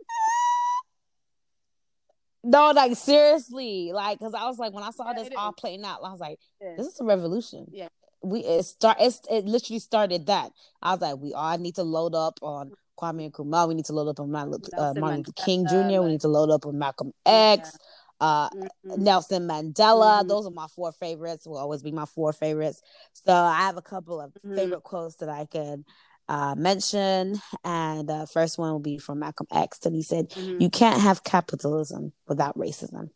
no, 2.42 2.70
like 2.70 2.96
seriously, 2.96 3.92
like, 3.92 4.18
cause 4.18 4.34
I 4.34 4.46
was 4.46 4.58
like, 4.58 4.72
when 4.72 4.84
I 4.84 4.90
saw 4.90 5.08
yeah, 5.08 5.22
this 5.22 5.30
all 5.36 5.52
playing 5.52 5.84
out, 5.84 6.00
I 6.04 6.10
was 6.10 6.20
like, 6.20 6.38
yeah. 6.60 6.74
this 6.76 6.86
is 6.86 7.00
a 7.00 7.04
revolution. 7.04 7.66
Yeah. 7.72 7.88
We 8.22 8.40
it 8.40 8.64
start 8.64 8.96
it's, 9.00 9.20
it 9.30 9.44
literally 9.44 9.80
started 9.80 10.26
that. 10.26 10.52
I 10.82 10.92
was 10.92 11.00
like, 11.00 11.18
we 11.18 11.34
all 11.34 11.58
need 11.58 11.74
to 11.74 11.82
load 11.82 12.14
up 12.14 12.38
on 12.42 12.72
Kwame 12.98 13.30
Nkrumah. 13.30 13.68
We 13.68 13.74
need 13.74 13.86
to 13.86 13.92
load 13.92 14.08
up 14.08 14.20
on 14.20 14.30
Martin, 14.30 14.60
uh, 14.76 14.94
Martin 14.96 15.18
Luther 15.18 15.32
King 15.44 15.66
Jr. 15.68 16.02
We 16.02 16.08
need 16.08 16.20
to 16.22 16.28
load 16.28 16.50
up 16.50 16.66
on 16.66 16.78
Malcolm 16.78 17.12
X. 17.26 17.70
Yeah 17.72 17.78
uh, 18.20 18.48
mm-hmm. 18.50 19.02
Nelson 19.02 19.46
Mandela. 19.46 20.20
Mm-hmm. 20.20 20.28
Those 20.28 20.46
are 20.46 20.50
my 20.50 20.66
four 20.68 20.92
favorites. 20.92 21.46
Will 21.46 21.58
always 21.58 21.82
be 21.82 21.92
my 21.92 22.06
four 22.06 22.32
favorites. 22.32 22.82
So 23.12 23.32
I 23.32 23.58
have 23.62 23.76
a 23.76 23.82
couple 23.82 24.20
of 24.20 24.32
mm-hmm. 24.32 24.54
favorite 24.54 24.82
quotes 24.82 25.16
that 25.16 25.28
I 25.28 25.46
can 25.46 25.84
uh, 26.28 26.54
mention, 26.56 27.40
and 27.64 28.08
the 28.08 28.14
uh, 28.14 28.26
first 28.26 28.58
one 28.58 28.72
will 28.72 28.78
be 28.78 28.98
from 28.98 29.18
Malcolm 29.18 29.46
X, 29.52 29.84
and 29.84 29.94
he 29.94 30.02
said, 30.02 30.30
mm-hmm. 30.30 30.62
"You 30.62 30.70
can't 30.70 31.00
have 31.00 31.22
capitalism 31.22 32.12
without 32.26 32.56
racism." 32.56 33.10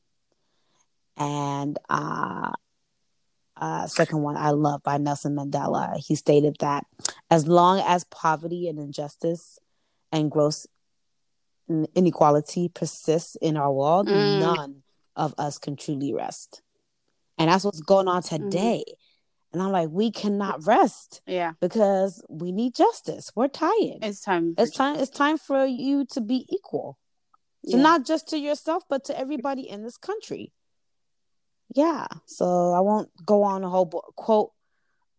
And 1.16 1.78
uh, 1.88 2.52
uh, 3.56 3.86
second 3.86 4.20
one 4.20 4.36
I 4.36 4.50
love 4.50 4.82
by 4.82 4.98
Nelson 4.98 5.34
Mandela. 5.34 5.96
He 5.96 6.16
stated 6.16 6.56
that 6.60 6.84
as 7.30 7.48
long 7.48 7.80
as 7.80 8.04
poverty 8.04 8.68
and 8.68 8.78
injustice 8.78 9.58
and 10.12 10.30
gross 10.30 10.66
inequality 11.94 12.68
persists 12.68 13.36
in 13.36 13.56
our 13.56 13.72
world, 13.72 14.08
mm. 14.08 14.40
none 14.40 14.82
of 15.16 15.34
us 15.38 15.58
can 15.58 15.76
truly 15.76 16.14
rest. 16.14 16.62
And 17.36 17.50
that's 17.50 17.64
what's 17.64 17.80
going 17.80 18.08
on 18.08 18.22
mm-hmm. 18.22 18.44
today. 18.44 18.84
Mm-hmm. 18.86 18.94
And 19.52 19.62
I'm 19.62 19.72
like, 19.72 19.88
we 19.90 20.10
cannot 20.10 20.66
rest. 20.66 21.22
Yeah. 21.26 21.52
Because 21.60 22.22
we 22.28 22.52
need 22.52 22.74
justice. 22.74 23.32
We're 23.34 23.48
tired. 23.48 23.98
It's 24.02 24.20
time. 24.20 24.54
It's 24.58 24.76
time. 24.76 24.96
It's 24.96 25.10
time 25.10 25.38
for 25.38 25.64
you 25.64 26.04
to 26.12 26.20
be 26.20 26.46
equal. 26.50 26.98
So 27.66 27.76
yeah. 27.76 27.82
not 27.82 28.06
just 28.06 28.28
to 28.28 28.38
yourself, 28.38 28.84
but 28.88 29.04
to 29.04 29.18
everybody 29.18 29.68
in 29.68 29.82
this 29.82 29.96
country. 29.96 30.52
Yeah. 31.74 32.06
So 32.26 32.72
I 32.72 32.80
won't 32.80 33.10
go 33.24 33.42
on 33.42 33.64
a 33.64 33.68
whole 33.68 33.86
bo- 33.86 34.12
quote 34.16 34.52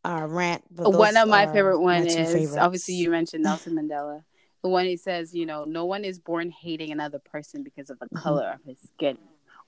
uh, 0.04 0.26
rant. 0.30 0.64
Those, 0.72 0.96
one 0.96 1.18
of 1.18 1.28
my 1.28 1.46
uh, 1.46 1.54
favorite 1.54 1.80
one 1.80 2.08
is 2.08 2.16
favorites. 2.16 2.58
obviously 2.58 2.96
you 2.96 3.10
mentioned 3.10 3.44
Nelson 3.44 3.76
Mandela. 3.90 4.24
The 4.64 4.70
one 4.70 4.86
he 4.86 4.98
says, 4.98 5.34
you 5.34 5.46
know, 5.46 5.64
no 5.64 5.86
one 5.86 6.04
is 6.04 6.20
born 6.20 6.52
hating 6.52 6.92
another 6.92 7.20
person 7.20 7.64
because 7.64 7.90
of 7.90 8.00
the 8.00 8.06
mm-hmm. 8.08 8.20
color 8.20 8.52
of 8.56 8.60
his 8.66 8.78
skin 8.94 9.18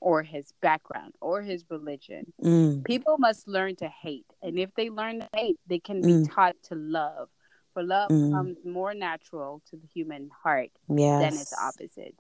or 0.02 0.24
his 0.24 0.52
background 0.62 1.14
or 1.22 1.42
his 1.42 1.64
religion. 1.70 2.34
Mm. 2.44 2.84
People 2.84 3.18
must 3.18 3.48
learn 3.48 3.76
to 3.78 3.88
hate. 3.88 4.26
And 4.42 4.60
if 4.60 4.74
they 4.76 4.90
learn 4.90 5.20
to 5.20 5.30
hate, 5.34 5.60
they 5.68 5.80
can 5.80 6.02
be 6.02 6.14
mm. 6.14 6.34
taught 6.34 6.56
to 6.64 6.76
love. 6.76 7.30
For 7.74 7.84
love 7.84 8.10
mm. 8.10 8.34
comes 8.34 8.58
more 8.66 8.94
natural 8.94 9.62
to 9.70 9.78
the 9.78 9.88
human 9.94 10.30
heart 10.44 10.72
yes. 10.90 11.22
than 11.22 11.40
its 11.40 11.54
opposite. 11.58 12.16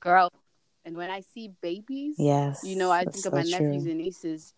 Girl, 0.00 0.30
and 0.84 0.96
when 0.96 1.10
I 1.10 1.20
see 1.20 1.50
babies, 1.62 2.16
yes, 2.18 2.60
you 2.62 2.76
know, 2.76 2.90
I 2.90 3.04
think 3.04 3.24
of 3.24 3.32
my 3.32 3.42
nephews 3.42 3.86
and 3.86 3.96
nieces. 3.96 4.52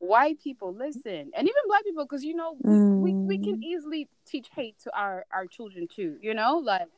White 0.00 0.40
people 0.42 0.74
listen, 0.74 1.30
and 1.36 1.46
even 1.46 1.62
black 1.66 1.84
people, 1.84 2.04
because 2.04 2.24
you 2.24 2.34
know 2.34 2.56
we, 2.60 3.12
we 3.12 3.38
can 3.38 3.58
mm. 3.58 3.62
easily 3.62 4.08
teach 4.26 4.48
hate 4.54 4.76
to 4.84 4.96
our 4.96 5.24
our 5.32 5.46
children 5.46 5.88
too. 5.88 6.16
You 6.20 6.34
know, 6.34 6.58
like 6.58 6.88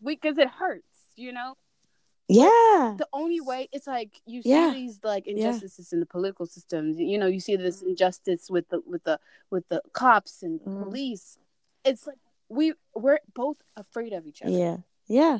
we 0.00 0.16
because 0.16 0.38
it 0.38 0.48
hurts. 0.48 0.84
You 1.16 1.32
know, 1.32 1.56
yeah 2.28 2.94
the 2.96 3.08
only 3.12 3.40
way 3.40 3.68
it's 3.72 3.86
like 3.86 4.20
you 4.24 4.42
see 4.42 4.50
yeah. 4.50 4.70
these 4.72 5.00
like 5.02 5.26
injustices 5.26 5.88
yeah. 5.90 5.96
in 5.96 6.00
the 6.00 6.06
political 6.06 6.46
systems 6.46 7.00
you 7.00 7.18
know 7.18 7.26
you 7.26 7.40
see 7.40 7.56
this 7.56 7.82
injustice 7.82 8.48
with 8.48 8.68
the 8.68 8.80
with 8.86 9.02
the 9.02 9.18
with 9.50 9.66
the 9.68 9.82
cops 9.92 10.44
and 10.44 10.60
mm. 10.60 10.82
police 10.84 11.38
it's 11.84 12.06
like 12.06 12.18
we 12.48 12.74
we're 12.94 13.18
both 13.34 13.56
afraid 13.76 14.12
of 14.12 14.26
each 14.26 14.42
other 14.42 14.52
yeah 14.52 14.76
Yeah. 15.08 15.38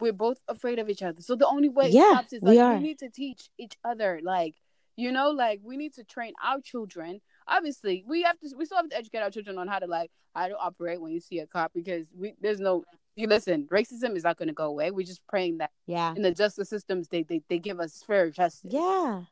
We're 0.00 0.12
both 0.12 0.40
afraid 0.48 0.78
of 0.78 0.90
each 0.90 1.02
other. 1.02 1.22
So 1.22 1.36
the 1.36 1.46
only 1.46 1.68
way 1.68 1.88
yeah, 1.88 2.10
it 2.10 2.12
stops 2.12 2.32
is 2.34 2.42
like 2.42 2.58
we, 2.58 2.76
we 2.76 2.82
need 2.82 2.98
to 2.98 3.08
teach 3.08 3.48
each 3.58 3.76
other. 3.84 4.20
Like, 4.22 4.54
you 4.96 5.12
know, 5.12 5.30
like 5.30 5.60
we 5.62 5.76
need 5.76 5.94
to 5.94 6.04
train 6.04 6.32
our 6.42 6.60
children. 6.60 7.20
Obviously, 7.46 8.04
we 8.06 8.22
have 8.22 8.38
to 8.40 8.48
we 8.56 8.64
still 8.64 8.78
have 8.78 8.88
to 8.88 8.96
educate 8.96 9.18
our 9.18 9.30
children 9.30 9.58
on 9.58 9.68
how 9.68 9.78
to 9.78 9.86
like 9.86 10.10
how 10.34 10.48
to 10.48 10.56
operate 10.56 11.00
when 11.00 11.12
you 11.12 11.20
see 11.20 11.38
a 11.38 11.46
cop 11.46 11.72
because 11.74 12.06
we 12.16 12.34
there's 12.40 12.60
no 12.60 12.84
you 13.14 13.26
listen, 13.26 13.66
racism 13.70 14.16
is 14.16 14.24
not 14.24 14.36
gonna 14.36 14.52
go 14.52 14.66
away. 14.66 14.90
We're 14.90 15.06
just 15.06 15.26
praying 15.26 15.58
that 15.58 15.70
yeah 15.86 16.14
in 16.14 16.22
the 16.22 16.32
justice 16.32 16.68
systems 16.68 17.08
they 17.08 17.22
they, 17.22 17.42
they 17.48 17.58
give 17.58 17.78
us 17.78 18.02
fair 18.06 18.30
justice. 18.30 18.72
Yeah. 18.72 19.22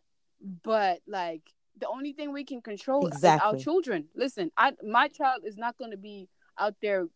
But 0.63 1.01
like 1.07 1.43
the 1.81 1.89
only 1.89 2.13
thing 2.13 2.33
we 2.33 2.45
can 2.45 2.61
control 2.61 3.07
exactly. 3.07 3.29
is 3.49 3.55
our 3.55 3.59
children. 3.63 4.07
Listen, 4.15 4.51
I 4.57 4.73
my 4.83 5.09
child 5.09 5.43
is 5.45 5.57
not 5.57 5.77
going 5.79 5.91
to 5.91 5.97
be 5.97 6.29
out 6.59 6.75
there 6.81 7.07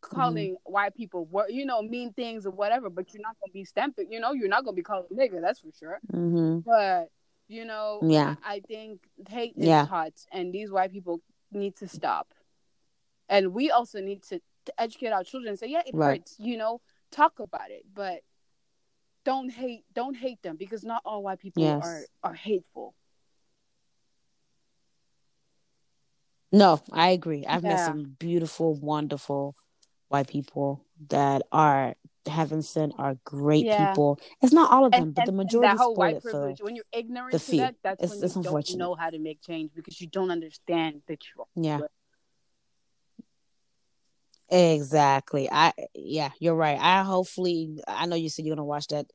calling 0.00 0.52
mm-hmm. 0.52 0.72
white 0.72 0.94
people 0.94 1.28
you 1.48 1.64
know 1.64 1.82
mean 1.82 2.12
things 2.12 2.46
or 2.46 2.50
whatever, 2.50 2.88
but 2.88 3.12
you're 3.12 3.22
not 3.22 3.36
going 3.40 3.50
to 3.50 3.52
be 3.52 3.64
stamping. 3.64 4.10
You 4.10 4.20
know, 4.20 4.32
you're 4.32 4.48
not 4.48 4.64
going 4.64 4.74
to 4.74 4.80
be 4.80 4.82
calling 4.82 5.06
a 5.10 5.14
nigga. 5.14 5.40
That's 5.40 5.60
for 5.60 5.70
sure. 5.78 5.98
Mm-hmm. 6.12 6.60
But 6.60 7.10
you 7.48 7.64
know, 7.64 8.00
yeah, 8.02 8.36
I, 8.44 8.60
think 8.60 9.00
hate 9.28 9.54
is 9.56 9.66
yeah. 9.66 9.86
taught, 9.86 10.14
and 10.32 10.52
these 10.52 10.70
white 10.70 10.92
people 10.92 11.20
need 11.52 11.76
to 11.76 11.88
stop. 11.88 12.32
And 13.28 13.54
we 13.54 13.70
also 13.70 14.00
need 14.00 14.22
to, 14.24 14.40
to 14.66 14.80
educate 14.80 15.10
our 15.10 15.24
children 15.24 15.50
and 15.50 15.58
say, 15.58 15.68
yeah, 15.68 15.82
it 15.86 15.94
right. 15.94 16.20
hurts. 16.20 16.36
You 16.38 16.56
know, 16.56 16.80
talk 17.10 17.38
about 17.38 17.70
it, 17.70 17.84
but 17.92 18.20
don't 19.24 19.50
hate 19.50 19.84
don't 19.94 20.16
hate 20.16 20.42
them 20.42 20.56
because 20.56 20.84
not 20.84 21.00
all 21.04 21.22
white 21.22 21.40
people 21.40 21.62
yes. 21.62 21.82
are 21.82 22.02
are 22.22 22.34
hateful 22.34 22.94
No, 26.54 26.80
I 26.92 27.08
agree. 27.08 27.44
I've 27.44 27.64
yeah. 27.64 27.70
met 27.70 27.84
some 27.84 28.14
beautiful, 28.16 28.76
wonderful 28.76 29.56
white 30.06 30.28
people 30.28 30.84
that 31.08 31.42
are 31.50 31.96
heaven 32.26 32.62
sent 32.62 32.94
are 32.98 33.16
great 33.24 33.64
yeah. 33.66 33.88
people. 33.88 34.18
It's 34.42 34.52
not 34.52 34.70
all 34.70 34.86
of 34.86 34.92
them, 34.92 35.02
and, 35.02 35.14
but 35.14 35.26
the 35.26 35.32
majority. 35.32 35.68
That 35.68 35.78
whole 35.78 35.94
white 35.94 36.22
privilege. 36.22 36.60
When 36.60 36.76
you're 36.76 36.84
ignorant 36.92 37.32
the 37.32 37.38
to 37.38 37.56
that, 37.58 37.74
that's 37.82 38.04
it's, 38.04 38.36
when 38.36 38.58
it's 38.58 38.70
you 38.70 38.78
don't 38.78 38.78
know 38.78 38.94
how 38.94 39.10
to 39.10 39.18
make 39.18 39.42
change 39.42 39.72
because 39.74 40.00
you 40.00 40.06
don't 40.06 40.30
understand 40.30 41.02
the 41.06 41.16
truth. 41.16 41.46
Yeah. 41.54 41.80
Exactly. 44.50 45.48
I 45.50 45.72
yeah, 45.94 46.30
you're 46.38 46.54
right. 46.54 46.78
I 46.78 47.02
hopefully 47.02 47.82
I 47.88 48.06
know 48.06 48.16
you 48.16 48.28
said 48.28 48.44
you're 48.44 48.54
gonna 48.54 48.66
watch 48.66 48.88
that 48.88 49.06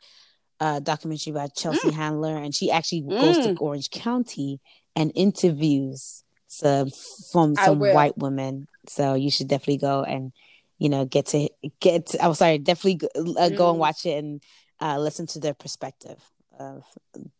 uh 0.59 0.79
documentary 0.79 1.33
by 1.33 1.47
Chelsea 1.47 1.89
mm. 1.89 1.93
Handler 1.93 2.35
and 2.35 2.53
she 2.53 2.71
actually 2.71 3.03
mm. 3.03 3.09
goes 3.09 3.37
to 3.37 3.53
mm. 3.53 3.61
Orange 3.61 3.89
County 3.91 4.59
and 4.95 5.11
interviews 5.15 6.23
some 6.47 6.89
from 7.31 7.55
some 7.55 7.79
white 7.79 8.17
women. 8.17 8.67
So 8.87 9.13
you 9.13 9.29
should 9.29 9.47
definitely 9.47 9.77
go 9.77 10.03
and 10.03 10.33
you 10.79 10.89
know 10.89 11.05
get 11.05 11.27
to 11.27 11.49
get. 11.79 12.15
I'm 12.19 12.33
sorry, 12.33 12.57
definitely 12.57 12.95
go, 12.95 13.07
uh, 13.37 13.49
go 13.49 13.69
and 13.69 13.75
mm. 13.75 13.77
watch 13.77 14.05
it 14.05 14.17
and 14.17 14.43
uh, 14.81 14.97
listen 14.97 15.27
to 15.27 15.39
their 15.39 15.53
perspective 15.53 16.19
of 16.59 16.83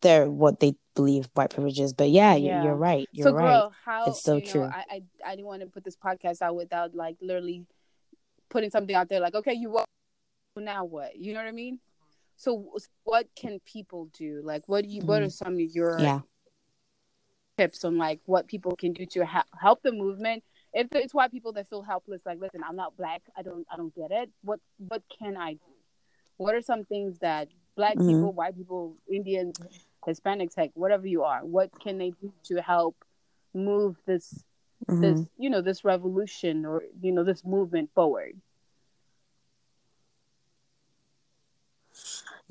their 0.00 0.30
what 0.30 0.60
they 0.60 0.74
believe 0.94 1.28
white 1.34 1.50
privilege 1.50 1.80
is. 1.80 1.92
But 1.92 2.10
yeah, 2.10 2.34
yeah. 2.34 2.56
You're, 2.56 2.64
you're, 2.64 2.76
right. 2.76 3.08
You're 3.12 3.28
so, 3.28 3.34
right. 3.34 3.46
Girl, 3.46 3.72
how, 3.84 4.04
it's 4.06 4.22
so 4.22 4.40
true. 4.40 4.62
Know, 4.62 4.72
I, 4.72 4.84
I 4.90 5.02
I 5.26 5.30
didn't 5.36 5.46
want 5.46 5.62
to 5.62 5.68
put 5.68 5.84
this 5.84 5.96
podcast 5.96 6.42
out 6.42 6.54
without 6.54 6.94
like 6.94 7.16
literally 7.20 7.66
putting 8.48 8.70
something 8.70 8.94
out 8.94 9.08
there. 9.08 9.20
Like, 9.20 9.34
okay, 9.34 9.54
you 9.54 9.70
what 9.70 9.86
now? 10.56 10.84
What 10.84 11.16
you 11.16 11.32
know 11.32 11.40
what 11.40 11.48
I 11.48 11.52
mean? 11.52 11.80
So, 12.36 12.72
what 13.04 13.26
can 13.36 13.60
people 13.66 14.08
do? 14.16 14.40
Like, 14.44 14.62
what 14.66 14.84
do 14.84 14.90
you? 14.90 15.02
Mm. 15.02 15.06
What 15.06 15.22
are 15.22 15.30
some 15.30 15.54
of 15.54 15.60
your 15.60 15.98
yeah 15.98 16.20
tips 17.60 17.84
on 17.84 17.98
like 17.98 18.20
what 18.24 18.46
people 18.46 18.74
can 18.74 18.92
do 18.94 19.04
to 19.04 19.26
ha- 19.26 19.44
help 19.60 19.82
the 19.82 19.92
movement 19.92 20.42
if 20.72 20.88
it's 20.92 21.14
white 21.14 21.30
people 21.30 21.52
that 21.52 21.68
feel 21.68 21.82
helpless 21.82 22.20
like 22.24 22.38
listen 22.40 22.60
i'm 22.68 22.76
not 22.76 22.96
black 22.96 23.22
i 23.36 23.42
don't 23.42 23.66
i 23.72 23.76
don't 23.76 23.94
get 23.94 24.10
it 24.10 24.30
what 24.42 24.60
what 24.88 25.02
can 25.18 25.36
i 25.36 25.52
do 25.52 25.58
what 26.36 26.54
are 26.54 26.62
some 26.62 26.84
things 26.84 27.18
that 27.18 27.48
black 27.76 27.96
mm-hmm. 27.96 28.08
people 28.08 28.32
white 28.32 28.56
people 28.56 28.96
indians 29.12 29.56
hispanics 30.06 30.54
heck 30.56 30.70
whatever 30.74 31.06
you 31.06 31.22
are 31.22 31.40
what 31.40 31.70
can 31.80 31.98
they 31.98 32.10
do 32.20 32.32
to 32.44 32.60
help 32.60 32.96
move 33.54 33.96
this 34.06 34.42
mm-hmm. 34.88 35.00
this 35.00 35.28
you 35.38 35.50
know 35.50 35.60
this 35.60 35.84
revolution 35.84 36.64
or 36.64 36.82
you 37.00 37.12
know 37.12 37.24
this 37.24 37.44
movement 37.44 37.90
forward 37.94 38.34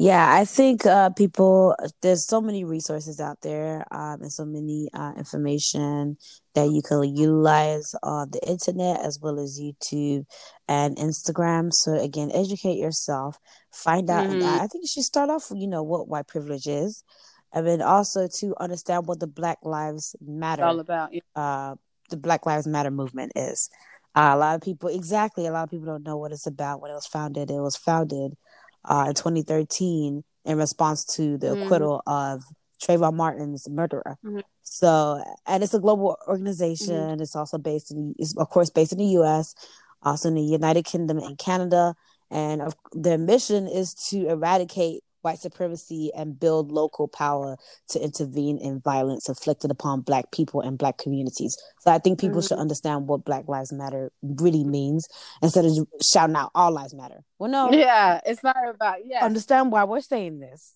Yeah, 0.02 0.34
I 0.34 0.46
think 0.46 0.86
uh, 0.86 1.10
people, 1.10 1.76
there's 2.02 2.26
so 2.26 2.40
many 2.40 2.64
resources 2.64 3.20
out 3.20 3.42
there 3.42 3.84
um, 3.92 4.22
and 4.22 4.32
so 4.32 4.46
many 4.46 4.88
uh, 4.94 5.12
information 5.18 6.16
that 6.56 6.70
you 6.70 6.82
can 6.82 7.04
utilize 7.18 7.94
on 8.02 8.30
the 8.32 8.40
internet 8.48 9.02
as 9.02 9.20
well 9.22 9.38
as 9.42 9.60
YouTube 9.60 10.26
and 10.70 10.96
Instagram. 10.96 11.74
So, 11.74 11.96
again, 11.96 12.32
educate 12.34 12.78
yourself, 12.78 13.40
find 13.74 14.10
out. 14.10 14.30
Mm-hmm. 14.30 14.42
I 14.42 14.68
think 14.68 14.84
you 14.84 14.88
should 14.88 15.04
start 15.04 15.30
off, 15.30 15.52
you 15.54 15.68
know, 15.68 15.84
what 15.84 16.08
white 16.08 16.28
privilege 16.28 16.68
is. 16.68 17.04
And 17.52 17.68
then 17.68 17.82
also 17.82 18.30
to 18.40 18.56
understand 18.58 19.06
what 19.06 19.20
the 19.20 19.28
Black 19.28 19.58
Lives 19.64 20.16
Matter, 20.22 20.64
all 20.64 20.80
about 20.80 21.14
yeah. 21.14 21.20
uh, 21.36 21.76
the 22.10 22.16
Black 22.16 22.46
Lives 22.46 22.68
Matter 22.68 22.92
movement 22.92 23.34
is. 23.36 23.70
Uh, 24.16 24.32
a 24.34 24.38
lot 24.38 24.56
of 24.56 24.62
people, 24.62 24.88
exactly, 24.88 25.46
a 25.46 25.52
lot 25.52 25.64
of 25.64 25.70
people 25.70 25.88
don't 25.88 26.06
know 26.06 26.16
what 26.16 26.32
it's 26.32 26.48
about, 26.48 26.80
when 26.80 26.90
it 26.90 26.96
was 26.96 27.06
founded. 27.06 27.52
It 27.52 27.60
was 27.60 27.76
founded 27.76 28.38
uh, 28.90 29.06
in 29.08 29.14
2013 29.14 30.24
in 30.46 30.58
response 30.58 31.06
to 31.06 31.38
the 31.38 31.48
mm-hmm. 31.48 31.64
acquittal 31.64 32.02
of 32.08 32.44
Trayvon 32.82 33.14
Martin's 33.14 33.70
murderer. 33.70 34.18
Mm-hmm. 34.26 34.40
So, 34.64 35.24
and 35.46 35.64
it's 35.64 35.74
a 35.74 35.80
global 35.80 36.18
organization. 36.28 36.96
Mm-hmm. 36.96 37.22
It's 37.22 37.36
also 37.36 37.58
based 37.58 37.92
in, 37.92 38.16
it's 38.18 38.36
of 38.38 38.50
course 38.50 38.70
based 38.70 38.92
in 38.92 38.98
the 38.98 39.06
U.S., 39.06 39.56
also 40.02 40.30
in 40.30 40.36
the 40.36 40.42
United 40.42 40.86
Kingdom 40.86 41.20
and 41.20 41.38
Canada. 41.38 41.96
And 42.32 42.62
of, 42.62 42.76
their 42.94 43.18
mission 43.18 43.68
is 43.68 43.94
to 44.10 44.28
eradicate 44.28 45.04
white 45.22 45.40
supremacy 45.40 46.12
and 46.16 46.40
build 46.40 46.72
local 46.72 47.08
power 47.08 47.58
to 47.90 48.02
intervene 48.02 48.58
in 48.58 48.80
violence 48.80 49.28
inflicted 49.28 49.72
upon 49.72 50.02
black 50.02 50.32
people 50.32 50.62
and 50.62 50.78
black 50.78 50.98
communities 50.98 51.58
so 51.80 51.92
i 51.92 51.98
think 51.98 52.20
people 52.20 52.40
mm-hmm. 52.40 52.48
should 52.48 52.60
understand 52.60 53.08
what 53.08 53.26
black 53.26 53.48
lives 53.48 53.72
matter 53.72 54.12
really 54.22 54.64
means 54.64 55.08
instead 55.42 55.66
of 55.66 55.72
shouting 56.02 56.36
out 56.36 56.52
all 56.56 56.72
lives 56.72 56.94
matter 56.94 57.24
well 57.38 57.50
no 57.50 57.72
yeah 57.72 58.20
it's 58.26 58.44
not 58.44 58.56
about 58.68 58.98
yeah 59.06 59.24
understand 59.24 59.72
why 59.72 59.84
we're 59.84 60.02
saying 60.02 60.40
this 60.40 60.74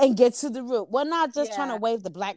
and 0.00 0.16
get 0.16 0.34
to 0.34 0.50
the 0.50 0.62
root 0.62 0.88
we're 0.90 1.04
not 1.04 1.34
just 1.34 1.50
yeah. 1.50 1.56
trying 1.56 1.68
to 1.70 1.76
wave 1.76 2.02
the 2.02 2.10
black 2.10 2.36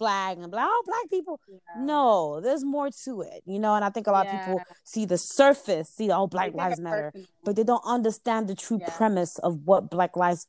flag 0.00 0.38
and 0.38 0.50
like, 0.50 0.66
oh, 0.66 0.82
black 0.86 1.10
people. 1.10 1.38
Yeah. 1.46 1.58
No, 1.84 2.40
there's 2.40 2.64
more 2.64 2.88
to 3.04 3.20
it, 3.20 3.42
you 3.44 3.60
know. 3.60 3.74
And 3.74 3.84
I 3.84 3.90
think 3.90 4.08
a 4.08 4.10
lot 4.10 4.26
yeah. 4.26 4.40
of 4.40 4.46
people 4.46 4.60
see 4.82 5.04
the 5.04 5.18
surface, 5.18 5.90
see, 5.90 6.10
oh, 6.10 6.26
Black 6.26 6.54
Lives 6.54 6.80
Matter, 6.80 7.12
but 7.44 7.54
they 7.54 7.62
don't 7.62 7.84
understand 7.86 8.48
the 8.48 8.56
true 8.56 8.80
premise 8.96 9.38
of 9.38 9.60
what 9.66 9.90
Black 9.90 10.16
Lives 10.16 10.46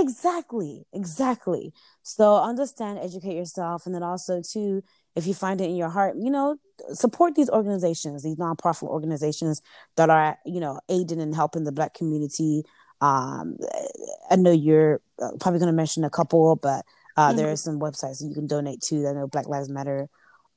Exactly, 0.00 0.86
exactly. 0.94 1.74
So 2.02 2.36
understand, 2.36 2.98
educate 2.98 3.36
yourself, 3.36 3.84
and 3.84 3.94
then 3.94 4.02
also 4.02 4.40
too, 4.40 4.82
if 5.14 5.26
you 5.26 5.34
find 5.34 5.60
it 5.60 5.68
in 5.68 5.76
your 5.76 5.90
heart, 5.90 6.16
you 6.16 6.30
know, 6.30 6.56
support 6.92 7.34
these 7.34 7.50
organizations, 7.50 8.22
these 8.22 8.36
nonprofit 8.36 8.88
organizations 8.88 9.60
that 9.96 10.08
are, 10.08 10.38
you 10.46 10.58
know, 10.58 10.80
aiding 10.88 11.20
and 11.20 11.34
helping 11.34 11.64
the 11.64 11.72
Black 11.72 11.92
community. 11.92 12.62
Um, 13.02 13.58
I 14.30 14.36
know 14.36 14.52
you're 14.52 15.02
uh, 15.20 15.32
probably 15.38 15.60
going 15.60 15.72
to 15.72 15.76
mention 15.76 16.04
a 16.04 16.10
couple, 16.10 16.56
but 16.56 16.86
uh, 17.18 17.28
mm-hmm. 17.28 17.36
there 17.36 17.50
are 17.50 17.56
some 17.56 17.78
websites 17.78 18.20
that 18.20 18.26
you 18.26 18.34
can 18.34 18.46
donate 18.46 18.80
to. 18.82 19.06
I 19.06 19.12
know 19.12 19.26
Black 19.26 19.48
Lives 19.48 19.68
Matter 19.68 20.08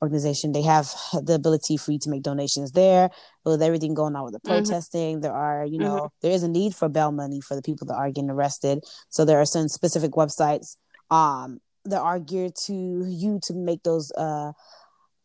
organization. 0.04 0.52
They 0.52 0.62
have 0.62 0.86
the 1.12 1.34
ability 1.34 1.76
for 1.76 1.92
you 1.92 1.98
to 2.00 2.10
make 2.10 2.22
donations 2.22 2.72
there. 2.72 3.10
With 3.44 3.62
everything 3.62 3.94
going 3.94 4.16
on 4.16 4.24
with 4.24 4.34
the 4.34 4.40
mm-hmm. 4.40 4.64
protesting, 4.64 5.16
mm-hmm. 5.16 5.22
there 5.22 5.32
are, 5.32 5.64
you 5.66 5.78
know, 5.78 5.96
mm-hmm. 5.96 6.20
there 6.22 6.32
is 6.32 6.42
a 6.42 6.48
need 6.48 6.74
for 6.74 6.88
bail 6.88 7.12
money 7.12 7.40
for 7.40 7.54
the 7.54 7.62
people 7.62 7.86
that 7.88 7.96
are 7.96 8.10
getting 8.10 8.30
arrested. 8.30 8.84
So 9.08 9.24
there 9.24 9.40
are 9.40 9.46
some 9.46 9.68
specific 9.68 10.12
websites 10.12 10.76
um, 11.10 11.60
that 11.84 12.00
are 12.00 12.18
geared 12.18 12.54
to 12.66 12.74
you 12.74 13.40
to 13.44 13.52
make 13.54 13.82
those 13.82 14.12
uh, 14.12 14.52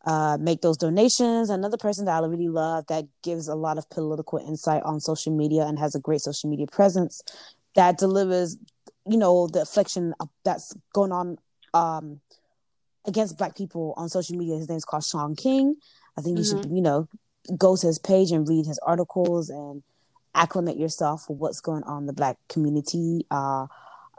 uh, 0.04 0.38
make 0.40 0.60
those 0.60 0.76
donations. 0.76 1.50
Another 1.50 1.76
person 1.76 2.06
that 2.06 2.22
I 2.22 2.26
really 2.26 2.48
love 2.48 2.86
that 2.88 3.04
gives 3.22 3.48
a 3.48 3.54
lot 3.54 3.78
of 3.78 3.88
political 3.90 4.38
insight 4.38 4.82
on 4.82 5.00
social 5.00 5.34
media 5.34 5.62
and 5.66 5.78
has 5.78 5.94
a 5.94 6.00
great 6.00 6.20
social 6.20 6.48
media 6.50 6.66
presence 6.66 7.22
that 7.74 7.98
delivers, 7.98 8.56
you 9.06 9.18
know, 9.18 9.46
the 9.46 9.62
affliction 9.62 10.14
that's 10.44 10.74
going 10.92 11.12
on 11.12 11.38
um, 11.74 12.20
against 13.06 13.38
black 13.38 13.56
people 13.56 13.94
on 13.96 14.08
social 14.08 14.36
media. 14.36 14.56
His 14.56 14.68
name 14.68 14.78
is 14.78 14.84
called 14.84 15.04
Shaun 15.04 15.36
King. 15.36 15.76
I 16.18 16.22
think 16.22 16.38
you 16.38 16.44
mm-hmm. 16.44 16.62
should, 16.62 16.70
you 16.70 16.82
know, 16.82 17.08
go 17.56 17.76
to 17.76 17.86
his 17.86 17.98
page 17.98 18.30
and 18.30 18.48
read 18.48 18.66
his 18.66 18.78
articles 18.80 19.48
and 19.50 19.82
acclimate 20.34 20.76
yourself 20.76 21.24
for 21.26 21.36
what's 21.36 21.60
going 21.60 21.82
on 21.84 22.02
in 22.02 22.06
the 22.06 22.12
black 22.12 22.36
community. 22.48 23.26
Uh, 23.30 23.66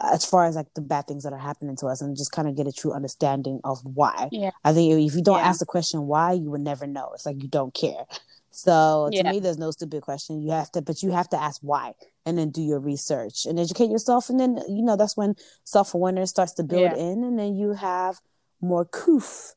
as 0.01 0.25
far 0.25 0.45
as 0.45 0.55
like 0.55 0.73
the 0.73 0.82
bad 0.82 1.07
things 1.07 1.23
that 1.23 1.34
are 1.34 1.39
happening 1.39 1.75
to 1.77 1.88
us 1.88 2.01
and 2.01 2.17
just 2.17 2.32
kind 2.32 2.47
of 2.47 2.55
get 2.55 2.67
a 2.67 2.71
true 2.71 2.91
understanding 2.91 3.59
of 3.63 3.79
why. 3.84 4.29
Yeah. 4.32 4.51
I 4.63 4.73
think 4.73 4.91
if 4.93 5.15
you 5.15 5.21
don't 5.21 5.38
yeah. 5.38 5.47
ask 5.47 5.59
the 5.59 5.65
question 5.65 6.07
why, 6.07 6.34
you 6.34 6.49
would 6.49 6.61
never 6.61 6.88
know. 6.88 7.11
It's 7.13 7.25
like 7.25 7.41
you 7.41 7.47
don't 7.47 7.73
care. 7.73 8.05
So 8.49 9.09
to 9.11 9.17
yeah. 9.17 9.32
me, 9.32 9.39
there's 9.39 9.57
no 9.57 9.71
stupid 9.71 10.01
question. 10.01 10.41
You 10.41 10.51
have 10.51 10.71
to, 10.73 10.82
but 10.82 11.01
you 11.03 11.11
have 11.11 11.29
to 11.29 11.41
ask 11.41 11.61
why 11.61 11.93
and 12.25 12.38
then 12.38 12.49
do 12.49 12.61
your 12.61 12.79
research 12.79 13.45
and 13.45 13.59
educate 13.59 13.89
yourself. 13.89 14.29
And 14.29 14.39
then, 14.39 14.59
you 14.67 14.82
know, 14.82 14.95
that's 14.95 15.15
when 15.15 15.36
self 15.63 15.93
awareness 15.93 16.29
starts 16.29 16.53
to 16.53 16.63
build 16.63 16.82
yeah. 16.82 16.95
in. 16.95 17.23
And 17.23 17.39
then 17.39 17.55
you 17.55 17.73
have 17.73 18.19
more 18.62 18.86
coof 18.86 19.53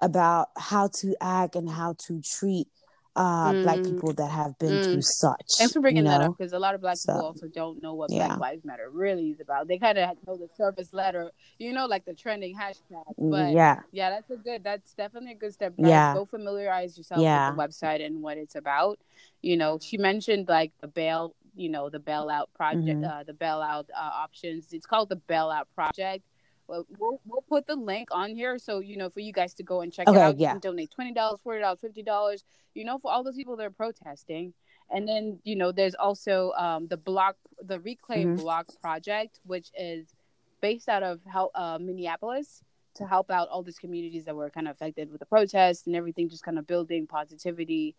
about 0.00 0.48
how 0.56 0.88
to 0.88 1.14
act 1.20 1.56
and 1.56 1.68
how 1.68 1.94
to 1.98 2.20
treat 2.22 2.68
uh 3.16 3.50
mm. 3.50 3.62
black 3.64 3.82
people 3.82 4.12
that 4.12 4.30
have 4.30 4.56
been 4.58 4.74
mm. 4.74 4.84
through 4.84 5.02
such. 5.02 5.56
Thanks 5.58 5.72
for 5.72 5.80
bringing 5.80 6.04
you 6.04 6.10
know? 6.10 6.18
that 6.18 6.28
up 6.28 6.38
because 6.38 6.52
a 6.52 6.58
lot 6.58 6.76
of 6.76 6.80
black 6.80 6.96
so, 6.96 7.12
people 7.12 7.26
also 7.26 7.48
don't 7.48 7.82
know 7.82 7.94
what 7.94 8.12
yeah. 8.12 8.28
Black 8.28 8.38
Lives 8.38 8.64
Matter 8.64 8.88
really 8.92 9.30
is 9.30 9.40
about. 9.40 9.66
They 9.66 9.78
kind 9.78 9.98
of 9.98 10.16
know 10.24 10.36
the 10.36 10.48
surface 10.56 10.92
letter, 10.92 11.32
you 11.58 11.72
know, 11.72 11.86
like 11.86 12.04
the 12.04 12.14
trending 12.14 12.56
hashtag. 12.56 13.02
Mm, 13.18 13.30
but 13.30 13.52
yeah, 13.52 13.80
yeah, 13.90 14.10
that's 14.10 14.30
a 14.30 14.36
good. 14.36 14.62
That's 14.62 14.94
definitely 14.94 15.32
a 15.32 15.34
good 15.34 15.52
step. 15.52 15.76
Guys, 15.76 15.88
yeah, 15.88 16.14
go 16.14 16.26
familiarize 16.26 16.96
yourself 16.96 17.20
yeah. 17.20 17.48
with 17.50 17.56
the 17.56 17.62
website 17.62 18.06
and 18.06 18.22
what 18.22 18.38
it's 18.38 18.54
about. 18.54 19.00
You 19.42 19.56
know, 19.56 19.80
she 19.82 19.98
mentioned 19.98 20.46
like 20.48 20.70
the 20.80 20.88
bail, 20.88 21.34
you 21.56 21.70
know, 21.70 21.90
the 21.90 21.98
bailout 21.98 22.46
project, 22.54 22.86
mm-hmm. 22.86 23.04
uh, 23.04 23.24
the 23.24 23.32
bailout 23.32 23.86
uh, 23.96 24.10
options. 24.12 24.72
It's 24.72 24.86
called 24.86 25.08
the 25.08 25.20
bailout 25.28 25.64
project 25.74 26.22
we'll, 26.68 27.20
we'll 27.24 27.44
put 27.48 27.66
the 27.66 27.74
link 27.74 28.08
on 28.12 28.34
here 28.34 28.58
so 28.58 28.80
you 28.80 28.96
know 28.96 29.08
for 29.08 29.20
you 29.20 29.32
guys 29.32 29.54
to 29.54 29.62
go 29.62 29.80
and 29.80 29.92
check 29.92 30.08
okay, 30.08 30.18
it 30.18 30.22
out. 30.22 30.38
Yeah. 30.38 30.48
You 30.48 30.52
can 30.54 30.60
donate 30.60 30.90
twenty 30.90 31.12
dollars, 31.12 31.40
forty 31.42 31.60
dollars, 31.60 31.80
fifty 31.80 32.02
dollars. 32.02 32.44
You 32.74 32.84
know, 32.84 32.98
for 32.98 33.10
all 33.10 33.24
those 33.24 33.36
people 33.36 33.56
that 33.56 33.66
are 33.66 33.70
protesting. 33.70 34.54
And 34.90 35.06
then 35.06 35.38
you 35.44 35.56
know, 35.56 35.72
there's 35.72 35.94
also 35.94 36.52
um, 36.52 36.86
the 36.88 36.96
block, 36.96 37.36
the 37.62 37.80
Reclaim 37.80 38.28
mm-hmm. 38.28 38.42
Block 38.42 38.66
project, 38.80 39.40
which 39.44 39.70
is 39.78 40.14
based 40.60 40.88
out 40.88 41.02
of 41.02 41.20
uh, 41.54 41.78
Minneapolis 41.80 42.62
to 42.94 43.06
help 43.06 43.30
out 43.30 43.48
all 43.48 43.62
these 43.62 43.78
communities 43.78 44.24
that 44.24 44.34
were 44.34 44.50
kind 44.50 44.66
of 44.66 44.74
affected 44.74 45.10
with 45.10 45.20
the 45.20 45.26
protests 45.26 45.86
and 45.86 45.94
everything, 45.94 46.28
just 46.28 46.42
kind 46.42 46.58
of 46.58 46.66
building 46.66 47.06
positivity. 47.06 47.94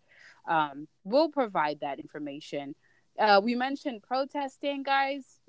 Um, 0.48 0.88
we'll 1.04 1.30
provide 1.30 1.80
that 1.80 1.98
information. 1.98 2.74
Uh, 3.18 3.40
we 3.42 3.54
mentioned 3.54 4.02
protesting, 4.02 4.82
guys 4.82 5.40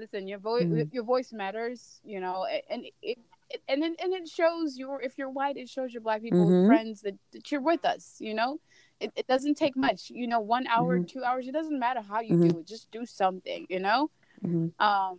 listen 0.00 0.26
your 0.26 0.38
voice 0.38 0.64
mm-hmm. 0.64 0.82
your 0.92 1.04
voice 1.04 1.32
matters 1.32 2.00
you 2.04 2.20
know 2.20 2.46
and 2.70 2.84
it, 3.02 3.18
it, 3.50 3.62
and 3.68 3.82
then 3.82 3.94
and 4.02 4.12
it 4.12 4.28
shows 4.28 4.76
your 4.76 5.00
if 5.02 5.18
you're 5.18 5.30
white 5.30 5.56
it 5.56 5.68
shows 5.68 5.92
your 5.92 6.00
black 6.00 6.22
people 6.22 6.46
mm-hmm. 6.46 6.66
friends 6.66 7.02
that, 7.02 7.16
that 7.32 7.50
you're 7.50 7.60
with 7.60 7.84
us 7.84 8.16
you 8.18 8.34
know? 8.34 8.58
It, 9.00 9.12
it 9.16 9.26
doesn't 9.26 9.56
take 9.56 9.76
much 9.76 10.10
you 10.10 10.26
know 10.26 10.40
one 10.40 10.66
hour 10.66 10.98
mm-hmm. 10.98 11.06
two 11.06 11.24
hours 11.24 11.46
it 11.48 11.52
doesn't 11.52 11.78
matter 11.78 12.00
how 12.00 12.20
you 12.20 12.36
do 12.36 12.48
mm-hmm. 12.48 12.60
it 12.60 12.66
just 12.66 12.90
do 12.90 13.06
something 13.06 13.66
you 13.68 13.80
know? 13.80 14.10
Mm-hmm. 14.44 14.82
um 14.82 15.18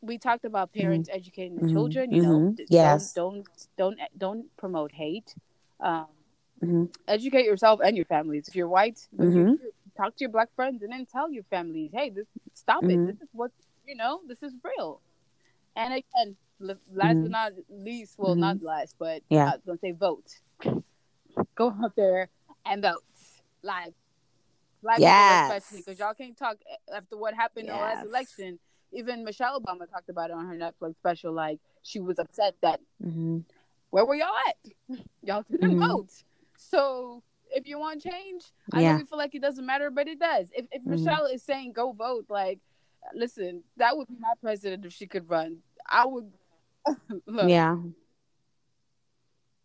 we 0.00 0.18
talked 0.18 0.44
about 0.44 0.72
parents 0.72 1.08
educating 1.12 1.56
the 1.56 1.70
children 1.70 2.12
you 2.12 2.22
know 2.22 2.54
yes 2.68 3.12
don't 3.12 3.46
don't 3.78 3.98
don't, 3.98 4.18
don't 4.18 4.56
promote 4.56 4.92
hate 4.92 5.34
um 5.80 6.06
educate 7.08 7.44
yourself 7.44 7.80
and 7.84 7.96
your 7.96 8.06
families. 8.06 8.48
If 8.48 8.56
you're 8.56 8.68
white 8.68 9.06
talk 9.96 10.16
to 10.16 10.24
your 10.24 10.30
black 10.30 10.48
friends 10.56 10.82
and 10.82 10.92
then 10.92 11.06
tell 11.06 11.30
your 11.30 11.44
families 11.44 11.90
hey 11.92 12.10
this 12.10 12.26
stop 12.54 12.82
it. 12.84 13.06
This 13.06 13.16
is 13.16 13.28
what 13.32 13.52
you 13.86 13.94
know, 13.94 14.20
this 14.26 14.42
is 14.42 14.52
real. 14.62 15.00
And 15.76 15.94
again, 15.94 16.36
last 16.60 16.78
mm-hmm. 16.90 17.22
but 17.22 17.30
not 17.30 17.52
least, 17.68 18.14
well, 18.18 18.32
mm-hmm. 18.32 18.40
not 18.40 18.62
last, 18.62 18.96
but 18.98 19.22
yeah, 19.28 19.50
I 19.50 19.56
was 19.56 19.60
gonna 19.66 19.78
say 19.78 19.92
vote. 19.92 20.34
Go 21.56 21.74
out 21.82 21.96
there 21.96 22.28
and 22.64 22.82
vote. 22.82 23.02
Like, 23.62 23.94
like 24.82 25.00
yes. 25.00 25.50
especially 25.50 25.82
because 25.84 25.98
y'all 25.98 26.14
can't 26.14 26.36
talk 26.36 26.56
after 26.94 27.16
what 27.16 27.34
happened 27.34 27.66
yes. 27.66 27.74
in 27.74 27.78
the 27.78 27.84
last 27.84 28.06
election. 28.06 28.58
Even 28.92 29.24
Michelle 29.24 29.60
Obama 29.60 29.90
talked 29.90 30.08
about 30.08 30.30
it 30.30 30.34
on 30.34 30.46
her 30.46 30.54
Netflix 30.54 30.94
special. 30.96 31.32
Like, 31.32 31.58
she 31.82 31.98
was 31.98 32.20
upset 32.20 32.54
that 32.62 32.80
mm-hmm. 33.04 33.38
where 33.90 34.04
were 34.04 34.14
y'all 34.14 34.28
at? 34.48 34.98
Y'all 35.22 35.44
didn't 35.50 35.70
mm-hmm. 35.72 35.86
vote. 35.86 36.10
So 36.56 37.22
if 37.50 37.66
you 37.66 37.78
want 37.78 38.02
change, 38.02 38.44
I 38.72 38.82
yeah. 38.82 38.92
know 38.92 38.98
you 38.98 39.06
feel 39.06 39.18
like 39.18 39.34
it 39.34 39.42
doesn't 39.42 39.66
matter, 39.66 39.90
but 39.90 40.06
it 40.06 40.20
does. 40.20 40.48
If 40.54 40.66
if 40.70 40.82
mm-hmm. 40.82 40.90
Michelle 40.90 41.26
is 41.26 41.42
saying 41.42 41.72
go 41.72 41.92
vote, 41.92 42.26
like 42.28 42.60
listen, 43.14 43.62
that 43.76 43.96
would 43.96 44.08
be 44.08 44.16
my 44.18 44.32
president 44.40 44.84
if 44.84 44.92
she 44.92 45.06
could 45.06 45.28
run. 45.28 45.58
I 45.88 46.06
would. 46.06 46.32
look, 47.26 47.48
yeah. 47.48 47.76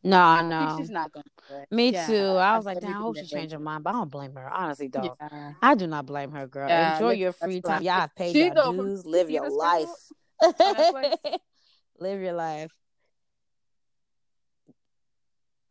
No, 0.01 0.47
no. 0.47 0.77
She's 0.77 0.89
not 0.89 1.11
going 1.11 1.25
to. 1.25 1.75
Me 1.75 1.89
yeah, 1.89 2.07
too. 2.07 2.15
I 2.15 2.55
was 2.55 2.65
I 2.65 2.73
like, 2.73 2.81
damn, 2.81 2.91
I 2.91 2.97
hope 2.99 3.17
she 3.17 3.25
changed 3.25 3.51
her 3.53 3.59
mind, 3.59 3.83
but 3.83 3.89
I 3.89 3.93
don't 3.93 4.11
blame 4.11 4.33
her. 4.35 4.49
Honestly, 4.49 4.87
dog. 4.87 5.15
Yeah. 5.19 5.53
I 5.61 5.75
do 5.75 5.87
not 5.87 6.05
blame 6.05 6.31
her, 6.31 6.47
girl. 6.47 6.69
Yeah, 6.69 6.93
Enjoy 6.93 7.11
your 7.11 7.33
free 7.33 7.61
time. 7.61 7.83
Y'all 7.83 8.01
have 8.01 8.15
paid 8.15 8.35
your 8.35 8.53
dues. 8.53 9.05
Live 9.05 9.29
your 9.29 9.49
life. 9.49 9.89
live 11.99 12.21
your 12.21 12.33
life. 12.33 12.71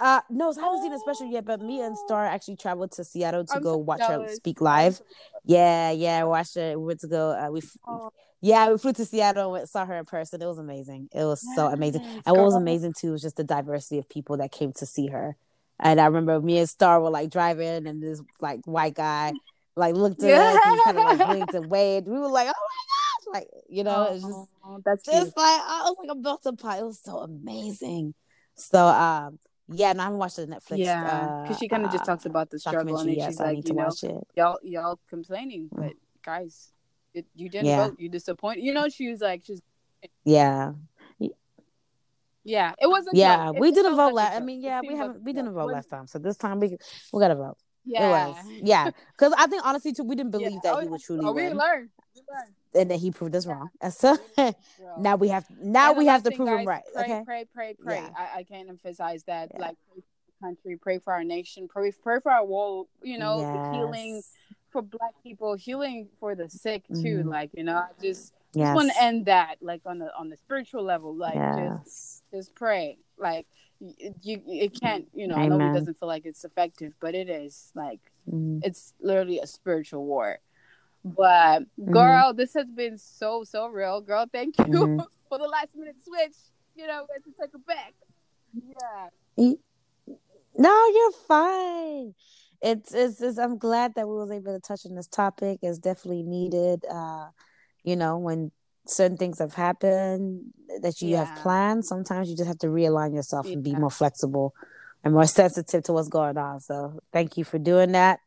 Uh 0.00 0.20
no, 0.30 0.52
so 0.52 0.60
I 0.60 0.64
haven't 0.64 0.78
oh. 0.78 0.82
seen 0.82 0.92
a 0.92 0.98
special 0.98 1.26
yet, 1.26 1.44
but 1.44 1.60
me 1.60 1.80
and 1.80 1.96
Star 1.98 2.24
actually 2.24 2.56
traveled 2.56 2.92
to 2.92 3.04
Seattle 3.04 3.44
to 3.44 3.56
I'm 3.56 3.62
go 3.62 3.72
so 3.72 3.78
watch 3.78 3.98
jealous. 4.00 4.30
her 4.30 4.36
speak 4.36 4.60
live. 4.60 5.00
Yeah, 5.44 5.90
yeah, 5.90 6.22
watched 6.22 6.54
her. 6.54 6.78
We 6.78 6.86
went 6.86 7.00
to 7.00 7.08
go. 7.08 7.30
Uh, 7.30 7.50
we, 7.50 7.62
oh. 7.86 8.10
yeah, 8.40 8.70
we 8.70 8.78
flew 8.78 8.92
to 8.92 9.04
Seattle 9.04 9.56
and 9.56 9.68
saw 9.68 9.84
her 9.84 9.96
in 9.96 10.04
person. 10.04 10.40
It 10.40 10.46
was 10.46 10.58
amazing. 10.58 11.08
It 11.12 11.24
was 11.24 11.44
so 11.56 11.66
amazing. 11.66 12.02
And 12.02 12.36
what 12.36 12.44
was 12.44 12.54
amazing 12.54 12.94
too 12.96 13.12
was 13.12 13.22
just 13.22 13.36
the 13.36 13.44
diversity 13.44 13.98
of 13.98 14.08
people 14.08 14.36
that 14.36 14.52
came 14.52 14.72
to 14.74 14.86
see 14.86 15.08
her. 15.08 15.36
And 15.80 16.00
I 16.00 16.06
remember 16.06 16.40
me 16.40 16.58
and 16.58 16.68
Star 16.68 17.00
were 17.00 17.10
like 17.10 17.30
driving, 17.30 17.88
and 17.88 18.00
this 18.00 18.22
like 18.40 18.60
white 18.66 18.94
guy 18.94 19.32
like 19.78 19.94
looked 19.94 20.22
at 20.22 20.28
yeah. 20.28 20.54
us 20.54 20.60
and 20.64 20.80
kind 20.84 20.98
of 20.98 21.04
like 21.18 21.28
blinked 21.28 21.54
and 21.54 21.70
waved. 21.70 22.06
We 22.06 22.18
were 22.18 22.28
like, 22.28 22.48
"Oh 22.48 22.68
my 22.68 23.34
gosh!" 23.34 23.42
Like 23.42 23.48
you 23.68 23.84
know, 23.84 24.08
it's 24.12 24.22
just 24.22 24.84
that's 24.84 25.04
just 25.04 25.34
cute. 25.34 25.36
like 25.36 25.60
I 25.60 25.82
was 25.84 25.96
like 25.98 26.10
a 26.10 26.14
built 26.16 26.58
pie. 26.58 26.78
It 26.78 26.84
was 26.84 27.00
so 27.02 27.18
amazing. 27.18 28.14
So 28.54 28.84
um 28.86 29.38
yeah, 29.70 29.90
and 29.90 30.00
I 30.00 30.04
haven't 30.04 30.18
watched 30.18 30.36
the 30.36 30.46
Netflix. 30.46 30.78
Yeah, 30.78 31.42
because 31.42 31.56
uh, 31.56 31.58
she 31.58 31.68
kind 31.68 31.84
of 31.84 31.90
uh, 31.90 31.92
just 31.92 32.04
talks 32.04 32.26
about 32.26 32.50
the 32.50 32.58
struggle, 32.58 32.98
and 32.98 33.12
yes, 33.12 33.28
she's 33.28 33.40
like, 33.40 33.68
you 33.68 33.74
know, 33.74 33.90
y'all 34.36 34.58
y'all 34.62 34.98
complaining, 35.08 35.68
mm. 35.74 35.76
but 35.76 35.92
guys, 36.24 36.72
it, 37.14 37.26
you 37.34 37.48
didn't 37.48 37.66
yeah. 37.66 37.88
vote. 37.88 37.96
You 37.98 38.08
disappointed. 38.08 38.64
You 38.64 38.72
know, 38.72 38.88
she 38.88 39.10
was 39.10 39.20
like, 39.20 39.42
she's 39.44 39.60
yeah. 40.24 40.72
Yeah, 42.44 42.72
it 42.80 42.86
wasn't. 42.86 43.16
Yeah, 43.16 43.50
we 43.50 43.72
didn't 43.72 43.94
vote 43.94 44.14
last. 44.14 44.36
I 44.36 44.40
mean, 44.40 44.62
yeah, 44.62 44.80
we 44.80 44.96
haven't. 44.96 45.22
We 45.22 45.34
didn't 45.34 45.52
vote 45.52 45.70
last 45.70 45.90
time, 45.90 46.06
so 46.06 46.18
this 46.18 46.38
time 46.38 46.60
we 46.60 46.78
we 47.12 47.20
got 47.20 47.28
to 47.28 47.34
vote. 47.34 47.58
Yeah, 47.84 48.06
it 48.06 48.10
was. 48.10 48.36
Yeah, 48.62 48.90
because 49.12 49.34
I 49.36 49.46
think 49.48 49.66
honestly 49.66 49.92
too, 49.92 50.04
we 50.04 50.16
didn't 50.16 50.30
believe 50.30 50.52
yeah. 50.52 50.58
that 50.62 50.74
oh, 50.76 50.80
he 50.80 50.88
would 50.88 51.02
truly 51.02 51.26
oh, 51.26 51.32
win. 51.32 51.52
We 51.52 51.58
learned. 51.58 51.90
We 52.14 52.22
learned 52.32 52.54
and 52.74 52.90
then 52.90 52.98
he 52.98 53.10
proved 53.10 53.34
us 53.34 53.46
wrong. 53.46 53.70
And 53.80 53.92
so 53.94 54.16
now 54.98 55.16
we 55.16 55.28
have 55.28 55.46
now 55.60 55.92
we 55.92 56.06
have 56.06 56.22
to 56.24 56.30
prove 56.30 56.48
guys, 56.48 56.60
him 56.60 56.68
right. 56.68 56.82
Pray, 56.94 57.02
okay. 57.02 57.22
Pray, 57.24 57.44
pray, 57.52 57.74
pray. 57.82 57.96
Yeah. 57.96 58.10
I, 58.16 58.38
I 58.40 58.42
can't 58.44 58.68
emphasize 58.68 59.24
that. 59.24 59.50
Yeah. 59.54 59.60
Like 59.60 59.76
pray 59.92 60.00
for 60.00 60.26
the 60.26 60.46
country, 60.46 60.76
pray 60.76 60.98
for 60.98 61.12
our 61.12 61.24
nation, 61.24 61.68
pray, 61.68 61.92
pray 62.02 62.20
for 62.20 62.32
our 62.32 62.44
world. 62.44 62.88
You 63.02 63.18
know, 63.18 63.40
yes. 63.40 63.74
healing 63.74 64.22
for 64.70 64.82
Black 64.82 65.14
people, 65.22 65.54
healing 65.54 66.08
for 66.20 66.34
the 66.34 66.48
sick 66.48 66.84
too. 66.88 67.22
Mm. 67.24 67.26
Like 67.26 67.50
you 67.54 67.64
know, 67.64 67.76
I 67.76 67.88
just 68.02 68.32
yes. 68.52 68.66
just 68.66 68.74
want 68.74 68.92
to 68.92 69.02
end 69.02 69.26
that 69.26 69.56
like 69.60 69.82
on 69.86 69.98
the 69.98 70.10
on 70.16 70.28
the 70.28 70.36
spiritual 70.36 70.84
level. 70.84 71.14
Like 71.14 71.34
yes. 71.34 71.82
just 71.84 72.22
just 72.32 72.54
pray. 72.54 72.98
Like 73.18 73.46
you, 73.80 74.42
it 74.46 74.78
can't 74.80 75.06
you 75.14 75.28
know 75.28 75.36
Amen. 75.36 75.52
I 75.52 75.56
know 75.56 75.70
it 75.70 75.74
doesn't 75.78 75.98
feel 75.98 76.08
like 76.08 76.26
it's 76.26 76.44
effective, 76.44 76.94
but 77.00 77.14
it 77.14 77.28
is 77.28 77.70
like 77.74 78.00
mm. 78.30 78.60
it's 78.62 78.92
literally 79.00 79.38
a 79.38 79.46
spiritual 79.46 80.04
war 80.04 80.38
but 81.04 81.60
mm-hmm. 81.60 81.92
girl, 81.92 82.30
mm-hmm. 82.30 82.36
this 82.36 82.54
has 82.54 82.66
been 82.66 82.98
so 82.98 83.44
so 83.44 83.68
real, 83.68 84.00
girl. 84.00 84.26
Thank 84.30 84.58
you 84.58 84.64
mm-hmm. 84.64 85.00
for 85.28 85.38
the 85.38 85.48
last 85.48 85.68
minute 85.74 85.96
switch. 86.04 86.36
You 86.76 86.86
know, 86.86 87.06
we 87.08 87.14
had 87.14 87.24
to 87.24 87.40
take 87.40 87.54
it 87.54 87.66
back. 87.66 87.94
Yeah. 89.36 89.54
No, 90.56 90.88
you're 90.92 91.12
fine. 91.26 92.14
It's, 92.60 92.92
it's, 92.92 93.20
it's 93.20 93.38
I'm 93.38 93.58
glad 93.58 93.94
that 93.94 94.08
we 94.08 94.14
was 94.14 94.30
able 94.30 94.54
to 94.54 94.60
touch 94.60 94.84
on 94.86 94.96
this 94.96 95.06
topic. 95.06 95.60
It's 95.62 95.78
definitely 95.78 96.24
needed. 96.24 96.84
Uh, 96.90 97.28
you 97.84 97.94
know, 97.94 98.18
when 98.18 98.50
certain 98.86 99.16
things 99.16 99.38
have 99.38 99.54
happened 99.54 100.52
that 100.82 101.00
you 101.00 101.10
yeah. 101.10 101.24
have 101.24 101.42
planned, 101.42 101.84
sometimes 101.84 102.28
you 102.28 102.36
just 102.36 102.48
have 102.48 102.58
to 102.58 102.66
realign 102.66 103.14
yourself 103.14 103.46
yeah. 103.46 103.52
and 103.52 103.62
be 103.62 103.74
more 103.74 103.90
flexible 103.90 104.54
and 105.04 105.14
more 105.14 105.26
sensitive 105.26 105.84
to 105.84 105.92
what's 105.92 106.08
going 106.08 106.36
on. 106.36 106.60
So 106.60 107.00
thank 107.12 107.36
you 107.36 107.44
for 107.44 107.58
doing 107.58 107.92
that. 107.92 108.18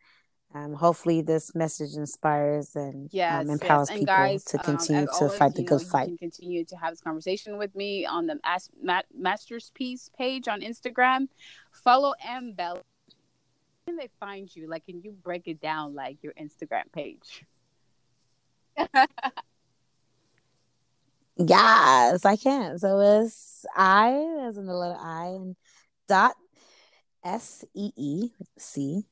Um, 0.53 0.73
hopefully, 0.73 1.21
this 1.21 1.55
message 1.55 1.95
inspires 1.95 2.75
and 2.75 3.05
um, 3.05 3.09
yes, 3.11 3.41
um, 3.41 3.49
empowers 3.49 3.89
yes. 3.89 3.97
And 3.97 3.99
people 3.99 4.15
guys, 4.15 4.43
to 4.45 4.57
um, 4.57 4.63
continue 4.63 5.01
um, 5.03 5.07
to 5.07 5.13
always, 5.13 5.37
fight 5.37 5.55
the 5.55 5.63
good 5.63 5.81
know, 5.81 5.87
fight. 5.87 6.09
You 6.09 6.17
can 6.17 6.29
continue 6.29 6.65
to 6.65 6.75
have 6.75 6.91
this 6.91 7.01
conversation 7.01 7.57
with 7.57 7.73
me 7.73 8.05
on 8.05 8.27
the 8.27 8.37
As- 8.43 8.69
Ma- 8.81 9.01
Masterpiece 9.17 10.09
page 10.17 10.49
on 10.49 10.59
Instagram. 10.61 11.27
Follow 11.71 12.13
M 12.25 12.51
Bell. 12.51 12.81
Can 13.85 13.95
they 13.95 14.09
find 14.19 14.53
you? 14.53 14.67
Like, 14.67 14.85
can 14.85 15.01
you 15.01 15.11
break 15.11 15.47
it 15.47 15.61
down 15.61 15.95
like 15.95 16.21
your 16.21 16.33
Instagram 16.33 16.91
page? 16.91 17.45
yes, 21.37 22.25
I 22.25 22.35
can. 22.35 22.77
So 22.77 22.99
it's 23.23 23.65
I 23.75 24.45
as 24.47 24.57
in 24.57 24.65
the 24.65 24.73
letter 24.73 24.99
I 24.99 25.27
and 25.27 25.55
dot 26.07 26.35
S 27.23 27.63
E 27.73 27.91
E 27.95 28.31
C 28.57 29.05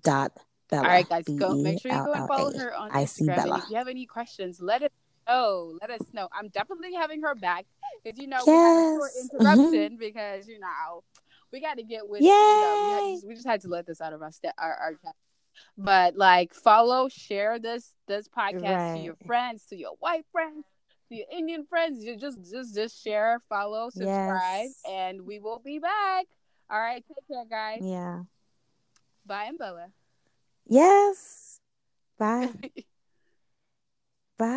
dot 0.00 0.38
Bella. 0.72 0.84
All 0.84 0.90
right, 0.90 1.08
guys, 1.08 1.24
go 1.24 1.54
make 1.54 1.80
sure 1.80 1.92
you 1.92 2.04
go 2.04 2.12
and 2.12 2.26
follow 2.26 2.56
her 2.58 2.74
on 2.74 2.90
I 2.92 3.04
see 3.04 3.26
Bella. 3.26 3.58
If 3.58 3.70
you 3.70 3.76
have 3.76 3.88
any 3.88 4.06
questions, 4.06 4.60
let 4.60 4.82
us 4.82 4.90
know. 5.28 5.78
Let 5.80 5.90
us 5.90 6.00
know. 6.14 6.28
I'm 6.32 6.48
definitely 6.48 6.94
having 6.94 7.20
her 7.22 7.34
back 7.34 7.66
because 8.02 8.18
you 8.18 8.26
know 8.26 8.40
yes. 8.46 8.46
we 8.46 8.54
had 8.54 8.86
a 8.86 8.96
short 8.96 9.10
interruption 9.20 9.92
mm-hmm. 9.92 9.96
because 9.96 10.48
you 10.48 10.58
know 10.58 11.04
we 11.52 11.60
got 11.60 11.76
to 11.76 11.82
get 11.82 12.08
with. 12.08 12.22
Yay! 12.22 12.28
You 12.28 12.30
know, 12.30 13.20
we, 13.26 13.34
just, 13.34 13.46
had 13.46 13.60
to 13.62 13.68
let 13.68 13.86
this 13.86 14.00
out 14.00 14.14
of 14.14 14.22
our 14.22 14.32
st- 14.32 14.54
our, 14.58 14.74
our 14.74 14.98
but 15.76 16.16
like 16.16 16.54
follow, 16.54 17.08
share 17.10 17.58
this 17.58 17.92
this 18.08 18.28
podcast 18.28 18.96
to 18.96 19.02
your 19.02 19.16
friends, 19.26 19.66
to 19.66 19.76
your 19.76 19.92
white 20.00 20.24
friends, 20.32 20.64
to 21.10 21.14
your 21.14 21.26
Indian 21.30 21.66
friends. 21.66 22.02
You 22.02 22.16
just 22.16 22.38
just 22.50 22.74
just 22.74 23.04
share, 23.04 23.42
follow, 23.50 23.90
subscribe, 23.90 24.70
and 24.90 25.26
we 25.26 25.38
will 25.38 25.60
be 25.62 25.78
back. 25.78 26.26
All 26.70 26.80
right, 26.80 27.04
take 27.06 27.28
care, 27.28 27.44
guys. 27.44 27.80
Yeah. 27.82 28.22
Bye, 29.26 29.44
and 29.48 29.58
Boa. 29.58 29.88
Yes. 30.66 31.60
Bye. 32.18 32.52